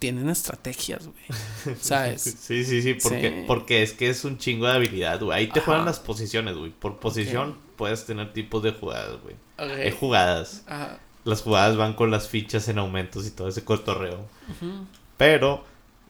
tienen 0.00 0.28
estrategias, 0.28 1.06
güey, 1.06 1.76
¿sabes? 1.80 2.22
Sí, 2.22 2.64
sí, 2.64 2.82
sí, 2.82 2.94
porque, 2.94 3.28
Sí. 3.30 3.44
porque 3.46 3.82
es 3.84 3.92
que 3.92 4.08
es 4.10 4.24
un 4.24 4.38
chingo 4.38 4.66
de 4.66 4.72
habilidad, 4.72 5.20
güey. 5.20 5.38
Ahí 5.38 5.46
te 5.46 5.60
Ajá. 5.60 5.66
juegan 5.66 5.84
las 5.84 6.00
posiciones, 6.00 6.56
güey. 6.56 6.70
Por 6.72 6.98
posición 6.98 7.56
puedes 7.76 8.04
tener 8.06 8.32
tipos 8.32 8.62
de 8.64 8.72
jugadas, 8.72 9.18
güey. 9.22 9.36
Hay 9.58 9.90
Ok. 9.92 9.98
jugadas. 10.00 10.64
Ajá. 10.66 10.98
Las 11.24 11.42
jugadas 11.42 11.76
van 11.76 11.92
con 11.94 12.10
las 12.10 12.28
fichas 12.28 12.66
en 12.68 12.78
aumentos 12.78 13.26
y 13.26 13.30
todo 13.30 13.46
ese 13.48 13.62
cotorreo. 13.62 14.26
Ujú. 14.48 14.86
Pero, 15.16 15.64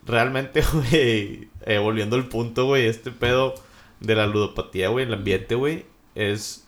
realmente, 0.06 0.62
güey, 0.72 1.48
eh, 1.66 1.78
volviendo 1.78 2.14
al 2.16 2.28
punto, 2.28 2.66
güey, 2.66 2.86
este 2.86 3.10
pedo 3.10 3.54
de 3.98 4.14
la 4.14 4.26
ludopatía, 4.26 4.88
güey, 4.88 5.04
el 5.04 5.12
ambiente, 5.14 5.56
güey, 5.56 5.84
es 6.14 6.64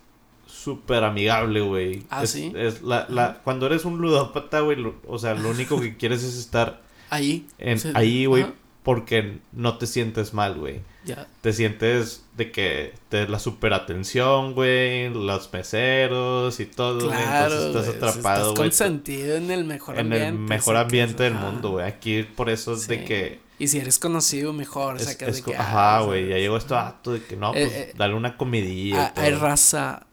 súper 0.46 1.04
amigable, 1.04 1.60
güey. 1.60 2.02
Ah, 2.10 2.24
es, 2.24 2.30
¿sí? 2.30 2.52
es 2.56 2.82
la, 2.82 3.06
la, 3.08 3.40
cuando 3.44 3.66
eres 3.66 3.84
un 3.84 3.98
ludópata, 3.98 4.60
güey, 4.60 4.76
lo- 4.76 4.96
o 5.06 5.18
sea, 5.18 5.34
lo 5.34 5.48
único 5.50 5.80
que 5.80 5.96
quieres 5.96 6.22
es 6.24 6.36
estar 6.36 6.82
Ahí. 7.12 7.46
en, 7.58 7.78
Sí, 7.78 7.90
ahí, 7.94 8.26
güey, 8.26 8.42
ajá. 8.44 8.52
porque 8.82 9.38
no 9.52 9.78
te 9.78 9.86
sientes 9.86 10.32
mal, 10.34 10.58
güey. 10.58 10.80
Ya. 11.04 11.26
Te 11.40 11.52
sientes 11.52 12.24
de 12.36 12.52
que 12.52 12.94
te 13.08 13.26
la 13.26 13.38
super 13.40 13.72
atención, 13.74 14.54
güey, 14.54 15.08
los 15.10 15.52
meseros 15.52 16.60
y 16.60 16.66
todo. 16.66 17.08
Claro. 17.08 17.66
Entonces 17.66 17.94
estás 17.94 17.96
güey, 17.96 17.96
atrapado, 18.20 18.36
Estás 18.50 18.56
güey. 18.56 18.68
consentido 18.68 19.36
en 19.36 19.50
el 19.50 19.64
mejor 19.64 19.94
En 19.98 20.06
ambiente. 20.06 20.28
el 20.28 20.38
mejor 20.38 20.76
ambiente 20.76 21.22
del 21.24 21.34
ajá. 21.34 21.50
mundo, 21.50 21.70
güey. 21.72 21.86
Aquí 21.86 22.22
por 22.22 22.48
eso 22.50 22.74
es 22.74 22.86
de 22.86 23.04
que 23.04 23.40
Y 23.58 23.66
si 23.68 23.78
eres 23.78 23.98
conocido, 23.98 24.52
mejor. 24.52 24.96
Es- 24.96 25.04
sacas 25.04 25.28
es 25.28 25.36
de 25.44 25.50
que, 25.52 25.56
ajá, 25.56 25.98
ah, 25.98 26.02
güey, 26.02 26.28
ya 26.28 26.36
llegó 26.36 26.56
esto 26.56 26.76
acto 26.78 27.12
de 27.12 27.22
que 27.24 27.36
no, 27.36 27.50
Eh, 27.54 27.66
pues 27.66 27.72
eh, 27.72 27.92
dale 27.96 28.14
una 28.14 28.36
comidilla. 28.36 29.12
Ah, 29.16 29.20
hay 29.22 29.32
raza 29.34 30.06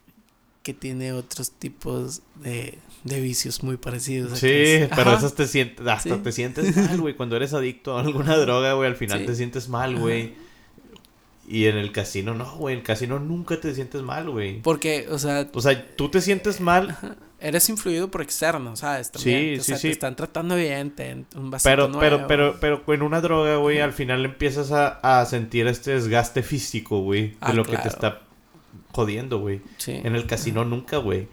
que 0.64 0.74
tiene 0.74 1.14
otros 1.14 1.52
tipos 1.52 2.22
de, 2.36 2.78
de 3.04 3.22
vicios 3.22 3.64
muy 3.64 3.78
parecidos. 3.78 4.34
a 4.34 4.36
Sí, 4.36 4.48
que 4.48 4.90
pero 4.96 5.14
esas 5.16 5.34
te 5.36 5.48
sientes, 5.48 5.86
hasta 5.88 6.16
Sí. 6.16 6.22
te 6.22 6.32
sientes 6.32 6.76
mal, 6.76 7.00
güey. 7.02 7.16
Cuando 7.16 7.36
eres 7.36 7.54
adicto 7.54 7.98
a 7.98 8.02
alguna 8.02 8.36
droga, 8.38 8.74
güey, 8.74 8.88
al 8.90 8.96
final 8.96 9.20
Sí. 9.22 9.26
te 9.26 9.36
sientes 9.36 9.70
mal, 9.70 9.96
güey. 9.98 10.34
Y 11.48 11.66
en 11.66 11.78
el 11.78 11.92
casino 11.92 12.36
no, 12.36 12.58
güey, 12.58 12.74
en 12.74 12.80
el 12.82 12.86
casino 12.86 13.18
nunca 13.20 13.60
te 13.60 13.74
sientes 13.74 14.02
mal, 14.04 14.30
güey. 14.30 14.62
Porque, 14.62 15.08
o 15.10 15.18
sea, 15.18 15.48
O 15.54 15.62
sea, 15.62 15.96
tú 15.96 16.10
te 16.10 16.22
sientes 16.22 16.60
mal, 16.62 16.96
eres 17.40 17.68
influido 17.70 18.12
por 18.12 18.22
externos, 18.22 18.80
¿sabes? 18.80 19.12
También, 19.12 19.56
Sí, 19.56 19.60
o 19.60 19.64
sí, 19.64 19.68
sea, 19.70 19.78
sí. 19.78 19.88
Te 19.88 19.94
están 19.94 20.16
tratando 20.16 20.56
bien, 20.56 20.92
te, 20.92 21.12
un 21.36 21.52
pero, 21.64 21.88
nuevo. 21.88 22.00
pero, 22.00 22.28
pero, 22.28 22.58
pero 22.60 22.84
con 22.86 23.02
una 23.02 23.20
droga, 23.22 23.56
güey, 23.56 23.80
al 23.80 23.94
final 23.94 24.26
empiezas 24.26 24.72
a, 24.72 25.00
a 25.22 25.26
sentir 25.26 25.66
este 25.66 25.92
desgaste 25.92 26.44
físico, 26.44 27.02
güey, 27.02 27.30
de 27.30 27.38
Ah, 27.42 27.54
lo 27.54 27.64
que 27.66 27.78
te 27.78 27.88
está 27.88 28.22
jodiendo, 28.92 29.40
güey. 29.40 29.62
Sí. 29.78 29.94
En 30.04 30.16
el 30.16 30.28
casino 30.28 30.66
nunca, 30.66 30.98
güey. 30.98 31.28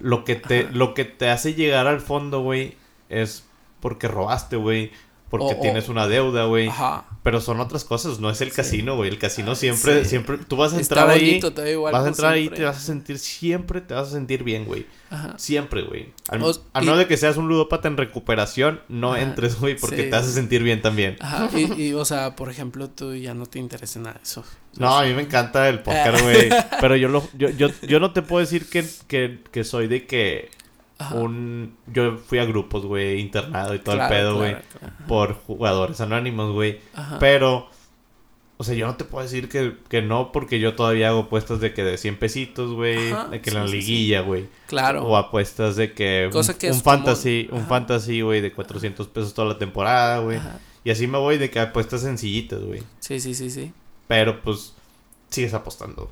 Lo 0.00 0.24
que 0.24 0.36
te, 0.36 0.60
Ajá. 0.60 0.70
lo 0.72 0.94
que 0.94 1.04
te 1.04 1.28
hace 1.30 1.54
llegar 1.54 1.86
al 1.86 2.00
fondo, 2.00 2.40
güey, 2.40 2.74
es 3.08 3.46
porque 3.80 4.08
robaste, 4.08 4.56
güey. 4.56 4.90
Porque 5.30 5.54
tienes 5.54 5.88
una 5.88 6.08
deuda, 6.08 6.44
güey. 6.46 6.68
Ajá. 6.68 7.04
Pero 7.22 7.40
son 7.40 7.60
otras 7.60 7.84
cosas, 7.84 8.18
no 8.18 8.30
es 8.30 8.40
el 8.40 8.50
Sí. 8.50 8.56
casino, 8.56 8.96
güey. 8.96 9.08
El 9.10 9.18
casino 9.18 9.54
siempre, 9.54 10.02
sí. 10.02 10.10
siempre, 10.10 10.38
tú 10.38 10.56
vas 10.56 10.72
a 10.72 10.80
Está 10.80 10.94
entrar 11.02 11.10
ahí, 11.16 11.26
bonito, 11.28 11.52
te 11.52 11.62
da 11.62 11.70
igual. 11.70 11.92
vas 11.92 12.04
a 12.04 12.08
entrar 12.08 12.32
ahí 12.32 12.40
y 12.40 12.42
siempre. 12.44 12.58
te 12.58 12.64
vas 12.64 12.76
a 12.76 12.80
sentir, 12.80 13.18
siempre 13.18 13.80
te 13.80 13.94
vas 13.94 14.08
a 14.08 14.10
sentir 14.10 14.42
bien, 14.42 14.64
güey. 14.64 14.86
Ajá. 15.10 15.34
Siempre, 15.38 15.82
güey. 15.82 16.12
Al- 16.28 16.42
O- 16.42 16.50
A 16.72 16.82
y- 16.82 16.86
menos 16.86 16.98
de 16.98 17.06
que 17.06 17.16
seas 17.16 17.36
un 17.36 17.46
ludópata 17.48 17.86
en 17.88 17.96
recuperación, 17.96 18.80
no 18.88 19.12
Ajá. 19.12 19.22
entres, 19.22 19.58
güey, 19.60 19.76
porque 19.76 20.04
Sí, 20.04 20.10
te 20.10 20.16
hace 20.16 20.28
sí. 20.28 20.34
sentir 20.34 20.62
bien 20.62 20.82
también. 20.82 21.16
Ajá. 21.20 21.48
Y, 21.56 21.80
y, 21.80 21.92
o 21.94 22.04
sea, 22.04 22.34
por 22.36 22.50
ejemplo, 22.50 22.88
tú 22.90 23.14
ya 23.14 23.34
no 23.34 23.46
te 23.46 23.58
interesa 23.58 23.98
nada 24.00 24.14
de 24.14 24.22
eso. 24.22 24.44
No, 24.78 24.98
a 24.98 25.04
mí 25.04 25.12
me 25.14 25.22
encanta 25.22 25.68
el 25.68 25.80
póker, 25.80 26.14
Ah. 26.16 26.22
güey. 26.22 26.48
Pero 26.80 26.96
yo, 26.96 27.08
lo, 27.08 27.28
yo, 27.36 27.50
yo, 27.50 27.68
yo 27.82 28.00
no 28.00 28.12
te 28.12 28.22
puedo 28.22 28.40
decir 28.40 28.68
que, 28.68 28.84
que, 29.08 29.40
que 29.52 29.64
soy 29.64 29.86
de 29.88 30.06
que 30.06 30.50
Ajá. 31.00 31.14
un... 31.16 31.76
Yo 31.92 32.16
fui 32.18 32.38
a 32.38 32.44
grupos, 32.44 32.84
güey, 32.86 33.20
internado 33.20 33.74
y 33.74 33.78
todo 33.80 33.96
Claro, 33.96 34.14
el 34.14 34.20
pedo, 34.20 34.36
güey. 34.36 34.56
claro. 34.78 34.94
Por 35.08 35.34
jugadores 35.34 36.00
anónimos, 36.00 36.52
güey. 36.52 36.78
Pero... 37.18 37.68
O 38.56 38.62
sea, 38.64 38.74
yo 38.74 38.86
no 38.86 38.94
te 38.96 39.04
puedo 39.04 39.24
decir 39.24 39.48
que, 39.48 39.74
que 39.88 40.02
no 40.02 40.32
porque 40.32 40.60
yo 40.60 40.74
todavía 40.74 41.08
hago 41.08 41.20
apuestas 41.20 41.60
de 41.60 41.72
que 41.72 41.82
de 41.82 41.96
100 41.96 42.18
pesitos, 42.18 42.74
güey. 42.74 43.10
De 43.30 43.40
que 43.40 43.50
sí, 43.50 43.56
la 43.56 43.64
liguilla, 43.64 44.20
güey. 44.20 44.48
Claro. 44.66 45.02
O 45.06 45.16
apuestas 45.16 45.76
de 45.76 45.94
que... 45.94 46.28
Cosa 46.30 46.52
un, 46.52 46.58
que 46.58 46.66
un 46.66 46.76
es 46.76 46.82
común. 46.82 46.98
fantasy, 46.98 47.48
un 47.50 47.60
Ajá. 47.60 47.68
fantasy, 47.68 48.20
güey, 48.20 48.42
de 48.42 48.52
400 48.52 49.08
pesos 49.08 49.32
toda 49.32 49.48
la 49.48 49.56
temporada, 49.58 50.18
güey. 50.18 50.38
Y 50.84 50.90
así 50.90 51.06
me 51.06 51.16
voy 51.16 51.38
de 51.38 51.48
que 51.48 51.58
apuestas 51.58 52.02
sencillitas, 52.02 52.60
güey. 52.62 52.82
Sí, 52.98 53.18
sí, 53.18 53.32
sí, 53.34 53.48
sí. 53.48 53.72
Pero 54.06 54.42
pues 54.42 54.74
sigues 55.30 55.54
apostando. 55.54 56.10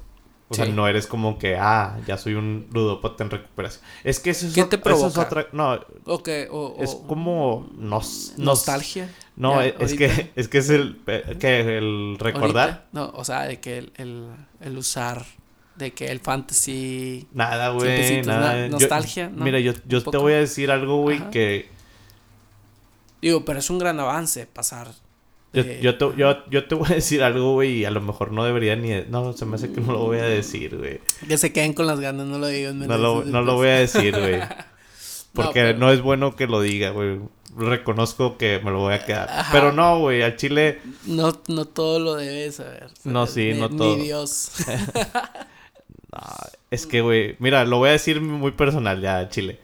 O 0.50 0.54
sea, 0.54 0.64
no 0.64 0.88
eres 0.88 1.06
como 1.06 1.38
que, 1.38 1.56
ah, 1.56 1.98
ya 2.06 2.16
soy 2.16 2.32
un 2.34 2.68
ludópata 2.72 3.22
en 3.22 3.30
recuperación. 3.30 3.84
Es 4.02 4.18
que 4.18 4.30
eso 4.30 4.46
es, 4.46 4.54
¿Qué 4.54 4.64
te 4.64 4.76
eso 4.76 5.06
es 5.06 5.12
provoca? 5.12 5.20
otra... 5.20 5.46
No, 5.52 5.78
O 6.06 6.22
que, 6.22 6.48
o, 6.50 6.74
es 6.80 6.94
como... 7.06 7.68
Nos, 7.76 8.32
nos- 8.36 8.38
nostalgia. 8.38 9.10
No, 9.36 9.60
Ya, 9.62 9.66
es, 9.78 9.92
que, 9.94 10.32
es 10.36 10.48
que 10.48 10.58
es 10.58 10.70
el... 10.70 11.00
Que 11.38 11.76
el 11.76 12.16
recordar... 12.18 12.68
Ahorita, 12.70 12.84
No, 12.92 13.10
o 13.14 13.24
sea, 13.24 13.42
de 13.42 13.60
que 13.60 13.76
el, 13.78 13.92
el, 13.96 14.30
el 14.60 14.78
usar, 14.78 15.26
de 15.76 15.92
que 15.92 16.10
el 16.10 16.20
fantasy. 16.20 17.26
Nada, 17.32 17.68
güey, 17.70 18.22
nada. 18.22 18.66
Yo- 18.66 18.70
nostalgia, 18.70 19.28
¿no? 19.28 19.44
Mira, 19.44 19.60
yo, 19.60 19.72
yo 19.86 20.02
te 20.02 20.16
voy 20.16 20.32
a 20.32 20.38
decir 20.38 20.70
algo, 20.70 21.02
güey, 21.02 21.28
que... 21.30 21.68
Digo, 23.20 23.44
pero 23.44 23.58
es 23.58 23.68
un 23.68 23.78
gran 23.78 23.98
avance 24.00 24.46
pasar. 24.46 24.88
Yo, 25.52 25.64
de- 25.64 25.80
yo, 25.80 25.96
te, 25.96 26.06
yo, 26.16 26.36
yo 26.50 26.64
te 26.66 26.74
voy 26.74 26.88
a 26.90 26.94
decir 26.96 27.22
algo, 27.22 27.54
güey, 27.54 27.78
y 27.78 27.84
a 27.86 27.90
lo 27.90 28.00
mejor 28.02 28.32
no 28.32 28.44
debería 28.44 28.76
ni... 28.76 28.90
No, 29.08 29.32
se 29.32 29.46
me 29.46 29.56
hace 29.56 29.72
que 29.72 29.80
no 29.80 29.92
lo 29.92 30.00
voy 30.00 30.18
a 30.18 30.24
decir, 30.24 30.76
güey. 30.76 31.00
Que 31.26 31.38
se 31.38 31.52
queden 31.52 31.72
con 31.72 31.86
las 31.86 32.00
ganas, 32.00 32.26
no 32.26 32.38
lo 32.38 32.46
digan. 32.48 32.78
No 32.80 32.98
lo 32.98 33.24
no 33.24 33.40
lo 33.42 33.54
voy 33.54 33.68
a 33.68 33.78
decir, 33.78 34.14
güey. 34.18 34.40
Porque 35.32 35.60
pero- 35.60 35.78
no 35.78 35.90
es 35.90 36.02
bueno 36.02 36.36
que 36.36 36.46
lo 36.46 36.60
diga, 36.60 36.90
güey. 36.90 37.18
Reconozco 37.56 38.36
que 38.36 38.60
me 38.62 38.70
lo 38.70 38.80
voy 38.80 38.94
a 38.94 39.04
quedar. 39.06 39.28
Ajá. 39.30 39.48
Pero 39.52 39.72
no, 39.72 39.98
güey, 40.00 40.22
al 40.22 40.36
chile... 40.36 40.80
No, 41.06 41.40
no 41.48 41.64
todo 41.64 41.98
lo 41.98 42.14
debes 42.16 42.56
saber. 42.56 42.88
No, 43.04 43.26
sí, 43.26 43.52
Ni- 43.54 43.60
no 43.60 43.68
ni 43.70 43.76
todo. 43.78 43.96
Dios. 43.96 44.50
no, 46.12 46.20
es 46.70 46.86
que, 46.86 47.00
güey, 47.00 47.36
mira, 47.38 47.64
lo 47.64 47.78
voy 47.78 47.88
a 47.88 47.92
decir 47.92 48.20
muy 48.20 48.52
personal 48.52 49.00
ya, 49.00 49.18
al 49.18 49.28
chile. 49.30 49.58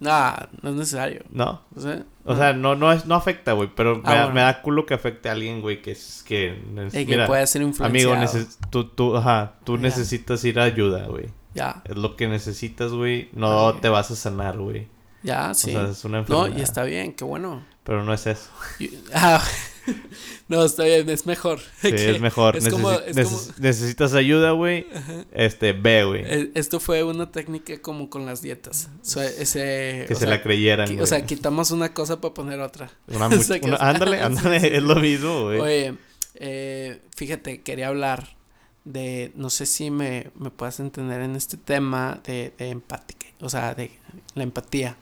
No, 0.00 0.34
no 0.62 0.70
es 0.70 0.76
necesario. 0.76 1.24
¿No? 1.30 1.62
O 1.74 1.80
sea, 1.80 2.04
O 2.24 2.36
sea, 2.36 2.52
no, 2.52 2.74
no, 2.74 2.92
es, 2.92 3.06
no 3.06 3.14
afecta, 3.14 3.52
güey. 3.52 3.70
Pero 3.74 4.02
Ah, 4.04 4.08
me, 4.10 4.14
da, 4.14 4.20
bueno. 4.24 4.34
me 4.34 4.40
da 4.42 4.62
culo 4.62 4.84
que 4.86 4.94
afecte 4.94 5.28
a 5.28 5.32
alguien, 5.32 5.60
güey, 5.60 5.80
que 5.82 5.92
es 5.92 6.24
que... 6.26 6.60
que 6.92 7.06
mira, 7.06 7.26
puede 7.26 7.46
ser 7.46 7.62
amigo, 7.62 7.70
influenciado. 7.86 8.22
neces- 8.24 8.58
tú, 8.70 8.84
tú, 8.88 9.16
ajá, 9.16 9.54
tú 9.64 9.78
necesitas 9.78 10.44
ir 10.44 10.58
a 10.60 10.64
ayuda, 10.64 11.06
güey. 11.06 11.26
Ya, 11.54 11.82
Es 11.86 11.96
lo 11.96 12.16
que 12.16 12.28
necesitas, 12.28 12.92
güey. 12.92 13.30
No 13.32 13.74
te 13.74 13.88
vas 13.88 14.10
a 14.10 14.16
sanar, 14.16 14.58
güey. 14.58 14.88
ya, 15.22 15.54
sí. 15.54 15.74
O 15.74 15.80
sea, 15.80 15.90
es 15.90 16.04
una 16.04 16.18
no, 16.18 16.22
enfermedad. 16.24 16.56
y 16.58 16.60
está 16.62 16.82
bien, 16.84 17.14
qué 17.14 17.24
bueno. 17.24 17.64
Pero 17.84 18.04
no 18.04 18.12
es 18.12 18.26
eso. 18.26 18.50
Y- 18.78 18.90
ah, 19.14 19.42
no, 20.48 20.64
está 20.64 20.84
bien, 20.84 21.08
es 21.10 21.26
mejor. 21.26 21.60
Sí, 21.80 21.92
Que- 21.92 22.10
es 22.12 22.20
mejor. 22.20 22.56
es 22.56 22.68
como- 22.68 22.90
Necesi- 22.90 23.02
es 23.06 23.16
neces- 23.16 23.46
como- 23.46 23.58
Necesitas 23.58 24.14
ayuda, 24.14 24.50
güey. 24.52 24.86
Este, 25.32 25.72
ve, 25.72 26.04
güey. 26.04 26.22
Eh, 26.24 26.50
Esto 26.54 26.80
fue 26.80 27.02
una 27.04 27.30
técnica 27.32 27.80
como 27.80 28.08
con 28.10 28.26
las 28.26 28.42
dietas. 28.42 28.88
O 29.00 29.04
sea, 29.04 29.24
ese, 29.26 30.04
que 30.06 30.14
o 30.14 30.16
se 30.16 30.20
sea, 30.26 30.28
la 30.30 30.42
creyeran, 30.42 31.00
o 31.00 31.06
sea, 31.06 31.24
quitamos 31.24 31.70
una 31.70 31.92
cosa 31.94 32.20
para 32.20 32.34
poner 32.34 32.60
otra. 32.60 32.90
Una 33.08 33.26
o 33.28 33.42
sea, 33.42 33.58
una- 33.62 33.76
ándale, 33.80 34.20
ándale, 34.20 34.76
es 34.76 34.82
lo 34.82 34.96
mismo, 34.96 35.44
güey. 35.44 35.60
Oye, 35.60 35.94
eh, 36.34 37.00
fíjate, 37.16 37.62
quería 37.62 37.88
hablar 37.88 38.36
de, 38.84 39.32
no 39.34 39.50
sé 39.50 39.66
si 39.66 39.90
me, 39.90 40.30
me 40.38 40.50
puedas 40.50 40.78
entender 40.80 41.20
en 41.22 41.34
este 41.36 41.56
tema 41.56 42.20
de, 42.24 42.52
de 42.58 42.68
empática, 42.70 43.26
o 43.40 43.48
sea, 43.48 43.74
de 43.74 43.90
la 44.34 44.42
empatía. 44.44 44.96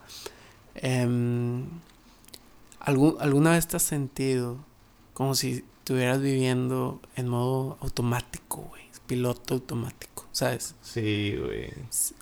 Em, 0.76 1.64
¿algún- 2.80 3.16
¿Alguna 3.20 3.52
vez 3.52 3.66
te 3.68 3.76
has 3.76 3.82
sentido 3.82 4.58
como 5.14 5.34
si 5.34 5.64
estuvieras 5.78 6.20
viviendo 6.20 7.00
en 7.16 7.28
modo 7.28 7.78
automático, 7.80 8.62
güey? 8.68 8.84
Piloto 9.06 9.52
automático, 9.52 10.26
¿sabes? 10.32 10.74
Sí, 10.80 11.36
güey. 11.38 11.68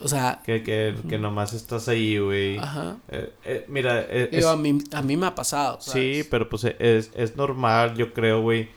O 0.01 0.09
sea, 0.09 0.43
Que, 0.45 0.65
que, 0.65 0.97
que 1.09 1.17
nomás 1.17 1.53
estás 1.53 1.87
ahí, 1.89 2.19
güey. 2.19 2.59
ajá. 2.59 2.97
Eh, 3.09 3.33
eh, 3.45 3.65
mira, 3.69 4.01
eh, 4.01 4.25
es- 4.33 4.39
Digo, 4.39 4.49
a, 4.49 4.57
mí, 4.57 4.79
a 4.93 5.01
mí 5.03 5.17
me 5.17 5.27
ha 5.27 5.35
pasado, 5.37 5.81
¿sabes? 5.81 5.93
sí, 6.25 6.29
pero 6.29 6.49
pues 6.49 6.65
es, 6.65 7.13
es 7.15 7.37
normal, 7.37 7.95
yo 7.97 8.13
creo, 8.13 8.43
güey. 8.43 8.69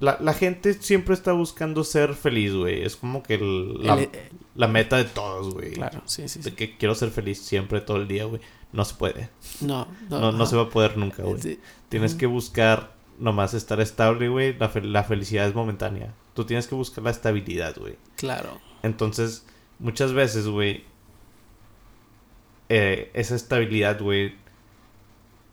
La, 0.00 0.16
la 0.20 0.32
gente 0.32 0.72
siempre 0.74 1.14
está 1.14 1.32
buscando 1.32 1.84
ser 1.84 2.14
feliz, 2.14 2.54
güey. 2.54 2.82
Es 2.82 2.96
como 2.96 3.22
que 3.22 3.34
el- 3.34 3.84
la, 3.86 3.94
El- 3.94 4.04
eh, 4.04 4.30
la 4.56 4.66
meta 4.66 4.96
de 4.96 5.04
todos, 5.04 5.52
güey. 5.52 5.72
claro, 5.72 6.00
sí, 6.06 6.26
sí, 6.28 6.40
De 6.40 6.50
sí. 6.50 6.56
que 6.56 6.76
quiero 6.78 6.94
ser 6.94 7.10
feliz 7.10 7.38
siempre, 7.42 7.80
todo 7.82 7.98
el 7.98 8.08
día, 8.08 8.24
güey. 8.24 8.40
No 8.72 8.84
se 8.84 8.94
puede. 8.94 9.28
No, 9.60 9.86
no, 10.08 10.18
No, 10.20 10.32
no 10.32 10.46
se 10.46 10.56
va 10.56 10.62
a 10.62 10.68
poder 10.70 10.96
nunca, 10.96 11.22
güey. 11.22 11.40
Sí, 11.40 11.60
Tienes 11.88 12.14
que 12.14 12.26
buscar 12.26 12.94
nomás 13.18 13.54
estar 13.54 13.80
estable, 13.80 14.28
güey. 14.28 14.56
La, 14.58 14.70
la 14.82 15.04
felicidad 15.04 15.46
es 15.46 15.54
momentánea. 15.54 16.14
Tú 16.34 16.44
tienes 16.44 16.66
que 16.66 16.74
buscar 16.74 17.04
la 17.04 17.10
estabilidad, 17.10 17.76
güey. 17.78 17.96
Claro. 18.16 18.58
Entonces, 18.82 19.44
muchas 19.78 20.12
veces, 20.12 20.48
güey, 20.48 20.84
eh, 22.68 23.10
esa 23.12 23.34
estabilidad, 23.34 24.00
güey, 24.00 24.34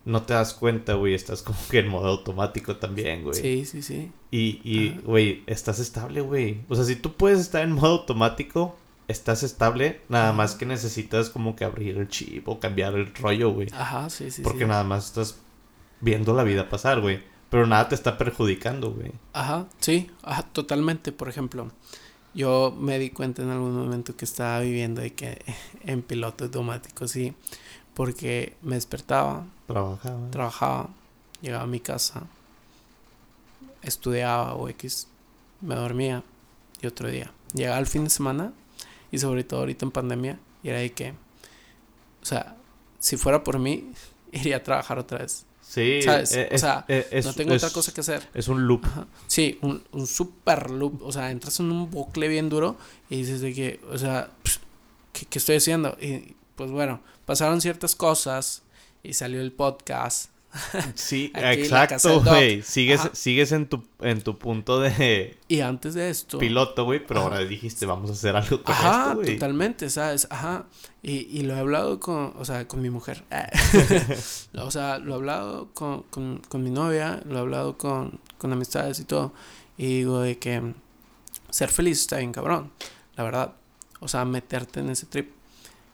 no 0.05 0.23
te 0.23 0.33
das 0.33 0.53
cuenta, 0.53 0.93
güey. 0.93 1.13
Estás 1.13 1.41
como 1.41 1.59
que 1.69 1.79
en 1.79 1.89
modo 1.89 2.07
automático 2.07 2.77
también, 2.77 3.23
güey. 3.23 3.35
Sí, 3.35 3.65
sí, 3.65 3.81
sí. 3.81 4.11
Y, 4.31 4.61
y, 4.63 4.99
güey, 5.03 5.43
estás 5.45 5.79
estable, 5.79 6.21
güey. 6.21 6.61
O 6.69 6.75
sea, 6.75 6.85
si 6.85 6.95
tú 6.95 7.13
puedes 7.13 7.39
estar 7.39 7.63
en 7.63 7.73
modo 7.73 7.99
automático, 7.99 8.77
estás 9.09 9.43
estable. 9.43 9.99
Nada 10.07 10.31
más 10.31 10.55
que 10.55 10.65
necesitas 10.65 11.29
como 11.29 11.55
que 11.57 11.65
abrir 11.65 11.97
el 11.97 12.07
chip 12.07 12.47
o 12.47 12.59
cambiar 12.59 12.93
el 12.93 13.13
rollo, 13.15 13.51
güey. 13.51 13.67
Ajá, 13.73 14.09
sí, 14.09 14.31
sí, 14.31 14.41
Porque 14.41 14.59
sí. 14.59 14.65
nada 14.65 14.83
más 14.85 15.07
estás 15.07 15.37
viendo 15.99 16.33
la 16.33 16.43
vida 16.43 16.69
pasar, 16.69 17.01
güey. 17.01 17.21
Pero 17.49 17.65
nada 17.67 17.89
te 17.89 17.95
está 17.95 18.17
perjudicando, 18.17 18.91
güey. 18.91 19.11
Ajá, 19.33 19.65
sí, 19.79 20.09
ajá, 20.23 20.43
totalmente. 20.43 21.11
Por 21.11 21.27
ejemplo, 21.27 21.71
yo 22.35 22.73
me 22.79 22.99
di 22.99 23.09
cuenta 23.09 23.41
en 23.41 23.49
algún 23.49 23.75
momento 23.75 24.15
que 24.15 24.23
estaba 24.25 24.59
viviendo 24.61 25.01
de 25.01 25.13
que 25.13 25.41
en 25.83 26.03
piloto 26.03 26.45
automático, 26.45 27.07
sí, 27.07 27.33
porque 27.95 28.55
me 28.61 28.75
despertaba, 28.75 29.45
Trabajaba. 29.67 30.29
trabajaba, 30.31 30.89
llegaba 31.41 31.63
a 31.63 31.67
mi 31.67 31.79
casa, 31.79 32.23
estudiaba 33.81 34.53
o 34.53 34.69
X, 34.69 35.07
me 35.61 35.75
dormía 35.75 36.23
y 36.81 36.87
otro 36.87 37.09
día. 37.09 37.31
Llegaba 37.53 37.79
el 37.79 37.87
fin 37.87 38.03
de 38.03 38.09
semana 38.11 38.53
y 39.11 39.17
sobre 39.17 39.43
todo 39.43 39.61
ahorita 39.61 39.85
en 39.85 39.91
pandemia 39.91 40.39
y 40.63 40.69
era 40.69 40.79
de 40.79 40.91
que, 40.91 41.11
o 42.21 42.25
sea, 42.25 42.55
si 42.99 43.17
fuera 43.17 43.43
por 43.43 43.59
mí, 43.59 43.91
iría 44.31 44.57
a 44.57 44.63
trabajar 44.63 44.99
otra 44.99 45.19
vez. 45.19 45.45
sí, 45.61 46.01
¿Sabes? 46.01 46.31
eh, 46.33 46.49
O 46.51 46.57
sea, 46.57 46.85
eh, 46.87 47.07
es- 47.11 47.25
no 47.25 47.33
tengo 47.33 47.53
es- 47.53 47.63
otra 47.63 47.73
cosa 47.73 47.93
que 47.93 48.01
hacer. 48.01 48.27
Es 48.33 48.47
un 48.47 48.67
loop. 48.67 48.85
Ajá. 48.85 49.07
Sí, 49.27 49.57
un, 49.61 49.83
un 49.91 50.07
super 50.07 50.69
loop. 50.71 51.01
O 51.03 51.11
sea, 51.11 51.31
entras 51.31 51.59
en 51.59 51.71
un 51.71 51.89
bucle 51.89 52.27
bien 52.27 52.49
duro 52.49 52.77
y 53.09 53.17
dices 53.17 53.41
de 53.41 53.53
que, 53.53 53.79
o 53.91 53.97
sea, 53.97 54.29
¿qué, 55.13 55.25
qué 55.25 55.39
estoy 55.39 55.57
haciendo? 55.57 55.97
Y 56.01 56.35
pues 56.55 56.71
bueno, 56.71 57.01
pasaron 57.25 57.61
ciertas 57.61 57.95
cosas 57.95 58.63
y 59.03 59.13
salió 59.13 59.41
el 59.41 59.51
podcast. 59.51 60.29
Sí, 60.95 61.31
exacto, 61.35 62.21
güey. 62.21 62.61
Sigues, 62.63 63.01
Ajá. 63.01 63.11
sigues 63.13 63.51
en 63.51 63.67
tu, 63.67 63.83
en 63.99 64.21
tu 64.21 64.37
punto 64.37 64.79
de 64.79 65.37
Y 65.47 65.59
antes 65.59 65.93
de 65.93 66.09
esto. 66.09 66.39
piloto, 66.39 66.85
güey, 66.85 67.05
pero 67.05 67.21
Ajá. 67.21 67.29
ahora 67.29 67.45
dijiste, 67.45 67.85
vamos 67.85 68.09
a 68.09 68.13
hacer 68.13 68.35
algo 68.35 68.63
con 68.63 68.73
Ajá, 68.73 69.15
esto, 69.19 69.33
totalmente, 69.33 69.89
¿sabes? 69.89 70.27
Ajá. 70.29 70.65
Y, 71.03 71.27
y 71.37 71.41
lo 71.43 71.55
he 71.55 71.59
hablado 71.59 71.99
con, 71.99 72.33
o 72.37 72.45
sea, 72.45 72.67
con 72.67 72.81
mi 72.81 72.89
mujer. 72.89 73.23
o 74.55 74.71
sea, 74.71 74.97
lo 74.97 75.13
he 75.13 75.15
hablado 75.15 75.69
con, 75.73 76.03
con, 76.03 76.39
con 76.47 76.63
mi 76.63 76.71
novia, 76.71 77.21
lo 77.25 77.37
he 77.37 77.39
hablado 77.39 77.77
con, 77.77 78.19
con 78.37 78.51
amistades 78.51 78.99
y 78.99 79.05
todo. 79.05 79.33
Y 79.77 79.99
digo 79.99 80.19
de 80.21 80.39
que 80.39 80.73
ser 81.51 81.69
feliz 81.69 81.99
está 82.01 82.17
bien 82.17 82.31
cabrón, 82.31 82.71
la 83.15 83.23
verdad. 83.23 83.53
O 84.01 84.07
sea, 84.07 84.25
meterte 84.25 84.79
en 84.79 84.89
ese 84.89 85.05
trip 85.05 85.31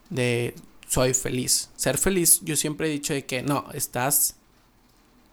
de 0.09 0.55
soy 0.87 1.13
feliz. 1.13 1.71
Ser 1.75 1.97
feliz, 1.97 2.41
yo 2.43 2.55
siempre 2.55 2.87
he 2.87 2.91
dicho 2.91 3.13
de 3.13 3.25
que 3.25 3.41
no, 3.43 3.65
estás 3.73 4.35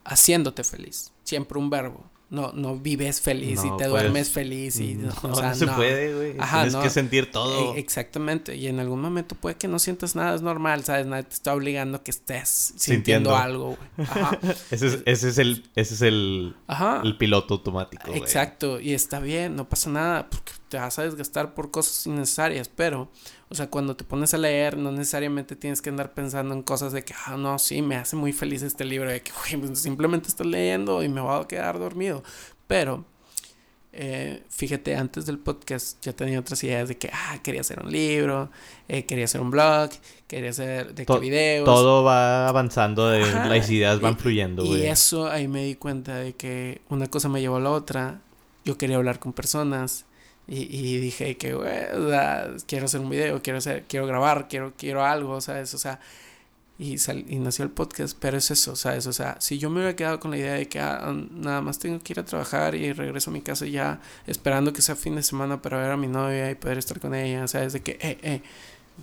haciéndote 0.04 0.64
feliz. 0.64 1.12
Siempre 1.24 1.58
un 1.58 1.70
verbo. 1.70 2.04
No, 2.30 2.50
no 2.54 2.78
vives 2.78 3.20
feliz 3.20 3.62
No, 3.62 3.66
y 3.66 3.70
te 3.72 3.76
pues, 3.76 3.88
duermes 3.90 4.30
feliz 4.30 4.80
y 4.80 4.94
no, 4.94 5.12
No, 5.22 5.32
o 5.32 5.34
sea, 5.34 5.50
no 5.50 5.54
se 5.54 5.66
no. 5.66 5.76
puede, 5.76 6.14
güey. 6.14 6.32
Tienes 6.50 6.76
que 6.76 6.88
sentir 6.88 7.30
todo. 7.30 7.74
Eh, 7.74 7.78
exactamente, 7.78 8.56
y 8.56 8.68
en 8.68 8.80
algún 8.80 9.02
momento 9.02 9.34
puede 9.34 9.56
que 9.56 9.68
no 9.68 9.78
sientas 9.78 10.16
nada, 10.16 10.34
es 10.34 10.40
normal, 10.40 10.82
¿sabes? 10.82 11.04
Nadie 11.06 11.24
te 11.24 11.34
está 11.34 11.52
obligando 11.52 11.98
a 11.98 12.02
que 12.02 12.10
estés 12.10 12.48
sintiendo, 12.48 12.78
Sintiendo. 13.32 13.36
algo, 13.36 13.76
güey. 13.76 14.08
Ajá. 14.08 14.38
Ese 14.70 14.86
es, 14.86 14.98
ese 15.04 15.28
es 15.28 15.36
el, 15.36 15.70
ese 15.74 15.92
es 15.92 16.00
el, 16.00 16.56
Ajá. 16.68 17.02
el 17.04 17.18
piloto 17.18 17.52
automático, 17.52 18.04
güey. 18.08 18.18
Exacto, 18.22 18.80
y 18.80 18.94
está 18.94 19.20
bien, 19.20 19.54
no 19.54 19.68
pasa 19.68 19.90
nada, 19.90 20.30
porque 20.30 20.52
te 20.70 20.78
vas 20.78 20.98
a 20.98 21.02
desgastar 21.02 21.52
por 21.52 21.70
cosas 21.70 22.06
innecesarias, 22.06 22.70
pero, 22.74 23.10
o 23.52 23.54
sea, 23.54 23.68
cuando 23.68 23.94
te 23.94 24.02
pones 24.04 24.32
a 24.32 24.38
leer, 24.38 24.78
no 24.78 24.90
necesariamente 24.92 25.56
tienes 25.56 25.82
que 25.82 25.90
andar 25.90 26.14
pensando 26.14 26.54
en 26.54 26.62
cosas 26.62 26.92
de 26.94 27.04
que, 27.04 27.12
ah, 27.26 27.36
no, 27.36 27.58
sí, 27.58 27.82
me 27.82 27.96
hace 27.96 28.16
muy 28.16 28.32
feliz 28.32 28.62
este 28.62 28.86
libro, 28.86 29.10
de 29.10 29.20
que, 29.20 29.30
güey, 29.30 29.66
pues, 29.66 29.78
simplemente 29.78 30.28
estás 30.28 30.46
leyendo 30.46 31.02
y 31.02 31.08
me 31.10 31.20
voy 31.20 31.38
a 31.38 31.46
quedar 31.46 31.78
dormido, 31.78 32.22
pero, 32.66 33.04
eh, 33.94 34.42
fíjate, 34.48 34.96
antes 34.96 35.26
del 35.26 35.38
podcast 35.38 36.02
ya 36.02 36.14
tenía 36.14 36.40
otras 36.40 36.64
ideas 36.64 36.88
de 36.88 36.96
que, 36.96 37.10
ah, 37.12 37.38
quería 37.42 37.60
hacer 37.60 37.78
un 37.82 37.92
libro, 37.92 38.50
eh, 38.88 39.04
quería 39.04 39.26
hacer 39.26 39.42
un 39.42 39.50
blog, 39.50 39.90
quería 40.26 40.48
hacer 40.48 40.94
de 40.94 41.04
To- 41.04 41.14
que 41.16 41.20
videos. 41.20 41.66
Todo 41.66 42.02
va 42.02 42.48
avanzando, 42.48 43.08
de, 43.10 43.22
Ajá, 43.22 43.46
las 43.48 43.68
ideas 43.68 44.00
van 44.00 44.14
y- 44.14 44.16
fluyendo, 44.16 44.64
Y 44.64 44.68
güey. 44.68 44.86
eso 44.86 45.30
ahí 45.30 45.46
me 45.46 45.64
di 45.66 45.74
cuenta 45.74 46.16
de 46.16 46.32
que 46.32 46.80
una 46.88 47.06
cosa 47.08 47.28
me 47.28 47.42
llevó 47.42 47.56
a 47.56 47.60
la 47.60 47.70
otra. 47.70 48.22
Yo 48.64 48.78
quería 48.78 48.96
hablar 48.96 49.18
con 49.18 49.34
personas 49.34 50.06
y, 50.52 50.68
y 50.70 50.98
dije 50.98 51.36
que, 51.38 51.54
güey, 51.54 51.84
o 51.94 52.10
sea, 52.10 52.54
quiero 52.66 52.84
hacer 52.84 53.00
un 53.00 53.08
video, 53.08 53.42
quiero 53.42 53.58
hacer, 53.58 53.84
quiero 53.88 54.06
grabar, 54.06 54.48
quiero, 54.48 54.74
quiero 54.76 55.02
algo, 55.02 55.40
¿sabes? 55.40 55.72
O 55.72 55.78
sea, 55.78 55.98
y, 56.78 56.98
sal, 56.98 57.24
y 57.26 57.36
nació 57.36 57.64
el 57.64 57.70
podcast, 57.70 58.16
pero 58.20 58.36
es 58.36 58.50
eso, 58.50 58.76
¿sabes? 58.76 59.06
O 59.06 59.14
sea, 59.14 59.40
si 59.40 59.58
yo 59.58 59.70
me 59.70 59.76
hubiera 59.76 59.96
quedado 59.96 60.20
con 60.20 60.30
la 60.30 60.36
idea 60.36 60.52
de 60.54 60.68
que 60.68 60.78
ah, 60.78 61.14
nada 61.30 61.62
más 61.62 61.78
tengo 61.78 62.00
que 62.00 62.12
ir 62.12 62.20
a 62.20 62.24
trabajar 62.26 62.74
y 62.74 62.92
regreso 62.92 63.30
a 63.30 63.32
mi 63.32 63.40
casa 63.40 63.64
ya 63.66 64.00
esperando 64.26 64.74
que 64.74 64.82
sea 64.82 64.94
fin 64.94 65.16
de 65.16 65.22
semana 65.22 65.62
para 65.62 65.78
ver 65.78 65.90
a 65.90 65.96
mi 65.96 66.08
novia 66.08 66.50
y 66.50 66.54
poder 66.54 66.76
estar 66.76 67.00
con 67.00 67.14
ella, 67.14 67.48
¿sabes? 67.48 67.72
De 67.72 67.80
que, 67.82 67.92
eh, 68.02 68.18
eh, 68.22 68.42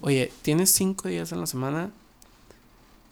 oye, 0.01 0.31
tienes 0.43 0.69
cinco 0.71 1.07
días 1.07 1.31
en 1.31 1.39
la 1.39 1.47
semana, 1.47 1.89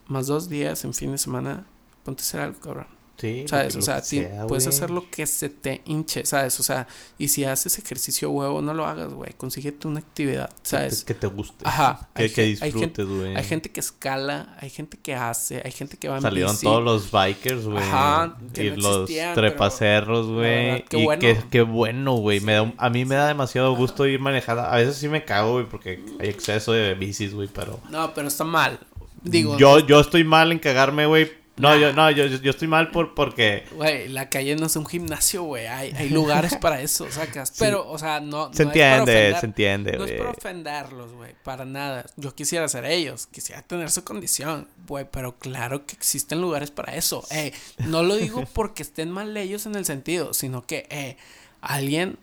más 0.07 0.27
dos 0.27 0.47
días 0.47 0.83
en 0.85 0.93
fin 0.93 1.11
de 1.11 1.17
semana, 1.17 1.65
ponte 2.05 2.21
a 2.21 2.25
hacer 2.25 2.41
algo, 2.41 2.59
cabrón. 2.59 2.96
Sí, 3.17 3.45
¿Sabes? 3.47 3.75
O 3.75 3.81
sea, 3.81 4.03
sea, 4.03 4.45
puedes 4.47 4.67
hacer 4.67 4.91
lo 4.91 5.09
que 5.09 5.25
se 5.25 5.49
te 5.49 5.81
hinche, 5.85 6.23
¿sabes? 6.23 6.59
O 6.59 6.63
sea, 6.63 6.87
y 7.17 7.29
si 7.29 7.45
haces 7.45 7.79
ejercicio 7.79 8.29
huevo, 8.29 8.61
no 8.61 8.75
lo 8.75 8.85
hagas, 8.85 9.11
güey. 9.11 9.33
Consíguete 9.33 9.87
una 9.87 10.01
actividad, 10.01 10.51
¿sabes? 10.61 11.03
Que 11.03 11.15
te, 11.15 11.19
que 11.19 11.19
te 11.21 11.27
guste. 11.27 11.67
Ajá. 11.67 12.09
Que, 12.13 12.23
hay 12.23 12.29
que 12.29 12.43
disfrutes, 12.43 13.07
güey. 13.07 13.35
Hay 13.35 13.43
gente 13.43 13.71
que 13.71 13.79
escala, 13.79 14.55
hay 14.59 14.69
gente 14.69 14.99
que 14.99 15.15
hace, 15.15 15.63
hay 15.65 15.71
gente 15.71 15.97
que 15.97 16.09
va 16.09 16.17
en 16.17 16.21
Salieron 16.21 16.51
bici. 16.51 16.67
todos 16.67 16.83
los 16.83 17.11
bikers, 17.11 17.65
güey. 17.65 17.83
Ajá, 17.83 18.37
que 18.53 18.65
Y 18.65 18.69
no 18.71 18.77
los 18.77 19.09
trepacerros, 19.33 20.27
güey. 20.27 20.85
Y 20.91 21.03
bueno. 21.03 21.19
qué, 21.19 21.39
qué 21.49 21.61
bueno, 21.63 22.17
güey. 22.17 22.39
Sí. 22.39 22.45
a 22.77 22.89
mí 22.91 23.03
me 23.05 23.15
da 23.15 23.27
demasiado 23.27 23.75
gusto 23.75 24.05
ir 24.05 24.19
manejando. 24.19 24.61
A 24.61 24.75
veces 24.75 24.95
sí 24.95 25.09
me 25.09 25.25
cago, 25.25 25.53
güey, 25.53 25.65
porque 25.65 26.03
hay 26.19 26.29
exceso 26.29 26.71
de 26.71 26.93
bicis, 26.93 27.33
güey, 27.33 27.47
pero... 27.47 27.79
No, 27.89 28.13
pero 28.13 28.27
está 28.27 28.43
mal. 28.43 28.79
Digo, 29.23 29.57
yo, 29.57 29.79
yo 29.79 29.99
estoy 29.99 30.23
mal 30.23 30.51
en 30.51 30.59
cagarme, 30.59 31.07
güey. 31.07 31.46
No, 31.57 31.75
yo, 31.75 31.91
no, 31.93 32.11
yo, 32.11 32.25
yo 32.27 32.51
estoy 32.51 32.67
mal 32.67 32.91
por, 32.91 33.15
porque... 33.15 33.65
güey, 33.71 34.07
la 34.09 34.29
calle 34.29 34.55
no 34.55 34.67
es 34.67 34.75
un 34.75 34.85
gimnasio, 34.85 35.43
güey. 35.43 35.65
Hay, 35.67 35.91
hay 35.97 36.09
lugares 36.09 36.55
para 36.61 36.81
eso, 36.81 37.09
sacas. 37.11 37.51
Pero, 37.57 37.89
o 37.89 37.97
sea, 37.97 38.19
no. 38.19 38.53
Se 38.53 38.63
no 38.63 38.69
entiende, 38.69 39.01
ofender. 39.01 39.39
se 39.39 39.45
entiende, 39.45 39.91
No 39.97 40.05
es 40.05 40.11
güey. 40.11 40.17
para 40.19 40.31
ofenderlos, 40.31 41.13
güey, 41.13 41.33
para 41.43 41.65
nada. 41.65 42.05
Yo 42.15 42.35
quisiera 42.35 42.67
ser 42.67 42.85
ellos, 42.85 43.27
quisiera 43.27 43.61
tener 43.63 43.89
su 43.89 44.03
condición, 44.03 44.67
güey, 44.87 45.05
pero 45.11 45.37
claro 45.37 45.85
que 45.85 45.95
existen 45.95 46.41
lugares 46.41 46.69
para 46.69 46.95
eso. 46.95 47.25
Eh, 47.31 47.51
no 47.79 48.03
lo 48.03 48.15
digo 48.15 48.43
porque 48.53 48.83
estén 48.83 49.09
mal 49.09 49.35
ellos 49.35 49.65
en 49.65 49.75
el 49.75 49.85
sentido, 49.85 50.33
sino 50.33 50.65
que 50.65 50.85
eh, 50.89 51.17
alguien 51.61 52.19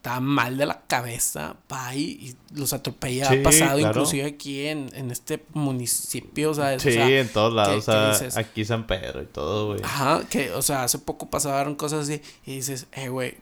está 0.00 0.18
mal 0.18 0.56
de 0.56 0.64
la 0.64 0.80
cabeza, 0.86 1.56
va 1.70 1.94
y, 1.94 2.34
los 2.54 2.72
atropella. 2.72 3.28
Sí, 3.28 3.38
ha 3.38 3.42
pasado 3.42 3.78
claro. 3.78 3.88
inclusive 4.00 4.24
aquí 4.26 4.66
en, 4.66 4.90
en 4.94 5.10
este 5.10 5.44
municipio, 5.52 6.54
¿sabes? 6.54 6.80
Sí, 6.82 6.88
O 6.88 6.92
sea, 6.92 7.08
en 7.20 7.28
todos 7.28 7.52
lados. 7.52 7.70
o 7.70 7.74
¿qué- 7.74 7.80
qué 7.80 7.82
sea, 7.92 8.10
dices? 8.12 8.36
aquí 8.38 8.64
San 8.64 8.86
Pedro 8.86 9.20
y 9.22 9.26
todo, 9.26 9.66
güey. 9.66 9.80
Ajá, 9.84 10.22
que, 10.30 10.52
o 10.52 10.62
sea, 10.62 10.84
hace 10.84 10.98
poco 10.98 11.28
pasaron 11.28 11.74
cosas 11.74 12.04
así 12.08 12.22
y 12.46 12.54
dices, 12.56 12.86
eh, 12.92 13.10
güey, 13.10 13.36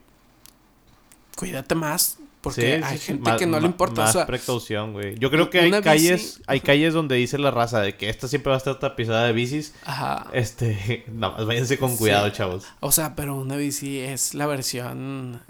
cuídate 1.36 1.74
más. 1.74 2.18
Porque 2.40 2.60
Sí, 2.78 2.82
hay 2.85 2.98
sí, 2.98 3.06
gente 3.06 3.30
más- 3.30 3.39
que 3.39 3.47
no 3.47 3.59
le 3.59 3.66
importa. 3.66 4.02
Más 4.02 4.10
o 4.10 4.18
sea, 4.18 4.26
precaución, 4.26 4.93
güey. 4.93 5.18
Yo 5.18 5.28
creo 5.30 5.51
que 5.51 5.59
hay 5.60 5.70
bici- 5.72 5.82
calles, 5.82 6.40
hay 6.47 6.60
calles 6.60 6.94
donde 6.94 7.16
dice 7.16 7.36
la 7.36 7.51
raza 7.51 7.80
de 7.80 7.97
que 7.97 8.09
esta 8.09 8.28
siempre 8.28 8.51
va 8.51 8.56
a 8.56 8.59
estar 8.59 8.78
tapizada 8.78 9.26
de 9.26 9.32
bicis. 9.32 9.74
ajá. 9.85 10.26
Este, 10.32 11.05
nada 11.12 11.36
más 11.36 11.47
váyanse 11.47 11.78
con 11.78 11.97
cuidado, 11.97 12.30
chavos. 12.30 12.64
O 12.80 12.93
sea, 12.93 13.16
pero 13.16 13.35
una 13.35 13.56
bici 13.56 13.98
es 13.98 14.35
la 14.35 14.47
versión 14.47 15.40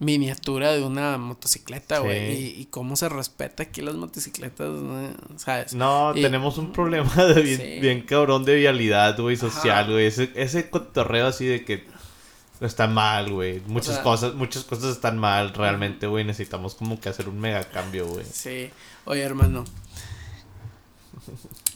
miniatura 0.00 0.72
de 0.72 0.82
una 0.84 1.18
motocicleta, 1.18 1.98
güey. 1.98 2.36
Sí. 2.36 2.54
Y, 2.56 2.60
y 2.62 2.64
cómo 2.66 2.94
se 2.96 3.08
respeta 3.08 3.64
aquí 3.64 3.80
las 3.82 3.94
motocicletas. 3.96 4.68
¿sabes? 5.36 5.74
No, 5.74 6.12
Y- 6.16 6.22
tenemos 6.22 6.56
un 6.58 6.72
problema 6.72 7.12
de 7.24 7.42
bien, 7.42 7.60
Sí. 7.60 7.80
bien 7.80 8.02
cabrón 8.02 8.44
de 8.44 8.54
vialidad, 8.56 9.18
güey, 9.18 9.36
social, 9.36 9.90
güey. 9.90 10.06
Ese, 10.06 10.30
ese 10.36 10.70
cotorreo 10.70 11.26
así 11.26 11.46
de 11.46 11.64
que 11.64 11.84
está 12.60 12.86
mal, 12.86 13.32
güey. 13.32 13.60
Muchas 13.66 13.94
sea- 13.96 14.02
cosas, 14.04 14.34
muchas 14.34 14.64
cosas 14.64 14.90
están 14.92 15.18
mal 15.18 15.52
realmente, 15.54 16.06
güey. 16.06 16.24
Necesitamos 16.24 16.74
como 16.76 17.00
que 17.00 17.08
hacer 17.08 17.28
un 17.28 17.40
mega 17.40 17.64
cambio, 17.64 18.06
güey. 18.06 18.24
Sí. 18.24 18.70
Oye, 19.04 19.22
hermano. 19.22 19.64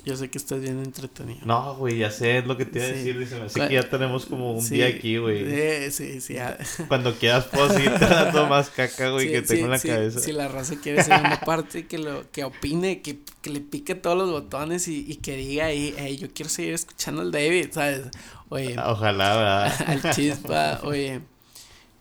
Yo 0.04 0.16
sé 0.16 0.28
que 0.30 0.38
estás 0.38 0.60
bien 0.60 0.80
entretenido. 0.80 1.40
No, 1.44 1.76
güey, 1.76 1.98
ya 1.98 2.10
sé, 2.10 2.38
es 2.38 2.46
lo 2.46 2.56
que 2.56 2.64
te 2.64 2.78
iba 2.80 2.86
a 2.86 2.90
Sí. 2.90 2.94
decir. 2.96 3.18
Dice, 3.20 3.40
así 3.40 3.60
que 3.60 3.74
ya 3.74 3.88
tenemos 3.88 4.26
como 4.26 4.52
un 4.52 4.60
Sí, 4.60 4.74
día 4.74 4.88
aquí, 4.88 5.16
güey. 5.18 5.44
eh, 5.46 5.90
sí, 5.92 6.20
sí. 6.20 6.38
ah. 6.38 6.58
Cuando 6.88 7.14
quieras 7.14 7.44
puedo 7.46 7.68
seguir 7.70 7.92
dando 8.00 8.48
más 8.48 8.68
caca, 8.70 9.10
güey, 9.10 9.26
Sí, 9.28 9.32
que 9.32 9.42
tengo 9.42 9.54
sí, 9.60 9.64
en 9.64 9.70
la 9.70 9.78
sí, 9.78 9.88
cabeza. 9.88 10.18
Si 10.18 10.32
la 10.32 10.48
raza 10.48 10.74
quiere 10.82 11.04
ser 11.04 11.22
una 11.24 11.38
parte, 11.38 11.86
que 11.86 11.98
lo 11.98 12.28
que 12.32 12.42
opine, 12.42 13.00
que, 13.00 13.20
que 13.42 13.50
le 13.50 13.60
pique 13.60 13.94
todos 13.94 14.18
los 14.18 14.28
botones 14.30 14.88
y, 14.88 15.04
y 15.08 15.16
que 15.16 15.36
diga 15.36 15.66
ahí, 15.66 15.94
hey, 15.96 16.16
yo 16.16 16.28
quiero 16.34 16.50
seguir 16.50 16.74
escuchando 16.74 17.22
al 17.22 17.30
David, 17.30 17.68
¿sabes? 17.70 18.02
Oye, 18.48 18.76
Ojalá, 18.84 19.36
¿verdad? 19.36 19.74
al 19.86 20.14
chispa, 20.14 20.80
oye, 20.82 21.20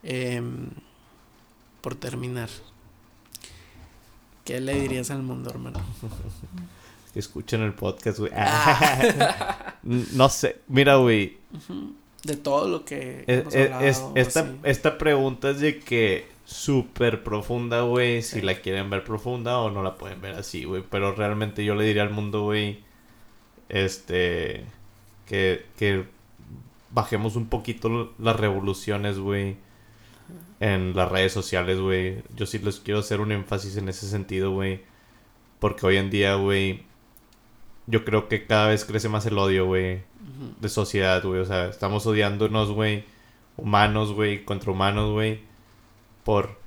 em, 0.02 0.70
por 1.82 1.94
terminar, 1.94 2.50
¿qué 4.44 4.60
le 4.60 4.74
dirías 4.82 5.12
al 5.12 5.22
mundo, 5.22 5.52
hermano? 5.52 5.80
Escuchen 7.16 7.62
el 7.62 7.74
podcast, 7.74 8.20
güey. 8.20 8.32
Ah. 8.36 9.76
no 9.84 10.30
sé, 10.30 10.58
mira, 10.68 10.96
güey. 10.96 11.38
De 12.24 12.38
todo 12.38 12.68
lo 12.68 12.86
que 12.86 13.24
Es, 13.28 13.40
hemos 13.40 13.56
es- 13.56 13.66
hablado, 13.72 13.86
es- 14.16 14.28
esta, 14.28 14.40
así. 14.42 14.50
esta 14.64 14.98
pregunta 14.98 15.50
es 15.50 15.60
de 15.60 15.80
que 15.80 16.28
súper 16.46 17.24
profunda, 17.24 17.82
güey. 17.82 18.22
Si 18.22 18.40
Sí. 18.40 18.42
la 18.42 18.56
quieren 18.56 18.90
ver 18.90 19.04
profunda 19.04 19.58
o 19.60 19.70
no 19.72 19.84
la 19.84 19.96
pueden 19.96 20.22
ver 20.22 20.36
así, 20.36 20.64
güey. 20.66 20.84
Pero 20.90 21.14
realmente 21.14 21.66
yo 21.66 21.76
le 21.76 21.84
diría 21.86 22.04
al 22.04 22.12
mundo, 22.12 22.44
güey, 22.44 22.84
este, 23.70 24.66
que, 25.26 25.66
que 25.78 26.06
bajemos 26.92 27.36
un 27.36 27.48
poquito 27.48 28.14
las 28.20 28.36
revoluciones, 28.36 29.18
güey, 29.18 29.58
en 30.60 30.96
las 30.96 31.10
redes 31.12 31.32
sociales, 31.34 31.80
güey. 31.80 32.22
Yo 32.36 32.46
sí 32.46 32.60
les 32.60 32.80
quiero 32.80 33.00
hacer 33.00 33.20
un 33.22 33.32
énfasis 33.32 33.78
en 33.78 33.90
ese 33.90 34.08
sentido, 34.08 34.52
güey. 34.52 34.82
Porque 35.60 35.86
hoy 35.86 35.98
en 35.98 36.10
día, 36.10 36.36
güey, 36.36 36.84
yo 37.92 38.04
creo 38.06 38.28
que 38.28 38.46
cada 38.48 38.68
vez 38.70 38.86
crece 38.86 39.10
más 39.10 39.26
el 39.28 39.38
odio, 39.38 39.66
güey 39.66 40.02
de 40.60 40.70
sociedad, 40.70 41.22
güey. 41.24 41.40
O 41.40 41.46
sea, 41.46 41.68
estamos 41.68 42.06
odiándonos, 42.08 42.72
güey. 42.72 43.04
Humanos, 43.58 44.14
güey, 44.14 44.44
contra 44.44 44.72
humanos, 44.72 45.12
güey. 45.12 45.42
Por 46.24 46.58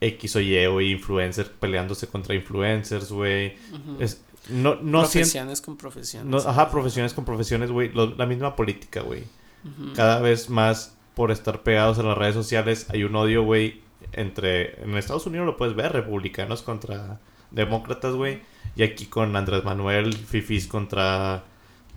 X 0.00 0.36
o 0.36 0.40
Y, 0.40 0.66
güey. 0.66 0.90
Influencers 0.92 1.48
peleándose 1.48 2.08
contra 2.08 2.34
influencers, 2.34 3.12
güey. 3.12 3.56
No, 4.48 4.74
no 4.76 5.00
profesiones 5.00 5.60
con 5.60 5.76
profesiones. 5.76 6.28
no- 6.28 6.50
ajá, 6.50 6.70
profesiones 6.70 7.14
con 7.14 7.24
profesiones, 7.24 7.70
güey. 7.70 7.92
La 7.94 8.26
misma 8.26 8.56
política, 8.56 9.00
güey. 9.02 9.24
Cada 9.94 10.20
vez 10.20 10.50
más 10.50 10.96
por 11.14 11.30
estar 11.30 11.62
pegados 11.62 11.98
a 11.98 12.02
las 12.02 12.18
redes 12.18 12.34
sociales 12.34 12.86
hay 12.90 13.04
un 13.04 13.14
odio, 13.16 13.42
güey. 13.44 13.80
Entre... 14.12 14.82
En 14.82 14.96
Estados 14.96 15.26
Unidos 15.26 15.46
lo 15.46 15.56
puedes 15.56 15.74
ver. 15.76 15.92
Republicanos 15.92 16.62
contra 16.62 17.20
demócratas, 17.50 18.14
güey. 18.14 18.42
Y 18.76 18.82
aquí 18.82 19.06
con 19.06 19.34
Andrés 19.36 19.64
Manuel, 19.64 20.12
Fifis 20.14 20.66
contra... 20.66 21.44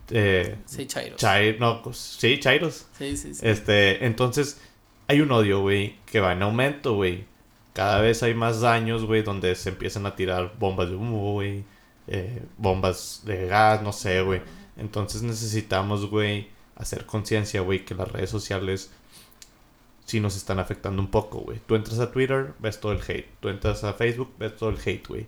Eh, 0.09 0.55
Sí, 0.65 0.85
Chairos. 0.85 1.19
Chai- 1.19 1.57
no, 1.59 1.81
pues, 1.81 1.97
sí, 1.97 2.39
Chairos. 2.39 2.85
Sí, 2.97 3.17
sí, 3.17 3.33
sí. 3.33 3.41
Este, 3.45 4.05
entonces, 4.05 4.59
hay 5.07 5.21
un 5.21 5.31
odio, 5.31 5.61
güey, 5.61 5.95
que 6.05 6.19
va 6.19 6.33
en 6.33 6.41
aumento, 6.43 6.93
güey. 6.93 7.25
Cada 7.73 7.99
vez 8.01 8.23
hay 8.23 8.33
más 8.33 8.61
daños, 8.61 9.05
güey, 9.05 9.21
donde 9.23 9.53
se 9.55 9.69
empiezan 9.69 10.05
a 10.05 10.15
tirar 10.15 10.53
bombas 10.59 10.89
de 10.89 10.95
humo, 10.95 11.33
güey. 11.33 11.63
eh, 12.07 12.41
bombas 12.57 13.23
de 13.25 13.47
gas, 13.47 13.81
no 13.83 13.91
sé, 13.91 14.21
güey. 14.21 14.41
Entonces 14.77 15.23
necesitamos, 15.23 16.09
güey, 16.09 16.47
hacer 16.75 17.05
conciencia, 17.05 17.59
güey, 17.61 17.83
que 17.83 17.95
las 17.95 18.09
redes 18.11 18.29
sociales 18.29 18.91
sí 20.05 20.19
nos 20.21 20.37
están 20.37 20.59
afectando 20.59 21.01
un 21.01 21.09
poco, 21.09 21.39
güey. 21.39 21.59
Tú 21.65 21.75
entras 21.75 21.99
a 21.99 22.11
Twitter, 22.11 22.53
ves 22.59 22.79
todo 22.79 22.93
el 22.93 23.01
hate. 23.01 23.27
Tú 23.41 23.49
entras 23.49 23.83
a 23.83 23.93
Facebook, 23.93 24.31
ves 24.39 24.55
todo 24.55 24.69
el 24.69 24.77
hate, 24.83 25.05
güey. 25.07 25.25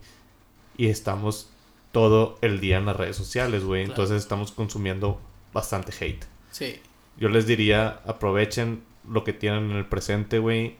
Y 0.80 0.88
estamos 0.88 1.50
todo 1.92 2.38
el 2.42 2.62
día 2.62 2.78
en 2.78 2.86
las 2.86 2.96
redes 2.96 3.18
sociales, 3.18 3.66
güey. 3.66 3.84
Claro. 3.84 4.02
Entonces 4.02 4.24
estamos 4.24 4.54
consumiendo 4.54 5.20
bastante 5.52 5.92
hate. 5.92 6.24
Sí. 6.52 6.80
Yo 7.18 7.28
les 7.28 7.46
diría, 7.46 8.00
aprovechen 8.06 8.82
lo 9.06 9.26
que 9.26 9.34
tienen 9.34 9.72
en 9.72 9.76
el 9.76 9.86
presente, 9.86 10.40
güey. 10.40 10.78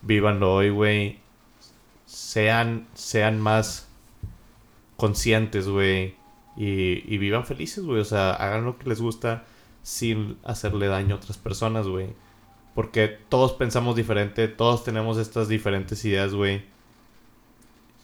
Vívanlo 0.00 0.54
hoy, 0.54 0.70
güey. 0.70 1.18
Sean, 2.04 2.86
sean 2.94 3.40
más 3.40 3.88
conscientes, 4.96 5.66
güey. 5.66 6.14
Y, 6.56 7.02
y 7.12 7.18
vivan 7.18 7.44
felices, 7.44 7.82
güey. 7.84 8.00
O 8.00 8.04
sea, 8.04 8.30
hagan 8.30 8.64
lo 8.64 8.78
que 8.78 8.88
les 8.88 9.00
gusta 9.00 9.44
sin 9.82 10.38
hacerle 10.44 10.86
daño 10.86 11.16
a 11.16 11.18
otras 11.18 11.36
personas, 11.36 11.88
güey. 11.88 12.10
Porque 12.76 13.08
todos 13.08 13.54
pensamos 13.54 13.96
diferente, 13.96 14.46
todos 14.46 14.84
tenemos 14.84 15.18
estas 15.18 15.48
diferentes 15.48 16.04
ideas, 16.04 16.32
güey. 16.32 16.75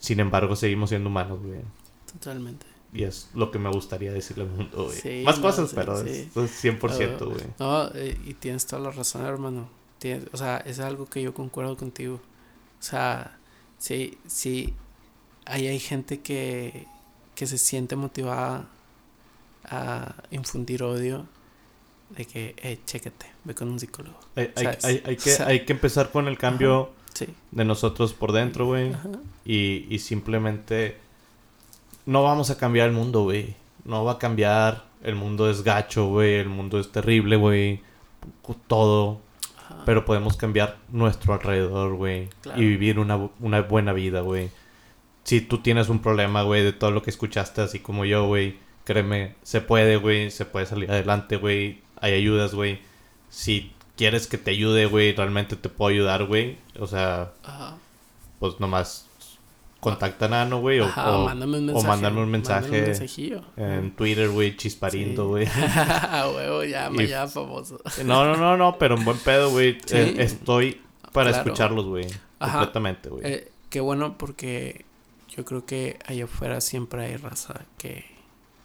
Sin 0.03 0.19
embargo, 0.21 0.57
seguimos 0.57 0.89
siendo 0.91 1.09
humanos, 1.09 1.39
güey. 1.43 1.61
Totalmente. 2.13 2.67
Y 2.93 3.05
es 3.05 3.31
lo 3.35 3.51
que 3.53 3.59
me 3.59 3.71
gustaría 3.71 4.13
decirle 4.13 4.43
al 4.45 4.51
mundo, 4.51 4.85
güey. 4.87 4.99
Sí, 4.99 5.23
Más 5.25 5.37
no, 5.39 5.43
cosas, 5.45 5.71
sí, 5.71 5.77
pero 5.77 5.97
sí. 6.03 6.29
es, 6.35 6.37
es 6.37 6.65
100%, 6.65 7.17
Ah, 7.21 7.25
güey. 7.25 7.41
No, 7.59 7.89
eh, 7.95 8.19
y 8.27 8.35
tienes 8.35 8.67
toda 8.67 8.83
la 8.83 8.91
razón, 8.91 9.25
hermano. 9.25 9.69
Tienes, 9.99 10.25
o 10.33 10.37
sea, 10.37 10.57
es 10.59 10.81
algo 10.81 11.07
que 11.07 11.23
yo 11.23 11.33
concuerdo 11.33 11.77
contigo. 11.77 12.17
O 12.17 12.83
sea, 12.83 13.39
sí, 13.79 14.19
sí, 14.27 14.75
ahí 15.47 15.69
hay 15.69 15.79
gente 15.79 16.21
que, 16.21 16.87
que 17.37 17.47
se 17.47 17.57
siente 17.57 17.95
motivada 17.97 18.67
a 19.65 20.15
infundir 20.33 20.83
odio 20.83 21.27
de 22.11 22.25
que, 22.27 22.55
eh, 22.59 22.79
chécate, 22.85 23.27
ve 23.45 23.55
con 23.55 23.69
un 23.71 23.79
psicólogo. 23.81 24.19
Hay, 24.35 24.51
hay- 24.57 24.67
hay- 24.83 25.03
hay 25.07 25.17
que, 25.17 25.33
O 25.33 25.37
sea, 25.37 25.47
hay 25.47 25.65
que 25.65 25.73
empezar 25.73 26.11
con 26.11 26.29
el 26.29 26.37
cambio 26.37 26.91
Sí. 27.15 27.27
de 27.51 27.65
nosotros 27.65 28.13
por 28.15 28.33
dentro, 28.33 28.67
güey. 28.67 28.93
Y, 29.45 29.87
y 29.91 29.99
simplemente 29.99 30.97
no 32.07 32.23
vamos 32.23 32.51
a 32.51 32.57
cambiar 32.59 32.89
el 32.89 32.95
mundo, 32.95 33.23
güey. 33.23 33.55
no 33.85 34.05
va 34.05 34.13
a 34.13 34.19
cambiar. 34.19 34.85
El 35.03 35.17
mundo 35.17 35.51
es 35.51 35.63
gacho, 35.65 36.07
güey. 36.07 36.35
El 36.35 36.49
mundo 36.49 36.79
es 36.79 36.91
terrible, 36.93 37.37
güey. 37.37 37.81
Todo. 38.67 39.21
Ajá. 39.59 39.83
Pero 39.85 40.05
podemos 40.05 40.37
cambiar 40.37 40.79
nuestro 40.91 41.35
alrededor, 41.35 41.95
güey. 41.95 42.29
Claro. 42.41 42.61
Y 42.61 42.67
vivir 42.67 42.99
una, 42.99 43.29
una 43.41 43.63
buena 43.63 43.93
vida, 43.93 44.21
güey. 44.21 44.51
Si 45.25 45.41
tú 45.41 45.59
tienes 45.59 45.89
un 45.89 46.01
problema, 46.01 46.43
güey, 46.43 46.63
de 46.63 46.73
todo 46.73 46.91
lo 46.93 47.03
que 47.03 47.11
escuchaste, 47.11 47.61
así 47.63 47.81
como 47.81 48.05
yo, 48.05 48.27
güey. 48.27 48.57
Créeme, 48.85 49.35
se 49.43 49.61
puede, 49.61 49.97
güey. 49.97 50.31
Se 50.31 50.45
puede 50.45 50.67
salir 50.67 50.91
adelante, 50.91 51.37
güey. 51.37 51.81
Hay 52.01 52.15
ayudas, 52.15 52.55
güey. 52.55 52.81
Si 53.29 53.73
quieres 53.97 54.27
que 54.27 54.39
te 54.39 54.51
ayude, 54.53 54.87
güey, 54.87 55.13
realmente 55.15 55.57
te 55.57 55.69
puedo 55.69 55.91
ayudar, 55.91 56.25
güey. 56.27 56.59
O 56.79 56.87
sea, 56.87 57.33
Ajá. 57.45 57.77
pues 58.39 58.59
nomás 58.61 59.07
contacta 59.81 60.27
a 60.27 60.29
Nano, 60.29 60.61
güey. 60.61 60.81
O, 60.81 60.85
Ajá, 60.87 61.11
o- 61.19 61.25
mándame 61.25 61.59
un 61.59 61.65
o 61.71 61.73
mensaje. 61.73 61.87
mándame 61.89 62.23
un 62.23 62.31
mensaje 62.31 62.95
un 63.57 63.63
en 63.65 63.91
Twitter, 63.97 64.29
güey, 64.31 64.57
chisparindo, 64.57 65.23
Sí. 65.25 65.29
güey. 65.29 65.47
Huevo, 66.37 66.65
ya, 66.65 66.91
Y- 66.93 67.07
ya 67.07 67.27
famoso. 67.27 67.81
No, 68.05 68.25
no, 68.25 68.37
no, 68.37 68.57
no, 68.57 68.79
pero 68.79 68.97
en 68.97 69.05
buen 69.05 69.19
pedo, 69.19 69.51
güey. 69.51 69.79
Sí. 69.87 69.97
Eh, 69.97 70.15
estoy 70.19 70.81
para 71.13 71.31
Claro. 71.31 71.45
escucharlos, 71.45 71.87
güey. 71.87 72.07
Completamente, 72.39 73.09
güey. 73.09 73.23
Eh, 73.25 73.53
qué 73.71 73.81
bueno 73.81 74.17
porque 74.19 74.85
yo 75.29 75.45
creo 75.45 75.65
que 75.67 75.99
allá 76.07 76.25
afuera 76.25 76.61
siempre 76.61 77.05
hay 77.07 77.17
raza 77.17 77.63
que, 77.79 78.05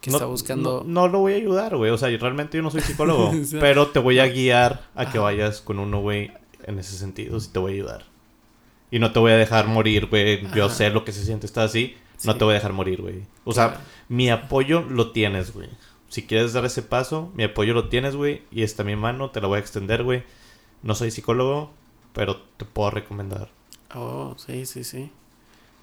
que 0.08 0.16
está 0.16 0.26
buscando... 0.26 0.82
No, 0.86 1.06
no 1.06 1.08
lo 1.08 1.18
voy 1.20 1.34
a 1.34 1.36
ayudar, 1.36 1.76
güey. 1.76 1.90
O 1.90 1.98
sea, 1.98 2.10
yo- 2.10 2.18
realmente 2.18 2.56
yo 2.56 2.62
no 2.62 2.70
soy 2.70 2.80
psicólogo. 2.82 3.30
O 3.40 3.44
sea, 3.44 3.60
pero 3.60 3.88
te 3.88 3.98
voy 3.98 4.18
a 4.18 4.26
guiar 4.28 4.82
a 4.94 5.10
que 5.10 5.18
vayas 5.18 5.60
con 5.60 5.78
uno, 5.78 6.00
güey. 6.00 6.30
En 6.64 6.78
ese 6.78 6.96
sentido, 6.98 7.38
sí 7.40 7.50
te 7.52 7.58
voy 7.58 7.72
a 7.72 7.74
ayudar. 7.76 8.04
Y 8.90 8.98
no 8.98 9.12
te 9.12 9.18
voy 9.18 9.32
a 9.32 9.36
dejar 9.36 9.66
morir, 9.68 10.06
güey. 10.06 10.42
Yo 10.54 10.66
Ajá. 10.66 10.74
sé 10.74 10.90
lo 10.90 11.04
que 11.04 11.12
se 11.12 11.24
siente 11.24 11.46
estar 11.46 11.64
así. 11.64 11.96
No 12.24 12.36
te 12.36 12.44
voy 12.44 12.52
a 12.52 12.54
dejar 12.54 12.72
morir, 12.72 13.00
güey. 13.00 13.22
O 13.44 13.52
sea, 13.52 13.68
Claro. 13.68 13.82
mi 14.08 14.28
apoyo 14.30 14.82
lo 14.82 15.12
tienes, 15.12 15.52
güey. 15.54 15.68
Si 16.08 16.26
quieres 16.26 16.52
dar 16.52 16.64
ese 16.64 16.82
paso, 16.82 17.30
mi 17.34 17.44
apoyo 17.44 17.74
lo 17.74 17.88
tienes, 17.88 18.16
güey. 18.16 18.42
Y 18.50 18.62
está 18.62 18.82
mi 18.84 18.96
mano, 18.96 19.30
te 19.30 19.40
la 19.40 19.46
voy 19.46 19.56
a 19.56 19.60
extender, 19.60 20.02
güey. 20.04 20.24
No 20.82 20.94
soy 20.94 21.10
psicólogo, 21.10 21.70
pero 22.12 22.36
te 22.56 22.64
puedo 22.64 22.90
recomendar. 22.90 23.50
Oh, 23.94 24.34
sí, 24.38 24.64
sí, 24.66 24.84
sí. 24.84 25.10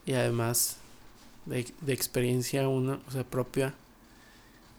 Y 0.06 0.14
además 0.14 0.78
de, 1.46 1.68
de 1.82 1.94
experiencia 1.94 2.68
una, 2.68 3.00
o 3.08 3.12
sea, 3.12 3.24
propia. 3.24 3.74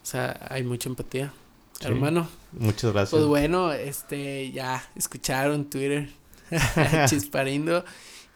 O 0.07 0.09
sea, 0.09 0.47
hay 0.51 0.63
mucha 0.63 0.89
empatía. 0.89 1.33
Sí. 1.81 1.89
Hermano, 1.89 2.29
Muchas 2.53 2.93
gracias. 2.93 3.11
pues 3.11 3.25
bueno, 3.25 3.73
este, 3.73 4.53
ya 4.53 4.89
escucharon 4.95 5.69
Twitter, 5.69 6.09
Chisparindo. 7.09 7.85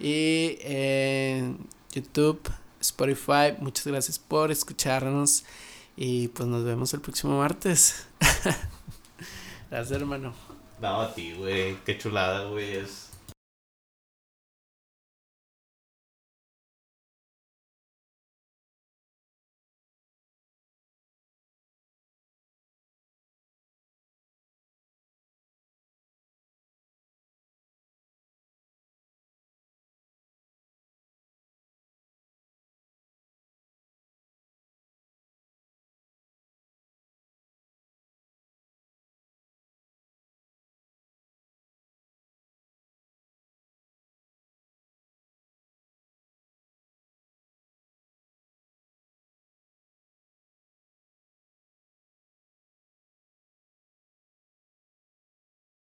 Y 0.01 0.59
en 0.63 1.59
YouTube, 1.93 2.41
Spotify, 2.81 3.55
muchas 3.61 3.87
gracias 3.87 4.19
por 4.19 4.51
escucharnos. 4.51 5.45
Y 5.97 6.27
pues 6.27 6.49
nos 6.49 6.65
vemos 6.65 6.93
el 6.93 7.03
próximo 7.03 7.39
martes. 7.39 8.05
gracias, 9.71 9.93
hermano. 9.93 10.35
No, 10.81 11.03
a 11.03 11.15
ti, 11.15 11.35
güey. 11.35 11.77
Qué 11.85 11.97
chulada, 11.97 12.47
güey. 12.47 12.79
Es 12.79 13.10